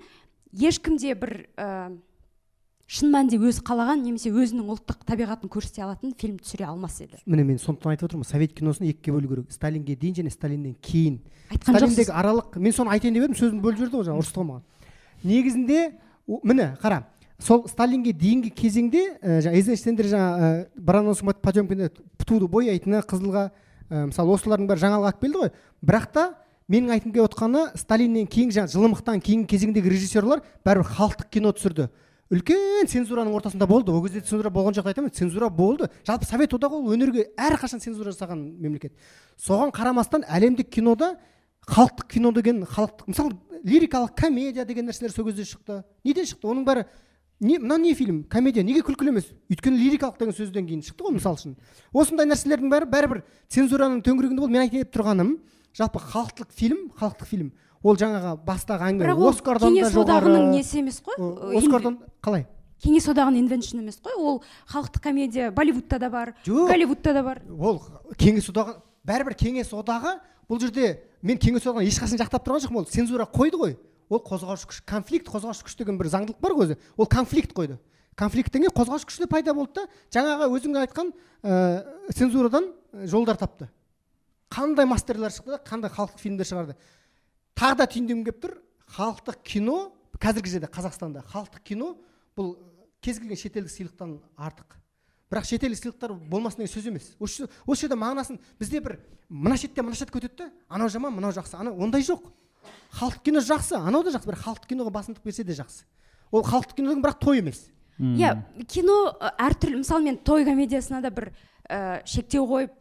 ешкімде 0.52 1.14
бір 1.16 1.46
ә, 1.56 1.96
шын 2.93 3.09
мәнінде 3.09 3.39
өзі 3.40 3.62
қалаған 3.64 4.02
немесе 4.05 4.28
өзінің 4.28 4.66
ұлттық 4.74 5.06
табиғатын 5.09 5.48
көрсете 5.48 5.81
алатын 5.81 6.12
фильм 6.19 6.36
түсіре 6.43 6.66
алмас 6.69 6.98
еді. 7.01 7.16
Міне 7.24 7.47
мен 7.48 7.60
сондықтан 7.62 7.94
айтып 7.94 8.10
отырмын 8.10 8.28
совет 8.28 8.52
киносын 8.52 8.90
екіге 8.90 9.14
бөлу 9.14 9.31
керек. 9.31 9.47
Сталинге 9.55 9.97
дейін 9.97 10.19
және 10.19 10.32
сталиннен 10.35 10.74
кейін. 10.85 11.23
Айтқан 11.55 11.78
сталиндегі 11.78 12.12
аралық 12.12 12.59
мен 12.60 12.77
соны 12.77 12.93
айтайын 12.93 13.16
деп 13.16 13.24
едім 13.24 13.39
сөзімді 13.39 13.64
бөліп 13.64 13.81
жіберді 13.81 13.97
ғой 13.97 14.06
жаңа 14.10 14.20
ұрысты 14.20 14.43
ғой 14.43 14.48
маған. 14.51 14.62
Негізінде 15.24 15.81
міне 16.44 16.69
қара 16.82 17.01
сол 17.40 17.64
сталинге 17.64 18.12
дейінгі 18.12 18.52
кезеңде 18.60 19.06
ә, 19.23 19.40
жаңа 19.40 19.56
эйзенштейндер 19.56 20.12
жаңа 20.12 20.28
ә, 20.36 20.69
барановский 20.77 21.32
потемкинді 21.40 21.89
туды 22.27 22.44
бояйтыны 22.44 23.01
қызылға 23.09 23.48
ә, 23.89 24.05
мысалы 24.12 24.36
осылардың 24.36 24.69
бәрі 24.69 24.85
жаңалық 24.85 25.09
алып 25.09 25.24
келді 25.24 25.40
ғой. 25.40 25.52
Бірақ 25.81 26.12
та 26.12 26.28
менің 26.69 26.93
айтқым 26.98 27.16
келіп 27.16 27.27
отқаны 27.31 27.64
сталиннен 27.74 28.28
кейінгі 28.31 28.60
жаңағы 28.60 28.77
жылымықтан 28.77 29.24
кейінгі 29.24 29.51
кезеңдегі 29.51 29.90
режиссерлар 29.90 30.44
бәрібір 30.62 30.93
халықтық 30.93 31.32
кино 31.35 31.52
түсірді. 31.56 31.89
Үлкен 32.32 32.88
цензураның 32.88 33.34
ортасында 33.36 33.66
болды. 33.68 33.92
Ол 33.92 34.02
кезде 34.06 34.22
цензура 34.24 34.50
болған 34.50 34.76
жоқ 34.78 34.88
айтамын. 34.88 35.12
Цензура 35.12 35.50
болды. 35.52 35.90
Жалпы 36.06 36.24
совет 36.24 36.54
одағы 36.56 36.80
ол 36.80 36.94
өнерге 36.94 37.28
әрқашан 37.36 37.82
цензура 37.84 38.14
жасаған 38.14 38.40
мемлекет. 38.59 38.96
Соған 39.36 39.72
қарамастан 39.74 40.24
әлемдік 40.24 40.70
кинода 40.72 41.18
халықтық 41.68 42.09
кино 42.09 42.32
деген 42.32 42.64
халықтық 42.64 43.12
мысалы 43.12 43.36
лирикалық 43.62 44.16
комедия 44.16 44.64
деген 44.64 44.88
нәрселер 44.88 45.12
сол 45.12 45.26
кезде 45.28 45.44
шықты. 45.44 45.82
Неден 46.04 46.24
шықты? 46.24 46.48
Оның 46.48 46.64
бәрі 46.64 46.86
не 47.40 47.59
мынау 47.59 47.78
не 47.78 47.94
фильм? 47.94 48.24
Комедия. 48.24 48.62
Неге 48.62 48.80
күлкілі 48.80 49.12
емес? 49.12 49.28
Өйткені 49.50 49.76
лирикалық 49.76 50.18
деген 50.18 50.34
сөзден 50.34 50.66
кейін 50.66 50.82
шықты 50.82 51.04
ғой 51.04 51.18
мысалы 51.18 51.36
үшін. 51.38 51.56
Осындай 51.92 52.26
нәрселердің 52.30 52.70
бәрі 52.72 52.88
бәрібір 52.90 53.22
цензураның 53.50 54.02
төңірегінде 54.06 54.40
болды. 54.40 54.52
Мен 54.52 54.62
айтайын 54.62 54.86
деп 54.86 54.94
тұрғаным 54.94 55.36
жалпы 55.76 56.02
халықтық 56.02 56.54
фильм 56.54 56.90
халықтық 56.98 57.26
фильм. 57.26 57.52
Ол 57.82 57.96
жаңағы 57.98 58.34
бастағы 58.46 58.88
әңгіме 58.90 59.28
оскардан 59.28 59.76
да 59.76 59.90
жоғары 59.90 60.04
одағының 60.06 60.50
несі 60.54 60.82
емес 60.82 61.00
қой? 61.02 61.18
Э, 61.18 61.59
оскардан 61.59 61.98
қалай? 62.22 62.46
кеңес 62.82 63.06
одағының 63.12 63.44
инвеншн 63.44 63.82
емес 63.82 64.00
қой? 64.02 64.16
Ол 64.18 64.42
халықтық 64.70 65.02
комедия 65.02 65.50
болливудта 65.50 65.98
да 65.98 66.10
бар 66.10 66.34
Жоқ. 66.44 66.68
голливудта 66.68 67.12
да 67.14 67.22
бар. 67.22 67.42
Ол 67.59 67.80
кеңес 68.18 68.48
одағы 68.50 68.76
бәрібір 69.06 69.36
кеңес 69.38 69.70
одағы 69.70 70.18
бұл 70.50 70.60
жерде 70.60 70.98
мен 71.22 71.38
кеңес 71.38 71.66
одағын 71.66 71.86
ешқашан 71.86 72.18
жақтап 72.18 72.42
тұрған 72.46 72.66
жоқпын. 72.66 72.82
Ол 72.82 72.86
цензура 72.90 73.26
қойды 73.26 73.60
ғой. 73.60 73.76
Ол 74.10 74.18
қозғаушы 74.18 74.66
күш 74.68 74.82
конфликт 74.84 75.30
қозғаушы 75.30 75.64
күш 75.66 75.76
деген 75.78 75.98
бір 75.98 76.10
заңдылық 76.10 76.40
бар 76.42 76.56
ғой 76.59 76.66
өзі. 76.66 76.78
Ол 76.96 77.06
конфликт 77.06 77.54
қойды. 77.54 77.78
Конфликттен 78.18 78.66
кейін 78.66 78.74
қозғаушы 78.74 79.06
күш 79.09 79.22
те 79.22 79.26
пайда 79.30 79.54
болды 79.54 79.80
да 79.80 79.86
жаңағы 80.12 80.50
өзің 80.52 80.80
айтқан 80.82 81.12
ә, 81.42 81.84
цензурадан 82.12 82.66
ә, 82.92 83.06
жолдар 83.06 83.38
тапты. 83.40 83.70
Қандай 84.52 84.84
мастерлер 84.84 85.32
шықты 85.32 85.54
да 85.54 85.60
қандай 85.64 85.88
халықтық 85.88 86.20
фильмдер 86.20 86.44
шығарды. 86.44 86.76
Тағы 87.58 87.78
да 87.80 87.86
түйіндегім 87.86 88.24
келіп 88.26 88.42
тұр. 88.42 88.54
Халықтық 88.92 89.42
кино 89.44 89.92
қазіргі 90.20 90.52
жерде 90.56 90.68
қазақстанда 90.68 91.22
халықтық 91.32 91.62
кино 91.64 91.96
бұл 92.36 92.56
кез 93.00 93.18
келген 93.18 93.36
шетелдік 93.40 93.72
сыйлықтан 93.72 94.18
артық. 94.36 94.76
Бірақ 95.32 95.48
шетелдік 95.48 95.80
сыйлықтар 95.80 96.12
болмасын 96.28 96.62
деген 96.62 96.72
сөз 96.74 96.88
емес. 96.88 97.10
Осы 97.18 97.44
жер- 97.44 97.50
осы 97.66 97.86
жерде 97.86 97.96
мағынасын 97.96 98.38
бізде 98.60 98.80
бір 98.80 98.98
мына 99.28 99.56
шеттен 99.56 99.86
мына 99.86 99.96
шетке 99.96 100.18
өтеді 100.18 100.36
да 100.36 100.50
анау 100.68 100.88
жаман 100.88 101.14
мынау 101.14 101.32
жақсы. 101.32 101.56
Анау 101.56 101.80
ондай 101.80 102.02
жоқ. 102.02 102.28
Халықтық 102.92 103.22
кино 103.24 103.40
жақсы 103.40 103.76
анау 103.80 104.02
да 104.04 104.10
жақсы. 104.10 104.28
Бірақ 104.28 104.44
халықтық 104.44 104.68
киноға 104.68 104.92
басымдық 104.92 105.24
берсе 105.24 105.44
де 105.44 105.56
жақсы. 105.56 105.84
Ол 106.30 106.42
халықтық 106.42 106.76
кино 106.76 106.92
деген 106.92 107.02
бірақ 107.02 107.18
той 107.18 107.38
емес. 107.38 107.70
Иә 107.98 108.36
кино 108.68 109.16
әртүрлі. 109.38 109.80
Мысалы 109.80 110.04
мен 110.04 110.18
той 110.18 110.44
комедиясына 110.44 111.00
да 111.00 111.10
бір 111.10 111.32
ә, 111.68 112.04
шектеу 112.06 112.44
қойып 112.46 112.72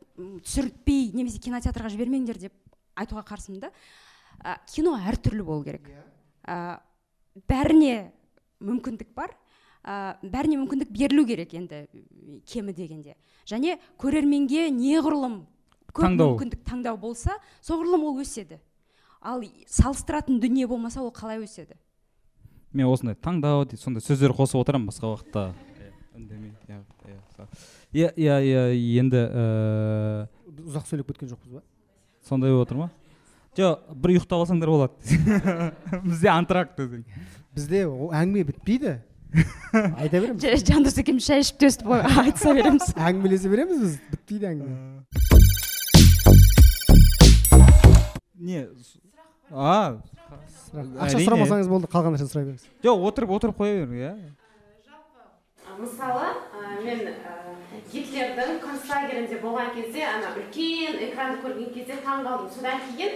түсіртпей 0.44 1.14
немесе 1.16 1.40
кинотеатрға 1.40 1.90
жібермеңдер 1.90 2.38
деп 2.38 2.54
айтуға 2.96 3.24
қарсымын 3.26 3.60
да. 3.60 3.72
Ә, 4.42 4.58
кино 4.70 4.96
әртүрлі 4.98 5.44
болу 5.46 5.64
керек. 5.66 5.86
Ә, 6.48 6.80
бәріне 7.48 8.12
мүмкіндік 8.62 9.14
бар. 9.16 9.36
Ә, 9.86 10.18
бәріне 10.22 10.58
мүмкіндік 10.64 10.92
берілу 10.94 11.26
керек 11.30 11.54
енді 11.58 11.84
кемі 12.50 12.74
дегенде. 12.74 13.16
Және 13.50 13.78
көрерменге 14.02 14.68
неғұрлым 14.74 15.42
көп 15.94 16.06
Таңдау. 16.06 16.36
мүмкіндік 16.36 16.64
таңдау 16.66 16.98
болса 16.98 17.38
соғұрлым 17.62 18.04
ол 18.10 18.20
өседі. 18.22 18.60
Ал 19.22 19.44
салыстыратын 19.70 20.40
дүние 20.42 20.68
болмаса 20.68 21.02
ол 21.02 21.12
қалай 21.14 21.42
өседі? 21.44 21.78
Мен 22.74 22.88
осындай 22.88 23.16
таңдау 23.16 23.66
дейді 23.66 23.82
сондай 23.82 24.02
сөздер 24.02 24.34
қосып 24.34 24.62
отырамын 24.62 24.88
басқа 24.90 25.12
уақытта. 25.12 25.52
Иә, 25.78 25.92
үндемей. 26.16 26.54
Иә 27.92 28.14
иә 28.16 28.16
иә 28.16 28.38
иә 28.48 28.64
енді 29.02 29.22
ііі 29.28 30.66
ұзақ 30.72 30.86
сөйлеп 30.88 31.12
кеткен 31.12 31.30
жоқпыз 31.34 31.58
ба? 31.58 31.64
сондай 32.24 32.52
болып 32.54 32.68
отыр 32.70 32.78
ма? 32.78 32.90
Жоқ 33.58 33.96
бір 34.04 34.16
ұйықтап 34.16 34.44
алсаңдар 34.44 34.72
болады. 34.72 34.94
Бізде 36.08 36.30
антракт 36.32 36.78
десең 36.80 37.04
бізде 37.52 37.86
ол 37.88 38.14
әңгіме 38.16 38.46
бітпейді. 38.48 38.94
Айта 39.74 40.20
береміз. 40.20 40.64
Жандос 40.68 40.98
екеуміз 41.02 41.26
шай 41.28 41.44
ішіп 41.44 41.60
төстіп 41.60 41.92
айтыса 42.24 42.54
береміз. 42.56 42.94
Әңгімелесе 42.96 43.52
береміз 43.52 43.84
біз 43.84 43.98
бітпейді 44.14 44.46
әңгіме. 44.54 44.76
Не 48.42 48.66
а 49.52 50.00
ақша 50.72 51.20
сұрамасаңыз 51.20 51.68
болды 51.68 51.90
қалған 51.92 52.16
нәрсені 52.16 52.32
сұрай 52.32 52.46
беріңіз. 52.48 52.64
Жоқ 52.86 53.04
отырып 53.10 53.34
отырып 53.36 53.58
қоя 53.60 53.84
бер 53.84 53.98
иә. 54.00 54.12
Мысалы 55.82 56.30
ә, 56.32 56.80
мен 56.86 57.00
ә, 57.12 57.14
гитлердің 58.12 58.58
концлагерінде 58.60 59.38
болған 59.40 59.70
кезде 59.76 60.04
ана 60.04 60.34
үлкен 60.36 60.98
экранды 61.08 61.40
көрген 61.46 61.70
кезде 61.74 61.96
таң 62.04 62.26
қалдым 62.28 62.50
содан 62.52 62.82
кейін 62.90 63.16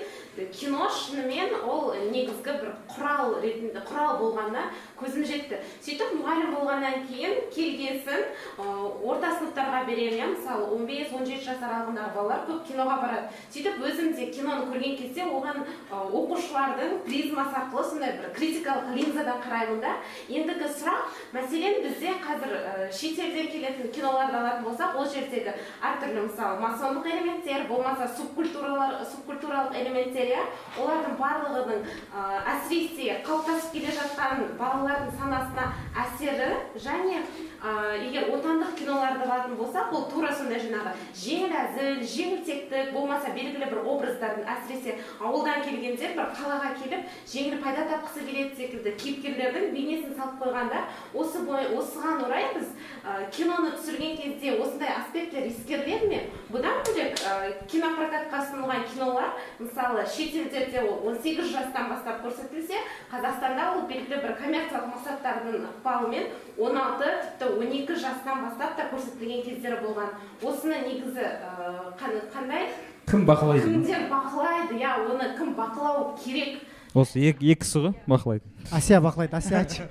кино 0.52 0.88
шынымен 0.92 1.54
ол 1.64 1.94
негізгі 2.12 2.56
бір 2.60 2.72
құрал 2.92 3.38
ретінде 3.44 3.80
құрал 3.88 4.18
болғанына 4.20 4.66
көзім 5.00 5.24
жетті 5.28 5.60
сөйтіп 5.84 6.16
мұғалім 6.20 6.52
болғаннан 6.56 7.06
кейін 7.08 7.38
келгесін 7.56 8.26
орта 8.60 9.32
сыныптарға 9.38 9.86
беремін 9.88 10.20
иә 10.20 10.28
мысалы 10.34 10.68
15-17 10.76 11.46
жас 11.46 11.64
аралығындағы 11.64 12.16
балалар 12.18 12.44
көп 12.50 12.66
киноға 12.68 12.98
барады 13.04 13.40
сөйтіп 13.56 13.80
өзім 13.88 14.12
де 14.18 14.28
киноны 14.36 14.68
көрген 14.74 14.98
кезде 15.00 15.24
оған 15.24 15.64
оқушылардың 15.92 16.98
призмасы 17.08 17.56
арқылы 17.62 17.88
сондай 17.92 18.16
бір 18.20 18.36
критикалық 18.36 18.92
линзадан 18.96 19.40
қараймын 19.46 19.82
да 19.84 19.96
ендігі 20.28 20.72
сұрақ 20.82 21.16
мәселен 21.36 21.80
бізде 21.86 22.16
қазір 22.28 22.58
шетелден 22.92 23.52
келетін 23.56 23.92
киноларды 23.96 24.40
алатын 24.42 24.68
болсақ 24.68 24.85
ол 24.94 25.07
жердегі 25.10 25.53
әртүрлі 25.90 26.26
мысалы 26.28 26.60
масондық 26.62 27.10
элементтер 27.14 27.66
болмаса 27.70 28.07
субкультуралар 28.18 28.99
субкультуралық 29.12 29.76
элементтер 29.82 30.32
иә 30.36 30.44
олардың 30.82 31.18
барлығының 31.22 31.82
ә, 32.14 32.28
әсіресе 32.56 33.20
қалыптасып 33.26 33.76
келе 33.78 33.98
жатқан 33.99 34.45
балалардың 34.60 35.12
санасына 35.20 35.72
әсері 36.06 36.52
және 36.88 37.24
егер 37.64 38.30
отандық 38.36 38.76
киноларды 38.80 39.26
алатын 39.26 39.56
болсақ 39.60 39.94
ол 39.95 40.06
тура 40.11 40.32
сондай 40.36 40.60
жаңағы 40.64 40.94
жеңіл 41.22 41.53
әзіл 41.61 42.02
жеңілтектік 42.15 42.91
болмаса 42.94 43.32
белгілі 43.36 43.69
бір 43.72 43.82
образдардың 43.94 44.49
әсіресе 44.56 44.98
ауылдан 45.19 45.64
келгендер 45.65 46.15
бір 46.18 46.32
қалаға 46.38 46.73
келіп 46.82 47.07
жеңіл 47.32 47.61
пайда 47.64 47.86
тапқысы 47.91 48.26
келеді 48.27 48.60
секілді 48.60 48.95
кейіпкерлердің 49.02 49.72
бейнесін 49.73 50.15
салып 50.18 50.44
қойғанда 50.44 50.84
осы 51.14 51.44
бой 51.48 51.69
осыған 51.80 52.26
орай 52.27 52.49
біз 52.56 52.69
ә, 53.06 53.30
киноны 53.32 53.72
түсірген 53.77 54.18
кезде 54.19 54.56
осындай 54.60 54.94
аспекттер 54.99 55.48
ескеріледі 55.49 56.10
ме? 56.11 56.22
Бұдан 56.52 56.82
бөлек 56.88 57.22
ә, 57.26 57.36
кинопрокатқа 57.72 58.41
ұсынылған 58.44 58.86
кинолар 58.94 59.34
мысалы 59.60 60.06
шетелдерде 60.06 60.84
ол 60.86 61.10
18 61.15 61.52
жастан 61.52 61.90
бастап 61.94 62.22
көрсетілсе 62.26 62.82
қазақстанда 63.11 63.72
ол 63.76 63.86
белгілі 63.90 64.22
бір 64.23 64.36
коммерциялық 64.41 64.91
мақсаттардың 64.95 65.69
ықпалымен 65.72 66.30
16 66.57 67.40
тіпті 67.40 67.53
12 67.60 67.99
жастан 67.99 68.44
бастап 68.45 68.76
та 68.77 68.88
көрсетілген 68.94 69.44
кездері 69.44 69.82
болған. 69.84 70.10
Осыны 70.41 70.77
негізі 70.88 71.19
ә, 71.19 71.91
қан- 71.99 72.23
қандай? 72.32 72.69
Кім 73.10 73.26
бақылайды? 73.27 73.68
Кімдер 73.68 74.07
бақылайды? 74.10 74.80
Иә 74.80 74.94
оны 75.03 75.36
кім 75.38 75.53
бақылау 75.57 76.15
керек? 76.23 76.61
Осы 76.95 77.19
екі 77.19 77.52
екі 77.52 77.60
кісі 77.65 77.82
ғой 77.84 77.94
бақылайды. 78.07 78.48
Әсия 78.72 79.02
бақылайды 79.03 79.36
әсия 79.36 79.60
айтшы. 79.65 79.90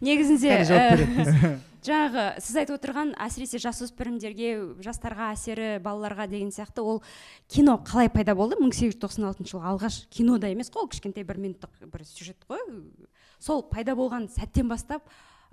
Негізінде 0.00 0.56
жаңағы 1.86 2.22
сіз 2.42 2.56
айтып 2.58 2.74
отырған 2.80 3.12
әсіресе 3.22 3.60
жасөспірімдерге 3.62 4.48
жастарға 4.82 5.28
әсері 5.36 5.68
балаларға 5.84 6.26
деген 6.32 6.48
сияқты 6.50 6.82
ол 6.82 6.98
кино 7.46 7.76
қалай 7.86 8.08
пайда 8.10 8.34
болды? 8.34 8.56
1896 8.58 9.52
жылы 9.52 9.62
алғаш 9.62 10.00
кинода 10.10 10.48
емес 10.50 10.72
қой 10.72 10.82
ол 10.82 10.90
кішкентай 10.90 11.22
бір 11.28 11.38
минуттық 11.44 11.86
бір 11.92 12.02
сюжет 12.08 12.42
қой. 12.48 12.58
Сол 13.38 13.62
пайда 13.70 13.94
болған 13.94 14.26
сәттен 14.32 14.66
бастап 14.66 15.04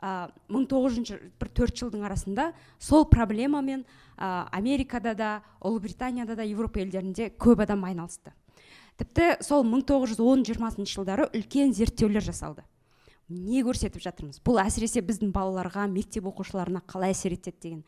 а, 0.03 0.27
1900 0.51 1.31
бір 1.39 1.49
төрт 1.55 1.79
жылдың 1.79 2.03
арасында 2.03 2.51
сол 2.79 3.05
проблемамен 3.07 3.85
америкада 4.17 5.13
да 5.15 5.29
ұлыбританияда 5.63 6.35
да 6.35 6.43
еуропа 6.45 6.83
елдерінде 6.83 7.31
көп 7.39 7.63
адам 7.63 7.85
айналысты. 7.87 8.33
Тіпті 8.99 9.39
сол 9.41 9.63
1910-20 9.65 10.85
жылдары 10.91 11.29
үлкен 11.33 11.73
зерттеулер 11.73 12.21
жасалды. 12.21 12.61
Не 13.31 13.63
көрсетіп 13.65 14.03
жатырмыз? 14.03 14.41
Бұл 14.45 14.59
әсіресе 14.61 15.01
біздің 15.01 15.31
балаларға 15.33 15.87
мектеп 15.89 16.27
оқушыларына 16.29 16.83
қалай 16.85 17.15
әсер 17.15 17.33
етеді 17.33 17.57
деген. 17.63 17.81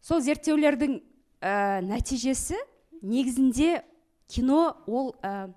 Сол 0.00 0.22
зерттеулердің 0.24 1.00
ә, 1.42 1.82
нәтижесі 1.84 2.56
негізінде 3.02 3.82
кино 4.30 4.76
ол 4.86 5.12
ә, 5.20 5.50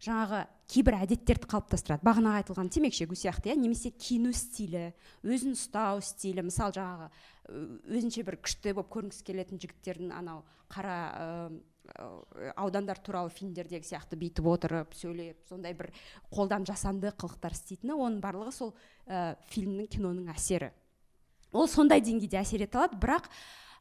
жаңағы 0.00 0.46
кейбір 0.66 0.98
әдеттерді 1.04 1.48
қалыптастырады. 1.50 2.02
Бағанағы 2.06 2.42
айтылған 2.42 2.70
темекі 2.74 3.02
шегу 3.02 3.16
сияқты 3.18 3.52
иә 3.52 3.56
немесе 3.60 3.92
киіну 3.94 4.32
стилі 4.34 4.90
өзін 5.22 5.54
ұстау 5.54 6.02
стилі. 6.02 6.42
Мысалы 6.48 6.74
жаңағы 6.74 7.08
өзінше 7.86 8.24
бір 8.26 8.38
күшті 8.42 8.74
болып 8.74 8.90
көрінгісі 8.96 9.26
келетін 9.26 9.60
жігіттердің 9.62 10.10
анау 10.16 10.42
қара 10.72 10.96
ә, 11.14 12.50
аудандар 12.58 12.98
туралы 12.98 13.30
фильмдердегі 13.30 13.86
сияқты 13.86 14.18
бүйтіп 14.18 14.48
отырып 14.50 14.96
сөйлеп 14.98 15.46
сондай 15.46 15.76
бір 15.78 15.92
қолдан 16.32 16.66
жасанды 16.66 17.12
қылықтар 17.14 17.54
істейтіні 17.54 17.94
оның 17.94 18.18
барлығы 18.24 18.54
сол 18.56 18.74
ә, 19.06 19.36
фильмнің 19.52 19.86
киноның 19.94 20.34
әсері. 20.34 20.72
Ол 21.54 21.70
сондай 21.70 22.02
деңгейде 22.02 22.40
әсер 22.42 22.66
ете 22.66 22.80
алады 22.80 22.98
бірақ 22.98 23.30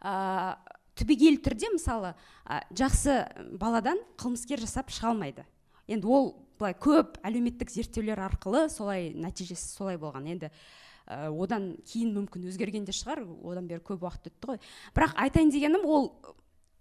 ә, 0.06 0.56
түбегейлі 0.94 1.42
түрде 1.42 1.74
мысалы 1.74 2.14
ә, 2.46 2.62
жақсы 2.70 3.18
баладан 3.58 3.98
қылмыскер 4.22 4.62
жасап 4.62 4.94
шыға 4.94 5.16
алмайды. 5.16 5.50
Енді 5.88 6.08
ол 6.08 6.32
былай 6.60 6.76
көп 6.80 7.20
әлеуметтік 7.26 7.72
зерттеулер 7.72 8.22
арқылы 8.26 8.68
солай 8.72 9.12
нәтижесі 9.14 9.68
солай 9.76 10.00
болған. 10.00 10.28
Енді 10.32 10.50
ә, 10.50 11.30
одан 11.30 11.74
кейін 11.86 12.14
мүмкін 12.16 12.48
өзгерген 12.50 12.88
де 12.88 12.96
шығар 12.96 13.24
одан 13.26 13.68
бері 13.68 13.84
көп 13.86 14.06
уақыт 14.06 14.32
өтті 14.32 14.54
ғой. 14.54 14.62
Бірақ 14.96 15.16
айтайын 15.26 15.52
дегенім 15.54 15.86
ол 15.86 16.12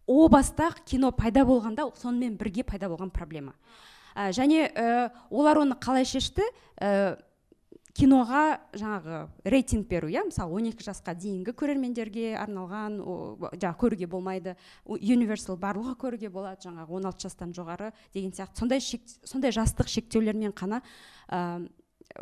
о 0.06 0.28
баста 0.28 0.70
кино 0.84 1.12
пайда 1.12 1.44
болғанда 1.48 1.88
сонымен 2.00 2.38
бірге 2.40 2.64
пайда 2.64 2.88
болған 2.92 3.10
проблема. 3.10 3.54
Ә, 4.14 4.30
және 4.32 4.68
ә, 4.70 5.10
олар 5.30 5.58
оны 5.64 5.76
қалай 5.80 6.06
шешті? 6.06 6.46
Киноға 7.94 8.42
жаңағы 8.74 9.18
рейтинг 9.46 9.86
беру 9.86 10.08
иә? 10.10 10.24
Мысалы 10.26 10.58
12 10.58 10.82
жасқа 10.88 11.14
дейінгі 11.14 11.54
көрермендерге 11.54 12.32
арналған 12.42 12.98
жаңағы 13.54 13.78
көруге 13.78 14.08
болмайды. 14.10 14.56
Universal 14.84 15.58
барлығы 15.62 15.94
көруге 16.02 16.30
болады 16.34 16.66
жаңағы 16.66 16.98
16 16.98 17.28
жастан 17.28 17.54
жоғары 17.54 17.92
деген 18.12 18.34
сияқты. 18.34 18.58
Сондай 18.58 18.82
шек, 18.82 19.06
сондай 19.22 19.54
жастық 19.54 19.90
шектеулермен 19.92 20.52
қана 20.58 20.82
ә, 21.28 21.68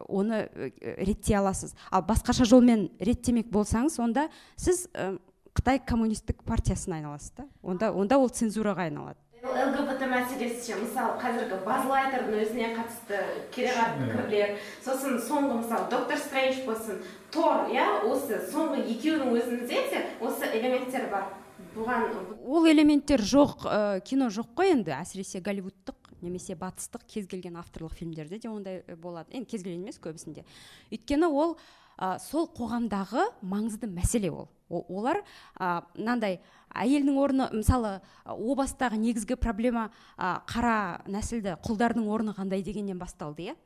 оны 0.08 0.44
ә, 0.44 0.70
реттей 1.06 1.40
аласыз. 1.40 1.72
Ал 1.90 2.04
басқаша 2.04 2.44
жолмен 2.44 2.90
реттемек 3.00 3.48
болсаңыз 3.48 3.96
онда 4.04 4.28
сіз 4.60 4.90
ә, 4.92 5.16
қытай 5.56 5.80
коммунистік 5.80 6.44
партиясына 6.44 7.00
айналасыз 7.00 7.32
да? 7.38 7.48
Онда 7.62 7.94
онда 7.96 8.20
ол 8.20 8.28
цензураға 8.28 8.90
айналады. 8.90 9.21
Лгбт 9.42 10.04
мәселесі 10.06 10.60
ше 10.62 10.76
мысалы 10.78 11.16
қазіргі 11.18 11.56
базлайтердің 11.66 12.36
өзіне 12.44 12.68
қатысты 12.76 13.18
кереғар 13.50 13.96
пікірлер. 13.98 14.52
Сосын 14.84 15.18
соңғы 15.18 15.56
мысалы 15.64 15.88
доктор 15.90 16.20
стрэндж 16.22 16.60
болсын 16.68 17.00
тор 17.34 17.66
иә 17.74 17.88
осы 18.06 18.38
соңғы 18.52 18.84
екеуінің 18.94 19.34
өзінде 19.34 19.82
де 19.90 20.04
осы 20.22 20.46
элементтер 20.46 21.08
бар. 21.10 21.26
Бұған 21.74 22.06
ол 22.46 22.70
элементтер 22.70 23.22
жоқ 23.26 23.66
ә, 23.66 24.00
кино 24.06 24.30
жоқ 24.30 24.54
қой 24.54 24.76
енді. 24.76 24.94
Әсіресе 24.94 25.42
голливудтық 25.42 26.14
немесе 26.22 26.54
батыстық 26.54 27.02
кез 27.10 27.26
келген 27.26 27.58
авторлық 27.58 27.98
фильмдерде 27.98 28.38
де 28.38 28.48
ондай 28.48 28.84
э, 28.86 28.94
болады. 28.94 29.34
Енді 29.34 29.50
кез 29.50 29.66
келген 29.66 29.82
емес 29.82 29.98
көбісінде. 29.98 30.46
Өйткені 30.94 31.26
ол 31.26 31.56
ә, 31.98 32.18
сол 32.22 32.46
қоғамдағы 32.46 33.26
маңызды 33.42 33.90
мәселе 33.90 34.30
ол. 34.30 34.50
О- 34.70 34.86
олар 34.88 35.24
ә, 35.58 35.82
мынандай 35.96 36.40
әйелдің 36.74 37.18
орны 37.20 37.48
мысалы 37.52 37.98
о 38.24 38.54
бастағы 38.58 38.98
негізгі 39.00 39.36
проблема 39.40 39.90
ә, 40.16 40.40
қара 40.48 41.02
нәсілді 41.06 41.58
құлдардың 41.64 42.08
орны 42.08 42.34
қандай 42.36 42.62
дегеннен 42.62 42.98
басталды 42.98 43.50
иә? 43.50 43.56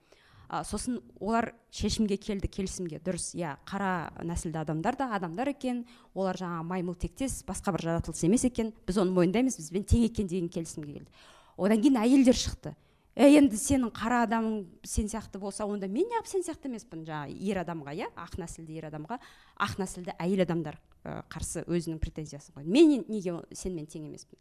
А, 0.48 0.62
сосын 0.64 1.00
олар 1.18 1.52
шешімге 1.74 2.16
келді 2.22 2.46
келісімге. 2.46 3.00
Дұрыс 3.02 3.32
иә 3.34 3.56
қара 3.66 4.12
нәсілді 4.22 4.60
адамдар 4.62 4.96
да 4.96 5.08
адамдар 5.16 5.50
екен 5.50 5.84
олар 6.14 6.38
жаңағы 6.38 6.68
маймыл 6.68 6.94
тектес 6.94 7.40
басқа 7.46 7.74
бір 7.74 7.88
жаратылыс 7.88 8.22
емес 8.28 8.46
екен. 8.46 8.72
Біз 8.86 9.00
оны 9.02 9.10
мойындаймыз 9.16 9.58
бізбен 9.58 9.86
тең 9.90 10.06
екен 10.06 10.30
деген 10.30 10.48
келісімге 10.48 11.00
келді. 11.00 11.10
Одан 11.56 11.82
кейін 11.82 11.98
әйелдер 11.98 12.38
шықты. 12.38 12.76
Е 13.16 13.30
енді 13.38 13.56
сенің 13.56 13.90
қара 13.96 14.20
адамың 14.26 14.66
сен 14.84 15.08
сияқты 15.08 15.40
болса 15.40 15.64
онда 15.64 15.88
мен 15.88 16.04
неғып 16.10 16.28
сен 16.28 16.42
сияқты 16.44 16.68
емеспін? 16.68 17.06
Жаңағы 17.08 17.36
ер 17.48 17.60
адамға 17.62 17.94
иә? 17.96 18.08
Ақ 18.12 18.36
нәсілді 18.42 18.76
ер 18.76 18.88
адамға 18.90 19.16
ақ 19.64 19.78
нәсілді 19.80 20.12
әйел 20.20 20.44
адамдар 20.44 20.76
ә, 21.02 21.22
қарсы 21.32 21.64
өзінің 21.64 21.96
претензиясын 22.02 22.52
қойды. 22.58 22.68
Мен 22.68 22.88
не- 22.90 23.04
неге 23.08 23.38
сенімен 23.56 23.88
тең 23.88 24.04
емеспін? 24.10 24.36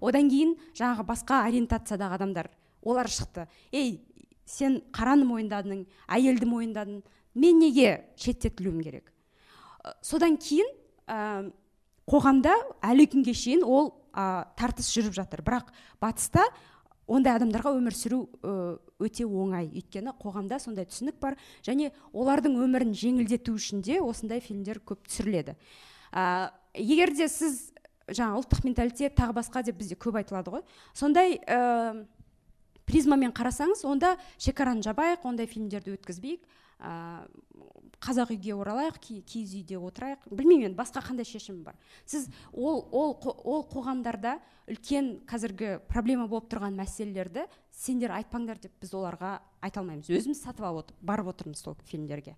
Одан 0.00 0.30
кейін 0.30 0.54
жаңағы 0.78 1.06
басқа 1.10 1.42
ориентациядағы 1.48 2.20
адамдар 2.20 2.50
олар 2.82 3.10
шықты. 3.10 3.48
Ей 3.72 4.00
сен 4.46 4.80
қараны 4.94 5.26
мойындадың 5.26 5.86
әйелді 6.08 6.46
мойындадың 6.46 7.02
мен 7.34 7.58
неге 7.58 8.04
шеттетілуім 8.16 8.80
керек? 8.86 9.12
Ә, 9.82 9.96
содан 10.02 10.38
кейін 10.38 10.70
ә, 11.10 11.50
қоғамда 12.06 12.54
әлі 12.82 13.10
күнге 13.10 13.34
шейін 13.34 13.66
ол 13.66 13.96
ә, 14.14 14.46
тартыс 14.54 14.94
жүріп 14.94 15.18
жатыр. 15.18 15.42
Бірақ 15.42 15.74
батыста 16.00 16.46
ондай 17.10 17.34
адамдарға 17.34 17.72
өмір 17.74 17.96
сүру 17.96 18.20
өте 19.02 19.26
оңай. 19.26 19.68
Өйткені 19.74 20.14
қоғамда 20.20 20.60
сондай 20.62 20.86
түсінік 20.86 21.18
бар 21.20 21.36
және 21.66 21.90
олардың 22.12 22.56
өмірін 22.62 22.94
жеңілдету 22.94 23.56
үшін 23.58 23.82
де 23.82 23.98
осындай 24.04 24.40
фильмдер 24.44 24.80
көп 24.86 25.02
түсіріледі. 25.08 25.56
Ә, 26.14 26.50
егер 26.74 27.12
де 27.16 27.28
сіз 27.28 27.72
жаңа 28.10 28.38
ұлттық 28.40 28.64
менталитет 28.66 29.16
тағы 29.18 29.36
басқа 29.40 29.64
деп 29.66 29.78
бізде 29.80 29.98
көп 29.98 30.20
айтылады 30.20 30.54
ғой. 30.54 30.64
Сондай 30.94 31.38
ә, 31.46 32.06
призмамен 32.86 33.34
қарасаңыз 33.34 33.84
онда 33.86 34.16
шекараны 34.38 34.82
жабайық 34.86 35.26
ондай 35.26 35.50
фильмдерді 35.50 35.96
өткізбейік. 35.98 36.46
Ә, 36.80 37.26
қазақ 38.00 38.32
үйге 38.32 38.54
оралайық 38.56 38.98
ки- 39.00 39.20
киіз 39.22 39.52
үйде 39.60 39.76
отырайық. 39.76 40.24
Білмеймін 40.32 40.70
енді 40.70 40.78
басқа 40.78 41.02
қандай 41.04 41.26
шешім 41.28 41.62
бар. 41.64 41.76
Сіз 42.06 42.28
ол 42.52 42.86
ол 42.92 43.12
ол 43.44 43.64
қоғамдарда 43.68 44.38
үлкен 44.70 45.20
қазіргі 45.28 45.80
проблема 45.88 46.26
болып 46.30 46.48
тұрған 46.52 46.78
мәселелерді 46.80 47.44
сендер 47.70 48.14
айтпаңдар 48.16 48.60
деп 48.62 48.72
біз 48.80 48.94
оларға 48.96 49.40
айта 49.60 49.80
алмаймыз. 49.80 50.08
Өзіміз 50.08 50.40
сатып 50.40 50.64
алып 50.64 50.86
отыр, 50.86 50.96
барып 51.02 51.28
отырмыз 51.34 51.60
сол 51.60 51.76
фильмдерге. 51.84 52.36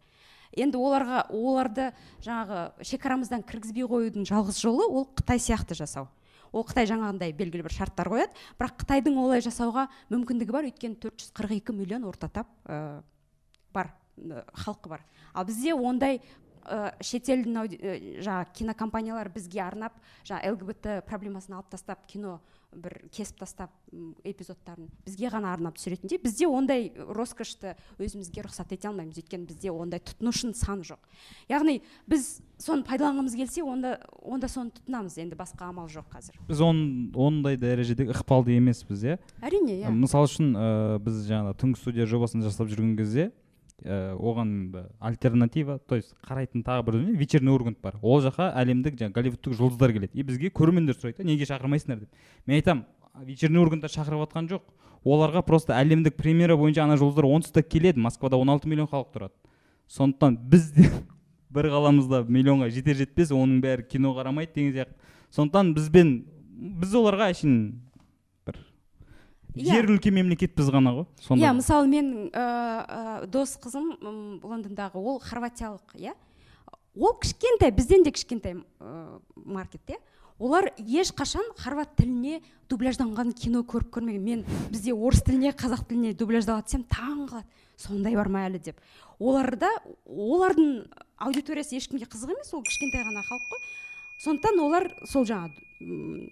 Енді 0.57 0.77
оларға 0.77 1.23
оларды 1.31 1.93
жаңағы 2.25 2.85
шекарамыздан 2.85 3.45
кіргізбей 3.47 3.87
қоюдың 3.89 4.27
жалғыз 4.29 4.59
жолы 4.61 4.85
ол 4.89 5.07
қытай 5.17 5.39
сияқты 5.41 5.79
жасау. 5.79 6.09
Ол 6.53 6.67
қытай 6.69 6.85
жаңағындай 6.85 7.33
белгілі 7.33 7.65
бір 7.65 7.73
шарттар 7.73 8.11
қояды. 8.13 8.35
Бірақ 8.61 8.83
қытайдың 8.83 9.17
олай 9.17 9.41
жасауға 9.41 9.87
мүмкіндігі 10.13 10.53
бар. 10.53 10.67
Өйткені 10.69 10.99
442 11.01 11.73
миллион 11.73 12.05
орта 12.05 12.29
тап 12.29 12.51
ә, 12.69 13.01
халқы 14.17 14.89
бар. 14.89 15.05
Ал 15.35 15.45
бізде 15.45 15.75
ондай 15.75 16.21
ә, 16.65 16.95
шетелдің 17.03 17.59
ауди- 17.59 17.83
жаңағы 18.23 18.53
кинокомпаниялар 18.55 19.29
бізге 19.35 19.63
арнап 19.65 19.93
жаңағы 20.25 20.53
лгбт 20.57 20.91
проблемасын 21.09 21.57
алып 21.59 21.71
тастап 21.71 22.07
кино 22.07 22.41
бір 22.73 23.03
кесіп 23.13 23.37
тастап 23.43 23.69
эпизодтарын 24.25 24.87
бізге 25.05 25.29
ғана 25.29 25.51
арнап 25.53 25.77
түсіретіндей 25.77 26.17
бізде 26.23 26.47
ондай 26.49 26.87
роскошты 26.97 27.75
өзімізге 28.01 28.47
рұқсат 28.47 28.73
ете 28.73 28.89
алмаймыз. 28.89 29.19
Өйткені 29.21 29.45
бізде 29.45 29.69
ондай 29.75 30.01
тұтынушының 30.01 30.55
саны 30.57 30.87
жоқ. 30.89 31.03
Яғни 31.53 31.83
біз 32.09 32.41
соны 32.57 32.87
пайдаланғымыз 32.89 33.37
келсе 33.37 33.61
онда 33.61 33.99
онда 34.23 34.49
соны 34.49 34.73
тұтынамыз. 34.73 35.19
Енді 35.21 35.37
басқа 35.37 35.69
амал 35.69 35.91
жоқ 35.93 36.09
қазір. 36.15 36.41
Біз 36.49 36.63
он 36.65 37.13
ондай 37.13 37.59
дәрежеде 37.61 38.09
ықпалды 38.09 38.57
емеспіз 38.57 39.05
иә? 39.05 39.19
Әрине 39.43 39.83
иә. 39.83 39.93
Мысалы 39.93 40.31
үшін 40.31 40.57
ә, 40.57 40.99
біз 41.03 41.27
жаңағы 41.29 41.59
түнгі 41.61 41.77
студия 41.83 42.09
жобасын 42.09 42.41
жасап 42.41 42.73
жүрген 42.73 42.97
кезде 42.97 43.33
ә, 43.85 44.15
оған 44.17 44.87
альтернатива 45.01 45.79
то 45.79 45.97
есть 45.97 46.15
қарайтын 46.27 46.63
тағы 46.65 46.85
бір 46.87 46.99
дүние 46.99 47.17
вечерний 47.19 47.53
ургант 47.53 47.81
бар. 47.83 47.97
Ол 48.03 48.23
жаққа 48.23 48.53
әлемдік 48.63 48.99
жаңағы 49.01 49.17
голливудтық 49.17 49.57
жұлдыздар 49.59 49.93
келеді. 49.93 50.13
И 50.15 50.23
бізге 50.23 50.51
көрермендер 50.51 50.97
сұрайды 50.97 51.23
«Да, 51.23 51.29
неге 51.29 51.47
шақырмайсыңдар 51.49 52.05
деп. 52.05 52.09
Мен 52.47 52.57
айтамын 52.61 52.85
вечерний 53.27 53.63
ургантта 53.63 53.91
шақырып 53.93 54.27
жатқан 54.27 54.49
жоқ. 54.51 54.63
Оларға 55.05 55.43
просто 55.43 55.75
әлемдік 55.75 56.17
премьера 56.17 56.57
бойынша 56.57 56.85
ана 56.85 56.97
жұлдыздар 56.97 57.27
оңтүстікте 57.27 57.63
келеді. 57.69 58.01
Москвада 58.01 58.39
16 58.39 58.69
миллион 58.71 58.89
халық 58.89 59.11
тұрады. 59.15 59.35
Сондықтан 59.91 60.39
біз 60.49 60.71
де 60.77 60.89
бір 61.55 61.69
қаламызда 61.75 62.23
миллионға 62.29 62.71
жетер 62.71 62.97
жетпес 63.01 63.33
оның 63.35 63.61
бәрі 63.65 63.89
кино 63.89 64.15
қарамайды 64.17 64.55
деген 64.55 64.77
сияқты. 64.77 64.95
Сондықтан 65.35 65.75
бізбен 65.75 66.13
біз 66.81 66.95
оларға 66.95 67.33
әшейін 67.33 67.59
Иә. 69.55 69.75
жер 69.77 69.91
үлкен 69.93 70.15
мемлекетпіз 70.17 70.71
ғана 70.73 70.95
ғой 70.97 71.07
сонда. 71.21 71.45
Иә 71.45 71.53
мысалы 71.57 71.89
менің 71.91 72.31
ә, 72.33 72.45
ә, 73.23 73.27
дос 73.27 73.59
қызым 73.61 74.41
лондондағы 74.41 74.97
ол 74.97 75.21
хорватиялық 75.21 75.93
иә. 75.99 76.15
Ол 76.97 77.13
кішкентай 77.21 77.71
бізден 77.71 78.03
де 78.03 78.13
кішкентай 78.13 78.57
ә, 78.81 79.21
маркет 79.37 79.83
иә. 79.93 79.99
Олар 80.39 80.73
ешқашан 80.79 81.45
хорват 81.61 81.93
тіліне 81.97 82.41
дубляжданған 82.71 83.35
кино 83.37 83.61
көріп 83.63 83.93
көрмеген. 83.93 84.25
Мен 84.25 84.45
бізде 84.73 84.95
орыс 84.95 85.23
тіліне 85.23 85.53
қазақ 85.53 85.85
тіліне 85.87 86.15
дубляждалады 86.17 86.67
десем 86.67 86.87
таң 86.89 87.29
қалады. 87.29 87.47
Сондай 87.77 88.17
бар 88.17 88.29
ма 88.33 88.47
әлі 88.49 88.59
деп. 88.59 88.81
Оларда 89.21 89.69
олардың 90.07 90.89
аудиториясы 91.21 91.77
ешкімге 91.77 92.09
қызық 92.09 92.33
емес 92.35 92.55
ол 92.57 92.65
кішкентай 92.65 93.05
ғана 93.05 93.23
халық 93.23 93.47
қой. 93.53 93.63
Сондықтан 94.25 94.61
олар 94.65 94.89
сол 95.05 95.27
жаңағы 95.29 95.53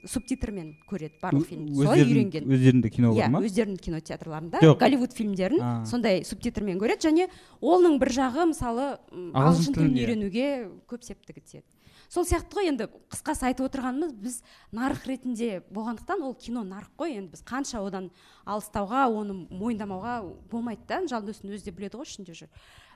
субтитрмен 0.07 0.75
көреді 0.89 1.19
барлық 1.23 1.47
фильмді 1.49 1.75
солай 1.83 2.03
үйренген. 2.05 2.47
өздерінде 2.47 2.91
кино 2.91 3.13
иә 3.15 3.27
бар 3.27 3.31
ма? 3.35 3.41
өздерінің 3.47 3.81
кинотеатрларында 3.85 4.61
Жоқ. 4.63 4.79
голливуд 4.81 5.13
фильмдерін 5.17 5.61
А. 5.63 5.85
сондай 5.87 6.25
субтитрмен 6.25 6.79
көреді 6.81 7.09
және 7.11 7.29
оның 7.61 7.99
бір 8.01 8.09
жағы 8.15 8.47
мысалы 8.53 8.99
Ағылшын 9.11 9.75
тілін 9.75 9.95
иә. 9.95 10.05
үйренуге 10.07 10.47
көп 10.89 11.03
септігі 11.05 11.41
тиеді. 11.45 11.67
Сол 12.11 12.25
сияқты 12.27 12.57
ғой 12.59 12.67
енді 12.73 12.89
қысқасы 13.11 13.47
айтып 13.47 13.69
отырғанымыз 13.71 14.13
біз 14.19 14.43
нарық 14.75 15.05
ретінде 15.07 15.63
болғандықтан 15.71 16.23
ол 16.27 16.35
кино 16.35 16.65
нарық 16.67 16.91
қой. 16.99 17.15
Енді 17.21 17.31
біз 17.31 17.43
қанша 17.47 17.79
одан 17.87 18.11
алыстауға 18.45 19.07
оны 19.15 19.47
мойындамауға 19.51 20.17
болмайды 20.51 20.83
да. 20.89 20.99
Жандостың 21.07 21.55
өзі 21.55 21.65
де 21.65 21.71
біледі 21.71 21.99
ғой 22.01 22.09
ішінде 22.11 22.35
жүр. 22.35 22.49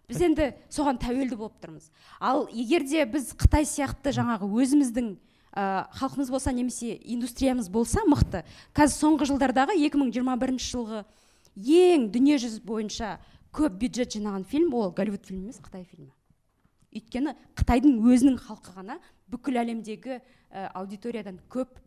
Біз 0.09 0.21
енді 0.21 0.49
соған 0.69 0.99
тәуелді 0.99 1.37
болып 1.39 1.55
тұрмыз. 1.63 1.91
Ал 2.21 2.49
егер 2.53 2.83
де 2.83 3.05
біз 3.07 3.31
қытай 3.39 3.63
сияқты 3.63 4.11
жаңағы 4.11 4.51
өзіміздің 4.51 5.15
халқымыз 5.55 6.31
болса 6.31 6.53
немесе 6.53 6.97
индустриямыз 6.99 7.69
болса 7.71 8.03
мықты. 8.09 8.43
Қазір 8.75 8.97
соңғы 8.99 9.29
жылдардағы 9.31 9.77
2021 9.79 10.59
жылғы 10.59 11.05
ең 11.55 12.09
дүниежүзі 12.11 12.63
бойынша 12.67 13.19
көп 13.55 13.79
бюджет 13.79 14.17
жинаған 14.17 14.45
фильм 14.51 14.75
ол 14.75 14.91
голливуд 14.91 15.27
фильмі 15.27 15.47
емес 15.47 15.61
қытай 15.63 15.85
фильмі. 15.87 16.11
Өйткені 16.95 17.37
қытайдың 17.55 18.01
өзінің 18.03 18.41
халқы 18.43 18.75
ғана 18.75 18.99
бүкіл 19.31 19.61
әлемдегі 19.63 20.19
ә, 20.19 20.23
аудиториядан 20.75 21.39
көп 21.51 21.79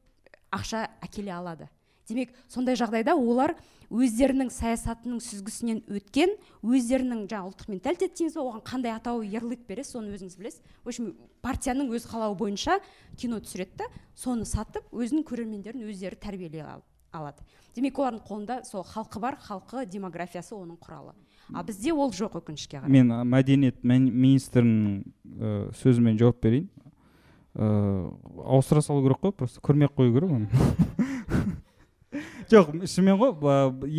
ақша 0.52 0.88
әкеле 1.04 1.34
алады. 1.36 1.68
Демек 2.08 2.34
сондай 2.48 2.78
жағдайда 2.80 3.16
олар 3.16 3.56
өздерінің 3.88 4.50
саясатының 4.52 5.22
сүзгісінен 5.24 5.80
өткен 5.96 6.34
өздерінің 6.66 7.24
жаңағы 7.32 7.52
ұлттық 7.52 7.70
менталитет 7.72 8.18
дейміз 8.20 8.36
ба 8.36 8.44
оған 8.44 8.64
қандай 8.68 8.92
атау 8.92 9.22
ярлык 9.24 9.64
бересіз 9.68 9.96
соны 9.96 10.12
өзіңіз 10.16 10.36
білесіз. 10.40 10.60
В 10.84 10.92
общем 10.92 11.14
партияның 11.42 11.94
өз 11.96 12.08
қалауы 12.10 12.36
бойынша 12.40 12.82
кино 13.16 13.40
түсіреді 13.40 13.80
да 13.80 13.88
соны 14.16 14.44
сатып 14.46 14.92
өзінің 14.92 15.24
көрермендерін 15.28 15.88
өздері 15.88 16.20
тәрбиелей 16.20 16.66
алады. 17.16 17.46
Демек 17.76 18.00
олардың 18.00 18.26
қолында 18.28 18.60
сол 18.68 18.84
халқы 18.84 19.22
бар 19.24 19.40
халқы 19.40 19.86
демографиясы 19.88 20.56
оның 20.58 20.80
құралы. 20.84 21.16
А 21.54 21.64
бізде 21.64 21.94
ол 21.94 22.12
жоқ 22.12 22.42
өкінішке 22.42 22.82
қарай. 22.82 22.92
Мен 22.92 23.14
мәдениет 23.32 23.80
министрінің 23.84 25.04
ә, 25.40 25.72
сөзімен 25.80 26.20
жауап 26.20 26.42
берейін. 26.44 26.68
Ә, 27.56 28.12
ауыстыра 28.44 28.82
салу 28.82 29.06
керек 29.06 29.22
қой 29.24 29.32
просто 29.32 29.64
көрмей 29.64 29.88
ақ 29.88 29.96
қою 29.96 30.18
керек 30.18 30.34
оны. 30.34 30.50
жоқ 32.52 32.72
шынымен 32.88 33.18
ғой 33.20 33.34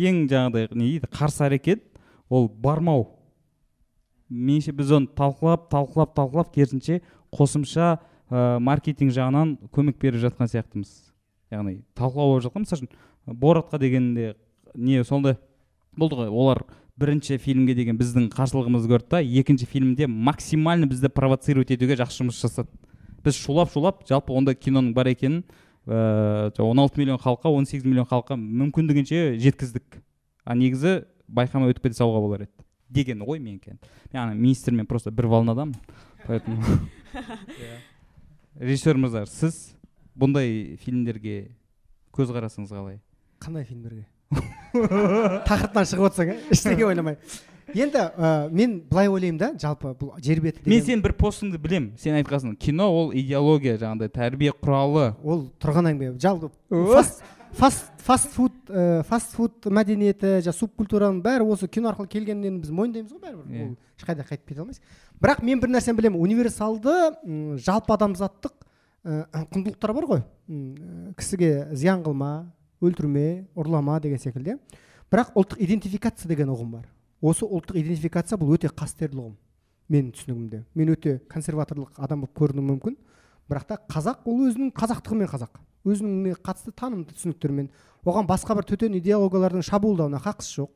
ең 0.09 0.23
жаңағыдай 0.31 0.69
не 0.73 0.85
дейді 0.95 1.09
қарсы 1.13 1.43
әрекет 1.45 1.83
ол 2.29 2.47
бармау. 2.49 3.07
Меніңше 4.29 4.73
біз 4.77 4.91
оны 4.97 5.09
талқылап 5.17 5.69
талқылап 5.71 6.15
талқылап 6.17 6.51
керісінше 6.53 7.01
қосымша 7.33 7.97
ә, 8.29 8.59
маркетинг 8.61 9.13
жағынан 9.13 9.55
көмек 9.73 9.97
беріп 10.01 10.21
жатқан 10.25 10.49
сияқтымыз. 10.49 10.91
Яғни 11.53 11.79
талқылау 11.97 12.35
болып 12.35 12.45
жатқан 12.45 12.65
мысалы 12.65 12.85
үшін 12.85 13.39
боратқа 13.39 13.79
дегенде 13.81 14.35
не 14.75 15.03
сондай 15.03 15.37
болды 15.97 16.19
ғой 16.19 16.29
олар 16.29 16.63
бірінші 16.99 17.39
фильмге 17.41 17.73
деген 17.77 17.97
біздің 17.97 18.29
қарсылығымызды 18.33 18.91
көрді 18.91 19.09
да 19.15 19.21
екінші 19.23 19.65
фильмде 19.65 20.07
максимально 20.07 20.89
бізді 20.89 21.09
провоцировать 21.09 21.71
етуге 21.71 21.97
жақсы 21.97 22.23
жұмыс 22.23 22.41
жасады. 22.41 22.69
Біз 23.23 23.35
шулап 23.35 23.71
шулап 23.73 24.05
жалпы 24.07 24.33
ондай 24.35 24.55
киноның 24.55 24.93
бар 24.93 25.09
екенін 25.13 25.43
ыыы 25.89 26.51
э, 26.53 26.61
он 26.61 26.79
алты 26.79 27.01
миллион 27.01 27.17
халыққа 27.17 27.49
он 27.49 27.65
сегіз 27.65 27.85
миллион 27.85 28.05
халыққа 28.05 28.37
мүмкіндігінше 28.37 29.39
жеткіздік. 29.41 30.01
А 30.45 30.55
негізі 30.55 31.09
байқамай 31.27 31.73
өтіп 31.73 31.89
кете 31.89 31.97
салуға 31.97 32.21
болар 32.21 32.45
еді. 32.45 32.65
Деген 32.89 33.23
ой 33.25 33.39
менікі. 33.39 33.79
Мен 34.13 34.21
ана 34.21 34.33
министрмен 34.37 34.85
просто 34.85 35.11
бір 35.11 35.27
волнадамын 35.27 35.75
поэтому 36.27 36.61
режиссер 38.59 38.97
мырза 38.97 39.25
сіз 39.29 39.57
бұндай 40.19 40.77
фильмдерге 40.83 41.55
көзқарасыңыз 42.13 42.73
қалай? 42.73 42.99
Қандай 43.41 43.65
фильмдерге? 43.65 44.05
Тақырыптан 45.49 45.87
шығып 45.89 46.09
отырсаң 46.09 46.33
иә 46.33 46.37
ештеңе 46.53 46.85
ойламай. 46.89 47.17
Енді 47.75 47.99
ә, 47.99 48.49
мен 48.51 48.79
былай 48.89 49.09
ойлаймын 49.09 49.39
да 49.39 49.49
жалпы 49.59 49.93
бұл 49.99 50.13
жер 50.23 50.41
беті 50.41 50.63
деген... 50.63 50.73
мен 50.73 50.85
сенің 50.85 51.03
бір 51.05 51.13
постыңды 51.19 51.59
білем 51.61 51.91
сен 51.99 52.15
айтқансың 52.19 52.55
кино 52.59 52.87
ол 52.91 53.11
идеология 53.13 53.77
жаңағыдай 53.81 54.09
тәрбие 54.15 54.53
құралы. 54.55 55.13
Ол 55.23 55.47
тұрған 55.61 55.91
әңгіме. 55.91 56.15
Жалпы 56.19 56.51
фаст 56.69 57.23
фаст 57.57 57.91
фаст 58.05 58.33
фуд 58.33 58.53
ә, 58.69 59.03
фаст 59.09 59.33
фуд 59.35 59.69
мәдениеті 59.69 60.39
жаңағы 60.45 60.59
субкультураның 60.59 61.21
бәрі 61.25 61.47
осы 61.49 61.67
кино 61.67 61.91
арқылы 61.91 62.09
келгенін 62.09 62.59
біз 62.61 62.71
мойындаймыз 62.73 63.11
ғой 63.13 63.21
бәрібір. 63.23 63.45
Yeah. 63.49 63.69
ол 63.69 63.75
ешқайда 63.99 64.25
қайтып 64.27 64.51
кете 64.51 64.61
алмайсың 64.61 64.83
бірақ 65.21 65.43
мен 65.43 65.59
бір 65.59 65.73
нәрсені 65.73 65.97
білемін. 65.97 66.21
Универсалды 66.21 66.93
жалпы 67.59 67.95
адамзаттық 67.97 68.53
ә, 69.03 69.25
құндылықтар 69.49 69.93
бар 69.97 70.07
ғой. 70.09 70.23
Кісіге 71.17 71.69
зиян 71.73 72.05
қылма 72.05 72.51
өлтірме 72.81 73.49
ұрлама 73.57 73.99
деген 73.99 74.21
секілді. 74.21 74.59
Бірақ 75.09 75.33
ұлттық 75.33 75.59
идентификация 75.65 76.29
деген 76.29 76.53
ұғым 76.53 76.77
бар. 76.77 76.85
Осы 77.21 77.45
ұлттық 77.45 77.79
идентификация 77.81 78.37
бұл 78.39 78.55
өте 78.55 78.69
қастерлі 78.71 79.19
ұғым 79.19 79.37
менің 79.89 80.11
түсінігімде. 80.15 80.63
Мен 80.77 80.91
өте 80.93 81.17
консерваторлық 81.31 81.97
адам 81.97 82.23
болып 82.23 82.37
көрінуім 82.37 82.69
мүмкін. 82.73 82.97
Бірақ 83.49 83.65
та 83.65 83.79
қазақ 83.89 84.27
ол 84.29 84.43
өзінің 84.45 84.71
қазақтығымен 84.77 85.29
қазақ. 85.31 85.57
Өзіне 85.89 86.35
қатысты 86.37 86.73
танымды 86.77 87.15
түсініктермен 87.17 87.69
оған 88.05 88.27
басқа 88.29 88.55
бір 88.59 88.67
төтен 88.69 88.95
идеологиялардың 88.99 89.65
шабуылдауына 89.65 90.21
хақысы 90.21 90.61
жоқ. 90.61 90.71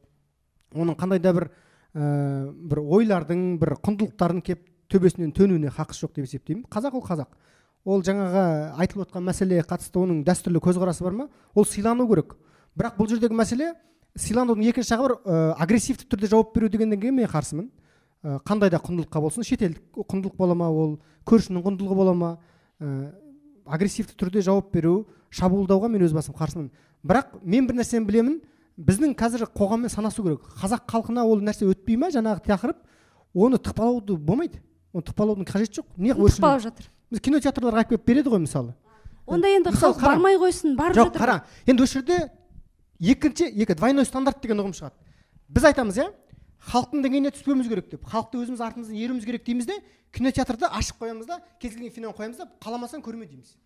Оның 0.74 0.98
қандай 0.98 1.22
да 1.22 1.34
бір 1.38 1.50
ә, 1.94 2.50
бір 2.50 2.82
ойлардың 2.82 3.44
бір 3.62 3.76
құндылықтардың 3.86 4.42
кеп 4.48 4.66
төбесінен 4.90 5.32
төнуіне 5.38 5.70
хақысы 5.70 6.08
жоқ 6.08 6.16
деп 6.18 6.26
есептеймін. 6.26 6.66
Қазақ 6.72 6.98
ол 6.98 7.06
қазақ. 7.06 7.30
Ол 7.86 8.02
жаңағы 8.02 8.44
айтылып 8.80 9.10
отқан 9.10 9.28
мәселеге 9.28 9.68
қатысты 9.68 10.00
оның 10.02 10.24
дәстүрлі 10.26 10.64
көзқарасы 10.64 11.04
бар 11.04 11.18
ма? 11.18 11.30
Ол 11.54 11.66
сыйлану 11.68 12.08
керек. 12.08 12.34
Бірақ 12.80 12.98
бұл 12.98 13.10
жердегі 13.12 13.36
мәселе 13.38 13.74
сыйланудың 14.20 14.68
екінші 14.70 14.94
жағы 14.94 15.08
бар 15.08 15.14
ә, 15.26 15.56
агрессивті 15.64 16.06
түрде 16.10 16.30
жауап 16.30 16.54
беру 16.54 16.70
дегенге 16.70 17.12
мен 17.12 17.28
қарсымын. 17.28 17.70
Ә, 18.24 18.40
қандай 18.46 18.70
да 18.70 18.80
құндылыққа 18.80 19.22
болсын 19.22 19.44
шетелдік 19.44 19.98
құндылық 19.98 20.38
бола 20.38 20.56
ма 20.56 20.70
ол 20.70 21.00
көршінің 21.26 21.64
құндылығы 21.66 21.98
бола 21.98 22.14
ма 22.14 22.32
ә, 22.80 23.12
агрессивті 23.66 24.16
түрде 24.16 24.42
жауап 24.46 24.72
беру 24.74 25.08
шабуылдауға 25.34 25.90
мен 25.90 26.06
өз 26.06 26.14
басым 26.14 26.38
қарсымын. 26.38 26.70
Бірақ 27.04 27.40
мен 27.42 27.68
бір 27.68 27.82
нәрсені 27.82 28.06
білемін 28.06 28.40
біздің 28.78 29.16
қазір 29.18 29.48
қоғаммен 29.50 29.90
санасу 29.90 30.24
керек. 30.24 30.46
Қазақ 30.62 30.86
халқына 30.88 31.26
ол 31.26 31.42
нәрсе 31.42 31.66
өтпей 31.68 31.98
ма 31.98 32.12
жаңағы 32.14 32.46
тақырып? 32.46 32.78
Оны 33.34 33.58
тықпалауды 33.58 34.16
болмайды. 34.18 34.62
Оны 34.94 35.04
тықпалаудың 35.10 35.50
қажеті 35.50 35.82
жоқ. 35.82 35.90
Неғып 35.98 36.30
тықпалап 36.38 36.64
жатыр. 36.64 36.88
Біз 37.12 37.22
кинотеатрларға 37.22 37.84
алып 37.84 37.90
келіп 37.90 38.06
береді 38.08 38.30
ғой 38.34 38.44
мысалы. 38.46 38.74
Онда 39.26 39.50
енді 39.54 39.72
халық 39.74 40.02
бармай 40.02 40.38
қойсын 40.42 40.76
барып 40.78 40.98
жоқ 40.98 41.14
қара 41.16 41.42
енді 41.66 41.86
осы 41.86 42.00
жерде 42.00 42.18
екінші 43.04 43.50
екі 43.52 43.76
двойной 43.76 44.08
стандарт 44.08 44.40
деген 44.44 44.64
ұғым 44.64 44.76
шығады. 44.78 44.96
Біз 45.52 45.68
айтамыз 45.70 46.00
иә 46.00 46.08
халықтың 46.72 47.04
деңгейіне 47.04 47.34
түспеуіміз 47.36 47.68
керек 47.68 47.90
деп. 47.92 48.06
Халықты 48.08 48.40
өзіміз 48.44 48.64
артымыздан 48.64 48.96
еруіміз 48.96 49.26
керек 49.28 49.44
дейміз 49.44 49.68
де 49.68 49.80
кинотеатрды 50.16 50.70
ашып 50.72 51.02
қоямыз 51.04 51.28
да 51.28 51.42
кез 51.60 51.76
келген 51.76 51.92
фильмнен 51.92 52.16
қоямыз 52.16 52.40
да 52.40 52.48
қаламасаң 52.64 53.04
көрме 53.04 53.28
дейміз. 53.28 53.58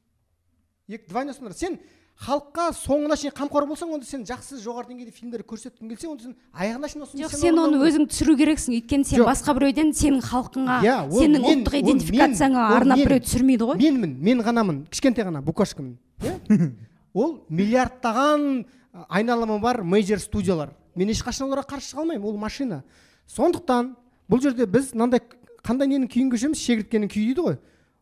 Екі 0.89 1.05
двойной 1.11 1.35
стандарт. 1.37 1.59
Сен 1.59 1.77
халыққа 2.17 2.71
соңына 2.73 3.17
шейін 3.19 3.35
қамқор 3.37 3.67
болсаң 3.69 3.91
онда 3.93 4.07
сен 4.09 4.23
жақсы 4.25 4.57
жоғары 4.63 4.89
деңгейде 4.89 5.13
фильмдер 5.13 5.43
көрсеткің 5.45 5.91
келсе 5.91 6.07
онда 6.09 6.25
сен 6.25 6.33
аяғына 6.57 6.89
шейін 6.89 7.05
жоқ 7.21 7.35
сен 7.37 7.59
оны 7.61 7.77
өзің 7.85 8.07
түсіру 8.09 8.33
керексің. 8.39 8.79
Өйткені 8.79 9.05
сен 9.05 9.21
басқа 9.27 9.53
біреуден 9.59 9.93
сенің 9.93 10.23
халқыңа 10.25 10.79
иә 10.87 10.95
сенің 11.13 11.45
ұлттық 11.51 11.77
идентификацияңа 11.83 12.63
арнап 12.79 13.03
біреу 13.03 13.21
түсірмейді 13.21 13.69
ғой. 13.69 13.77
Менмін 13.83 14.17
мен 14.17 14.41
ғанамын. 14.41 14.81
Кішкентай 14.89 15.27
ғана 15.29 15.43
букашкамын 15.45 15.93
иә. 16.25 16.71
Ол 17.13 17.37
миллиардтаған 17.53 18.65
айналымы 19.09 19.59
бар 19.59 19.83
мейджор 19.83 20.19
студиялар. 20.19 20.73
Мен 20.95 21.11
ешқашан 21.13 21.47
оларға 21.47 21.65
қарсы 21.75 21.91
шыға 21.91 22.03
алмаймын 22.03 22.27
ол 22.27 22.37
машина. 22.37 22.83
Сондықтан 23.27 23.93
бұл 24.29 24.41
жерде 24.41 24.65
біз 24.65 24.93
мынандай 24.93 25.21
қандай 25.63 25.89
ненің 25.91 26.09
күйін 26.11 26.31
кешеміз? 26.31 26.61
Шегірткенің 26.63 27.11
күйі 27.11 27.33
дейді 27.33 27.45
ғой. 27.45 27.57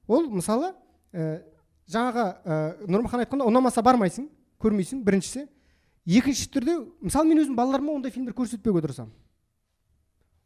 Ол 0.07 0.29
мысалы 0.29 0.71
ә, 1.11 1.41
жаңағы 1.89 2.25
ә, 2.45 2.59
нұрмахан 2.87 3.25
айтқандай 3.25 3.49
ұнамаса 3.49 3.83
бармайсың 3.85 4.29
көрмейсің 4.61 5.03
біріншісі. 5.05 5.47
Екінші 6.05 6.49
түрде 6.53 6.77
мысалы 7.01 7.29
мен 7.31 7.41
өзім 7.41 7.57
балаларыма 7.57 7.95
ондай 7.97 8.13
фильмдер 8.13 8.35
көрсетпеуге 8.37 8.85
тырысамын. 8.85 9.13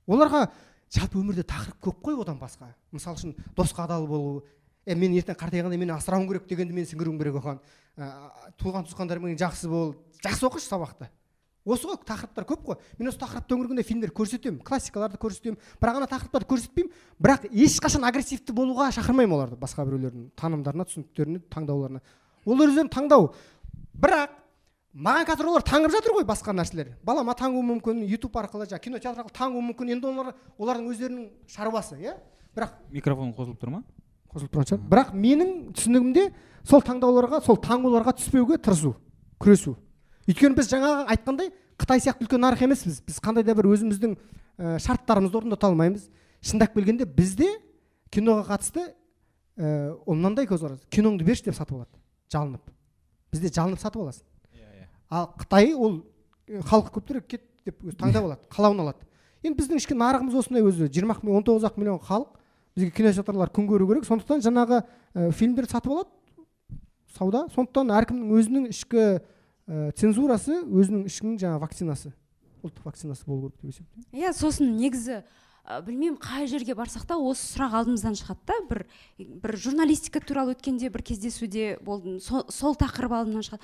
Оларға 0.07 0.47
жалпы 0.89 1.19
өмірде 1.19 1.43
тақырып 1.43 1.83
көп 1.83 1.99
қой 2.07 2.21
одан 2.21 2.39
басқа. 2.39 2.71
Мысалы 2.91 3.19
үшін 3.19 3.35
досқа 3.57 3.83
адал 3.83 4.07
болу 4.07 4.45
е 4.85 4.95
мен 4.95 5.15
ертең 5.19 5.37
қартайғанда 5.39 5.77
мені 5.77 5.95
асырауым 5.95 6.27
керек 6.29 6.47
дегенді 6.49 6.75
мен 6.75 6.87
сіңіруім 6.87 7.17
керек 7.19 7.39
оған. 7.41 7.59
Ә, 7.97 8.09
туған 8.59 8.87
туысқандарыңмен 8.87 9.37
жақсы 9.39 9.69
бол 9.69 9.95
жақсы 10.23 10.47
оқышы 10.47 10.69
сабақты. 10.69 11.09
Осы 11.69 11.85
ғой 11.89 11.99
тақырыптар 12.07 12.45
көп 12.47 12.63
қой. 12.65 12.77
Мен 12.97 13.11
осы 13.11 13.19
тақырып 13.19 13.49
төңірегінде 13.51 13.83
фильмдер 13.85 14.13
көрсетемін 14.15 14.63
классикаларды 14.65 15.19
көрсетемін. 15.21 15.59
Бірақ 15.81 15.99
ана 15.99 16.07
тақырыптарды 16.09 16.47
көрсетпеймін. 16.49 16.93
Бірақ 17.19 17.45
ешқашан 17.51 18.07
агрессивті 18.07 18.55
болуға 18.55 18.87
шақырмаймын 18.95 19.35
оларды 19.35 19.59
басқа 19.59 19.85
біреулердің 19.85 20.31
танымдарына 20.39 20.87
түсініктеріне 20.87 21.43
таңдауларына. 21.51 22.01
Ол 22.47 22.63
өздерінің 22.63 22.89
таңдау. 22.95 23.29
Бірақ 23.99 24.33
маған 24.95 25.29
қазір 25.29 25.51
олар 25.51 25.67
таңып 25.67 25.93
жатыр 25.93 26.15
ғой 26.15 26.25
басқа 26.25 26.55
нәрселер. 26.55 26.95
Балама 27.03 27.35
таңуы 27.37 27.61
мүмкін 27.75 28.01
ютуб 28.07 28.39
арқылы 28.39 28.65
жаңағы 28.65 28.87
кинотеатр 28.87 29.25
арқылы 29.25 29.37
таңуы 29.37 29.65
мүмкін. 29.69 29.93
Енді 29.97 30.09
олар 30.09 30.33
олардың 30.57 30.89
өздерінің 30.95 31.29
шаруасы 31.51 31.99
иә? 31.99 32.15
Бірақ 32.55 32.79
микрофон 32.89 33.35
қосылып 33.35 33.59
тұр 33.61 33.75
ма? 33.75 33.83
Қосылып 34.33 34.53
тұрған 34.53 34.69
шығар. 34.69 34.81
Бірақ 34.91 35.13
менің 35.17 35.53
түсінігімде 35.77 36.25
сол 36.67 36.83
таңдауларға 36.85 37.41
сол 37.45 37.57
таңуларға 37.63 38.13
түспеуге 38.19 38.59
тырысу 38.61 38.93
күресу. 39.41 39.75
Өйткені 40.29 40.57
біз 40.57 40.69
жаңағы 40.69 41.07
айтқандай 41.15 41.51
қытай 41.79 42.03
сияқты 42.03 42.25
үлкен 42.25 42.43
нарық 42.43 42.63
емеспіз. 42.67 43.01
Біз 43.05 43.19
қандай 43.23 43.45
да 43.47 43.55
бір 43.57 43.71
өзіміздің 43.71 44.15
ә, 44.15 44.77
шарттарымызды 44.83 45.39
орындата 45.39 45.69
алмаймыз. 45.69 46.09
Шындап 46.41 46.75
келгенде 46.75 47.07
бізде 47.07 47.49
киноға 48.13 48.45
қатысты 48.51 48.83
ә, 49.57 49.95
ол 50.05 50.15
мынандай 50.15 50.45
көзқарас. 50.49 50.83
Киноңды 50.91 51.25
берші 51.25 51.49
деп 51.49 51.57
сатып 51.57 51.79
алады. 51.79 51.97
Жалынып. 52.31 52.73
Бізде 53.33 53.53
жалынып 53.55 53.81
сатып 53.81 54.03
аласың. 54.03 54.25
Ал 55.09 55.31
қытай 55.39 55.73
ол 55.73 56.03
ә, 56.45 56.61
халқы 56.69 56.93
көптірек 56.99 57.25
кет 57.25 57.47
деп 57.65 57.81
өзі 57.81 57.97
таңдап 57.97 58.25
алады 58.27 58.51
қалауын 58.53 58.83
алады. 58.85 59.07
Енді 59.41 59.57
біздің 59.61 59.79
ішкі 59.79 59.95
нарығымыз 59.97 60.35
осындай 60.35 60.65
өзі. 60.67 60.91
жиырма 60.91 61.15
ақ 61.15 61.23
он 61.25 61.43
тоғыз 61.47 61.65
ақ 61.69 61.79
миллион 61.79 62.01
халық. 62.03 62.38
Бізге 62.79 62.95
кинотеатрлар 62.95 63.51
күн 63.51 63.67
көру 63.67 63.89
керек. 63.89 64.07
Сондықтан 64.07 64.41
жаңағы 64.45 64.79
ә, 64.79 65.31
фильмдерді 65.35 65.75
сатып 65.75 65.91
алады. 65.91 66.09
Сауда. 67.17 67.43
Сондықтан 67.51 67.91
әркімнің 67.99 68.31
өзінің 68.39 68.69
ішкі 68.71 69.03
ә, 69.19 69.91
цензурасы 69.99 70.61
өзінің 70.63 71.05
ішкі 71.11 71.35
жаңағы 71.41 71.63
вакцинасы. 71.65 72.13
Ұлттық 72.63 72.87
вакцинасы 72.87 73.27
болу 73.27 73.49
керек 73.49 73.59
деп 73.59 73.75
есептеймін. 73.75 74.07
Иә 74.15 74.33
сосын 74.35 74.73
негізі 74.79 75.19
ә, 75.19 75.81
білмеймін 75.85 76.17
қай 76.21 76.47
жерге 76.51 76.75
барсақ 76.77 77.05
та 77.09 77.19
осы 77.19 77.45
сұрақ 77.53 77.77
алдымыздан 77.81 78.17
шығады 78.19 78.49
да. 78.49 78.57
Бір 78.69 78.85
бір 79.43 79.55
журналистика 79.57 80.19
туралы 80.23 80.55
өткенде 80.55 80.89
бір 80.91 81.03
кездесуде 81.07 81.77
болдым. 81.83 82.19
Сол, 82.19 82.45
сол 82.49 82.75
тақырып 82.79 83.15
алдымнан 83.15 83.47
шығады. 83.47 83.63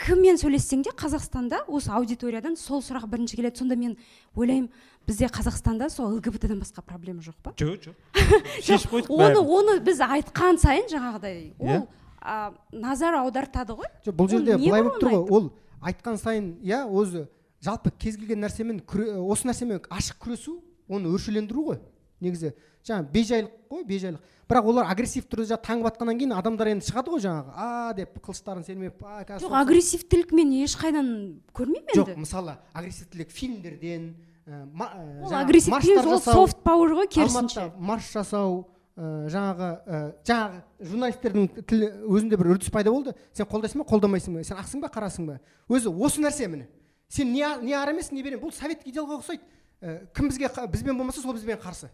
Кіммен 0.00 0.38
сөйлессең 0.40 0.80
де 0.86 0.94
қазақстанда 0.96 1.66
осы 1.68 1.90
аудиториядан 1.92 2.54
сол 2.56 2.80
сұрақ 2.80 3.04
бірінші 3.10 3.36
келеді. 3.36 3.60
Сонда 3.60 3.76
мен 3.76 3.98
ойлаймын 4.32 4.70
бізде 5.10 5.26
қазақстанда 5.26 5.88
сол 5.90 6.14
лгбтдан 6.16 6.60
басқа 6.62 6.84
проблема 6.86 7.22
жоқ 7.24 7.34
па? 7.42 7.52
Жоқ 7.58 7.90
жоқ. 7.90 7.96
Шешіп 8.66 8.94
қойдық 8.94 9.10
оны 9.10 9.42
оны 9.42 9.76
біз 9.82 10.00
айтқан 10.06 10.58
сайын 10.62 10.86
жаңағыдай 10.92 11.52
Иә. 11.58 11.80
ол 11.80 11.88
а, 12.22 12.52
назар 12.70 13.18
аудартады 13.18 13.74
ғой. 13.74 13.90
жоқ 14.06 14.14
бұл 14.14 14.30
жерде 14.30 14.56
былай 14.60 14.84
болып 14.86 15.00
тұр 15.02 15.10
ғой. 15.10 15.30
ол 15.30 15.52
айтқан 15.82 16.18
сайын 16.20 16.52
иә 16.62 16.84
өзі 16.86 17.26
жалпы 17.64 17.90
кез 17.98 18.16
келген 18.20 18.44
нәрсемен 18.44 18.82
осы 19.26 19.48
нәрсемен 19.50 19.82
ашық 19.90 20.20
күресу 20.22 20.60
оны 20.88 21.10
өршелендіру 21.10 21.70
ғой. 21.72 21.80
Негізі 22.20 22.54
жаңағы 22.86 23.10
бейжайлық 23.12 23.52
қой 23.70 23.84
бейжайлық. 23.88 24.20
Бірақ 24.50 24.66
олар 24.66 24.88
агрессив 24.90 25.26
түрде 25.30 25.46
жаңағы 25.52 25.66
таңып 25.66 25.86
жатқаннан 25.88 26.18
кейін 26.18 26.32
адамдар 26.34 26.70
енді 26.72 26.84
шығады 26.88 27.12
ғой 27.12 27.22
жаңағы. 27.22 27.52
А 27.54 27.92
деп 27.94 28.16
қылыштарын 28.18 28.64
сермеп 28.66 29.04
а 29.04 29.22
қазір 29.22 29.44
жоқ 29.44 29.46
соғысамыз». 29.46 29.60
агрессивтілік 29.62 30.32
мен 30.34 30.50
ешқайдан 30.64 31.10
көрмеймін 31.54 31.94
жоқ 31.94 32.10
енді. 32.10 32.20
мысалы 32.24 32.56
агрессивтілік 32.74 33.30
фильмдерден 33.30 34.08
ол 34.50 35.34
агрессивтілік 35.34 35.72
марштар 35.72 36.06
ол 36.06 36.18
жасау, 36.18 36.34
софт 36.34 36.62
пауэр 36.64 36.94
ғой 36.98 37.08
керісінше. 37.08 37.70
марш 37.78 38.10
жасау 38.12 38.66
ә, 38.96 39.28
жаңағы 39.30 39.68
ә, 39.86 40.00
жаңағы 40.26 40.60
журналистердің 40.90 41.48
тілі 41.70 41.90
өзінде 42.10 42.38
бір 42.40 42.52
үрдіс 42.56 42.72
пайда 42.74 42.90
болды. 42.90 43.14
Сен 43.32 43.46
қолдайсың 43.46 43.82
ба 43.82 43.86
қолдамайсың 43.88 44.34
ба? 44.34 44.44
Сен 44.44 44.58
ақсың 44.58 44.82
ба 44.82 44.90
қарасың 44.90 45.28
ба? 45.28 45.38
Өзі 45.68 45.92
осы 45.94 46.20
нәрсе 46.20 46.48
міне. 46.48 46.68
Сен 47.08 47.32
не, 47.32 47.46
не 47.62 47.74
ары 47.78 47.94
емессің 47.94 48.18
не 48.18 48.22
бері 48.22 48.36
емессің. 48.36 48.44
бұл 48.44 48.54
советтік 48.54 48.90
идеологияға 48.90 49.22
ұқсайды. 49.22 49.42
Ә, 49.80 49.98
кім 50.14 50.28
бізге 50.28 50.50
бізбен 50.68 50.98
болмаса 50.98 51.20
сол 51.20 51.34
бізбен 51.34 51.58
қарсы. 51.58 51.90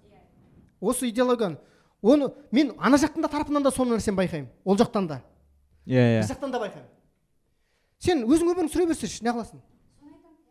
Осы 0.81 1.11
идеологияны. 1.11 1.59
Оны 2.03 2.33
мен 2.51 2.73
ана 2.78 2.97
жақтың 2.97 3.23
да 3.23 3.28
тарапынан 3.28 3.62
да 3.62 3.70
сол 3.70 3.87
нәрсені 3.87 4.16
байқаймын. 4.16 4.51
Ол 4.65 4.77
жақтан 4.77 5.07
да. 5.09 5.23
Иә 5.87 6.20
біз 6.20 6.31
иә 6.31 6.35
жақтан 6.35 6.53
да 6.53 6.61
байқаймын. 6.61 6.91
Сен 7.99 8.24
өзің 8.27 8.53
өміріңді 8.53 8.73
сүре 8.74 8.87
берсейші 8.91 9.24
неғыласың 9.24 9.62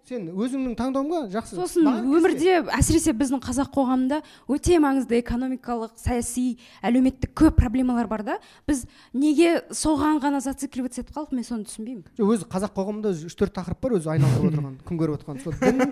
сен 0.06 0.28
өзіңнің 0.30 0.76
таңдауыңа 0.78 1.20
жақсы. 1.34 1.56
Сосын 1.58 1.88
өмірде 1.90 2.60
әсіресе 2.76 3.14
біздің 3.18 3.42
қазақ 3.42 3.72
қоғамында 3.74 4.20
өте 4.54 4.78
маңызды 4.82 5.18
экономикалық 5.22 5.96
саяси 5.98 6.60
әлеуметтік 6.86 7.34
көп 7.42 7.58
проблемалар 7.58 8.10
бар 8.12 8.24
да. 8.28 8.38
Біз 8.70 8.84
неге 9.18 9.64
соған 9.74 10.22
ғана 10.22 10.44
зацикливаться 10.46 11.02
етіп 11.02 11.18
қалдық 11.18 11.34
мен 11.40 11.48
соны 11.48 11.66
түсінбеймін. 11.66 12.06
Жоқ 12.20 12.36
өзі 12.38 12.50
қазақ 12.54 12.78
қоғамында 12.78 13.16
үш 13.26 13.38
төрт 13.40 13.58
тақырып 13.58 13.82
бар 13.82 13.98
өзі 13.98 14.14
айналдырып 14.14 14.48
отырған 14.54 14.80
күн 14.86 15.02
көріп 15.02 15.18
отырған. 15.18 15.42
Сол 15.42 15.58
дін 15.66 15.84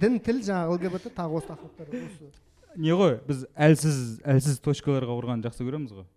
дін 0.00 0.20
тіл 0.24 0.42
жаңағы 0.48 0.80
лгбт 0.80 1.12
тағы 1.12 1.40
осы 1.40 1.52
тақырыптар 1.52 1.92
осы. 1.92 2.32
Не 2.76 2.96
ғой 2.96 3.18
біз 3.28 3.44
әлсіз 3.52 4.20
әлсіз 4.24 4.60
точкаларға 4.64 5.12
ұрғанды 5.16 5.50
жақсы 5.50 5.64
көреміз 5.64 5.92
ғой. 5.96 6.08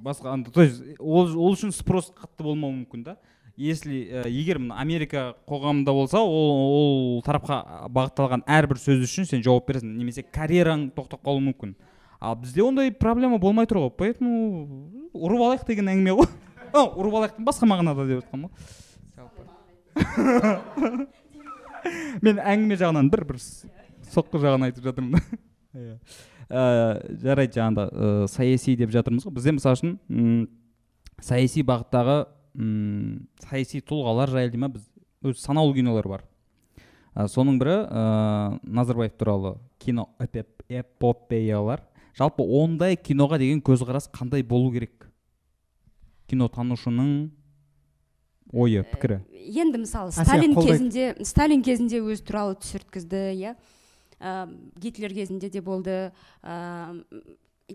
Басқа 0.00 0.32
то 0.50 0.62
есть 0.62 0.80
ол, 0.98 1.28
ол 1.36 1.52
үшін 1.52 1.74
спрос 1.76 2.08
қатты 2.16 2.46
болмауы 2.46 2.72
мүмкін 2.78 3.02
да. 3.04 3.16
Если 3.56 4.06
ә, 4.06 4.28
егер 4.28 4.58
мына 4.58 4.80
америка 4.80 5.34
қоғамында 5.48 5.92
болса 5.94 6.18
ол, 6.20 6.50
ол 6.60 7.22
тарапқа 7.26 7.88
бағытталған 7.92 8.42
әрбір 8.46 8.76
сөз 8.80 8.98
үшін 9.06 9.24
сен 9.28 9.42
жауап 9.46 9.68
бересің. 9.70 9.96
Немесе 9.96 10.22
карьераң 10.22 10.90
тоқтап 10.96 11.20
қалуы 11.26 11.42
мүмкін. 11.50 11.74
Ал 12.20 12.36
бізде 12.36 12.62
ондай 12.62 12.92
проблема 12.92 13.38
болмай 13.40 13.66
тұр 13.66 13.78
ғой. 13.86 13.92
Поэтому 13.96 14.30
ұрып 15.14 15.40
алайық 15.46 15.66
деген 15.68 15.88
әңгіме 15.94 16.12
ғой. 16.20 16.28
Ұрып 17.00 17.14
алайықтың 17.20 17.44
басқа 17.48 17.64
мағынада 17.70 18.06
деп 18.06 18.16
жатқанмын 18.22 18.50
ғой 18.50 18.58
мен 22.24 22.38
әңгіме 22.38 22.76
жағынан 22.80 23.10
бір 23.12 23.22
бір 23.30 23.36
соққы 24.10 24.36
жағын 24.42 24.64
айтып 24.68 24.84
жатырмын 24.90 25.12
да. 25.16 25.20
Иә. 25.80 25.94
Ә, 26.50 26.62
жарайды 27.22 27.52
жаңағыда 27.60 27.84
саяси 28.30 28.72
деп 28.78 28.90
жатырмыз 28.90 29.24
ғой. 29.26 29.34
Бізде 29.36 29.50
мысалы 29.54 29.74
үшін 29.78 29.90
саяси 31.22 31.60
бағыттағы 31.66 32.16
м, 32.54 33.28
саяси 33.44 33.80
тұлғалар 33.80 34.30
жайлы 34.32 34.58
ма 34.58 34.68
біз 34.72 34.86
өз 35.22 35.40
санаулы 35.42 35.74
кинолар 35.76 36.08
бар. 36.08 36.24
Ә, 37.14 37.26
соның 37.28 37.58
бірі 37.60 37.76
ә, 37.86 38.60
назарбаев 38.62 39.16
туралы 39.18 39.56
кино 39.78 40.08
эпопеялар. 40.20 41.82
Жалпы 42.16 42.44
ондай 42.44 42.96
киноға 42.96 43.38
деген 43.38 43.60
көзқарас 43.62 44.10
қандай 44.12 44.42
болу 44.46 44.72
керек? 44.72 45.08
Кинотанушының 46.30 47.30
ойы 48.52 48.84
пікірі. 48.86 49.20
енді 49.30 49.82
мысалы 49.84 50.12
сталин 50.12 50.54
кезінде 50.54 51.14
сталин 51.24 51.62
кезінде 51.62 52.00
өзі 52.02 52.24
туралы 52.26 52.56
түсірткізді 52.62 53.22
иә. 53.34 53.54
Ә, 54.20 54.48
гитлер 54.76 55.14
кезінде 55.14 55.50
де 55.50 55.60
болды. 55.60 56.12
Ә, 56.42 57.02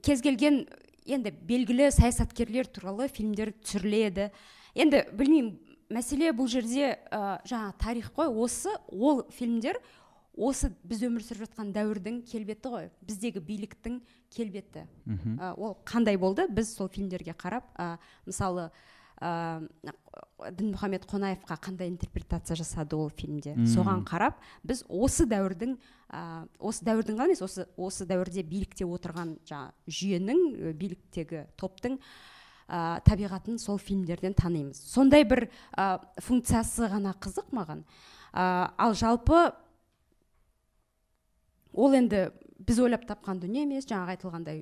кез 0.04 0.22
келген 0.22 0.66
енді 1.06 1.32
белгілі 1.32 1.92
саясаткерлер 1.92 2.68
туралы 2.68 3.08
фильмдер 3.08 3.54
түсіріледі. 3.64 4.32
Енді 4.76 5.04
білмеймін 5.16 5.56
мәселе 5.90 6.32
бұл 6.36 6.50
жерде 6.52 6.96
ә, 7.12 7.40
жаңа 7.48 7.74
тарих 7.82 8.12
қой. 8.16 8.30
Осы 8.30 8.74
ол 8.92 9.24
фильмдер 9.36 9.80
осы 10.36 10.72
біз 10.84 11.06
өмір 11.08 11.24
сүріп 11.24 11.46
жатқан 11.46 11.72
дәуірдің 11.76 12.24
келбеті 12.28 12.72
ғой. 12.74 12.90
Біздегі 13.06 13.44
биліктің 13.46 14.02
келбеті. 14.36 14.86
Ә, 15.40 15.54
ол 15.56 15.78
қандай 15.86 16.18
болды? 16.18 16.48
Біз 16.50 16.76
сол 16.76 16.90
фильмдерге 16.92 17.36
қарап 17.38 17.70
ә, 17.80 17.96
мысалы 18.26 18.70
ә, 19.22 19.64
дінмұхаммед 20.52 21.06
қонаевқа 21.08 21.56
қандай 21.64 21.88
интерпретация 21.88 22.58
жасады 22.60 22.98
ол 22.98 23.10
фильмде? 23.10 23.56
Мм. 23.56 23.66
соған 23.72 24.04
қарап 24.04 24.42
біз 24.64 24.84
осы 24.90 25.26
дәуірдің 25.26 25.78
ә, 26.12 26.48
осы 26.60 26.84
дәуірдің 26.86 27.16
ғана 27.16 27.32
емес 27.32 27.42
осы 27.42 27.68
осы 27.78 28.06
дәуірде 28.06 28.44
билікте 28.44 28.86
отырған 28.86 29.38
жаңа 29.48 29.72
жүйенің 29.88 30.74
биліктегі 30.76 31.46
топтың 31.56 32.00
ә, 32.68 33.02
табиғатын 33.06 33.60
сол 33.62 33.78
фильмдерден 33.82 34.34
танимыз. 34.38 34.80
Сондай 34.90 35.26
бір 35.28 35.48
ә, 35.78 36.00
функциясы 36.22 36.90
ғана 36.92 37.16
қызық 37.20 37.54
маған. 37.56 37.86
Ә, 38.34 38.72
ал 38.78 38.96
жалпы 38.98 39.52
ол 41.74 41.94
енді 41.94 42.30
біз 42.66 42.80
ойлап 42.80 43.06
тапқан 43.08 43.40
дүние 43.44 43.66
емес 43.66 43.88
жаңағы 43.90 44.16
айтылғандай 44.16 44.62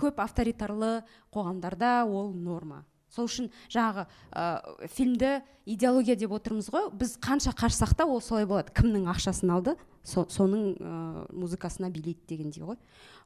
көп 0.00 0.20
авторитарлы 0.24 1.00
қоғамдарда 1.34 2.04
ол 2.08 2.32
норма. 2.32 2.84
Сол 3.12 3.28
үшін 3.28 3.50
жаңағы 3.70 4.06
ә, 4.32 4.88
фильмді 4.92 5.36
идеология 5.64 6.16
деп 6.18 6.32
отырмыз 6.36 6.70
ғой 6.72 6.90
біз 6.96 7.14
қанша 7.22 7.52
қашсақ 7.56 7.94
та 7.96 8.06
ол 8.06 8.20
солай 8.20 8.46
болады. 8.48 8.72
Кімнің 8.74 9.06
ақшасын 9.12 9.52
алды? 9.54 9.76
Со, 10.02 10.26
соның 10.28 10.74
ә, 10.74 11.26
музыкасына 11.32 11.90
билейді 11.92 12.26
дегендей 12.28 12.66
ғой. 12.66 12.80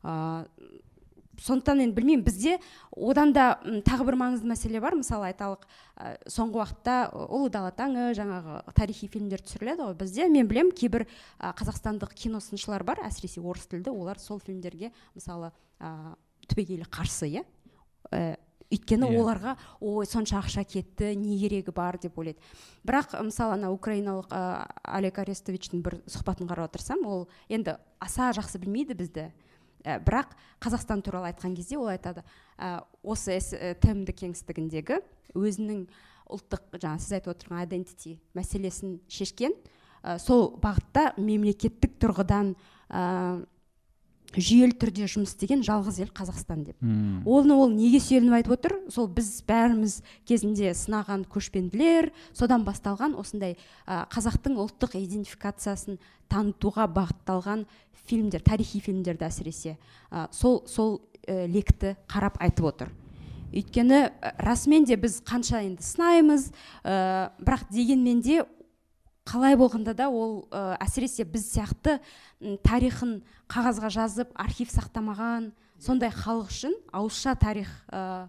Ә, 0.04 0.44
сондықтан 1.40 1.80
енді 1.84 1.96
білмеймін 1.96 2.24
бізде 2.24 2.58
одан 2.92 3.32
да 3.32 3.60
тағы 3.86 4.06
бір 4.08 4.18
маңызды 4.20 4.50
мәселе 4.50 4.80
бар. 4.82 4.96
Мысалы 4.98 5.30
айталық 5.30 5.64
ә, 5.96 6.16
соңғы 6.28 6.60
уақытта 6.60 6.96
ұлы 7.14 7.50
дала 7.52 7.72
таңы 7.72 8.10
жаңағы 8.18 8.60
тарихи 8.76 9.08
фильмдер 9.08 9.42
түсіріледі 9.44 9.88
ғой 9.88 9.96
бізде. 10.02 10.28
Мен 10.28 10.50
білемін 10.50 10.74
кейбір 10.76 11.06
ә, 11.38 11.54
қазақстандық 11.56 12.12
киносыншылар 12.14 12.84
бар 12.84 13.02
әсіресе 13.08 13.40
орыс 13.40 13.66
тілді 13.70 13.94
олар 13.94 14.20
сол 14.20 14.40
фильмдерге 14.44 14.92
мысалы 15.14 15.52
ә, 15.80 16.14
түбегейлі 16.50 16.86
қарсы 16.90 17.30
иә? 17.30 17.44
Ә, 18.12 18.36
өйткені 18.70 19.08
Иә. 19.10 19.18
оларға 19.18 19.56
ой 19.82 20.06
сонша 20.06 20.38
ақша 20.38 20.62
кетті 20.64 21.14
не 21.18 21.38
керегі 21.40 21.72
бар? 21.74 21.98
деп 21.98 22.18
ойлайды. 22.18 22.38
Бірақ 22.86 23.16
мысалы 23.26 23.58
ана 23.58 23.72
украиналық 23.74 24.30
ә, 24.30 24.70
олег 24.84 25.18
арестовичтің 25.18 25.82
бір 25.82 25.98
сұхбатын 26.06 26.46
қарап 26.46 26.70
отырсам 26.70 27.02
ол 27.04 27.28
енді 27.48 27.78
аса 27.98 28.30
жақсы 28.30 28.62
білмейді 28.62 28.94
бізді. 28.94 29.32
Ә, 29.84 29.96
бірақ 30.04 30.34
қазақстан 30.60 31.00
туралы 31.04 31.30
айтқан 31.30 31.54
кезде 31.56 31.78
ол 31.80 31.88
айтады 31.88 32.24
ә, 32.58 32.82
осы 33.02 33.38
ә, 33.38 33.74
тмд 33.80 34.12
кеңістігіндегі 34.12 35.00
өзінің 35.38 35.84
ұлттық 36.30 36.76
жаңа 36.82 37.00
сіз 37.00 37.16
айтып 37.16 37.32
отырған 37.34 37.64
identity 37.64 38.18
мәселесін 38.36 38.98
шешкен 39.08 39.54
ә, 40.02 40.18
сол 40.20 40.50
бағытта 40.60 41.14
мемлекеттік 41.16 41.96
тұрғыдан 42.02 42.54
жүйелі 44.36 44.76
түрде 44.78 45.08
жұмыс 45.10 45.32
істеген 45.34 45.64
жалғыз 45.66 45.98
ел 46.04 46.10
қазақстан 46.14 46.62
деп. 46.68 46.76
Оны 47.26 47.54
ол 47.54 47.70
неге 47.72 47.98
сүйеніп 48.02 48.36
айтып 48.38 48.54
отыр? 48.54 48.76
Сол 48.92 49.08
біз 49.10 49.42
бәріміз 49.48 50.00
кезінде 50.28 50.70
сынаған 50.76 51.24
көшпенділер 51.30 52.12
содан 52.32 52.64
басталған 52.64 53.16
осындай 53.18 53.56
ә, 53.86 54.06
қазақтың 54.12 54.54
ұлттық 54.60 54.94
идентификациясын 55.00 55.98
танытуға 56.30 56.86
бағытталған 56.94 57.66
фильмдер 58.06 58.42
тарихи 58.42 58.80
фильмдерді 58.80 59.26
әсіресе 59.26 59.76
ә, 60.10 60.28
сол 60.30 60.62
сол 60.66 61.00
ә, 61.26 61.46
лекті 61.50 61.96
қарап 62.06 62.38
айтып 62.38 62.70
отыр. 62.70 62.94
Өйткені 63.50 64.06
ә, 64.14 64.34
расымен 64.38 64.86
де 64.86 64.96
біз 64.96 65.20
қанша 65.26 65.64
енді 65.66 65.82
сынаймыз 65.82 66.52
ә, 66.84 67.32
бірақ 67.42 67.66
дегенмен 67.74 68.22
де 68.22 68.44
қалай 69.30 69.56
болғанда 69.58 69.94
да 69.94 70.10
ол 70.10 70.44
ә, 70.50 70.76
әсіресе 70.82 71.24
біз 71.28 71.46
сияқты 71.54 71.98
тарихын 72.66 73.20
қағазға 73.50 73.90
жазып 73.94 74.32
архив 74.34 74.70
сақтамаған 74.74 75.50
сондай 75.80 76.10
халық 76.10 76.50
үшін 76.50 76.74
ауызша 76.92 77.36
тарих 77.38 77.70
ә, 77.88 78.28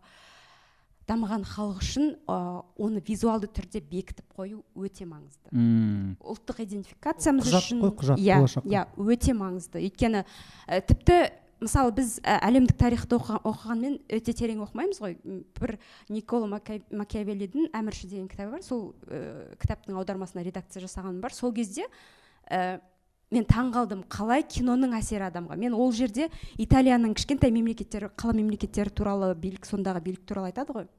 дамыған 1.09 1.43
халық 1.47 1.81
үшін 1.81 2.13
ә, 2.29 2.37
оны 2.77 3.01
визуалды 3.07 3.49
түрде 3.51 3.81
бекітіп 3.81 4.37
қою 4.37 4.61
өте 4.77 5.07
маңызды. 5.09 5.49
Мм. 5.51 6.15
ұлттық 6.21 6.61
идентификациямыз 6.67 7.49
Құжат 7.49 7.65
үшін 7.65 7.81
құжат, 7.97 8.21
иә 8.21 8.39
иә 8.69 8.85
өте 9.01 9.35
маңызды. 9.35 9.81
Өйткені 9.81 10.23
ә, 10.23 10.81
тіпті 10.85 11.17
мысалы 11.61 11.93
біз 11.95 12.19
ә, 12.25 12.39
әлемдік 12.41 12.77
тарихты 12.79 13.17
оқы- 13.17 13.39
оқығанмен 13.45 13.99
өте 14.09 14.33
терең 14.33 14.63
оқымаймыз 14.65 15.01
ғой. 15.01 15.17
Бір 15.59 15.77
никола 16.09 16.47
макиавеллидің 16.49 17.69
әмірші 17.77 18.09
деген 18.09 18.27
кітабы 18.31 18.57
бар. 18.57 18.63
Сол 18.65 18.95
ә, 19.07 19.53
кітаптың 19.61 19.97
аудармасына 20.01 20.43
редакция 20.43 20.81
жасағаным 20.83 21.21
бар. 21.21 21.33
Сол 21.33 21.53
кезде 21.53 21.85
ә, 22.49 22.81
мен 23.31 23.45
таң 23.45 23.71
қалдым. 23.75 24.01
Қалай 24.09 24.43
киноның 24.43 24.97
әсері 24.97 25.29
адамға? 25.29 25.55
Мен 25.61 25.77
ол 25.77 25.93
жерде 25.93 26.29
италияның 26.57 27.13
кішкентай 27.15 27.53
мемлекеттері 27.53 28.09
қала 28.17 28.33
мемлекеттері 28.35 28.89
туралы 28.89 29.35
билік 29.35 29.69
сондағы 29.69 30.01
билік 30.01 30.25
туралы 30.25 30.51
айтады 30.51 30.73
ғой. 30.73 30.89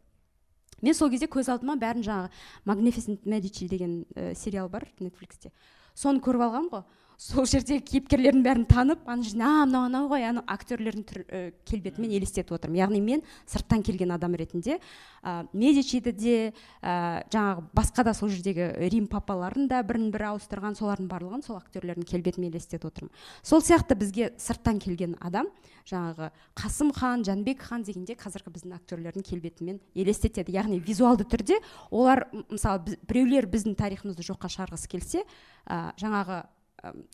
Мен 0.82 0.94
сол 0.94 1.10
кезде 1.10 1.26
көз 1.26 1.50
алдыма 1.52 1.76
бәрін 1.78 2.02
жаңағы 2.02 2.30
магнифисент 2.64 3.26
медичи 3.26 3.68
деген 3.68 4.04
ә, 4.14 4.34
сериал 4.34 4.68
бар 4.68 4.88
нетфликсте 4.98 5.52
соны 5.94 6.22
көріп 6.24 6.42
алғанмын 6.46 6.70
ғой. 6.72 6.84
Сол 7.22 7.46
жердегі 7.46 7.84
кейіпкерлердің 7.86 8.42
бәрін 8.42 8.64
танып 8.66 9.06
ана 9.06 9.22
жерде 9.22 9.44
а 9.46 9.62
мынау 9.62 9.86
анау 9.86 10.08
ғой 10.10 10.24
ана 10.26 10.42
актерлердің 10.50 11.04
түр, 11.06 11.20
ә, 11.30 11.40
келбетімен 11.68 12.10
елестетіп 12.18 12.54
отырмын. 12.56 12.80
Яғни 12.80 13.00
мен 13.04 13.22
сырттан 13.46 13.84
келген 13.86 14.10
адам 14.14 14.34
ретінде 14.34 14.78
ә, 15.22 15.46
медичиді 15.52 16.12
де 16.12 16.34
ә, 16.82 17.22
жаңағы 17.30 17.66
басқа 17.76 18.04
да 18.08 18.14
сол 18.18 18.32
жердегі 18.32 18.72
рим 18.90 19.06
папаларын 19.06 19.68
да 19.70 19.82
бірін 19.86 20.10
бірі 20.10 20.32
ауыстырған 20.32 20.74
солардың 20.78 21.10
барлығын 21.12 21.44
сол 21.46 21.60
актерлердің 21.60 22.08
келбетімен 22.10 22.50
елестетіп 22.50 22.88
отырмын. 22.90 23.12
Сол 23.42 23.62
сияқты 23.62 23.94
бізге 23.98 24.32
сырттан 24.42 24.80
келген 24.82 25.14
адам 25.20 25.46
жаңағы 25.86 26.32
қасым 26.58 26.90
хан 26.96 27.22
жәнібек 27.26 27.62
хан 27.62 27.84
дегенде 27.86 28.16
қазіргі 28.18 28.50
біздің 28.56 28.74
актерлердің 28.80 29.26
келбетімен 29.28 29.78
елестетеді. 29.94 30.56
Яғни 30.58 30.80
визуалды 30.82 31.26
түрде 31.26 31.60
олар 31.90 32.26
мысалы 32.50 32.82
біз- 32.86 32.98
біреулер 33.06 33.46
біздің 33.46 33.78
тарихымызды 33.78 34.26
жоққа 34.26 34.50
шығарғысы 34.50 34.90
келсе 34.90 35.22
ә, 35.66 35.94
жаңағы 35.98 36.42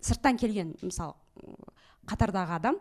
сырттан 0.00 0.38
келген 0.40 0.74
мысалы 0.80 1.14
қатардағы 2.08 2.56
адам 2.56 2.78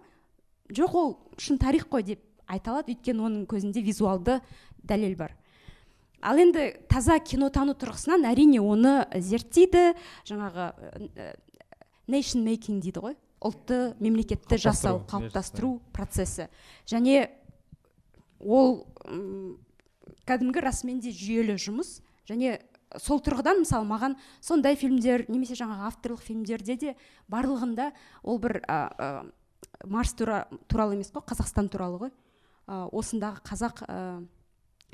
жоқ 0.72 0.95
ол 0.95 1.14
шын 1.38 1.59
тарих 1.59 1.88
қой 1.91 2.03
деп 2.03 2.23
айта 2.47 2.72
алады. 2.72 2.95
Өйткені 2.95 3.26
оның 3.27 3.45
көзінде 3.49 3.84
визуалды 3.84 4.39
дәлел 4.88 5.15
бар. 5.19 5.35
Ал 6.22 6.39
енді 6.41 6.72
таза 6.89 7.19
кинотану 7.19 7.76
тұрғысынан 7.77 8.26
әрине 8.30 8.61
оны 8.64 9.05
зерттейді. 9.14 9.93
Жаңағы 10.27 10.72
нейшн 12.07 12.43
мейкинг 12.47 12.84
дейді 12.84 13.03
ғой. 13.03 13.18
Ұлтты 13.38 13.93
мемлекетті 14.01 14.57
жасау 14.57 15.03
Қалыптастыру, 15.05 15.77
процесі. 15.93 16.47
Және 16.89 17.27
ол 18.39 18.88
кәдімгі 20.26 20.64
расымен 20.64 21.03
де 21.03 21.14
жүйелі 21.14 21.59
жұмыс. 21.61 21.99
Және 22.27 22.57
сол 22.95 23.19
тұрғыдан 23.23 23.61
мысалы 23.64 23.88
маған 23.89 24.15
сондай 24.39 24.77
фильмдер 24.80 25.26
немесе 25.27 25.57
жаңағы 25.59 25.89
авторлық 25.89 26.23
фильмдерде 26.23 26.77
де 26.80 26.95
барлығында 27.31 27.91
ол 28.23 28.39
бір 28.39 28.61
а, 28.68 29.26
марс 29.85 30.14
тура, 30.14 30.47
туралы 30.68 30.95
емес 30.95 31.11
қой 31.11 31.26
қазақстан 31.27 31.69
туралы 31.72 31.99
ғой. 32.05 32.11
А, 32.68 32.88
осындағы 32.91 33.43
қазақ 33.47 33.84
а, 33.88 34.23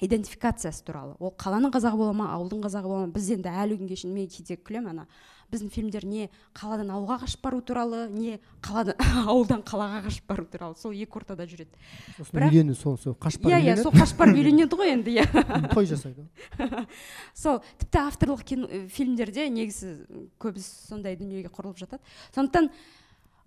идентификациясы 0.01 0.83
туралы. 0.85 1.15
Ол 1.19 1.33
қаланың 1.37 1.73
қазағы 1.73 1.99
бола 1.99 2.13
ма 2.17 2.31
ауылдың 2.33 2.65
қазағы 2.65 2.89
бола 2.89 3.05
ма 3.05 3.13
біз 3.13 3.29
енді 3.37 3.53
әлі 3.53 3.77
күнге 3.81 3.97
шейін 3.99 4.15
мен 4.17 4.29
кейде 4.31 4.57
күлемін 4.57 4.93
ана. 4.95 5.07
Біздің 5.51 5.69
фильмдер 5.73 6.05
не 6.05 6.29
қаладан 6.55 6.89
ауылға 6.93 7.19
қашып 7.23 7.41
бару 7.43 7.61
туралы 7.61 8.07
не 8.09 8.39
қаладан 8.61 8.95
ауылдан 9.27 9.61
қалаға 9.67 10.03
қашып 10.07 10.27
бару 10.29 10.45
туралы. 10.45 10.75
Сол 10.79 10.93
екі 10.95 11.19
ортада 11.19 11.45
жүреді. 11.49 11.75
Сосын 12.17 12.37
бірақ- 12.39 12.53
үйлену 12.53 12.75
сол 12.75 12.97
сол 12.97 13.15
қашып 13.19 13.47
иә 13.49 13.59
иә 13.61 13.77
сол 13.81 13.91
қашып 13.93 14.17
барып 14.21 14.39
үйленеді 14.39 14.79
ғой 14.79 14.93
енді 14.95 15.17
иә. 15.19 15.27
Той 15.75 15.85
жасайды 15.89 16.25
сол 17.33 17.61
тіпті 17.81 18.03
авторлық 18.07 18.43
кино, 18.43 18.67
фильмдерде 18.89 19.49
негізі 19.49 19.95
көбісі 20.39 20.89
сондай 20.89 21.17
дүниеге 21.19 21.51
құрылып 21.53 21.79
жатады. 21.83 22.01
Сондықтан 22.35 22.69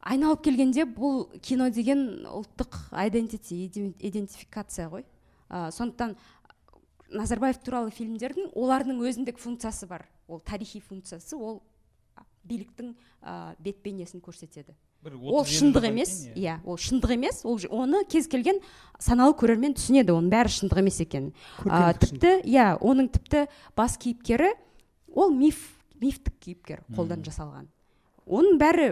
айналып 0.07 0.45
келгенде 0.47 0.85
бұл 0.87 1.27
кино 1.43 1.71
деген 1.71 2.27
ұлттық 2.31 2.93
иде- 2.95 3.95
идентификация 3.99 4.89
ғой. 4.89 5.05
Ә, 5.51 5.71
сондықтан 5.71 6.17
назарбаев 7.11 7.59
туралы 7.63 7.91
фильмдердің 7.95 8.53
олардың 8.55 8.99
өзіндік 9.03 9.39
функциясы 9.39 9.87
бар. 9.87 10.07
Ол 10.29 10.41
тарихи 10.41 10.81
функциясы 10.81 11.37
ол 11.37 11.63
биліктің 12.49 12.95
ә, 13.23 13.55
бет 13.59 13.83
бейнесін 13.85 14.23
көрсетеді. 14.25 14.75
Бір 15.05 15.19
ол 15.21 15.45
шындық 15.47 15.87
емес 15.87 16.27
иә. 16.35 16.59
ол 16.65 16.79
шындық 16.81 17.13
емес 17.15 17.45
ол 17.45 17.61
оны 17.71 18.03
кез 18.09 18.27
келген 18.27 18.59
саналы 18.99 19.37
көрермен 19.39 19.77
түсінеді 19.77 20.15
оның 20.17 20.33
бәрі 20.33 20.55
шындық 20.57 20.81
емес 20.83 21.01
екенін. 21.05 21.33
Шындық. 21.61 22.01
тіпті 22.03 22.33
иә 22.43 22.67
оның 22.81 23.13
тіпті 23.15 23.47
бас 23.77 23.97
кейіпкері 23.99 24.55
ол 25.15 25.31
миф 25.31 25.61
мифтік 26.01 26.35
кейіпкер 26.41 26.83
қолдан 26.97 27.23
жасалған. 27.25 27.69
Оның 28.27 28.57
бәрі 28.59 28.87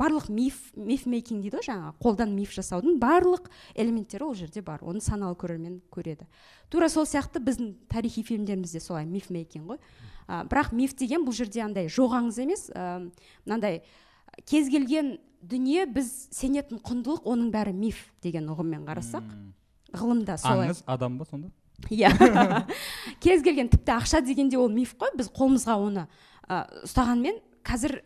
барлық 0.00 0.30
миф 0.32 0.70
миф 0.74 1.04
мейкинг 1.04 1.42
дейді 1.44 1.58
ғой 1.58 1.66
жаңағы 1.66 1.90
қолдан 2.00 2.30
миф 2.32 2.54
жасаудың 2.56 2.96
барлық 3.02 3.50
элементтері 3.74 4.24
ол 4.24 4.34
жерде 4.34 4.62
бар 4.64 4.80
оны 4.80 5.02
саналы 5.04 5.36
көрермен 5.36 5.82
көреді. 5.92 6.24
Тура 6.70 6.88
сол 6.88 7.04
сияқты 7.04 7.42
біздің 7.44 7.74
тарихи 7.92 8.24
фильмдерімізде 8.24 8.80
солай 8.80 9.04
миф 9.04 9.28
мейкинг 9.28 9.74
ғой 9.74 9.78
а, 10.30 10.44
бірақ 10.46 10.70
миф 10.76 10.94
деген 10.94 11.26
бұл 11.26 11.34
жерде 11.34 11.64
андай 11.64 11.90
жоқ 11.90 12.14
аңыз 12.20 12.38
емес 12.44 12.68
а, 12.70 13.00
мынандай 13.42 13.80
кез 14.46 14.70
келген 14.70 15.16
дүние 15.42 15.86
біз 15.90 16.28
сенетін 16.34 16.78
құндылық 16.84 17.26
оның 17.26 17.50
бәрі 17.54 17.74
миф 17.74 18.04
деген 18.22 18.46
ұғыммен 18.52 18.84
қарасақ. 18.86 19.26
Ғылымда 19.96 20.36
солай. 20.38 20.70
Аңыз 20.70 20.84
адам 20.86 21.16
ба 21.18 21.26
сонда? 21.26 21.50
Иә. 21.90 22.12
Кез 23.24 23.42
келген 23.42 23.70
тіпті 23.72 23.96
ақша 23.96 24.20
дегенде 24.22 24.58
ол 24.60 24.68
миф 24.70 24.94
қой. 25.00 25.10
Біз 25.16 25.32
қолымызға 25.34 25.78
оны 25.80 26.06
ә, 26.46 26.62
ұстағанмен 26.84 27.40
қазір 27.66 28.00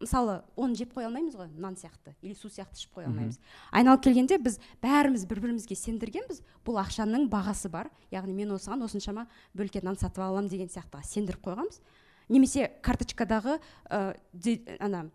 мысалы 0.00 0.42
оны 0.56 0.76
жеп 0.76 0.92
қоя 0.92 1.06
алмаймыз 1.08 1.36
ғой 1.38 1.48
нан 1.56 1.76
сияқты 1.76 2.12
или 2.22 2.34
су 2.34 2.48
сияқты 2.48 2.76
ішіп 2.76 2.98
қоя 2.98 3.06
алмаймыз. 3.08 3.38
Айналып 3.72 4.02
келгенде 4.04 4.38
біз 4.38 4.58
бәріміз 4.82 5.24
бір 5.26 5.40
бірімізге 5.40 5.76
сендіргенбіз 5.78 6.42
бұл 6.66 6.80
ақшаның 6.82 7.28
бағасы 7.32 7.70
бар. 7.72 7.88
Яғни 8.12 8.34
мен 8.36 8.52
осыған 8.52 8.84
осыншама 8.84 9.26
бөлке 9.56 9.82
нан 9.82 9.96
сатып 9.96 10.20
ала 10.20 10.36
аламын 10.36 10.50
деген 10.52 10.68
сияқтыға 10.68 11.02
сендіріп 11.06 11.46
қойғанбыз. 11.48 11.80
Немесе 12.28 12.68
карточкадағы 12.82 13.58
ә, 13.88 14.16
де- 14.32 14.60
ана 14.80 15.10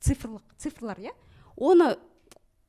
цифрлық 0.00 0.42
цифрлар 0.56 0.98
иә? 1.02 1.12
Оны 1.56 1.96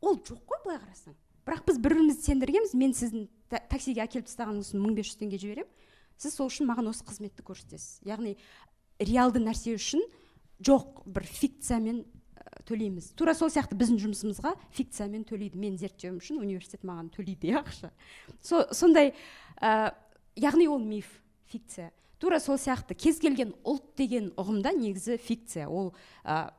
ол 0.01 0.17
жоқ 0.19 0.43
қой 0.43 0.63
былай 0.65 0.79
қарасаң. 0.83 1.15
Бірақ 1.45 1.65
біз 1.67 1.77
бір 1.79 1.95
бірімізді 1.95 2.27
сендіргенбіз. 2.27 2.73
Мен 2.73 2.91
сіздің 2.91 3.27
та- 3.49 3.63
таксиге 3.69 4.03
әкеліп 4.03 4.27
тастаған 4.27 4.59
мың 4.63 4.95
бес 4.95 5.13
жүз 5.13 5.19
теңге 5.21 5.39
жіберемін. 5.39 5.69
Сіз 6.17 6.35
сол 6.35 6.47
үшін 6.47 6.67
маған 6.69 6.89
осы 6.89 7.03
қызметті 7.03 7.43
көрсетесіз. 7.43 8.01
Яғни 8.07 8.35
реалды 8.99 9.39
нәрсе 9.43 9.75
үшін 9.75 10.01
жоқ 10.61 11.03
бір 11.05 11.25
фикциямен 11.25 12.03
ә, 12.35 12.63
төлейміз. 12.67 13.13
Тура 13.17 13.33
сол 13.33 13.49
сияқты 13.49 13.77
біздің 13.79 13.99
жұмысымызға 14.03 14.53
фикциямен 14.75 15.25
төлейді. 15.27 15.59
Мен 15.59 15.77
зерттеуім 15.81 16.19
үшін 16.21 16.41
университет 16.43 16.85
маған 16.85 17.09
төлейді 17.15 17.53
иә 17.53 17.63
ақша 17.63 17.91
Со- 18.41 18.67
сондай 18.73 19.13
ә, 19.61 19.93
яғни 20.35 20.67
ол 20.67 20.79
миф 20.79 21.09
фикция. 21.51 21.91
Тура 22.19 22.39
сол 22.39 22.55
сияқты 22.55 22.95
кез 22.95 23.19
келген 23.19 23.53
ұлт 23.67 23.95
деген 23.97 24.31
ұғымда 24.39 24.71
негізі 24.77 25.17
фикция. 25.17 25.67
Ол 25.67 25.93
ә, 26.23 26.53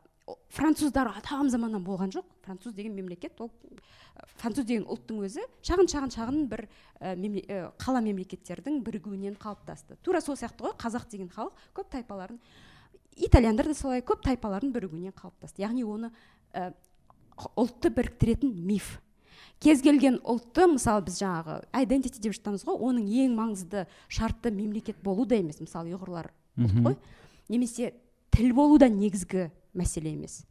француздар 0.53 1.09
атам 1.15 1.49
заманнан 1.51 1.85
болған 1.85 2.13
жоқ. 2.13 2.27
Француз 2.45 2.75
деген 2.75 2.95
мемлекет 2.95 3.41
ол 3.41 3.51
француз 4.39 4.65
деген 4.69 4.85
ұлттың 4.87 5.25
өзі 5.27 5.43
шағын 5.65 5.89
шағын 5.91 6.13
шағын 6.15 6.45
бір 6.49 6.67
ә, 7.01 7.15
ә, 7.17 7.73
қала 7.81 8.01
мемлекеттердің 8.05 8.83
бірігуінен 8.85 9.35
қалыптасты. 9.41 9.97
Тура 10.03 10.21
сол 10.21 10.37
сияқты 10.39 10.69
ғой 10.69 10.77
қазақ 10.79 11.09
деген 11.11 11.33
халық 11.33 11.57
көп 11.75 11.91
тайпалардың 11.97 12.39
итальяндар 13.17 13.69
да 13.71 13.75
солай 13.75 14.03
көп 14.03 14.23
тайпалардың 14.27 14.73
бірігуінен 14.75 15.15
қалыптасты. 15.17 15.63
Яғни 15.63 15.85
оны 15.87 16.11
ә, 16.53 16.73
ұлтты 17.57 17.91
біріктіретін 17.95 18.53
миф. 18.67 18.99
Кез 19.63 19.83
келген 19.85 20.19
ұлтты 20.27 20.67
мысалы 20.69 21.07
біз 21.07 21.19
жаңағы 21.23 21.59
identity 21.79 22.21
деп 22.23 22.35
жатамыз 22.37 22.65
ғой 22.67 22.81
оның 22.91 23.07
ең 23.25 23.37
маңызды 23.39 23.87
шарты 24.13 24.51
мемлекет 24.53 24.99
болу 25.03 25.27
да 25.27 25.39
емес. 25.39 25.61
Мысалы 25.63 25.95
ұйғырлар 25.95 26.31
ұлт 26.59 26.81
қой 26.85 26.97
немесе 27.49 27.93
тіл 28.35 28.55
болу 28.55 28.79
да 28.79 28.89
негізгі 28.91 29.49
мәселе 29.75 30.15
емес. 30.15 30.43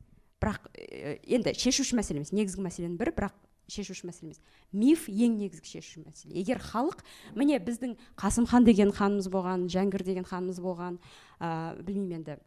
Бірақ 0.41 0.69
енді 0.73 1.53
шешуші 1.59 1.97
мәселе 1.99 2.23
емес 2.23 2.33
негізгі 2.33 2.63
мәселенің 2.65 2.97
бірі 2.99 3.13
бірақ 3.19 3.35
шешуші 3.71 4.07
мәселе 4.07 4.31
емес. 4.31 4.41
Миф 4.71 5.05
ең 5.11 5.37
негізгі 5.39 5.75
шешуші 5.75 6.03
мәселе. 6.07 6.33
Егер 6.39 6.59
халық 6.63 7.03
міне 7.35 7.59
біздің 7.63 7.95
қасым 8.19 8.47
хан 8.49 8.65
деген 8.67 8.91
ханымыз 8.95 9.29
болған 9.31 9.67
жәңгір 9.71 10.03
деген 10.07 10.27
ханымыз 10.27 10.59
болған 10.63 10.97
ә, 11.39 11.77
білмеймін 11.83 12.19
енді 12.19 12.39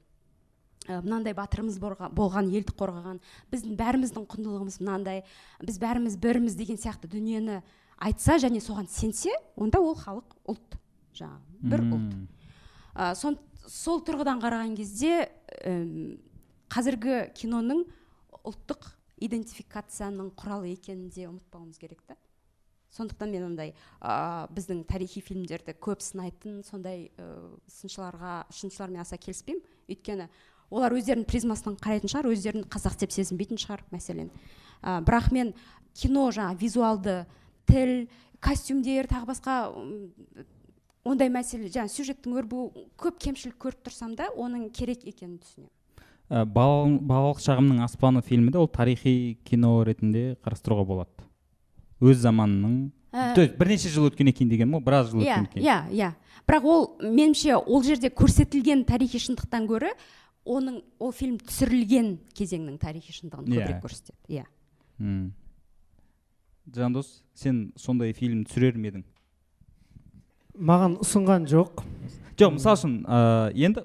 мынандай 0.88 1.34
батырымыз 1.36 1.78
болған 1.80 2.50
елді 2.52 2.74
қорғаған 2.78 3.20
біздің 3.52 3.76
бәріміздің 3.78 4.26
құндылығымыз 4.32 4.80
мынандай 4.80 5.22
біз 5.62 5.80
бәріміз 5.82 6.16
біріміз 6.22 6.56
деген 6.58 6.80
сияқты 6.80 7.10
дүниені 7.10 7.60
айтса 7.96 8.36
және 8.42 8.60
соған 8.60 8.88
сенсе 8.92 9.32
онда 9.56 9.80
ол 9.80 9.96
халық 9.98 10.36
ұлт 10.46 10.76
жаңағы 11.16 11.70
бір 11.72 11.84
ұлт. 11.86 12.12
Ә, 12.96 13.14
сон, 13.16 13.38
сол 13.68 14.02
тұрғыдан 14.04 14.40
қараған 14.42 14.76
кезде 14.76 15.26
қазіргі 16.72 17.32
киноның 17.36 17.84
ұлттық 18.46 18.92
идентификацияның 19.26 20.30
құралы 20.36 20.74
екенін 20.74 21.08
де 21.10 21.26
ұмытпауымыз 21.30 21.80
керек 21.80 22.02
та. 22.06 22.18
Сондықтан 22.96 23.32
мен 23.32 23.46
андай 23.48 23.72
ә, 24.00 24.46
біздің 24.52 24.84
тарихи 24.88 25.20
фильмдерді 25.24 25.74
көп 25.80 26.04
сынайтын 26.04 26.62
сондай 26.64 27.10
ә, 27.16 27.30
сыншыларға 27.68 28.44
сыншылармен 28.52 29.02
аса 29.02 29.18
келіспеймін. 29.20 29.64
Өйткені 29.88 30.28
олар 30.70 30.92
өздерінің 30.96 31.26
призмасынан 31.30 31.76
қарайтын 31.82 32.10
шығар 32.12 32.28
өздерін 32.32 32.64
қазақ 32.70 32.98
деп 33.00 33.12
сезінбейтін 33.14 33.60
шығар 33.62 33.84
мәселен. 33.94 34.30
Ә, 34.82 35.00
бірақ 35.06 35.30
мен 35.32 35.54
кино 35.94 36.28
жаңағы 36.34 36.58
визуалды 36.60 37.16
тіл 37.66 38.08
костюмдер 38.40 39.06
тағы 39.10 39.30
басқа 39.30 39.54
ондай 41.06 41.30
мәселе 41.30 41.70
жаңағы 41.70 41.94
сюжеттің 41.94 42.36
өрбуі 42.40 42.86
көп 42.98 43.18
кемшілік 43.22 43.56
көріп 43.62 43.86
тұрсам 43.86 44.16
да 44.18 44.28
оның 44.34 44.68
керек 44.74 45.06
екенін 45.06 45.38
түсінемін. 45.38 45.70
Ә, 46.26 46.42
бала- 46.44 46.98
балалық 46.98 47.38
шағымның 47.44 47.84
аспаны 47.86 48.22
фильмі 48.26 48.50
де 48.50 48.58
ол 48.58 48.66
тарихи 48.68 49.38
кино 49.44 49.84
ретінде 49.86 50.36
қарастыруға 50.42 50.84
болады. 50.86 51.26
Өз 52.00 52.18
заманының 52.26 52.90
Ә, 53.16 53.34
то 53.34 53.40
есть 53.40 53.54
бірнеше 53.56 53.88
жыл 53.88 54.10
өткеннен 54.10 54.34
кейін 54.34 54.48
деген 54.50 54.72
ғой 54.74 54.82
біраз 54.84 55.06
жыл 55.08 55.22
иә 55.22 55.38
өткеннен 55.38 55.46
кейін 55.54 55.64
иә 55.64 55.76
иә. 55.94 56.08
Бірақ 56.46 56.64
ол 56.68 56.82
меніңше 57.00 57.54
ол 57.56 57.82
жерде 57.82 58.10
көрсетілген 58.10 58.82
тарихи 58.84 59.16
шындықтан 59.22 59.64
гөрі 59.70 59.94
оның 60.46 60.80
ол 61.02 61.12
фильм 61.12 61.36
түсірілген 61.42 62.12
кезеңнің 62.38 62.78
тарихи 62.82 63.12
шындығын 63.16 63.46
Иә. 63.50 63.56
көбірек 63.58 63.82
көрсетеді 63.82 64.38
иә. 64.38 64.44
Мм. 64.98 65.32
жандос 66.74 67.22
сен 67.34 67.72
сондай 67.76 68.12
фильм 68.12 68.44
түсірер 68.46 68.76
ме 68.78 68.88
едің? 68.90 69.04
Маған 70.56 70.96
ұсынған 71.04 71.46
жоқ. 71.50 71.82
Жоқ 72.38 72.54
мысалы 72.56 72.76
үшін 72.78 72.94
ә, 73.04 73.50
енді 73.54 73.82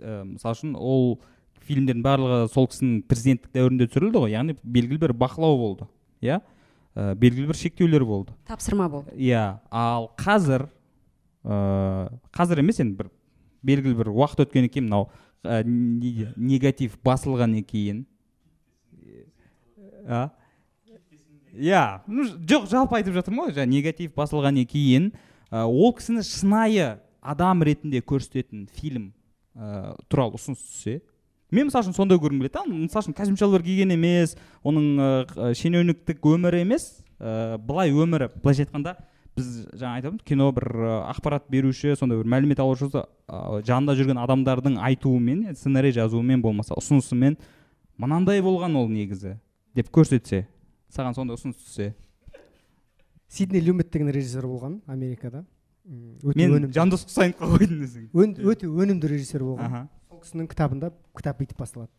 ә, 0.00 0.22
мысалы 0.24 0.56
үшін 0.56 0.74
ол 0.76 1.18
фильмдердің 1.66 2.02
барлығы 2.04 2.48
сол 2.52 2.68
кісінің 2.70 3.02
президенттік 3.10 3.52
дәуірінде 3.56 3.88
түсірілді 3.90 4.22
ғой 4.24 4.32
яғни 4.34 4.56
белгілі 4.62 4.98
бір 5.02 5.14
бақылау 5.18 5.58
болды 5.60 5.88
иә? 6.24 6.40
Ә, 6.96 7.14
белгілі 7.14 7.50
бір 7.50 7.58
шектеулер 7.60 8.04
болды. 8.08 8.32
Тапсырма 8.48 8.88
болды. 8.88 9.12
Иә 9.18 9.58
ал 9.70 10.10
қазір 10.16 10.68
ә, 11.44 12.08
қазір 12.32 12.62
емес 12.64 12.80
енді 12.80 12.96
бір 13.02 13.10
белгілі 13.66 13.96
бір 14.02 14.12
уақыт 14.14 14.46
өткеннен 14.46 14.70
кейін 14.72 14.88
мынау 14.88 15.08
ә, 15.44 15.62
не- 15.64 16.32
негатив 16.36 16.96
басылғаннан 17.04 17.64
кейін. 17.66 18.04
А? 20.06 20.30
Иә 21.56 22.02
ну, 22.06 22.26
жоқ 22.46 22.68
жалпы 22.70 22.98
айтып 23.00 23.16
жатырмын 23.16 23.48
ғой 23.48 23.56
жаңағы 23.56 23.72
негатив 23.72 24.14
басылғаннан 24.16 24.68
кейін 24.68 25.10
ә, 25.50 25.64
ол 25.64 25.94
кісіні 25.96 26.22
шынайы 26.26 26.88
адам 27.20 27.64
ретінде 27.66 28.02
көрсететін 28.04 28.66
фильм 28.76 29.10
ә, 29.56 29.96
туралы 30.08 30.36
ұсыныс 30.38 30.60
түссе. 30.60 31.00
Мен 31.50 31.68
мысалы 31.70 31.86
үшін 31.86 31.96
сондай 31.96 32.20
көргім 32.20 32.42
келеді 32.42 32.54
да 32.58 32.64
мысалы 32.68 33.06
үшін 33.06 33.16
костюм 33.16 33.38
шалбар 33.40 33.64
киген 33.64 33.94
емес 33.94 34.36
оның 34.66 34.86
ә, 35.00 35.52
шенеуніктік 35.58 36.24
өмірі 36.26 36.62
емес 36.66 36.88
ә, 37.18 37.56
былай 37.58 37.94
өмірі 37.94 38.28
былайша 38.36 38.66
айтқанда 38.66 38.96
біз 39.36 39.48
жаңа 39.76 39.98
айтамыз 40.00 40.22
кино 40.26 40.48
бір 40.56 40.66
ақпарат 41.12 41.46
беруші 41.52 41.94
сондай 41.98 42.18
бір 42.18 42.28
мәлімет 42.32 42.60
алушы 42.62 42.88
болса, 42.88 43.06
ә, 43.28 43.60
жанында 43.66 43.94
жүрген 43.98 44.20
адамдардың 44.22 44.78
айтуымен 44.80 45.54
сценарий 45.54 45.92
жазуымен 45.92 46.42
болмаса 46.42 46.74
ұсынысымен 46.78 47.36
мынандай 48.00 48.40
болған 48.44 48.76
ол 48.80 48.88
негізі 48.88 49.36
деп 49.76 49.90
көрсетсе 49.92 50.46
саған 50.88 51.14
сондай 51.18 51.36
ұсыныс 51.36 51.60
түссе. 51.60 51.92
Сидней 53.28 53.60
люмет 53.60 53.90
деген 53.92 54.08
режиссер 54.14 54.46
болған 54.46 54.80
америкада. 54.86 55.44
Өте 55.86 56.38
мен 56.38 56.54
өнімді. 56.56 56.72
жандос 56.74 57.04
құсайыновқа 57.06 57.48
қойдым 57.56 57.80
десең. 57.82 58.06
Өн- 58.14 58.36
өте 58.38 58.66
өнімді 58.70 59.10
режиссер 59.10 59.42
болған. 59.42 59.88
Сол 60.08 60.20
кісінің 60.22 60.48
кітабында 60.50 60.92
кітап 61.16 61.40
бүйтіп 61.42 61.58
басталады. 61.58 61.90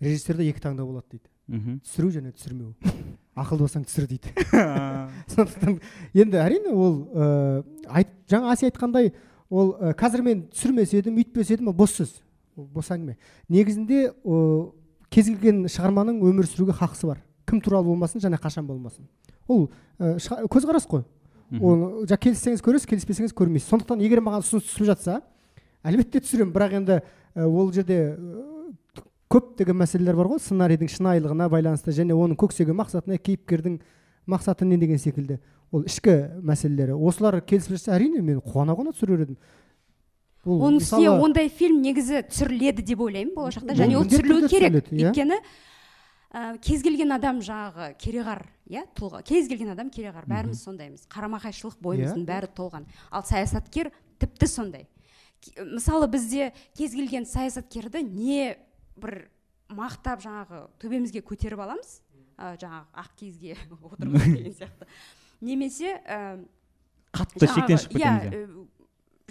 Режиссерде 0.00 0.48
екі 0.50 0.60
таңдау 0.60 0.86
болады 0.90 1.06
дейді. 1.16 1.30
Мхм 1.48 1.78
түсіру 1.84 2.10
және 2.14 2.32
түсірмеу. 2.34 2.72
Ақылды 3.40 3.66
болсаң 3.66 3.84
түсір 3.88 4.06
дейді. 4.08 4.30
Сондықтан 5.34 5.78
енді 6.14 6.40
әрине 6.40 6.72
ол 6.72 7.00
ә, 7.10 7.62
айт, 8.00 8.12
жаңа 8.30 8.54
әсия 8.54 8.70
айтқандай 8.70 9.12
ол 9.50 9.74
ә, 9.74 9.94
қазір 9.98 10.24
мен 10.24 10.44
түсірмес 10.52 10.94
едім 10.94 11.18
үйтпес 11.20 11.50
едім 11.54 11.72
ол 11.72 11.76
бос 11.76 11.96
сөз. 11.98 12.14
Ол 12.56 12.68
бос 12.70 12.92
әңгіме. 12.94 13.16
Негізінде 13.52 14.06
ә, 14.12 14.38
кез 15.10 15.32
келген 15.32 15.64
шығарманың 15.68 16.22
өмір 16.24 16.48
сүруге 16.48 16.76
хақысы 16.78 17.10
бар. 17.10 17.20
Кім 17.44 17.60
туралы 17.60 17.90
болмасын 17.90 18.22
және 18.22 18.40
қашан 18.40 18.66
болмасын. 18.66 19.04
Ол 19.48 19.68
ә, 19.98 20.16
көзқарас 20.48 20.88
қой. 20.88 21.04
Ол 21.60 22.06
жа 22.08 22.16
келіссеңіз 22.16 22.62
көресіз 22.64 22.88
келіспесеңіз 22.88 23.34
көрмейсіз. 23.36 23.68
Сондықтан 23.68 24.00
егер 24.02 24.22
маған 24.24 24.42
ұсыныс 24.42 24.64
түсіп 24.70 24.88
жатса 24.88 25.20
әлбетте 25.84 26.22
түсіремін. 26.24 26.54
Бірақ 26.54 26.78
енді 26.80 26.96
ол 27.36 27.70
жерде 27.74 28.16
көптеген 29.34 29.76
мәселелер 29.80 30.16
бар 30.18 30.30
ғой 30.30 30.40
сценарийдің 30.44 30.90
шынайылығына 30.94 31.50
байланысты 31.50 31.94
және 31.96 32.14
оның 32.14 32.38
көксеген 32.38 32.76
мақсатына 32.78 33.18
кейіпкердің 33.18 33.80
мақсаты 34.30 34.64
не 34.64 34.78
деген 34.78 34.98
секілді. 34.98 35.40
Ол 35.74 35.84
ішкі 35.88 36.14
мәселелері. 36.46 36.94
Осылар 36.94 37.40
келісіп 37.42 37.76
жатса 37.76 37.96
әрине 37.96 38.22
мен 38.22 38.40
қуана 38.44 38.76
қуана 38.78 38.94
түсірер 38.94 39.24
едім. 39.26 39.38
Оның 40.44 40.78
үстіне 40.78 41.12
ондай 41.24 41.48
фильм 41.48 41.80
негізі 41.82 42.22
түсіріледі 42.28 42.84
деп 42.84 43.00
ойлаймын 43.00 43.34
болашақта. 43.34 43.72
Ол 43.72 43.80
және 43.80 43.96
ол 43.98 44.04
түсірілуі 44.08 44.48
керек. 44.52 44.90
иә. 44.92 45.08
өйткені 45.08 45.38
ә, 45.40 46.58
кез 46.60 46.82
келген 46.84 47.12
адам 47.16 47.40
жаңағы 47.40 47.94
кереғар 47.98 48.44
иә 48.68 48.84
тұлға. 48.94 49.22
Кез 49.24 49.48
келген 49.48 49.72
адам 49.72 49.90
кереғар. 49.90 50.28
Бәріміз 50.28 50.60
сондаймыз. 50.62 51.06
Қарама 51.08 51.40
қайшылық 51.40 51.80
бойымыздың 51.80 52.22
Иә. 52.22 52.28
бәрі 52.28 52.52
толған. 52.54 52.84
Ал 53.10 53.24
саясаткер 53.24 53.90
тіпті 54.20 54.46
сондай. 54.46 54.86
Мысалы 55.56 56.06
бізде 56.08 56.52
кез 56.76 56.92
келген 56.92 57.24
саясаткерді 57.24 58.04
не 58.04 58.56
бір 59.00 59.28
мақтап 59.74 60.22
жаңағы 60.24 60.64
төбемізге 60.82 61.22
көтеріп 61.24 61.62
аламыз 61.64 62.00
ә, 62.36 62.54
жаңағы 62.60 62.84
ақ 63.04 63.10
киізге 63.20 63.56
отырғызып 63.90 64.36
деген 64.38 64.54
сияқты 64.58 64.88
немесе 65.44 65.96
ә, 66.04 66.20
қатты 67.14 67.48
шектен 67.48 67.80
шығып 67.80 67.98
иә 68.00 68.12
иә. 68.28 68.44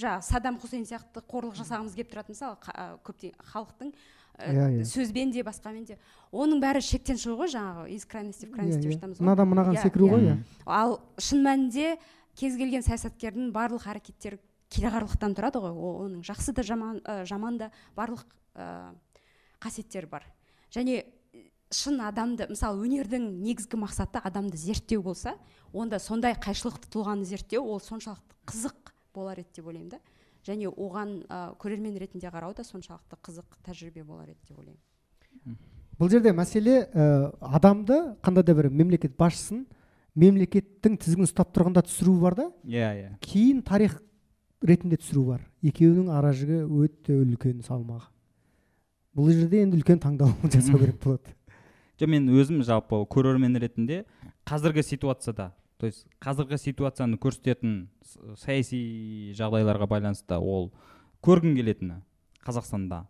жаңағы 0.02 0.27
саддам 0.30 0.60
хусейн 0.60 0.85
сияқты 0.90 1.23
қорлық 1.30 1.56
жасағымыз 1.61 1.95
келіп 1.98 2.11
тұрады 2.14 2.34
мысалы 2.35 2.57
ә, 2.73 2.90
көптеген 3.06 3.40
халықтың 3.53 3.94
Иә, 4.34 4.81
иә. 4.81 4.85
сөзбен 4.90 5.30
де 5.30 5.44
басқамен 5.45 5.84
де 5.85 5.99
оның 6.34 6.57
бәрі 6.57 6.80
шектен 6.81 7.19
шығу 7.22 7.35
ғой 7.44 7.52
жаңағы 7.53 7.91
из 7.94 8.06
крайности 8.10 8.48
в 8.48 8.52
крайность 8.56 8.80
деп 8.81 8.90
Иә, 8.90 8.95
иә. 8.95 8.98
жатамыз 8.98 9.19
ғой 9.19 9.27
мынадан 9.27 9.49
мынаған 9.52 9.76
Иә, 9.77 9.84
секіру 9.84 10.07
ғой 10.10 10.23
иә. 10.26 10.31
иә 10.34 10.64
ал 10.65 10.95
шын 11.22 11.44
мәнінде 11.45 11.91
кез 12.34 12.57
келген 12.57 12.81
саясаткердің 12.81 13.52
барлық 13.53 13.85
әрекеттері 13.94 14.40
кереғарлықтан 14.73 15.35
тұрады 15.38 15.61
ғой 15.61 15.77
оның 15.77 16.23
жақсы 16.26 16.56
да 16.57 16.65
жаман 16.65 16.98
ә, 17.06 17.19
жаман 17.30 17.60
да 17.61 17.69
барлық 17.95 18.26
ә, 18.57 18.95
қасиеттері 19.64 20.10
бар. 20.11 20.27
Және 20.73 21.03
шын 21.73 22.02
адамды 22.06 22.48
мысалы 22.52 22.85
өнердің 22.85 23.26
негізгі 23.44 23.80
мақсаты 23.81 24.22
адамды 24.23 24.57
зерттеу 24.57 25.02
болса 25.03 25.35
онда 25.73 25.99
сондай 25.99 26.35
қайшылықты 26.38 26.91
тұлғаны 26.94 27.26
зерттеу 27.26 27.65
ол 27.65 27.81
соншалықты 27.81 28.38
қызық 28.49 28.94
болар 29.15 29.41
еді 29.41 29.49
деп 29.57 29.68
ойлаймын 29.68 29.95
да. 29.95 29.99
Және 30.44 30.68
оған 30.69 31.23
ә, 31.27 31.56
көрермен 31.57 31.98
ретінде 31.98 32.27
қарау 32.27 32.53
да 32.53 32.65
соншалықты 32.68 33.18
қызық 33.23 33.57
тәжірибе 33.65 34.03
болар 34.03 34.30
еді 34.34 34.40
деп 34.49 34.60
ойлаймын. 34.60 35.57
Бұл 35.99 36.11
жерде 36.11 36.34
мәселе 36.35 36.84
ә, 36.91 37.31
адамды 37.40 38.18
қандай 38.22 38.44
да 38.44 38.56
бір 38.57 38.69
мемлекет 38.69 39.15
басшысын 39.18 39.65
мемлекеттің 40.19 40.98
тізгінін 41.02 41.30
ұстап 41.30 41.53
тұрғанда 41.56 41.85
түсіру 41.88 42.18
бар 42.22 42.35
да? 42.38 42.49
Иә 42.68 42.90
иә. 42.99 43.11
Кейін 43.23 43.64
тарих 43.65 44.02
ретінде 44.61 44.99
түсіру 45.02 45.26
бар. 45.31 45.45
Екеуінің 45.65 46.11
ара 46.14 46.34
жігі 46.35 46.64
өте 46.68 47.18
үлкен 47.23 47.64
салмағы. 47.65 48.12
Бұл 49.15 49.30
жерде 49.34 49.61
енді 49.64 49.77
үлкен 49.80 49.99
таңдау 50.03 50.34
жасау 50.53 50.80
керек 50.81 50.99
болады. 51.03 51.34
Жоқ 52.02 52.10
мен 52.10 52.30
өзім 52.34 52.64
жалпы 52.65 53.03
көрермен 53.14 53.56
ретінде 53.61 54.03
қазіргі 54.49 54.84
ситуацияда 54.84 55.52
то 55.80 55.85
есть 55.88 56.06
қазіргі 56.23 56.57
ситуацияны 56.57 57.18
көрсететін 57.22 57.88
саяси 58.40 59.34
жағдайларға 59.38 59.88
байланысты 59.91 60.38
ол 60.40 60.72
көргім 61.23 61.56
келетіні 61.57 61.99
қазақстанда. 62.45 63.03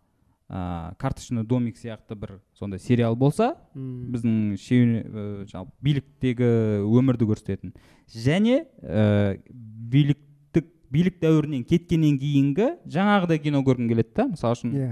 Ә, 0.53 0.93
карточный 0.99 1.45
домик 1.47 1.77
сияқты 1.79 2.13
бір 2.19 2.33
сондай 2.59 2.77
сериал 2.79 3.15
болса 3.15 3.53
М, 3.73 4.11
біздің 4.13 4.57
шеу- 4.59 5.45
ә, 5.47 5.63
биліктегі 5.81 6.49
өмірді 6.83 7.25
көрсететін. 7.29 7.71
Және 8.11 8.65
ә, 8.83 9.39
биліктік 9.49 10.67
билік 10.93 11.17
дәуірінен 11.23 11.63
кеткеннен 11.65 12.19
кейінгі 12.21 12.67
жаңағыдай 12.85 13.39
кино 13.41 13.63
көргім 13.65 13.87
келеді 13.89 14.13
да 14.19 14.27
мысалы 14.33 14.57
үшін 14.59 14.75
иә. 14.77 14.91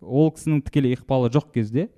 Ол 0.00 0.30
кісінің 0.34 0.64
тікелей 0.64 0.96
ықпалы 0.96 1.30
жоқ 1.34 1.50
кезде 1.54 1.88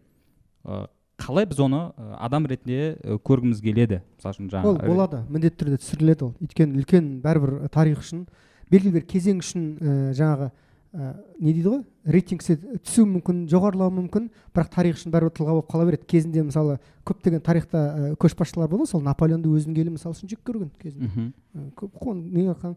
ә, 0.64 0.86
қалай 1.16 1.47
біз 1.47 1.60
оны 1.62 1.81
ә, 1.94 2.16
адам 2.27 2.47
ретінде 2.51 2.97
ә, 2.98 3.16
көргіміз 3.23 3.62
келеді? 3.62 4.02
Мысалы 4.18 4.35
үшін 4.35 4.48
ол 4.48 4.52
жаңағы 4.55 4.90
болады 4.90 5.23
міндетті 5.31 5.62
түрде 5.62 5.81
түсіріледі 5.81 6.27
ол. 6.27 6.32
Өйткені 6.43 6.81
үлкен 6.82 7.10
бәрібір 7.24 7.68
тарих 7.73 8.02
үшін 8.02 8.27
белгілі 8.70 8.98
бір 8.98 9.06
кезең 9.06 9.43
үшін 9.44 9.68
ә, 9.78 9.94
жаңағы 10.18 10.51
ә, 10.51 11.12
не 11.39 11.52
дейді 11.52 11.70
ғой? 11.70 11.85
Рейтингісі 12.16 12.59
түсуі 12.82 13.06
мүмкін 13.14 13.47
жоғарылауы 13.52 13.94
мүмкін 14.01 14.28
бірақ 14.55 14.74
тарих 14.74 14.98
үшін 14.98 15.14
бәрібір 15.14 15.36
тұлға 15.39 15.56
болып 15.56 15.70
қала 15.70 15.86
береді. 15.86 16.06
Кезінде 16.10 16.44
мысалы 16.47 16.78
көптеген 17.06 17.43
тарихта 17.47 17.78
ә, 17.78 18.12
көшбасшылар 18.18 18.70
болды 18.70 18.86
ғой 18.86 18.90
сол 18.90 19.02
наполеонды 19.06 19.51
өзінің 19.51 19.81
елі 19.82 19.94
мысалы 19.97 20.18
үшін 20.18 20.31
жек 20.31 20.43
көрген 20.47 20.70
кезінде. 20.82 21.31
Көп 21.78 21.98
қылған 22.02 22.77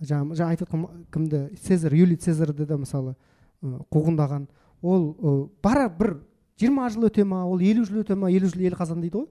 жаңа 0.00 0.48
айтып 0.48 0.70
жатқан 0.70 0.86
кімді? 1.12 1.42
Цезарь 1.60 1.94
юлий 1.94 2.16
цезарды 2.16 2.64
да 2.66 2.78
мысалы 2.80 3.14
қуғындаған. 3.62 4.46
Ол 4.82 5.50
бара 5.62 5.88
бір 5.88 6.16
жиырма 6.60 6.88
жыл 6.90 7.08
өте 7.08 7.24
ма 7.24 7.44
ол 7.46 7.60
елу 7.60 7.84
жыл 7.84 8.02
өте 8.02 8.16
ма 8.16 8.30
елу 8.30 8.48
жыл 8.48 8.64
ел 8.64 8.76
қазан 8.78 9.00
дейді 9.00 9.22
ғой. 9.22 9.28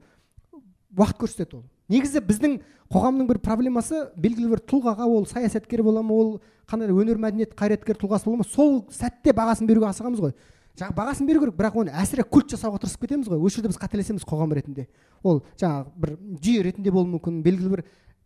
Уақыт 0.97 1.19
көрсетеді 1.21 1.57
ол. 1.57 1.63
Негізі 1.89 2.21
біздің 2.21 2.59
қоғамның 2.93 3.27
бір 3.29 3.39
проблемасы 3.41 4.07
белгілі 4.17 4.53
бір 4.53 4.61
тұлғаға 4.69 5.07
ол 5.09 5.25
саясаткер 5.29 5.83
бола 5.83 6.03
ма 6.05 6.13
ол 6.13 6.31
қандай 6.69 6.89
да 6.89 6.93
өнер 6.93 7.17
мәдениет 7.17 7.55
қайраткер 7.57 7.97
тұлғасы 7.97 8.29
бола 8.29 8.41
ма 8.41 8.45
сол 8.45 8.83
сәтте 8.93 9.33
бағасын 9.33 9.69
беруге 9.69 9.89
асығамыз 9.89 10.21
ғой. 10.21 10.33
Жаңағы 10.77 10.95
бағасын 10.95 11.27
беру 11.27 11.41
керек 11.43 11.57
бірақ 11.57 11.79
оны 11.81 11.93
әсіре 11.97 12.23
культ 12.23 12.53
жасауға 12.53 12.79
тырысып 12.83 13.01
кетеміз 13.03 13.29
ғой. 13.29 13.41
Осы 13.41 13.57
жерде 13.59 13.73
біз 13.73 13.79
қателесеміз 13.81 14.25
қоғам 14.25 14.53
ретінде. 14.53 14.87
Ол 15.23 15.41
жаңағы 15.59 15.89
бір 15.97 16.13
жүйе 16.45 16.63
ретінде 16.69 16.93
болуы 16.93 17.17
мүмкін 17.17 17.41
белгілі 17.43 17.73
бір 17.73 17.83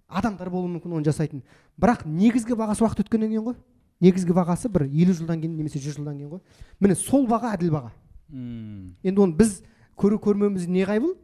адамдар 0.07 0.51
болуы 0.53 0.75
мүмкін 0.75 0.99
оны 0.99 1.07
жасайтын. 1.07 1.41
Бірақ 1.79 2.03
негізгі 2.05 2.57
бағасы 2.59 2.83
уақыт 2.85 3.07
өткеннен 3.07 3.31
кейін 3.31 3.47
ғой. 3.47 3.57
Негізгі 4.03 4.35
бағасы 4.35 4.69
бір 4.71 4.87
елу 4.89 5.15
жылдан 5.17 5.41
кейін 5.41 5.55
немесе 5.57 5.81
жүз 5.81 5.97
жылдан 5.97 6.19
кейін 6.19 6.35
ғой. 6.35 6.41
Міне 6.83 6.97
сол 6.99 7.27
баға 7.29 7.55
әділ 7.55 7.73
баға. 7.73 7.93
Енді 8.33 9.25
оны 9.25 9.37
біз 9.39 9.61
көру 9.99 10.19
көрмеуіміз 10.21 10.67
неғайбыл 10.67 11.15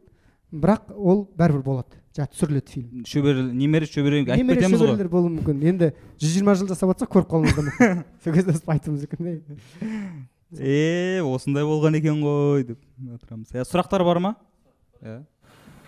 бірақ 0.50 0.90
ол 0.96 1.26
бәрібір 1.38 1.64
болады. 1.66 2.00
Жаңағы 2.16 2.34
түсіріледі 2.34 2.74
фильм. 2.74 3.04
Шөбере 3.06 3.46
немере 3.54 3.86
шөбереге 3.86 4.34
айтып 4.34 4.42
немере 4.42 4.64
кетеміз 4.64 4.80
ғой. 4.80 4.88
шөберелер 4.90 5.12
болуы 5.12 5.30
мүмкін. 5.36 5.62
Енді 5.70 5.92
жүз 6.18 6.34
жиырма 6.34 6.56
жыл 6.58 6.72
жасап 6.72 6.90
жатсақ 6.90 7.12
көріп 7.14 7.30
қалуымыз 7.30 7.54
да 7.54 7.66
мүмкін. 7.68 8.04
Сол 8.24 8.34
кезде 8.34 8.56
айтуымыз 8.66 9.06
мүмкін 9.06 10.26
е 10.58 11.22
осындай 11.22 11.62
болған 11.62 11.96
екен 12.00 12.18
ғой 12.24 12.64
деп 12.66 12.80
отырамыз. 13.14 13.52
Иә 13.54 13.62
сұрақтар 13.68 14.02
бар 14.06 14.18
ма? 14.18 14.32
Иә. 14.98 15.20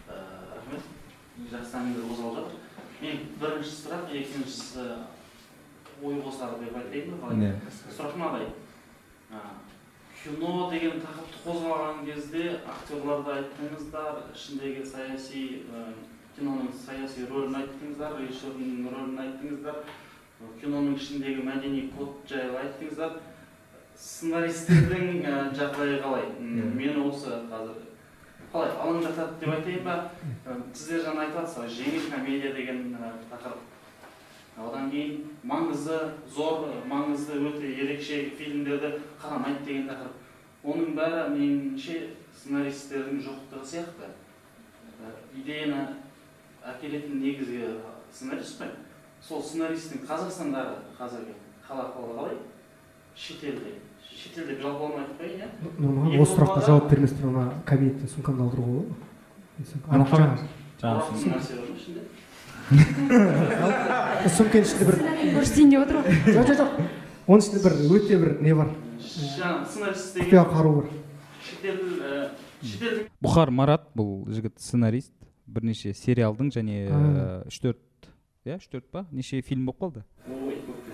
Рахмет 0.07 1.51
жақсы 1.51 1.81
әңгіме 1.81 2.05
қозғалып 2.07 2.37
жатыр 2.39 3.03
мен 3.03 3.25
бірінші 3.41 3.75
сұрақ 3.81 4.15
екіншісі 4.21 4.87
ой 6.03 6.21
қосар 6.25 6.59
деп 6.61 6.77
айтайын 6.77 7.11
ба 7.11 7.27
қалай? 7.27 7.53
Сұрақ 7.97 8.17
мынадай 8.19 8.47
кино 10.23 10.71
деген 10.71 11.01
тақырыпты 11.03 11.41
қозғалған 11.45 12.05
кезде 12.07 12.43
актерларды 12.69 13.33
айттыңыздар 13.37 14.21
ішіндегі 14.35 14.85
саяси 14.87 15.43
киноның 16.37 16.69
саяси 16.85 17.27
рөлін 17.31 17.57
айттыңыздар 17.59 18.15
режиссердің 18.21 18.87
рөлін 18.93 19.19
айттыңыздар 19.25 19.81
киноның 20.61 20.95
ішіндегі 20.99 21.43
мәдени 21.49 21.89
код 21.97 22.23
жайлы 22.31 22.61
айттыңыздар. 22.63 23.19
Сценаристердің 24.03 25.21
жағдайы 25.59 25.99
қалай? 26.03 26.25
М, 26.41 26.73
мені 26.79 27.03
осы 27.11 27.43
қазір 27.51 27.83
қалай 28.53 28.73
алаңдатады 28.79 29.37
деп 29.41 29.53
айтайын 29.57 29.85
ба? 29.85 29.99
Сіздер 30.73 31.05
жаңа 31.09 31.27
айтып 31.27 31.43
жатсыздар 31.43 31.69
жеңіл 31.77 32.09
комедия 32.15 32.55
деген 32.55 32.97
тақырып. 33.31 33.72
Одан 34.57 34.91
кейін 34.91 35.23
маңызы 35.49 35.99
зор 36.35 36.67
маңызды 36.89 37.39
өте 37.49 37.71
ерекше 37.73 38.31
фильмдерді 38.39 38.99
қарамайды 39.21 39.65
деген 39.67 39.89
тақырып. 39.89 40.19
Оның 40.63 40.95
бәрі 40.97 41.23
меніңше 41.35 41.97
сценаристердің 42.39 43.23
жоқтығы 43.25 43.65
сияқты. 43.73 44.11
Ә, 45.03 45.13
идеяны 45.35 45.81
әкелетін 46.63 47.21
негізгі 47.23 47.79
сценарист 48.13 48.61
қой. 48.61 48.75
Сол 49.23 49.43
сценаристің 49.43 50.05
қазақстандағы 50.07 50.75
қазіргі 50.99 51.35
қала 51.67 51.89
ахуалы 51.89 52.15
қалай 52.19 52.37
шетелде. 53.17 53.79
Шетелде 54.03 54.61
жалпы 54.61 54.85
алмай 54.87 55.05
ақ 55.07 55.13
қояйын 55.19 55.41
иә. 55.43 56.21
Осы 56.23 56.37
сұраққа 56.37 56.67
жауап 56.67 56.91
бермес 56.91 57.15
бұрын 57.17 57.41
ана 57.43 57.63
кабинеттен 57.67 58.09
сумкамды 58.09 58.45
алдыруға 58.47 58.71
болады 58.77 59.11
ма 59.89 60.05
ма 62.71 64.63
ішінде 64.63 64.87
бір 64.89 64.99
көрсетейін 65.37 65.71
деп 65.73 65.81
отыр 65.85 65.97
ғой 65.99 66.05
жоқ 66.37 66.51
жоқ 66.51 66.59
жоқ. 66.61 66.71
Оның 67.27 67.43
ішінде 67.43 67.63
бір 67.65 67.73
өте 67.97 68.19
бір 68.23 68.31
не 68.43 68.55
бар. 68.55 68.69
Жаңағы 69.03 69.67
сценарист 69.71 70.21
құпия 70.21 70.45
қару 70.53 70.75
бар. 70.79 70.87
Шетелдік 72.63 73.09
бұхар 73.23 73.51
марат 73.51 73.89
бұл 73.99 74.23
жігіт 74.31 74.61
сценарист 74.63 75.13
бірнеше 75.47 75.93
сериалдың 75.95 76.53
және 76.55 76.87
А. 76.91 77.43
үш 77.51 77.59
төрт 77.59 77.79
иә 78.47 78.59
үш 78.61 78.69
төрт 78.71 78.87
па? 78.91 79.07
Неше 79.11 79.43
фильм 79.43 79.67
болып 79.67 79.83
қалды? 79.83 80.05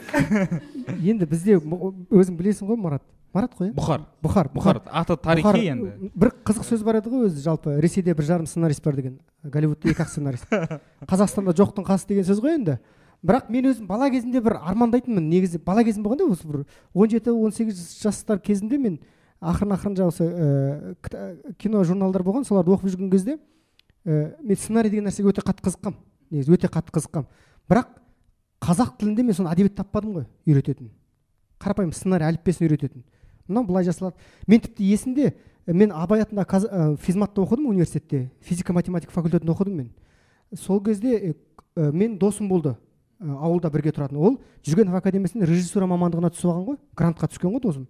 Енді 1.10 1.26
бізде 1.28 1.58
өзің 1.60 2.36
білесің 2.38 2.70
ғой 2.70 2.80
марат. 2.80 3.04
Марат 3.38 3.54
қой 3.54 3.70
иә? 3.70 3.74
Бұхар. 3.76 4.04
Бұхар 4.22 4.50
бұхар. 4.52 4.80
Аты 4.90 5.16
тарихи 5.22 5.68
енді. 5.70 6.10
бір 6.14 6.32
қызық 6.44 6.66
сөз 6.66 6.82
бар 6.84 6.98
еді 6.98 7.12
ғой 7.12 7.28
өзі 7.28 7.42
жалпы. 7.44 7.78
Ресейде 7.80 8.14
бір 8.18 8.26
жарым 8.26 8.46
сценарист 8.50 8.84
бар 8.84 8.98
деген 8.98 9.18
голливудта 9.42 9.88
екі 9.88 10.02
ақ 10.02 10.10
сценарист. 10.10 10.50
Қазақстанда 11.10 11.54
жоқтың 11.54 11.86
қасы 11.86 12.10
деген 12.10 12.26
сөз 12.26 12.42
ғой 12.42 12.58
енді. 12.58 12.78
Бірақ 13.22 13.48
мен 13.50 13.70
өзім 13.70 13.86
бала 13.86 14.10
кезімде 14.10 14.42
бір 14.42 14.58
армандайтынмын. 14.58 15.30
Негізі 15.30 15.62
бала 15.62 15.84
кезім 15.86 16.02
болғанда 16.06 16.26
осы 16.30 16.46
бір 16.50 16.66
17 16.94 17.30
18 17.30 18.02
жастар 18.02 18.42
кезінде 18.42 18.78
мен 18.78 18.98
ақырын 19.40 19.74
ақырын 19.76 19.96
жаңағы 19.98 20.12
осы 20.12 20.26
ә, 20.26 21.54
кино 21.58 21.84
журналдар 21.86 22.24
болған 22.26 22.46
соларды 22.46 22.72
оқып 22.74 22.90
жүрген 22.90 23.10
кезде 23.10 23.36
ә, 24.04 24.34
мен 24.42 24.58
сценарий 24.58 24.90
деген 24.90 25.06
нәрсеге 25.06 25.30
өте 25.30 25.44
қатты 25.46 25.62
қызыққанмын 25.66 25.98
негізі 26.34 26.54
өте 26.56 26.70
қатты 26.70 26.94
қызыққанмын 26.96 27.28
бірақ 27.70 27.92
қазақ 28.64 28.96
тілінде 28.98 29.22
мен 29.22 29.36
соны 29.38 29.52
әдебиет 29.52 29.76
таппадым 29.78 30.16
ғой 30.18 30.26
үйрететін. 30.48 30.90
Қарапайым 31.62 31.92
сценарий 31.94 32.26
әліппесін 32.26 32.66
үйрететін. 32.66 33.04
Мынау 33.48 33.64
былай 33.66 33.84
жасалады. 33.84 34.16
Мен 34.46 34.60
тіпті 34.60 34.84
есімде 34.84 35.34
ә, 35.66 35.72
мен 35.74 35.92
абай 35.92 36.22
атындағы 36.22 36.46
каз- 36.46 36.68
ә, 36.68 36.96
физматта 36.96 37.40
оқыдым 37.42 37.68
университетте. 37.68 38.30
Физика 38.40 38.72
математика 38.72 39.12
факультетінде 39.12 39.52
оқыдым 39.52 39.74
мен. 39.74 39.90
Сол 40.54 40.80
кезде 40.82 41.34
ә, 41.74 41.92
мен 41.92 42.18
досым 42.18 42.48
болды 42.48 42.76
ә, 43.20 43.36
ауылда 43.38 43.70
бірге 43.70 43.90
тұратын. 43.92 44.16
Ол 44.16 44.38
жүргенов 44.64 44.94
академиясында 45.00 45.46
режиссура 45.46 45.86
мамандығына 45.86 46.30
түсіп 46.32 46.52
алған 46.52 46.66
ғой 46.68 46.78
грантқа 46.96 47.28
түскен 47.32 47.52
ғой 47.52 47.60
досым. 47.60 47.88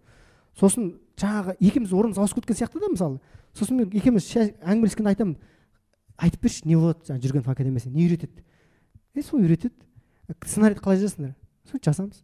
Сосын 0.58 0.94
жаңағы 1.18 1.56
екеуміз 1.60 1.92
орнымыз 1.92 2.18
ауысып 2.18 2.40
кеткен 2.42 2.56
сияқты 2.56 2.80
да 2.80 2.88
мысалы. 2.90 3.20
Сосын 3.54 3.76
мен 3.78 3.90
екеуміз 3.94 4.26
әңгімелескенде 4.36 5.12
айтамын. 5.12 5.36
Айтып 6.18 6.42
берші 6.42 6.66
не 6.66 6.74
болады 6.74 7.06
жаңағы 7.06 7.22
жүргенов 7.28 7.50
академиясында 7.52 7.94
не 7.94 8.06
үйретеді? 8.08 8.42
Е 9.14 9.22
сол 9.22 9.38
үйретеді. 9.38 9.74
Сценарийді 10.44 10.82
қалай 10.82 10.98
жазасыңдар? 10.98 11.34
Сол 11.70 11.78
жазамыз 11.84 12.22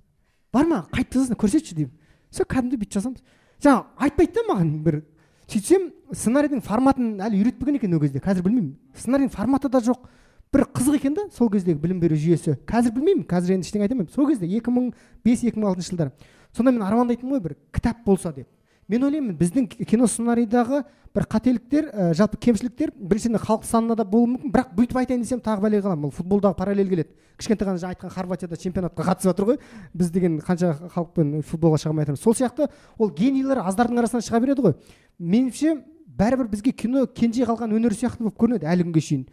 бар 0.52 0.66
ма? 0.66 0.80
Қайтып 0.90 1.14
жазасыңдар 1.14 1.38
көрсетші 1.44 1.76
деймін. 1.78 1.92
Сол 2.34 2.48
кәдімгідей 2.50 2.80
бүйтіп 2.82 2.98
жазамыз 2.98 3.22
жаңағы 3.64 3.84
айтпайды 4.06 4.34
да 4.34 4.44
маған 4.50 4.70
бір. 4.84 5.00
Сөйтсем 5.48 5.90
сценарийдің 6.10 6.62
форматын 6.64 7.20
әлі 7.22 7.42
үйретпеген 7.42 7.78
екен 7.78 7.94
ол 7.94 8.00
кезде 8.02 8.20
қазір 8.24 8.46
білмеймін. 8.46 8.74
Сценарийдің 8.96 9.32
форматы 9.34 9.68
да 9.68 9.80
жоқ. 9.84 10.06
Бір 10.54 10.64
қызық 10.72 10.96
екен 10.96 11.14
да 11.14 11.26
сол 11.34 11.50
кездегі 11.52 11.78
білім 11.82 12.00
беру 12.00 12.16
жүйесі. 12.16 12.56
Қазір 12.66 12.94
білмеймін 12.96 13.26
қазір 13.28 13.56
енді 13.56 13.68
ештеңе 13.68 13.84
айта 13.84 13.94
алмаймын. 13.94 14.12
Сол 14.14 14.28
кезде 14.30 14.48
екі 14.48 14.72
мың 14.72 14.92
бес 15.24 15.44
екі 15.44 15.60
мың 15.60 15.72
алтыншы 15.72 15.92
жылдары. 15.92 16.12
Сонда 16.56 16.72
мен 16.72 16.84
армандайтынмын 16.86 17.36
ғой 17.36 17.42
бір 17.44 17.56
кітап 17.74 18.04
болса 18.06 18.32
деп. 18.32 18.48
Мен 18.88 19.06
ойлаймын 19.06 19.36
біздің 19.38 19.66
кино 19.88 20.06
сценарийдағы 20.10 20.82
бір 21.14 21.26
қателіктер 21.30 21.86
ә, 21.88 22.08
жалпы 22.16 22.38
кемшіліктер 22.42 22.90
біріншіден 22.98 23.38
халық 23.38 23.64
санына 23.68 23.94
да 23.94 24.04
болуы 24.04 24.32
мүмкін. 24.34 24.50
Бірақ 24.52 24.72
бүйтіп 24.74 24.98
айтайын 24.98 25.22
десем 25.22 25.40
тағы 25.40 25.62
бәлеге 25.62 25.84
қаламын. 25.86 26.08
Ол 26.08 26.14
футболдағы 26.14 26.58
параллель 26.58 26.90
келеді. 26.90 27.14
Кішкентай 27.38 27.68
ғана 27.68 27.78
жаңа 27.78 27.94
айтқан 27.94 28.10
хорватияда 28.10 28.58
чемпионатқа 28.58 29.06
қатысып 29.06 29.30
жатыр 29.30 29.46
ғой. 29.52 29.60
Біз 29.94 30.10
деген 30.10 30.40
қанша 30.42 30.72
халықпен 30.90 31.44
футболға 31.46 31.78
шыға 31.78 31.94
алмай 31.94 32.16
сол 32.18 32.34
сияқты 32.34 32.68
ол 32.98 33.14
генийлер 33.14 33.62
аздардың 33.62 34.02
арасынан 34.02 34.26
шыға 34.26 34.42
береді 34.42 34.66
ғой. 34.66 34.76
Меніңше 35.22 35.76
бәрібір 36.18 36.50
бізге 36.50 36.74
кино 36.74 37.06
кенже 37.06 37.46
қалған 37.46 37.78
өнер 37.78 37.94
сияқты 37.94 38.26
болып 38.26 38.38
көрінеді 38.42 38.66
әлі 38.66 38.88
күнге 38.90 39.06
шейін. 39.06 39.24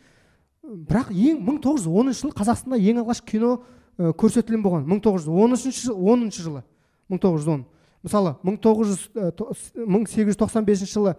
Бірақ 0.62 1.10
ең 1.10 1.42
1910 1.50 2.14
жылы 2.22 2.38
қазақстанда 2.38 2.78
ең 2.78 3.02
алғаш 3.02 3.26
кино 3.26 3.58
көрсетілім 3.98 4.62
болған. 4.62 4.86
1913 4.86 5.82
жыл 5.82 5.98
10 5.98 6.30
жылы. 6.38 6.64
1910 7.10 7.66
мысалы 7.66 7.66
1900 7.66 7.66
ә, 7.66 7.81
то- 9.32 9.54
с- 9.54 9.72
1895 9.76 10.86
жылы 10.90 11.16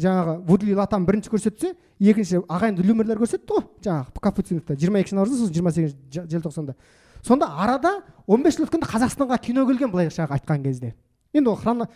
жаңағы 0.00 0.36
вудли 0.46 0.74
латам 0.74 1.04
бірінші 1.06 1.30
көрсетсе 1.32 1.74
екінші 1.98 2.38
ағайынды 2.48 2.84
люмерлер 2.86 3.18
көрсетті 3.18 3.50
ғой 3.56 3.64
жаңағы 3.84 4.20
капуциновта 4.22 4.76
жиырма 4.78 5.00
екінші 5.02 5.16
наурызда 5.18 5.40
сосын 5.42 5.54
жиырма 5.54 5.72
сегізінші 5.72 6.26
желтоқсанда. 6.30 6.74
Сонда 7.22 7.48
арада 7.58 7.96
15 8.26 8.56
жыл 8.56 8.64
өткенде 8.68 8.86
қазақстанға 8.88 9.40
кино 9.42 9.66
келген 9.66 9.90
былай 9.90 10.06
жаңағы 10.08 10.38
айтқан 10.38 10.62
кезде. 10.64 10.94
Енді 11.34 11.50
ол 11.50 11.56
хроно 11.56 11.88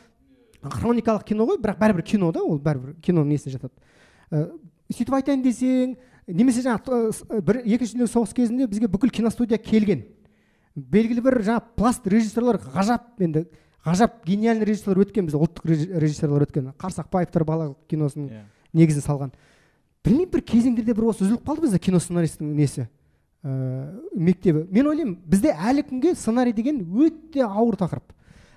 хроникалық 0.63 1.25
кино 1.25 1.47
ғой 1.49 1.59
бірақ 1.63 1.79
бәрібір 1.81 2.03
кино 2.05 2.33
да 2.33 2.43
ол 2.43 2.59
бәрібір 2.59 2.97
киноның 3.01 3.31
несіне 3.33 3.55
жатады. 3.57 3.73
Ә, 4.33 4.51
сөйтіп 4.93 5.15
айтайын 5.17 5.43
десең 5.45 5.97
немесе 6.29 6.63
жаңағы 6.65 6.85
т- 6.85 7.41
бір 7.41 7.63
екінші 7.65 7.97
дүниежүзілік 7.97 8.13
соғыс 8.13 8.35
кезінде 8.37 8.67
бізге 8.69 8.89
бүкіл 8.89 9.11
киностудия 9.11 9.59
келген. 9.59 10.05
Белгілі 10.77 11.21
бір 11.25 11.39
жаңағы 11.45 11.63
пласт 11.77 12.07
режиссерлар 12.07 12.59
ғажап 12.59 13.13
енді 13.21 13.47
ғажап 13.85 14.25
гениальный 14.25 14.65
режиссерлар 14.65 15.05
өткен 15.05 15.27
бізде 15.29 15.39
ұлттық 15.39 15.67
реж- 15.69 15.91
режиссерлар 16.01 16.47
өткен. 16.47 16.73
Қарсақбаевтар 16.79 17.45
балалық 17.45 17.77
киносының 17.89 18.31
Иә. 18.31 18.43
негізін 18.73 19.05
салған. 19.05 19.33
Білмеймін 20.05 20.31
бір 20.33 20.41
кезеңдерде 20.41 20.95
бір 20.95 21.11
осы 21.11 21.25
үзіліп 21.25 21.45
қалды 21.45 21.63
бізде 21.67 21.79
кино 21.79 21.99
сценаристің 22.01 22.55
несі 22.55 22.89
ә, 23.45 24.01
мектебі. 24.17 24.67
Мен 24.71 24.87
ойлаймын 24.87 25.19
бізде 25.27 25.53
әлі 25.53 25.85
күнге 25.89 26.15
сценарий 26.15 26.53
деген 26.53 26.81
өте 26.81 27.45
ауыр 27.45 27.77
тақырып. 27.77 28.13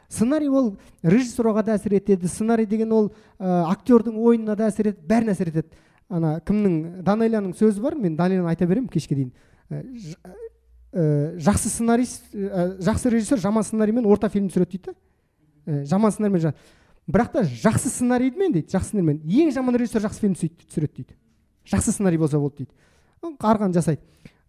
Сценарий 0.08 0.48
ол 0.48 0.78
режиссерға 1.04 1.64
да 1.66 1.76
әсер 1.76 1.98
етеді 1.98 2.28
сценарий 2.28 2.66
деген 2.66 2.92
ол 2.92 3.12
ә, 3.40 3.66
актердің 3.74 4.16
ойынына 4.16 4.56
да 4.56 4.68
әсер 4.72 4.94
етеді 4.94 5.08
бәріне 5.08 5.32
әсер 5.36 5.52
етеді. 5.52 5.68
Ана 6.10 6.40
кімнің 6.40 7.04
данелияның 7.04 7.52
сөзі 7.60 7.82
бар 7.84 7.96
мен 7.96 8.16
данелияны 8.16 8.48
айта 8.48 8.66
беремін 8.66 8.88
кешке 8.88 9.16
дейін. 9.16 9.32
Ә, 9.70 9.84
ә, 10.94 11.38
жақсы 11.44 11.68
сценарист 11.68 12.34
ә, 12.34 12.78
жақсы 12.80 13.12
режиссер 13.12 13.40
жаман 13.44 13.64
сценариймен 13.64 14.06
орта 14.06 14.30
фильм 14.30 14.48
түсіреді 14.48 14.72
дейді 14.78 14.96
Ә, 15.68 15.84
жаман 15.86 16.12
сценариймен 16.12 16.42
жа- 16.42 16.54
бірақ 17.12 17.32
та 17.34 17.42
жақсы 17.44 17.90
сценариймен 17.92 18.54
дейді 18.56 18.72
жақсы 18.72 18.94
сценариймен. 18.94 19.22
Ең 19.28 19.52
жаман 19.54 19.76
режиссер 19.76 20.02
жақсы 20.08 20.20
фильм 20.24 20.34
түсіреді 20.36 20.94
дейді. 21.04 21.16
Жақсы 21.68 21.92
сценарий 21.92 22.18
болса 22.18 22.40
болды 22.40 22.64
дейді. 22.66 22.72
Арғаны 23.40 23.74
жасайды. 23.76 24.02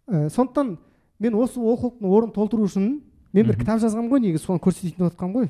Ә, 0.07 0.29
сондықтан 0.29 0.77
мен 1.19 1.35
осы 1.35 1.59
олқылықтың 1.59 2.07
орнын 2.07 2.31
толтыру 2.33 2.63
үшін 2.65 3.01
мен 3.33 3.45
бір 3.45 3.57
кітап 3.59 3.81
жазғанмын 3.83 4.09
ғой 4.09 4.23
негізі 4.23 4.45
соны 4.45 4.59
көрсетейін 4.63 4.95
деп 4.95 5.11
жатқанмын 5.11 5.35
ғой 5.43 5.49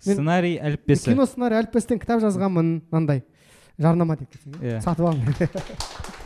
сценарий 0.00 0.56
әліппесі. 0.62 1.10
Кино 1.10 1.26
сценарий 1.26 1.58
әліппесінен 1.60 2.00
кітап 2.00 2.22
жазғанмын 2.22 2.70
мынандай. 2.90 3.24
Жарнама 3.80 4.16
деп 4.16 4.30
иә. 4.60 4.78
Иә. 4.78 4.80
сатып 4.80 5.06
алдым 5.10 5.34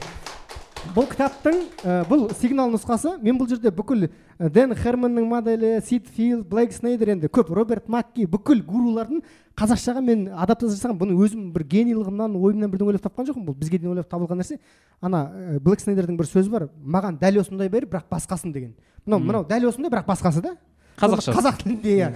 бұл 0.93 1.07
кітаптың 1.09 1.61
ә, 1.81 1.95
бұл 2.09 2.27
сигнал 2.37 2.69
нұсқасы 2.73 3.15
мен 3.23 3.39
бұл 3.41 3.49
жерде 3.49 3.71
бүкіл 3.75 4.09
дэн 4.39 4.75
херманның 4.77 5.25
моделі 5.31 5.71
сид 5.87 6.07
филд 6.13 6.45
блейк 6.51 6.75
снейдер 6.77 7.15
енді 7.15 7.31
көп 7.33 7.53
роберт 7.57 7.89
макки 7.89 8.27
бүкіл 8.29 8.61
гурулардың 8.67 9.23
қазақшаға 9.57 10.03
мен 10.05 10.27
адаптация 10.35 10.77
жасаған 10.77 10.99
бұны 11.01 11.17
өзім 11.25 11.49
бір 11.55 11.65
генийлығымнан 11.71 12.37
ойымнан 12.37 12.71
бірден 12.71 12.91
ойлап 12.91 13.05
тапқан 13.07 13.29
жоқпын. 13.31 13.47
Бұл 13.47 13.55
бізге 13.55 13.79
дейін 13.79 13.95
ойлап 13.95 14.09
табылған 14.11 14.43
нәрсе. 14.43 14.59
Ана 15.01 15.29
ә, 15.31 15.59
блейк 15.63 15.81
снейдердің 15.81 16.19
бір 16.19 16.27
сөзі 16.27 16.51
бар 16.51 16.69
маған 16.83 17.21
дәл 17.23 17.39
осындай 17.41 17.71
бер 17.71 17.87
бірақ 17.87 18.11
басқасын 18.11 18.53
деген. 18.53 18.75
Мынау 19.07 19.23
мынау 19.23 19.47
дәл 19.47 19.69
осындай 19.71 19.95
бірақ 19.95 20.09
басқасы 20.11 20.43
да? 20.43 20.57
Қазақша. 20.99 21.35
Қазақ 21.35 21.63
тілінде 21.63 21.95
иә. 21.99 22.11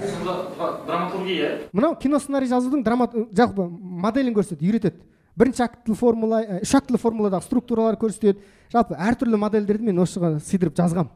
Драматургия 0.87 1.55
мынау 1.73 1.95
кино 2.03 2.19
сценарий 2.19 2.51
жазудың 2.51 2.83
драма 2.83 3.09
жалпы 3.31 3.69
моделін 3.69 4.35
көрсетеді 4.35 4.71
үйретеді. 4.71 5.03
Бірінші 5.39 5.63
актілі 5.63 5.95
формула 5.95 6.43
үш 6.63 6.75
актілі 6.75 6.99
формуладағы 6.99 7.47
структуралар 7.47 7.99
көрсетеді. 7.99 8.39
Жалпы 8.73 8.99
әртүрлі 8.99 9.41
модельдерді 9.41 9.91
мен 9.91 10.03
осыған 10.05 10.39
сыйдырып 10.45 10.77
жазғам. 10.79 11.09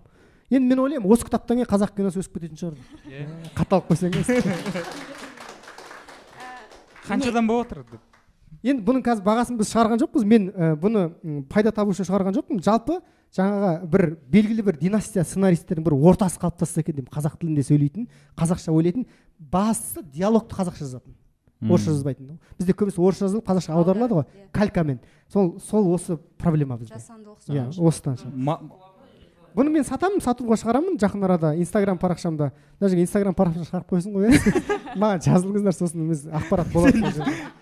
Енді 0.53 0.69
мен 0.69 0.83
ойлаймын 0.85 1.13
осы 1.13 1.25
кітаптан 1.29 1.61
кейін 1.61 1.69
қазақ 1.71 1.95
киносы 1.97 2.21
өсіп 2.21 2.39
кететін 2.39 2.59
шығар. 2.61 2.75
Деп 3.09 3.57
қаталып 3.57 3.87
қойсаңыз 3.93 4.27
қаншадан 7.07 7.47
болып 7.49 7.69
жатыр 7.69 7.85
деп? 7.91 8.01
Енді 8.63 8.85
бұның 8.87 9.03
қазір 9.07 9.25
бағасын 9.27 9.57
біз 9.59 9.71
шығарған 9.73 10.01
жоқпыз. 10.03 10.27
Мен 10.29 10.51
ә, 10.53 10.75
бұны 10.79 11.09
пайда 11.51 11.73
табу 11.75 11.95
үшін 11.95 12.07
шығарған 12.07 12.37
жоқпын. 12.37 12.61
Жалпы 12.63 12.99
жаңағы 13.35 13.73
бір 13.91 14.05
белгілі 14.31 14.67
бір 14.69 14.79
династия 14.79 15.25
сценаристтердің 15.25 15.87
бір 15.87 15.97
ортасы 15.97 16.39
қалыптасса 16.43 16.83
екен 16.85 17.01
деймін 17.01 17.11
қазақ 17.15 17.39
тілінде 17.41 17.65
сөйлейтін 17.67 18.07
қазақша 18.39 18.75
ойлайтын 18.77 19.07
бастысы 19.39 20.05
диалогты 20.15 20.55
қазақша 20.59 20.85
жазатын. 20.85 21.17
Орысша 21.71 21.93
жазбайтын. 21.93 22.39
Бізде 22.59 22.73
көбісі 22.73 23.03
орысша 23.03 23.29
жазылып 23.29 23.47
қазақша 23.49 23.75
аударылады 23.77 24.15
ғой. 24.21 24.25
Иә. 24.25 24.49
калькамен. 24.53 25.01
Сол 25.33 25.59
сол 25.61 25.93
осы 25.95 26.19
проблема 26.39 26.77
бізде. 26.77 26.95
Жасандылық 26.95 27.39
иә 27.49 27.69
осыдан 27.79 28.19
бұны 29.53 29.69
мен 29.69 29.85
сатамын 29.85 30.23
сатуға 30.25 30.57
шығарамын. 30.57 30.97
Жақын 30.97 31.25
арада 31.27 31.55
инстаграм 31.61 31.99
парақшамда 32.01 32.53
даже 32.81 32.97
инстаграм 32.97 33.35
парақшамда 33.37 33.69
шығарып 33.69 33.91
қойсын 33.93 34.15
ғой 34.17 34.31
иә. 34.33 34.63
Маған 35.03 35.21
жазылыңыздар 35.27 35.77
сосын 35.77 36.09
біз 36.09 36.25
ақпарат 36.33 36.73
болады 36.73 37.03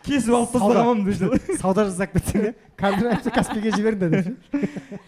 кесіп 0.07 0.35
алып 0.39 0.55
Сауда. 0.55 1.57
сауда 1.59 1.89
жасап 1.91 2.15
кетсең 2.15 2.53
иә. 2.53 3.33
Каспийге 3.35 3.75
жіберіңдер 3.75 4.11
деп 4.15 5.01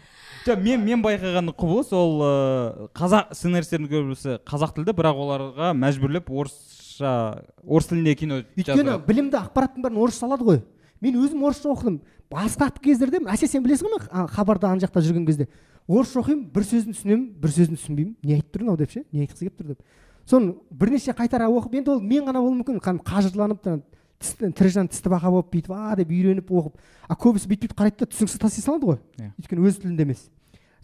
жоқ 0.46 0.62
мен 0.62 0.82
мен 0.82 1.02
байқаған 1.04 1.52
құбылыс 1.54 1.92
ол 1.94 2.22
ыыы, 2.26 2.88
қазақ 2.98 3.30
сценаристердің 3.36 3.90
көбісі 3.92 4.38
қазақ 4.48 4.74
тілді 4.74 4.94
бірақ 4.98 5.20
оларға 5.22 5.70
мәжбүрлеп 5.78 6.30
орысша 6.92 7.44
орыс 7.64 7.88
тілінде 7.88 8.14
кино 8.14 8.40
өйткені 8.56 8.98
білімді 9.06 9.38
ақпараттың 9.40 9.84
бәрін 9.84 10.00
орысша 10.02 10.26
алады 10.26 10.44
ғой. 10.44 10.60
Мен 11.00 11.16
өзім 11.16 11.42
орысша 11.46 11.70
оқыдым. 11.72 12.00
Басқа 12.30 12.70
кездерде 12.82 13.20
әсел 13.28 13.48
сен 13.48 13.64
білесің 13.64 13.88
ғой 13.88 14.00
мен 14.02 14.28
хабарда 14.28 14.70
ана 14.70 14.80
жақта 14.80 15.02
жүрген 15.02 15.26
кезде. 15.26 15.48
Орысша 15.88 16.20
оқимын 16.20 16.50
бір 16.52 16.66
сөзін 16.66 16.96
түсінемін 16.96 17.24
бір 17.40 17.50
сөзін 17.50 17.78
түсінбеймін. 17.78 18.16
Не 18.22 18.36
айтып 18.36 18.52
тұр 18.56 18.66
мынау 18.66 18.76
деп 18.76 18.92
ше? 18.92 19.04
Не 19.12 19.24
айтқысы 19.24 19.48
келіп 19.48 19.58
тұр 19.58 19.72
деп. 19.72 19.82
Соны 20.26 20.54
бірнеше 20.70 21.12
қайтара 21.12 21.48
оқып 21.50 21.74
енді 21.80 21.96
ол 21.96 22.00
мен 22.00 22.24
ғана 22.28 22.40
болуы 22.40 22.60
мүмкін. 22.60 23.00
Қажырланып 23.02 23.66
тірі 24.54 24.70
жан 24.70 24.88
тісті 24.88 25.10
бақа 25.10 25.32
болып 25.34 25.50
бүйтіп 25.50 25.72
а 25.74 25.96
деп 25.98 26.12
үйреніп 26.14 26.52
оқып. 26.52 26.78
А 27.08 27.16
көбісі 27.18 27.50
бүйтіп 27.50 27.72
бүйтіп 27.72 27.80
қарайды 27.80 28.04
да 28.04 28.06
түсініксіз 28.06 28.38
тастай 28.38 28.62
салады 28.62 28.86
ғой. 28.86 29.00
Иә. 29.18 29.32
өйткені 29.42 29.66
өз 29.66 29.80
тілінде 29.82 30.06
емес. 30.06 30.28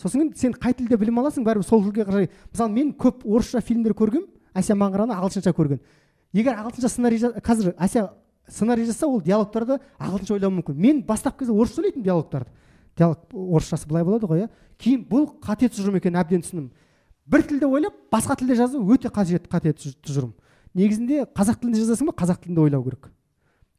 Сосын 0.02 0.32
сен 0.34 0.56
қай 0.58 0.74
тілде 0.74 0.98
білім 0.98 1.22
аласың? 1.22 1.46
Бәрібір 1.46 1.62
сол 1.62 1.84
тілге 1.86 2.02
қарай. 2.02 2.28
Мысалы 2.50 2.74
мен 2.74 2.90
көп 2.98 3.22
орысша 3.22 3.62
фильмдер 3.62 3.94
көргем 3.94 4.26
әсия 4.58 4.76
маңғыраны 4.76 5.14
ағылшынша 5.16 5.54
көрген. 5.54 5.80
Егер 6.32 6.58
ағылшынша 6.58 6.90
сценарий 6.90 7.22
қазір 7.40 7.74
әсия 7.78 8.08
сценарий 8.48 8.84
жазса 8.88 9.06
ол 9.06 9.20
диалогтарды 9.22 9.78
ағылшынша 9.98 10.34
ойлауы 10.36 10.58
мүмкін. 10.58 10.74
Мен 10.74 11.02
бастапқы 11.06 11.44
кезде 11.44 11.52
орысша 11.52 11.82
ойлайтынмын 11.82 12.04
диалогтарды. 12.04 12.50
Диалог 12.96 13.18
орысшасы 13.32 13.88
былай 13.88 14.04
болады 14.04 14.26
ғой 14.26 14.44
иә. 14.44 14.48
Кейін 14.78 15.04
бұл 15.08 15.28
қате 15.40 15.68
тұжырым 15.70 15.98
екенін 16.00 16.18
әбден 16.22 16.42
түсіндім. 16.42 16.70
Бір 17.28 17.44
тілде 17.44 17.66
ойлап 17.66 17.94
басқа 18.10 18.36
тілде 18.40 18.56
жазу 18.56 18.80
өте 18.80 19.10
қажет 19.12 19.48
қате 19.52 19.74
тұж- 19.76 19.96
тұжырым. 20.02 20.32
Негізінде 20.74 21.26
қазақ 21.36 21.60
тілінде 21.60 21.84
жазасың 21.84 22.08
ба? 22.08 22.14
Қазақ 22.16 22.42
тілінде 22.42 22.60
ойлау 22.60 22.84
керек. 22.84 23.10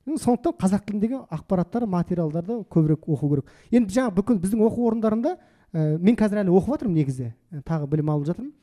Сондықтан 0.10 0.56
қазақ 0.58 0.86
тіліндегі 0.86 1.20
ақпараттар 1.30 1.86
материалдарды 1.86 2.64
көбірек 2.70 3.06
оқу 3.06 3.30
керек. 3.30 3.50
Енді 3.72 3.94
жаңа 3.94 4.14
бүкіл 4.16 4.40
біздің 4.42 4.64
оқу 4.66 4.88
орындарында 4.90 5.36
ә, 5.74 5.98
мен 6.00 6.16
қазір 6.16 6.44
әлі 6.44 6.54
оқып 6.56 6.74
жатырмын 6.74 6.98
негізі 6.98 7.34
тағы 7.66 7.88
білім 7.90 8.10
алып 8.10 8.30
жатырмын. 8.32 8.54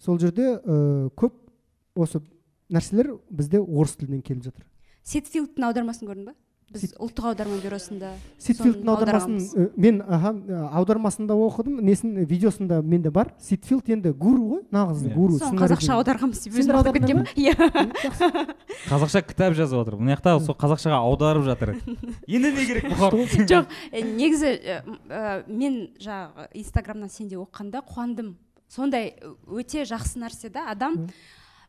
Сол 0.00 0.18
жерде 0.18 0.54
ә, 0.64 1.10
көп 1.12 1.43
осы 1.94 2.20
нәрселер 2.72 3.14
бізде 3.30 3.60
орыс 3.60 3.96
тілінен 4.00 4.22
келіп 4.24 4.48
жатыр. 4.50 4.64
Сетфилдтың 5.04 5.68
аудармасын 5.68 6.08
көрдің 6.08 6.30
ба? 6.30 6.34
Біз 6.72 6.94
ұлттық 6.96 7.26
аударма 7.28 7.58
бюросында 7.60 8.08
ситфилдтың 8.40 8.80
соны 8.80 8.92
аудармасын 8.94 9.34
ә, 9.36 9.64
мен 9.78 9.98
аха 10.00 10.30
ә, 10.32 10.60
аудармасында 10.80 11.36
оқыдым 11.36 11.76
несін 11.84 12.14
видеосында 12.24 12.78
менде 12.82 13.12
бар. 13.14 13.34
Ситфилд 13.38 13.90
енді 13.92 14.10
гуру 14.16 14.46
ғой 14.48 14.62
нағыз 14.74 15.04
Иә. 15.04 15.12
гуру 15.14 15.36
соны 15.38 15.60
қазақша 15.60 15.92
аударғанбыз 15.98 16.40
өзім 16.48 16.72
аударып 16.74 16.96
аудардыңдар 16.96 17.28
кеткенмін 17.28 17.28
иә. 17.36 18.56
қазақша 18.90 19.22
кітап 19.28 19.54
жазып 19.60 19.76
жатыр 19.84 19.98
мына 20.00 20.16
жақта 20.16 20.34
сол 20.40 20.56
қазақшаға 20.64 20.98
аударып 21.04 21.44
жатыр. 21.46 21.74
Енді 22.26 22.54
не 22.56 22.66
керек 22.66 22.90
жоқ 22.96 23.70
негізі 23.92 24.56
мен 25.52 25.78
жаңағы 26.00 26.48
инстаграмнан 26.64 27.12
сенде 27.12 27.36
оқығанда 27.44 27.84
қуандым. 27.92 28.34
Сондай 28.72 29.12
өте 29.46 29.84
жақсы 29.84 30.18
нәрсе 30.18 30.50
да 30.50 30.70
адам. 30.72 31.10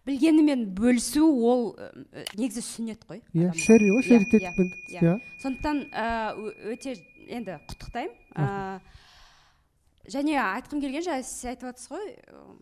Білгенімен 0.05 0.67
бөлісу 0.77 1.25
ол 1.25 1.63
ә, 1.77 2.25
негізі 2.37 2.61
сүннет 2.65 3.05
қой 3.09 3.21
иә 3.33 3.53
шерри 3.57 3.89
ғой 3.91 4.01
Иә, 4.03 4.07
шерри 4.07 4.25
иә, 4.25 4.31
тетпен- 4.31 4.73
иә. 4.91 5.01
иә. 5.01 5.15
Сондықтан 5.41 5.81
ә, 5.91 6.35
өте 6.73 6.95
енді 7.29 7.59
құттықтаймын. 7.69 8.13
Ә, 8.35 8.79
және 10.05 10.35
айтқым 10.37 10.81
келген 10.83 11.01
жаңа 11.01 11.23
сіз 11.25 11.47
айтып 11.49 11.71
жатсыз 11.71 11.89
ғой 11.89 12.11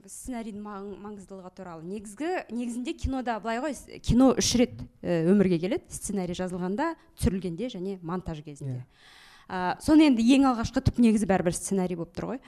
сценарийдің 0.08 0.62
маң- 0.64 0.94
маңыздылығы 1.04 1.52
туралы. 1.58 1.84
Негізгі 1.84 2.30
негізінде 2.56 2.94
кинода 2.96 3.36
былай 3.44 3.60
ғой 3.60 3.76
кино 4.00 4.30
үш 4.40 4.54
рет 4.56 4.78
өмірге 5.04 5.60
келеді. 5.60 5.84
Сценарий 5.92 6.34
жазылғанда 6.40 6.94
түсірілгенде 7.20 7.68
және 7.76 7.98
монтаж 8.02 8.40
кезінде. 8.46 8.86
Ә, 9.50 9.76
соны 9.84 10.08
енді 10.08 10.24
ең 10.24 10.48
алғашқы 10.54 10.80
түп 10.88 11.02
негізі 11.04 11.28
бәрібір 11.28 11.52
сценарий 11.54 12.00
болып 12.00 12.16
тұр 12.16 12.30
ғой. 12.32 12.40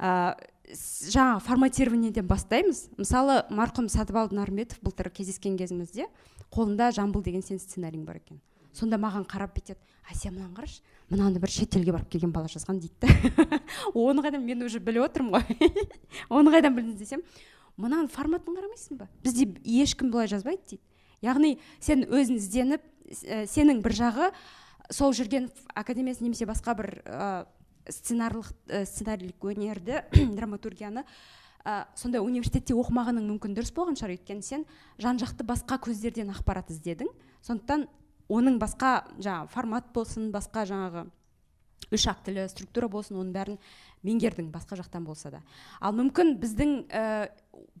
Ә, 0.00 0.32
жаңағы 0.74 1.42
форматированиеден 1.46 2.26
бастаймыз. 2.28 2.88
Мысалы 2.98 3.42
марқұм 3.50 3.88
сатыбалды 3.90 4.36
нарымбетов 4.38 4.80
былтыр 4.84 5.10
кездескен 5.10 5.56
кезімізде 5.58 6.06
қолында 6.52 6.90
жамбыл 6.94 7.22
деген 7.22 7.42
сен 7.42 7.58
сценарийің 7.58 8.04
бар 8.06 8.20
екен. 8.20 8.40
Сонда 8.72 8.98
маған 9.02 9.26
қарап 9.26 9.54
бүйтеді 9.56 9.80
әсия 10.10 10.30
мынаны 10.30 10.54
қарашы. 10.54 10.82
Мынаны 11.10 11.40
бір 11.42 11.50
шетелге 11.50 11.92
барып 11.92 12.10
келген 12.10 12.32
бала 12.32 12.46
жазған 12.50 12.78
дейді 12.82 13.10
оны 13.94 14.22
қайдан 14.22 14.44
мен 14.44 14.62
уже 14.62 14.78
біліп 14.78 15.08
отырмын 15.08 15.40
ғой. 15.40 15.72
Оны 16.30 16.52
қайдан 16.54 16.76
білдіңіз 16.76 17.00
десем 17.00 17.24
мынаның 17.80 18.10
форматын 18.12 18.54
қарамайсың 18.54 19.00
ба? 19.00 19.08
Бізде 19.24 19.48
ешкім 19.64 20.12
бұлай 20.12 20.30
жазбайды 20.30 20.62
дейді. 20.70 20.82
Яғни 21.24 21.56
сен 21.82 22.04
өзің 22.06 22.38
ізденіп 22.38 22.84
ә, 23.26 23.44
сенің 23.50 23.82
бір 23.82 23.96
жағы 23.98 24.30
сол 24.90 25.14
жүрген 25.16 25.50
академиясы 25.74 26.24
немесе 26.24 26.46
басқа 26.48 26.76
бір 26.78 26.94
сценарлық 27.92 28.50
ә, 28.68 28.84
сценарийлік 28.88 29.46
өнерді 29.52 30.00
драматургияны 30.38 31.04
ә, 31.64 31.84
сондай 31.98 32.22
университетте 32.24 32.74
оқымағаның 32.78 33.26
мүмкін 33.34 33.56
дұрыс 33.56 33.72
болған 33.76 33.98
шығар. 33.98 34.16
Өйткені 34.16 34.44
сен 34.46 34.66
жан 35.00 35.20
жақты 35.20 35.46
басқа 35.48 35.80
көздерден 35.84 36.32
ақпарат 36.34 36.72
іздедің. 36.72 37.10
Сондықтан 37.46 37.86
оның 38.30 38.60
басқа 38.62 38.94
жаңағы 39.18 39.50
формат 39.54 39.90
болсын 39.94 40.30
басқа 40.34 40.64
жаңағы 40.70 41.06
үш 41.90 42.06
актілі 42.10 42.46
структура 42.50 42.88
болсын 42.90 43.18
оның 43.18 43.32
бәрін 43.34 43.58
меңгердің 44.06 44.50
басқа 44.54 44.78
жақтан 44.78 45.04
болса 45.04 45.32
да. 45.34 45.42
Ал 45.80 45.96
мүмкін 45.96 46.36
біздің 46.40 46.74
ә, 46.86 47.30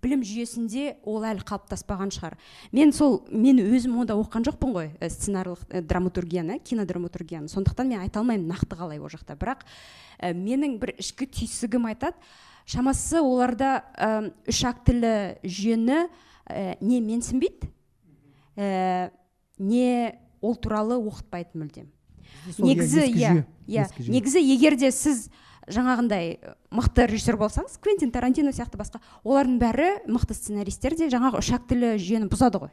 білім 0.00 0.22
жүйесінде 0.24 0.96
ол 1.04 1.24
әлі 1.28 1.44
қалыптаспаған 1.46 2.12
шығар. 2.14 2.36
Мен 2.72 2.92
сол 2.96 3.20
мен 3.30 3.60
өзім 3.62 3.98
онда 4.00 4.16
оқыған 4.18 4.46
жоқпын 4.48 4.72
ғой 4.74 4.88
ә, 4.96 5.10
сценарлық 5.12 5.66
ә, 5.68 5.82
драматургияны 5.84 6.58
кинодраматургияны. 6.64 7.50
Сондықтан 7.52 7.90
мен 7.90 8.00
айта 8.04 8.22
алмаймын 8.22 8.48
нақты 8.48 8.78
қалай 8.80 9.00
ол 9.00 9.12
жақта. 9.12 9.36
Бірақ 9.40 9.66
ә, 10.18 10.32
менің 10.32 10.78
бір 10.80 10.94
ішкі 10.96 11.28
түйсігім 11.28 11.90
айтады 11.92 12.16
шамасы 12.70 13.20
оларда 13.20 13.84
ә, 13.94 14.32
үш 14.48 14.64
актілі 14.68 15.40
жүйені 15.44 16.00
ә, 16.48 16.76
не 16.80 17.00
менсінбейді 17.04 17.70
ә, 18.56 19.10
не 19.58 20.18
ол 20.40 20.56
туралы 20.56 20.96
оқытпайды 20.96 21.60
мүлдем. 21.60 21.90
Негізі 22.58 23.04
иә 23.10 23.44
иә. 23.68 23.86
Негізі 24.08 24.40
егер 24.40 24.76
де 24.80 24.90
сіз 24.94 25.28
жаңағындай 25.74 26.36
мықты 26.74 27.06
режиссер 27.10 27.38
болсаңыз 27.40 27.78
квентин 27.82 28.12
тарантино 28.14 28.52
сияқты 28.54 28.80
басқа. 28.80 29.00
Олардың 29.24 29.58
бәрі 29.60 29.88
мықты 30.10 30.36
сценаристер 30.36 30.96
де 30.98 31.10
жаңағы 31.12 31.42
үш 31.42 31.52
актілі 31.56 31.94
жүйені 32.00 32.30
бұзады 32.30 32.62
ғой. 32.64 32.72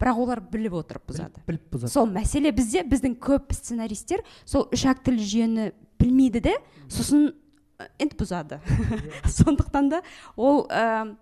Бірақ 0.00 0.18
олар 0.18 0.42
біліп 0.52 0.74
отырып 0.80 1.06
бұзады. 1.10 1.42
біліп 1.46 1.68
бұзады. 1.74 1.92
Сол 1.92 2.08
мәселе 2.10 2.52
бізде 2.52 2.82
біздің 2.82 3.16
көп 3.22 3.52
сценаристер 3.54 4.24
сол 4.44 4.66
үш 4.72 4.84
актілі 4.90 5.22
жүйені 5.22 5.68
білмейді 6.00 6.42
де 6.42 6.56
сосын 6.88 7.30
енді 7.98 8.18
бұзады. 8.18 8.58
Сондықтан 9.38 9.90
да 9.92 10.02
ол 10.36 10.66
ә, 10.68 11.14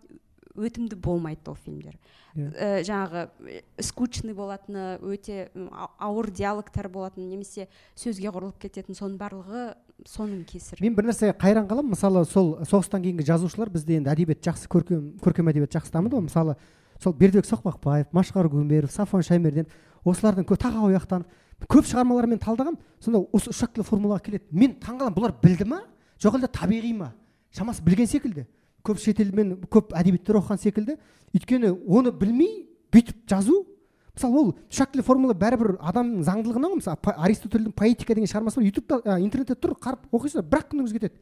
өтімді 0.57 0.97
болмайды 0.97 1.51
ол 1.51 1.59
фильмдер. 1.61 1.99
Иә. 2.35 2.49
Ә, 2.55 2.82
жаңағы 2.87 3.62
скучный 3.82 4.35
болатыны 4.35 4.99
өте 5.03 5.51
ауыр 5.99 6.31
диалогтар 6.31 6.89
болатын 6.89 7.28
немесе 7.28 7.69
сөзге 7.99 8.31
құрылып 8.31 8.61
кететін 8.66 8.99
соның 8.99 9.19
барлығы 9.20 9.65
соның 10.09 10.44
кесірі. 10.48 10.81
Мен 10.85 10.94
бір 10.97 11.09
нәрсеге 11.10 11.35
қайран 11.40 11.66
қаламын 11.68 11.93
мысалы 11.94 12.24
сол 12.24 12.55
соғыстан 12.64 13.02
кейінгі 13.05 13.27
жазушылар 13.27 13.70
бізде 13.70 13.97
енді 13.98 14.10
әдебиет 14.12 14.40
жақсы 14.44 14.68
көркем 14.70 15.18
көркем 15.20 15.51
әдебиет 15.51 15.74
жақсы 15.77 15.93
дамыды 15.93 16.16
ғой. 16.16 16.24
Мысалы 16.28 16.56
сол 17.02 17.12
бердібек 17.12 17.47
соқпақбаев 17.48 18.10
машқар 18.12 18.48
гумеров 18.48 18.90
сафон 18.93 19.22
шаймерден 19.22 19.66
осылардың 20.05 20.44
кө- 20.48 20.60
тағау 20.60 20.93
ақтанов 20.97 21.27
көп 21.68 21.85
шығармаларын 21.90 22.31
мен 22.35 22.40
талдағанмын 22.40 22.78
сонда 23.01 23.20
осы 23.32 23.51
үш 23.51 23.62
актілі 23.66 23.85
формулаға 23.85 24.22
келеді. 24.24 24.44
Мен 24.51 24.77
таңқаламын 24.81 25.16
бұлар 25.16 25.35
білді 25.43 25.66
ма? 25.68 25.82
Жоқ 26.20 26.39
әлде 26.39 26.48
табиғи 26.48 26.94
ма? 26.97 27.12
Шамасы 27.52 27.82
білген 27.85 28.06
секілді. 28.09 28.47
Көп 28.85 29.01
шетелмен 29.02 29.59
көп 29.68 29.93
әдебиеттер 29.93 30.39
оқыған 30.40 30.60
секілді. 30.60 30.97
Өйткені 31.36 31.74
оны 31.86 32.12
білмей 32.16 32.66
бүйтіп 32.93 33.27
жазу 33.28 33.66
мысалы 34.15 34.41
ол 34.41 34.51
үш 34.70 34.81
актілі 34.81 35.05
формула 35.07 35.35
бәрібір 35.39 35.77
адамның 35.81 36.24
заңдылығына 36.27 36.70
ғой 36.70 36.81
мысалы 36.81 37.15
аристотельдің 37.16 37.74
поэтика 37.77 38.15
деген 38.15 38.31
шығармасы 38.31 38.61
бар. 38.61 38.66
Ютубта 38.66 39.01
ә, 39.05 39.20
интернетте 39.23 39.55
тұр 39.55 39.77
қарап 39.78 40.07
оқисыздар 40.11 40.47
бір 40.51 40.62
ақ 40.62 40.70
күніңіз 40.73 40.95
кетеді 40.97 41.20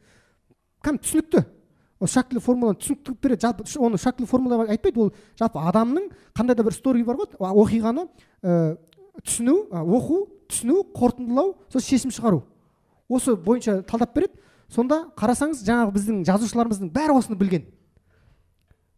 кәдімгі 0.83 1.03
түсінікті. 1.05 1.43
Ол 1.99 2.07
үш 2.07 2.17
актілі 2.17 2.41
формуланы 2.43 2.79
түсінікті 2.79 3.11
қылып 3.11 3.23
береді. 3.23 3.45
Жалпы 3.45 3.79
оны 3.79 3.99
үш 3.99 4.05
актілі 4.07 4.27
формула 4.29 4.65
айтпайды. 4.71 4.99
Ол 4.99 5.13
жалпы 5.39 5.59
адамның 5.59 6.09
қандай 6.37 6.55
да 6.55 6.63
бір 6.63 6.75
стори 6.75 7.03
бар 7.03 7.19
ғой. 7.19 7.27
Оқиғаны 7.39 8.07
ә, 8.41 8.77
түсіну 9.23 9.57
а, 9.71 9.83
оқу 9.83 10.21
түсіну 10.49 10.85
қорытындылау 10.95 11.57
сосын 11.67 11.89
шешім 11.89 12.13
шығару. 12.15 12.43
Осы 13.09 13.35
бойынша 13.35 13.81
талдап 13.83 14.15
береді. 14.15 14.39
Сонда 14.69 15.09
қарасаңыз 15.17 15.65
жаңағы 15.65 15.95
біздің 15.97 16.23
жазушыларымыздың 16.29 16.91
бәрі 16.93 17.17
осыны 17.17 17.35
білген. 17.39 17.65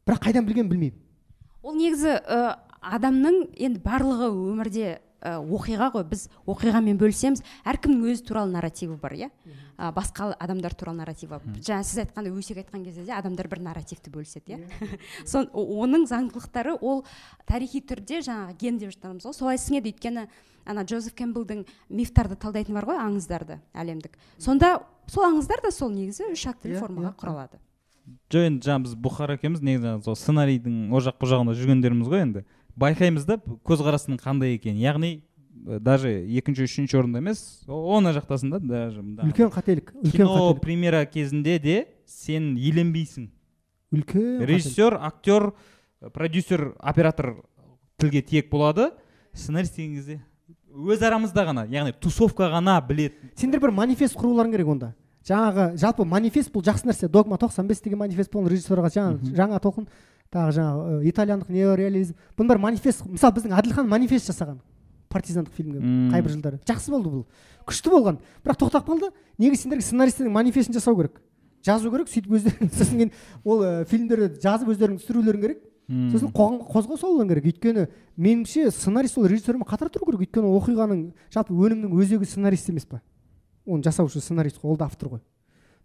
Бірақ 0.05 0.25
қайдан 0.27 0.45
білгенін 0.45 0.69
білмеймін. 0.69 0.97
Ол 1.63 1.77
негізі 1.77 2.17
ә, 2.19 2.57
адамның 2.81 3.35
енді 3.61 3.81
барлығы 3.85 4.27
өмірде 4.33 4.85
ә, 5.21 5.35
оқиға 5.37 5.91
ғой. 5.93 6.05
Біз 6.09 6.27
оқиғамен 6.49 6.97
бөлісеміз. 7.01 7.43
Әркімнің 7.69 8.07
өзі 8.09 8.25
туралы 8.25 8.51
нарративі 8.55 8.97
бар 9.01 9.13
иә. 9.17 9.29
Ә, 9.77 9.91
басқа 9.93 10.31
адамдар 10.41 10.73
туралы 10.73 10.97
нарративі 11.03 11.35
бар. 11.35 11.45
Жаңа 11.61 11.85
сіз 11.85 12.01
айтқандай 12.05 12.33
өсек 12.33 12.61
айтқан 12.63 12.83
кезде 12.85 13.05
де 13.05 13.13
адамдар 13.13 13.47
бір 13.51 13.61
нарративті 13.67 14.09
бөліседі 14.13 14.57
иә. 14.57 14.97
Сон 15.29 15.49
оның 15.53 16.07
заңдылықтары 16.09 16.77
ол 16.81 17.03
тарихи 17.45 17.83
түрде 17.85 18.23
жаңағы 18.25 18.57
ген 18.61 18.79
деп 18.81 18.95
жатамыз 18.97 19.25
ғой. 19.29 19.37
Солай 19.37 19.61
сіңеді. 19.61 19.93
Өйткені 19.93 20.27
ана 20.65 20.83
джозеф 20.85 21.13
кэмпбеллдің 21.17 21.65
мифтарды 21.89 22.35
талдайтыны 22.37 22.77
бар 22.81 22.89
ғой 22.89 23.01
аңыздарды 23.05 23.59
әлемдік. 23.73 24.17
Сонда 24.37 24.79
сол 25.09 25.25
аңыздар 25.29 25.61
да 25.65 25.71
сол 25.73 25.89
негізі 25.93 26.31
үш 26.33 26.47
актілі 26.49 26.77
Иә, 26.77 26.81
формаға 26.81 27.13
иә. 27.13 27.17
құралады. 27.17 27.61
Жоқ 28.31 28.45
енді 28.47 28.65
жаңағы 28.65 28.83
біз 28.85 28.93
бұхар 29.01 29.33
екеуміз 29.37 29.61
негізі 29.65 29.91
сол 30.05 30.15
сценарийдің 30.17 30.91
ол 30.93 31.01
жақ 31.05 31.17
бұл 31.21 31.29
жағында 31.31 31.53
жүргендеріміз 31.57 32.09
ғой 32.11 32.23
енді. 32.25 32.43
Байқаймыз 32.79 33.25
да 33.27 33.37
көзқарасының 33.67 34.21
қандай 34.21 34.55
екенін. 34.55 34.79
Яғни 34.81 35.11
даже 35.61 36.09
екінші 36.09 36.65
үшінші 36.65 36.97
орында 36.97 37.21
емес 37.21 37.61
оны 37.67 38.13
жақтасың 38.15 38.55
да 38.55 38.59
даже 38.59 39.01
үлкен 39.01 39.51
қателік 39.53 39.91
үлкен 39.93 40.25
кино 40.25 40.37
қателік. 40.37 40.61
премьера 40.61 41.05
кезінде 41.05 41.59
де 41.59 41.87
сен 42.05 42.55
еленбейсің 42.57 43.29
үлкен 43.93 44.45
режиссер 44.45 44.97
актер 45.01 45.51
продюсер 46.13 46.73
оператор 46.79 47.35
тілге 47.97 48.21
тиек 48.21 48.49
болады. 48.49 48.91
Сценарист 49.33 49.75
деген 49.75 49.95
кезде 49.95 50.21
өз 50.71 51.03
арамызда 51.03 51.45
ғана 51.45 51.67
яғни 51.69 51.93
тусовка 51.99 52.49
ғана 52.49 52.79
білетін 52.87 53.31
сендер 53.35 53.61
бір 53.61 53.71
манифест 53.75 54.15
құруларың 54.17 54.51
керек 54.51 54.67
онда. 54.67 54.93
Жаңағы 55.27 55.77
жалпы 55.77 56.05
манифест 56.07 56.49
бұл 56.51 56.63
жақсы 56.65 56.87
нәрсе. 56.89 57.07
Догма 57.07 57.37
95 57.37 57.83
деген 57.83 57.99
манифест 57.99 58.31
болған 58.33 58.49
режиссерға 58.49 58.89
жаңа 58.89 59.35
жаңа 59.37 59.59
толқын. 59.61 59.85
Тағы 60.31 60.53
жаңағы 60.57 60.99
итальяндық 61.11 61.49
неореализм. 61.51 62.15
Бұның 62.37 62.51
бәрі 62.53 62.63
манифест 62.65 63.03
мысалы 63.07 63.35
біздің 63.37 63.55
әділхан 63.59 63.89
манифест 63.91 64.31
жасаған 64.31 64.61
партизандық 65.11 65.55
фильмге 65.55 65.81
қайбір 66.13 66.35
жылдары. 66.35 66.59
Жақсы 66.67 66.91
болды 66.93 67.11
бұл. 67.11 67.25
Күшті 67.67 67.91
болған. 67.91 68.21
Бірақ 68.45 68.61
тоқтап 68.61 68.87
қалды. 68.87 69.11
Неге 69.37 69.59
сендерге 69.59 69.83
сценаристердің 69.83 70.31
манифестін 70.31 70.77
жасау 70.77 70.95
керек? 70.95 71.19
Жазу 71.65 71.91
керек 71.91 72.07
сөйтіп 72.09 72.37
өздерің 72.37 72.71
сосын 72.77 73.01
кейін 73.01 73.11
ол 73.43 73.65
ә, 73.65 73.73
фильмдерді 73.91 74.39
жазып 74.41 74.71
өздерің 74.71 75.01
түсірулерің 75.01 75.43
керек. 75.43 75.61
Сосын 76.13 76.31
қоғам 76.31 76.61
қозғау 76.71 76.97
салуларың 77.01 77.33
керек. 77.33 77.49
Өйткені 77.51 77.85
меніңше 78.15 78.71
сценарист 78.71 79.19
ол 79.19 79.27
режиссермен 79.27 79.67
қатар 79.67 79.91
тұру 79.91 80.07
керек. 80.07 80.23
Өйткені 80.25 80.53
оқиғаның 80.55 81.03
жалпы 81.35 81.53
өнімнің 81.53 81.93
өзегі 81.99 82.29
сценарист 82.29 82.71
емес 82.71 82.87
па 82.87 83.01
оны 83.65 83.83
жасаушы 83.85 84.21
сценарист 84.21 84.61
қой 84.61 84.73
ол 84.73 84.79
да 84.79 84.87
автор 84.87 85.17
ғой. 85.17 85.21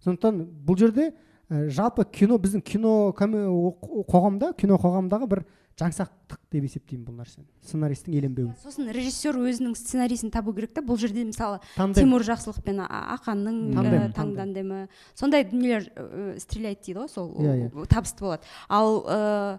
Сондықтан 0.04 0.44
бұл 0.64 0.78
жерде 0.78 1.10
жалпы 1.48 2.04
кино 2.10 2.40
біздің 2.42 2.62
кино 2.66 2.96
қоғамда 3.14 4.52
кино 4.58 4.78
қоғамдағы 4.82 5.28
бір 5.30 5.44
жаңсақтық 5.76 6.38
деп 6.50 6.64
есептеймін 6.64 7.04
бұл 7.04 7.18
нәрсені 7.20 7.44
сценаристің 7.68 8.14
еленбеуін. 8.16 8.54
Сосын 8.62 8.88
режиссер 8.96 9.36
өзінің 9.36 9.74
сценарийін 9.76 10.32
табу 10.32 10.54
керек 10.56 10.72
та 10.72 10.80
бұл 10.80 10.96
жерде 10.96 11.26
мысалы 11.28 11.60
тандем. 11.76 12.00
Тимур 12.00 12.24
жақсылық 12.24 12.62
пен 12.64 12.80
ақанның 12.80 13.58
Тандем, 13.76 13.98
ә, 14.00 14.12
таң 14.16 14.32
тандемі. 14.38 14.78
Сондай 15.14 15.44
дүниелер 15.44 15.90
ә, 15.92 16.38
стреляйды 16.40 16.80
дейді 16.80 17.02
ғой 17.02 17.10
сол 17.12 17.28
Иә, 17.36 17.68
ол 17.76 17.84
табысты 17.92 18.24
болады. 18.24 18.48
Ал 18.72 19.02
ә, 19.04 19.58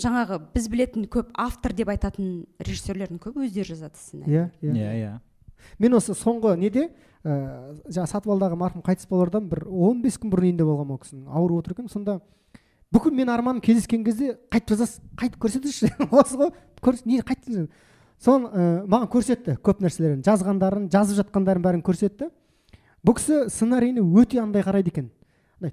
жаңағы 0.00 0.40
біз 0.56 0.70
білетін 0.72 1.04
көп 1.04 1.36
автор 1.36 1.76
деп 1.76 1.92
айтатын 1.92 2.46
режиссерлердің 2.64 3.20
көбі 3.20 3.44
өздері 3.44 3.74
жазады 3.74 4.00
сценарий 4.00 4.40
иә 4.40 4.50
иә. 4.64 4.72
Иә 4.72 4.92
иә. 5.02 5.14
Мен 5.78 6.00
осы 6.00 6.16
соңғы 6.16 6.56
неде 6.56 6.88
ә, 7.22 7.34
жаңағы 7.86 8.10
сатыбалдағы 8.10 8.58
марқұм 8.58 8.84
қайтыс 8.86 9.08
болардан 9.10 9.48
бір 9.50 9.64
15 9.68 10.18
күн 10.22 10.32
бұрын 10.32 10.50
үйінде 10.50 10.66
болғанмын 10.66 10.96
ол 10.96 11.00
кісінің 11.02 11.28
ауырып 11.30 11.62
отыр 11.62 11.76
екен. 11.76 11.88
Сонда 11.92 12.18
бүкіл 12.92 13.14
мен 13.14 13.30
арманым 13.30 13.62
кездескен 13.62 14.04
кезде 14.04 14.36
қайтып 14.50 14.74
жазасыз 14.74 15.00
қайтып 15.20 15.42
көрсетіңізші 15.44 15.92
осы 16.10 16.38
ғой. 16.40 16.52
Көрс 16.82 17.04
не 17.06 17.20
қайтып 17.22 17.70
соны 18.22 18.50
ә, 18.50 18.66
маған 18.86 19.10
көрсетті 19.12 19.56
көп 19.62 19.82
нәрселерін 19.82 20.22
жазғандарын 20.26 20.88
жазып 20.90 21.22
жатқандарын 21.22 21.62
бәрін 21.62 21.84
көрсетті. 21.86 22.30
Бұл 23.02 23.16
кісі 23.18 23.46
сценарийіне 23.50 24.02
өте 24.02 24.38
андай 24.42 24.62
қарайды 24.62 24.92
екен. 24.92 25.08
Андай 25.58 25.72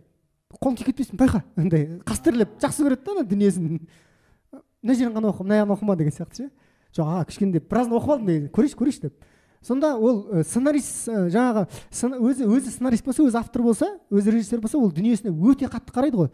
қолың 0.57 0.79
тиіп 0.79 0.91
кетпесін 0.91 1.19
байқа. 1.19 1.43
Андай 1.61 1.99
қастерлеп 2.05 2.55
жақсы 2.61 2.85
көреді 2.85 3.05
да 3.05 3.17
ана 3.17 3.25
дүниесін. 3.29 3.83
Мына 4.81 4.95
жерін 4.95 5.13
ғана 5.17 5.33
оқы 5.33 5.45
мына 5.45 5.59
жағын 5.61 5.75
оқыма 5.75 5.97
деген 5.99 6.15
сияқты 6.15 6.45
ше. 6.45 6.49
Жоқ 6.97 7.05
аға 7.05 7.27
кішкене 7.29 7.59
деп 7.59 7.69
біразын 7.69 7.93
оқып 7.99 8.15
алдым 8.15 8.49
көрейінші 8.55 8.79
көрейінші 8.79 9.03
деп. 9.05 9.29
Сонда 9.61 9.95
ол 9.97 10.27
ә, 10.31 10.43
сценарист 10.43 11.07
ә, 11.07 11.29
жаңағы 11.29 11.65
сцена- 11.89 12.19
өзі 12.19 12.47
өзі 12.47 12.71
сценарист 12.71 13.05
болса 13.05 13.23
өзі 13.23 13.39
автор 13.39 13.61
болса 13.61 13.89
өзі 14.09 14.31
режиссер 14.31 14.61
болса 14.61 14.77
ол 14.77 14.91
дүниесіне 14.91 15.31
өте 15.31 15.67
қатты 15.67 15.93
қарайды 15.93 16.15
ғой. 16.15 16.29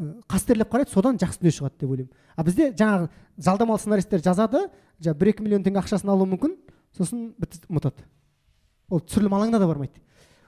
Ә, 0.00 0.22
қастерлеп 0.28 0.70
қарайды 0.72 0.90
содан 0.90 1.18
жақсы 1.20 1.40
дүние 1.42 1.52
шығады 1.52 1.78
деп 1.78 1.90
ойлаймын. 1.90 2.12
А 2.36 2.42
бізде 2.44 2.70
жаңағы 2.72 3.10
жалдамалы 3.38 3.78
сценаристер 3.78 4.20
жазады 4.24 4.70
жаңағы 5.00 5.18
бір 5.18 5.28
екі 5.34 5.42
миллион 5.42 5.62
теңге 5.66 5.82
ақшасын 5.82 6.08
алуы 6.08 6.30
мүмкін 6.32 6.56
сосын 6.96 7.34
бітті 7.38 7.60
ұмытады. 7.68 8.06
Ол 8.88 9.00
түсірілім 9.00 9.36
алаңына 9.36 9.58
да 9.60 9.68
бармайды. 9.68 10.00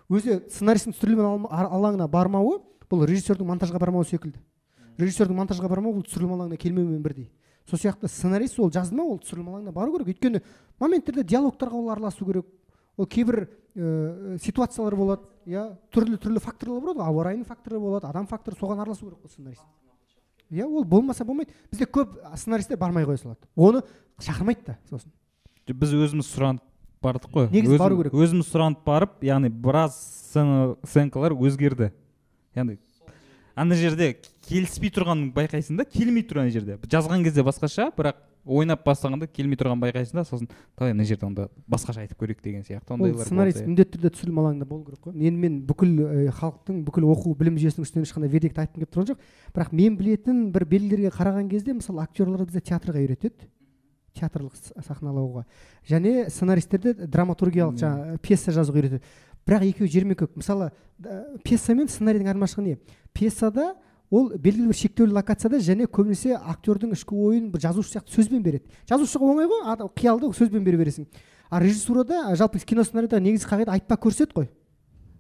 Өзі 0.09 0.41
сценаристің 0.49 0.97
түсірілім 0.97 1.47
алаңына 1.49 2.09
бармауы 2.09 2.61
бұл 2.91 3.07
режиссердің 3.09 3.49
монтажға 3.49 3.81
бармауы 3.81 4.05
секілді. 4.05 4.41
Режиссердің 4.99 5.39
монтажға 5.39 5.69
бармауы 5.69 6.01
бұл 6.01 6.05
түсірілім 6.05 6.35
алаңына 6.37 6.59
келмеумен 6.61 7.03
бірдей. 7.03 7.31
Сол 7.71 7.79
сияқты 7.79 8.09
сценарист 8.09 8.59
ол 8.61 8.71
жазды 8.73 8.97
ма 8.97 9.05
ол 9.05 9.19
түсірілім 9.23 9.49
алаңына 9.53 9.73
бару 9.73 9.93
керек. 9.97 10.13
Өйткені 10.15 10.43
моменттерде 10.81 11.25
диалогтарға 11.25 11.79
ол 11.79 11.91
араласу 11.91 12.27
керек. 12.27 12.47
Ол 12.97 13.07
кейбір 13.07 13.49
ә, 13.75 14.39
ситуациялар 14.43 14.97
болады 14.97 15.23
иә. 15.47 15.71
Түрлі 15.95 16.19
түрлі 16.21 16.43
факторлар 16.45 16.81
болады. 16.81 17.01
Ғой 17.01 17.09
ауа 17.09 17.25
райының 17.31 17.49
факторы 17.49 17.81
болады 17.81 18.07
адам 18.07 18.27
факторы 18.27 18.59
соған 18.61 18.85
араласу 18.85 19.07
керек 19.07 19.25
қой 19.25 19.33
сценарист. 19.33 19.65
Иә 20.51 20.69
ол 20.69 20.85
болмаса 20.85 21.25
болмайды. 21.25 21.53
Бізде 21.73 21.89
көп 21.89 22.19
сценаристер 22.37 22.77
бармай 22.79 23.05
қоя 23.09 23.19
салады. 23.19 23.49
Оны 23.57 23.83
шақырмайды 24.21 24.67
да 24.67 24.79
сосын. 24.91 25.11
Біз 25.67 25.95
өзіміз 25.97 26.29
сұранып 26.29 26.63
бардық 27.03 27.33
қой. 27.33 27.51
Негізі 27.51 27.79
бару 27.81 27.99
керек. 28.03 28.15
өзіміз 28.15 28.49
сұранып 28.53 28.85
барып 28.85 29.25
яғни 29.25 29.49
біраз 29.49 29.97
сценкалар 30.31 31.33
өзгерді. 31.33 31.91
Яғни 32.55 32.79
ана 33.57 33.77
жерде 33.79 34.15
келіспей 34.45 34.93
тұрғанын 34.95 35.33
байқайсың 35.35 35.79
да 35.81 35.85
келмей 35.89 36.25
тұр 36.27 36.45
ана 36.45 36.53
жерде. 36.55 36.79
Жазған 36.91 37.25
кезде 37.25 37.45
басқаша 37.47 37.91
бірақ 37.97 38.21
ойнап 38.45 38.83
бастағанда 38.85 39.29
келмей 39.31 39.57
тұрғанын 39.57 39.81
байқайсың 39.87 40.21
да 40.21 40.25
сосын 40.29 40.49
давай 40.77 40.93
мына 40.93 41.07
жерде 41.09 41.27
онда 41.27 41.47
басқаша 41.71 42.05
айтып 42.05 42.21
көрейік 42.21 42.43
деген 42.45 42.67
сияқты 42.67 42.93
ондайлар 42.97 43.25
сценарист 43.25 43.65
міндетті 43.65 43.97
түрде 43.97 44.13
түсірілім 44.13 44.41
алаңында 44.43 44.69
болу 44.69 44.85
керек 44.85 45.01
қой. 45.07 45.17
Енді 45.17 45.41
мен 45.41 45.59
бүкіл 45.65 45.95
ә, 46.05 46.29
халықтың 46.37 46.83
бүкіл 46.85 47.09
оқу 47.09 47.33
білім 47.41 47.57
жүйесінің 47.63 47.89
үстінен 47.89 48.05
ешқандай 48.05 48.33
вердикт 48.35 48.61
айтқым 48.61 48.85
келіп 48.85 48.93
тұрған 48.93 49.11
жоқ. 49.15 49.25
Бірақ 49.57 49.73
мен 49.73 49.97
білетін 49.97 50.45
бір 50.53 50.69
белгілерге 50.69 51.15
қараған 51.17 51.49
кезде 51.49 51.73
мысалы 51.79 52.05
актерлар 52.05 52.45
бізде 52.45 52.61
театрға 52.61 53.01
үйретеді. 53.01 53.49
Театрлық 54.15 54.55
сахналауға. 54.85 55.43
Және 55.89 56.29
сценаристерді 56.31 57.09
драматургиялық 57.11 57.81
жаңағы 57.81 58.21
пьеса 58.23 58.53
жазуға 58.55 58.79
үйретеді. 58.79 59.01
Бірақ 59.47 59.65
екеуі 59.69 59.91
жермен 59.91 60.17
көк 60.19 60.37
мысалы 60.37 60.71
да, 60.99 61.25
пьеса 61.45 61.75
мен 61.75 61.89
сценарийдің 61.89 62.31
айырмашылығы 62.33 62.67
не? 62.67 62.79
Пьесада 63.13 63.75
ол 64.11 64.31
белгілі 64.37 64.71
бір 64.71 64.79
шектеулі 64.79 65.17
локацияда 65.17 65.59
және 65.59 65.87
көбінесе 65.87 66.37
актердің 66.39 66.95
ішкі 66.97 67.17
ойын 67.17 67.49
бір 67.53 67.65
жазушы 67.65 67.95
сияқты 67.95 68.15
сөзбен 68.15 68.43
береді. 68.45 68.69
Жазушыға 68.89 69.31
оңай 69.33 69.49
ғой 69.51 69.89
қиялды 69.97 70.31
сөзбен 70.37 70.65
бере 70.65 70.79
бересің. 70.79 71.09
А 71.51 71.61
режиссурада 71.61 72.37
жалпы 72.37 72.59
кино 72.61 72.85
сценарийда 72.85 73.21
негізгі 73.21 73.51
қағида 73.51 73.75
айтпа 73.75 73.99
көрсет 74.01 74.33
қой. 74.33 74.49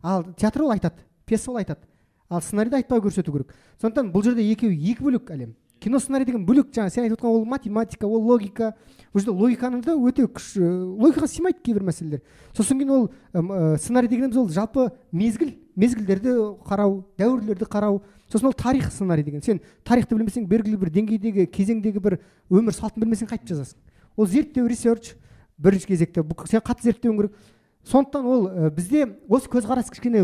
Ал 0.02 0.24
театр 0.38 0.62
ол 0.62 0.70
айтады 0.70 1.04
пьеса 1.26 1.50
ол 1.50 1.58
айтады. 1.58 1.80
Ал 2.28 2.40
сценарийді 2.42 2.76
айтпай 2.76 3.00
көрсету 3.00 3.32
керек. 3.32 3.54
Сондықтан 3.80 4.12
бұл 4.12 4.24
жерде 4.24 4.44
екеуі 4.46 4.78
екі 4.92 5.04
бөлек 5.04 5.30
әлем. 5.30 5.54
Кино 5.84 6.00
сценарий 6.00 6.24
деген 6.24 6.46
бөлек 6.48 6.72
жаңа 6.72 6.88
сен 6.90 7.04
айтып 7.04 7.20
отқан 7.20 7.28
ол 7.28 7.44
математика 7.44 8.08
ол 8.08 8.22
логика. 8.24 8.72
Бұл 9.12 9.20
жерде 9.20 9.36
логиканы 9.36 9.82
да 9.84 9.94
өте 9.94 10.24
күш 10.26 10.56
логикаға 10.58 11.28
сыймайды 11.28 11.60
кейбір 11.62 11.84
мәселелер. 11.86 12.22
Сосын 12.56 12.80
кейін 12.80 12.90
ол 12.90 13.76
сценарий 13.78 14.08
дегеніміз 14.08 14.38
ол 14.40 14.48
жалпы 14.48 14.88
мезгіл 15.12 15.52
мезгілдерді 15.76 16.34
қарау 16.64 17.04
дәуірлерді 17.20 17.68
қарау. 17.68 18.00
Сосын 18.32 18.48
ол 18.48 18.56
тарих 18.56 18.90
сценарий 18.90 19.22
деген. 19.22 19.42
Сен 19.42 19.60
тарихты 19.84 20.16
білмесең 20.16 20.48
белгілі 20.48 20.80
бір 20.80 20.90
деңгейдегі 20.94 21.46
кезеңдегі 21.52 22.00
бір 22.00 22.18
өмір 22.50 22.74
салтын 22.74 23.04
білмесең 23.04 23.30
қайтып 23.30 23.52
жазасың. 23.52 23.78
Ол 24.16 24.26
зерттеу 24.26 24.66
ресерч 24.66 25.14
бірінші 25.58 25.92
кезекте. 25.92 26.24
Сен 26.50 26.64
қатты 26.64 26.90
зерттеуің 26.90 27.20
керек. 27.20 27.36
Сондықтан 27.84 28.24
ол 28.24 28.46
ә, 28.48 28.70
бізде 28.72 29.04
осы 29.28 29.50
көзқарас 29.52 29.90
кішкене 29.92 30.22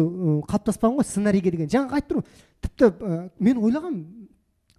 қалыптаспаған 0.49 0.97
ғой 0.97 1.05
сценарийге 1.05 1.51
деген. 1.53 1.69
Жаңа 1.69 1.99
айтып 1.99 2.15
тұрмын. 2.15 2.25
Тіпті 2.65 2.89
ә, 2.89 3.19
мен 3.37 3.61
ойлағанмын 3.61 4.20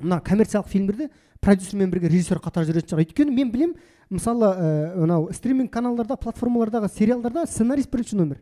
мына 0.04 0.20
коммерциялық 0.22 0.68
фильмдерде 0.68 1.10
продюсермен 1.42 1.90
бірге 1.92 2.08
режиссер 2.10 2.40
қатар 2.40 2.66
жүретін 2.68 2.90
шығар. 2.94 3.04
Өйткені 3.06 3.32
мен 3.36 3.52
білем 3.52 3.76
мысалы 4.10 4.46
ә, 4.52 4.96
мынау 5.00 5.30
стриминг 5.34 5.72
каналдарда 5.72 6.16
платформалардағы 6.18 6.90
сериалдарда 6.94 7.46
сценарист 7.48 7.90
бірінші 7.92 8.16
номер. 8.18 8.42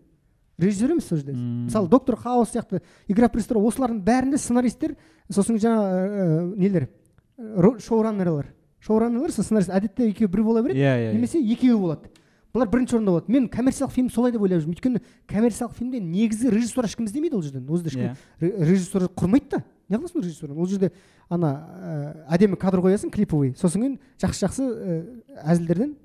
Режиссер 0.60 0.92
емес 0.92 1.08
сол 1.08 1.18
жерде 1.18 1.34
мысалы 1.34 1.88
доктор 1.88 2.16
хаус 2.18 2.50
сияқты 2.52 2.82
игра 3.08 3.30
престолов 3.30 3.68
осылардың 3.74 4.02
бәрінде 4.04 4.38
сценаристер 4.38 4.96
сосын 5.32 5.56
жаңа 5.60 5.84
ә, 5.84 6.56
нелер 6.58 6.90
ро- 7.38 7.80
шоураннерлер 7.80 8.54
шоураннерлер 8.80 9.32
со 9.32 9.44
сценарист. 9.44 9.70
Әдетте 9.70 10.10
екеуі 10.10 10.28
бір 10.32 10.44
бола 10.44 10.62
береді 10.64 10.80
иә 10.80 10.96
иә 11.12 11.14
немесе 11.16 11.40
екеуі 11.40 11.78
болады. 11.80 12.10
Бұлар 12.54 12.70
бірінші 12.72 12.96
орында 12.98 13.12
болады. 13.14 13.32
Мен 13.32 13.48
коммерциялық 13.48 13.92
фильм 13.94 14.10
солай 14.10 14.32
деп 14.34 14.42
ойлап 14.42 14.64
жүрмін 14.64 14.74
өйткені 14.76 15.02
коммерциялық 15.30 15.76
фильмде 15.78 16.00
негізі 16.02 16.50
режиссер 16.50 16.88
ешкім 16.88 17.06
іздемейді 17.06 17.36
ол 17.38 17.44
жерден. 17.44 17.68
Ол 17.70 17.78
жерде 17.78 17.90
ешкім 17.92 18.02
Иә. 18.08 18.16
ре- 18.42 18.66
режиссер 18.72 19.06
құрмайды 19.14 19.50
да. 19.52 19.64
Неғыласың 19.90 20.24
режиссерін 20.24 20.58
ол 20.60 20.70
жерде 20.70 20.92
ана 21.30 21.52
ә, 21.58 21.96
әдемі 22.38 22.60
кадр 22.60 22.84
қоясың 22.86 23.12
клиповый 23.14 23.56
сосын 23.58 23.86
кейін 23.86 24.00
жақсы 24.22 24.46
жақсы 24.46 24.70
ә, 24.70 25.00
әзілдерден 25.54 25.96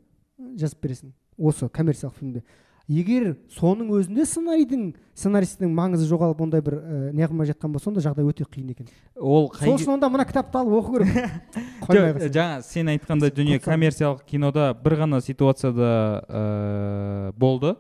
жазып 0.59 0.85
бересің. 0.85 1.13
Осы 1.39 1.69
коммерциялық 1.69 2.15
фильмде. 2.19 2.45
Егер 2.85 3.31
соның 3.49 3.89
өзінде 3.97 4.27
сценарийдің 4.29 4.91
сценаристің 5.17 5.71
маңызы 5.73 6.05
жоғалып 6.05 6.43
ондай 6.45 6.61
бір 6.63 6.75
ә, 6.77 6.99
неғылмай 7.17 7.49
жатқан 7.49 7.73
болса 7.73 7.89
онда 7.89 8.03
жағдай 8.05 8.27
өте 8.29 8.45
қиын 8.45 8.75
екен. 8.75 8.91
Ол 9.17 9.49
қай 9.55 9.71
сол 9.71 9.79
үшін 9.79 9.95
онда 9.95 10.11
мына 10.13 10.27
кітапты 10.29 10.61
алып 10.61 10.77
оқу 10.83 10.99
керек. 10.99 12.29
Жаңа 12.37 12.61
сен 12.67 12.93
айтқандай 12.93 13.33
дүние 13.33 13.63
коммерциялық 13.65 14.27
кинода 14.29 14.75
бір 14.85 14.99
ғана 15.01 15.23
ситуацияда 15.25 15.89
ә, 16.29 17.33
болды. 17.41 17.73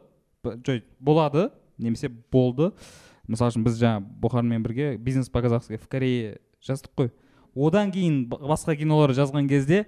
Болады 0.98 1.50
немесе 1.76 2.08
болды. 2.08 2.72
Мысалы 3.28 3.50
үшін 3.52 3.64
біз 3.64 3.78
жаңа 3.80 4.02
бұхармен 4.20 4.62
бірге 4.62 4.96
бизнес 4.98 5.28
по 5.28 5.42
казахски 5.42 5.76
в 5.76 5.88
корее 5.88 6.38
жаздық 6.64 6.92
қой. 6.96 7.10
Одан 7.54 7.92
кейін 7.92 8.28
басқа 8.28 8.76
кинолар 8.76 9.10
жазған 9.14 9.48
кезде 9.48 9.86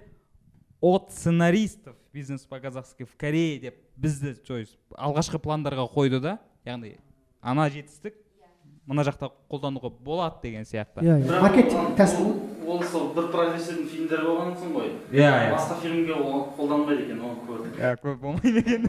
от 0.80 1.10
сценаристов 1.12 1.96
бизнес 2.12 2.46
по 2.46 2.60
казахски 2.60 3.04
в 3.04 3.16
корее 3.16 3.58
деп 3.60 3.74
бізді 3.96 4.34
то 4.46 4.58
есть 4.58 4.76
алғашқы 4.96 5.38
пландарға 5.40 5.88
қойды 5.92 6.20
да 6.20 6.38
яғни 6.64 6.96
ана 7.42 7.68
жетістік 7.70 8.14
мына 8.86 9.02
жақта 9.02 9.30
қолдануға 9.50 9.90
болады 9.90 10.36
деген 10.42 10.62
сияқты. 10.64 11.02
Иә 11.02 11.18
иә. 11.24 11.40
Маркетинг 11.42 11.80
ол- 11.80 11.96
тәсіл 11.98 12.28
ол 12.66 12.82
сол 12.84 13.08
бір 13.14 13.30
продюсердің 13.32 13.88
фильмдері 13.90 14.26
болған 14.26 14.52
соң 14.60 14.74
ғой. 14.76 14.90
Иә 15.10 15.26
иә. 15.26 15.54
Басқа 15.56 15.80
фильмге 15.82 16.14
ол 16.14 16.44
қолданбайды 16.56 17.02
екен 17.08 17.20
оны 17.20 17.40
көрдік. 17.48 17.80
Иә 17.80 17.96
көп 18.02 18.20
болмайды 18.20 18.62
екен. 18.62 18.86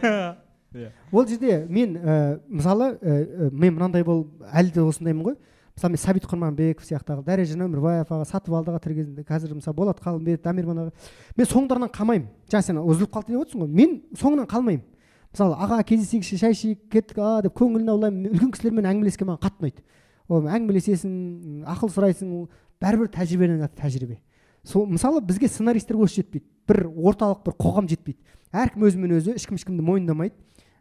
Ол 1.11 1.27
жерде 1.27 1.65
мен 1.69 1.97
ә, 1.97 2.39
мысалы 2.47 2.97
ә, 3.01 3.51
мен 3.51 3.73
мынандай 3.75 4.03
болып 4.03 4.27
әлі 4.51 4.73
де 4.73 4.81
осындаймын 4.81 5.23
ғой. 5.23 5.37
Мысалы 5.77 5.93
мен 5.93 6.01
сәбит 6.01 6.25
құрманбеков 6.25 6.85
сияқтағы 6.87 7.23
дәрежан 7.23 7.61
өмірбаев 7.67 8.09
аға 8.09 8.25
сатыбалдыға 8.25 8.79
кезінде 8.81 9.23
қазір 9.23 9.53
мысалы 9.53 9.75
болат 9.77 10.01
қалымбек 10.01 10.41
дамирман 10.41 10.87
аға 10.87 10.91
мен 11.37 11.47
соңдарынан 11.47 11.91
қалмаймын. 11.93 12.27
Жаңа 12.49 12.65
сен 12.65 12.79
үзіліп 12.81 13.13
қалды 13.13 13.35
деп 13.35 13.43
отырсың 13.45 13.61
ғой. 13.61 13.69
Мен 13.69 14.01
соңынан 14.17 14.49
қалмаймын. 14.49 14.83
Мысалы 15.31 15.53
аға 15.53 15.83
кездесейікші 15.85 16.39
шай 16.41 16.55
ішейік 16.55 16.87
кеттік 16.89 17.19
а 17.21 17.41
деп 17.45 17.53
көңілін 17.59 17.91
аулаймын 17.93 18.31
үлкен 18.31 18.51
кісілермен 18.55 18.89
әңгімелескен 18.89 19.29
маған 19.29 19.43
қатты 19.43 19.61
ұнайды. 19.61 19.83
Ол 20.27 20.47
әңгімелесесің 20.49 21.67
ақыл 21.75 21.93
сұрайсың 21.93 22.33
бәрібір 22.81 23.11
тәжірибенің 23.13 23.67
аты 23.67 23.77
тәжірибе. 23.83 24.17
Сол 24.65 24.87
мысалы 24.89 25.21
бізге 25.21 25.47
сценаристерге 25.47 26.03
осы 26.03 26.23
жетпейді. 26.23 26.47
Бір 26.67 26.87
орталық 26.89 27.45
бір 27.45 27.55
қоғам 27.61 27.87
жетпейді. 27.91 28.17
Әркім 28.51 28.87
өзімен 28.87 29.13
өзі 29.19 29.35
ешкім 29.37 29.59
ешкімді 29.59 29.85
мойындамайды. 29.85 30.35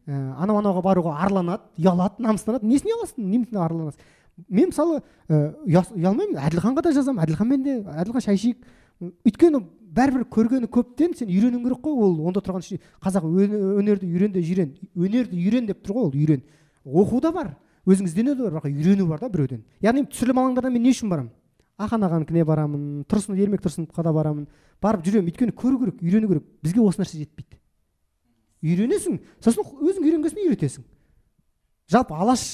Ә, 0.06 0.34
анау 0.38 0.60
анауға 0.60 0.82
баруға 0.82 1.16
арланады 1.26 1.62
ұялады 1.78 2.22
намыстанады. 2.22 2.66
Несіне 2.66 2.94
ұяласың? 2.94 3.26
Немене 3.26 3.58
арланасың. 3.58 4.00
Мен 4.48 4.70
мысалы 4.70 5.02
ә, 5.28 5.54
әділханға 5.66 6.82
да 6.82 6.92
жазамын 6.92 7.24
әділханмен 7.24 7.62
де 7.64 7.78
әділхан 7.82 8.24
шай 8.24 8.36
ішейік 8.36 8.64
өйткені 9.26 9.60
бәрібір 9.96 10.26
көргені 10.32 10.68
көптен 10.72 11.14
сен 11.16 11.28
үйренуің 11.28 11.62
керек 11.64 11.80
қой. 11.84 11.96
Ол 11.96 12.20
онда 12.28 12.40
тұрған 12.44 12.64
қазақ 13.00 13.24
өне- 13.24 13.60
өнерді 13.80 14.08
үйрен 14.08 14.32
де 14.32 14.42
жирен. 14.42 14.74
Өнерді 14.96 15.36
үйрен 15.36 15.66
деп 15.66 15.82
тұр 15.84 15.96
ғой 15.96 16.08
ол 16.08 16.12
үйрен. 16.12 16.42
Оқу 16.84 17.20
да 17.20 17.32
бар 17.32 17.56
өзің 17.86 18.04
іздену 18.08 18.34
де 18.36 18.42
бар 18.42 18.60
бірақ 18.60 18.68
үйрену 18.68 19.06
бар 19.06 19.20
да 19.20 19.28
біреуден. 19.28 19.64
Яғни 19.80 20.04
түсірілім 20.04 20.40
алаңдарына 20.42 20.72
мен 20.72 20.82
не 20.82 20.92
үшін 20.92 21.08
барамын? 21.08 21.32
Ақан 21.78 22.04
ағанікіне 22.08 22.44
барамын 22.44 23.04
тұрсын 23.08 23.36
ермек 23.36 23.62
тұрсыновқа 23.64 24.02
да 24.02 24.12
барамын. 24.12 24.46
Барып 24.82 25.04
жүремін. 25.04 25.30
Өйткені 25.30 25.52
көру 25.52 25.78
керек 25.80 26.02
үйрену 26.02 26.28
керек. 26.28 26.44
Бізге 26.62 26.80
осы 26.80 27.02
нәрсе 27.02 27.20
жетпейді. 27.20 27.58
Үйренесің. 28.66 29.18
Сосын 29.44 29.66
өзің 29.80 30.06
үйренген 30.06 30.32
соң 30.34 30.44
үйретесің. 30.46 30.86
Жалпы 31.92 32.16
алаш 32.16 32.44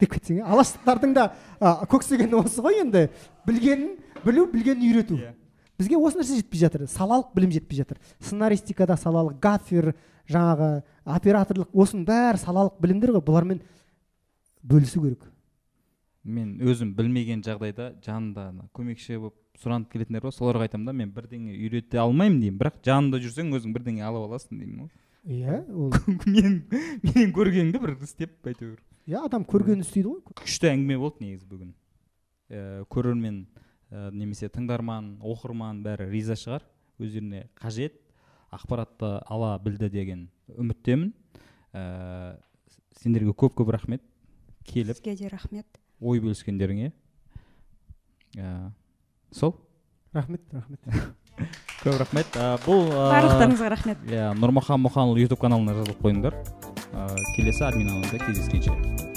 деп 0.00 0.14
кетсең 0.16 0.40
иә? 0.40 0.48
Алаштықтардың 0.50 1.14
да 1.14 1.26
а, 1.60 1.86
көксегені 1.90 2.40
осы 2.40 2.62
ғой 2.64 2.80
енді. 2.82 3.06
Білгенін 3.46 3.96
білу 4.24 4.46
білгенін 4.50 4.86
үйрету. 4.88 5.18
Бізге 5.80 5.96
осы 5.96 6.20
нәрсе 6.20 6.40
жетпей 6.40 6.60
жатыр. 6.60 6.86
Салалық 6.90 7.30
білім 7.36 7.52
жетпей 7.54 7.80
жатыр. 7.80 8.00
Сценаристикада 8.20 8.98
салалық 9.00 9.38
гафер 9.40 9.94
жаңағы 10.28 10.82
операторлық 11.08 11.70
осының 11.72 12.04
бәрі 12.08 12.40
салалық 12.42 12.80
білімдер 12.82 13.14
ғой. 13.16 13.24
Бұлармен 13.24 13.62
бөлісу 14.60 15.00
керек. 15.04 15.28
Мен 16.24 16.58
өзім 16.60 16.92
білмеген 16.96 17.40
жағдайда 17.46 17.94
жанында 18.04 18.50
көмекші 18.76 19.16
болып 19.22 19.36
сұранып 19.62 19.88
келетіндер 19.92 20.26
бар. 20.26 20.34
Соларға 20.36 20.66
айтамын 20.68 20.90
да 20.90 20.92
мен 20.96 21.14
бірдеңе 21.14 21.54
үйрете 21.56 22.02
алмаймын 22.02 22.42
деймін. 22.42 22.58
Бірақ 22.60 22.82
жанында 22.84 23.22
жүрсең 23.24 23.54
өзің 23.56 23.72
бірдеңе 23.72 24.04
алып 24.04 24.28
аласың 24.28 24.60
деймін 24.60 24.84
ғой. 24.84 24.90
Иә 25.24 25.60
ол 25.68 25.92
мен 26.26 26.62
менен 27.02 27.32
көргеніңді 27.36 27.80
бір 27.82 27.96
істеп 28.04 28.46
әйтеуір. 28.48 28.78
Иә 29.10 29.24
адам 29.26 29.44
көргенін 29.48 29.84
істейді 29.84 30.08
ғой. 30.08 30.20
Күшті 30.40 30.70
әңгіме 30.70 30.98
болды 31.00 31.24
негізі 31.26 31.48
бүгін. 31.50 31.72
Ә, 32.50 32.84
көрермен 32.92 33.42
ә, 33.90 34.10
немесе 34.14 34.48
тыңдарман 34.52 35.16
оқырман 35.20 35.82
бәрі 35.84 36.08
риза 36.12 36.36
шығар. 36.38 36.64
Өздеріне 37.00 37.48
қажет. 37.60 37.98
Ақпаратты 38.50 39.18
ала 39.30 39.54
білді 39.62 39.90
деген 39.92 40.28
үміттемін. 40.56 41.12
Ә, 41.72 42.38
сендерге 43.00 43.34
көп 43.34 43.58
көп 43.60 43.72
рахмет. 43.76 44.04
Келіп. 44.64 44.96
Сізге 44.98 45.16
де 45.16 45.32
рахмет. 45.32 45.80
Ой 46.00 46.20
бөліскендеріңе. 46.22 46.92
Ә, 48.36 48.70
сол. 49.32 49.56
Рахмет 50.12 50.42
рахмет. 50.52 50.80
көп 51.82 52.00
рахмет. 52.00 52.36
Ә, 52.36 52.56
бұл 52.64 52.90
ә, 52.90 53.06
барлықтарыңызға 53.14 53.70
рахмет. 53.74 54.02
иә 54.08 54.32
нұрмахан 54.38 54.82
мұханұлы 54.86 55.26
ютуб 55.26 55.40
каналына 55.42 55.76
жазылып 55.78 56.02
қойыңдар. 56.04 56.36
Ә, 56.92 57.06
келесі 57.36 57.64
админ 57.68 57.90
алаңда 57.94 58.20
кездескенше. 58.26 59.09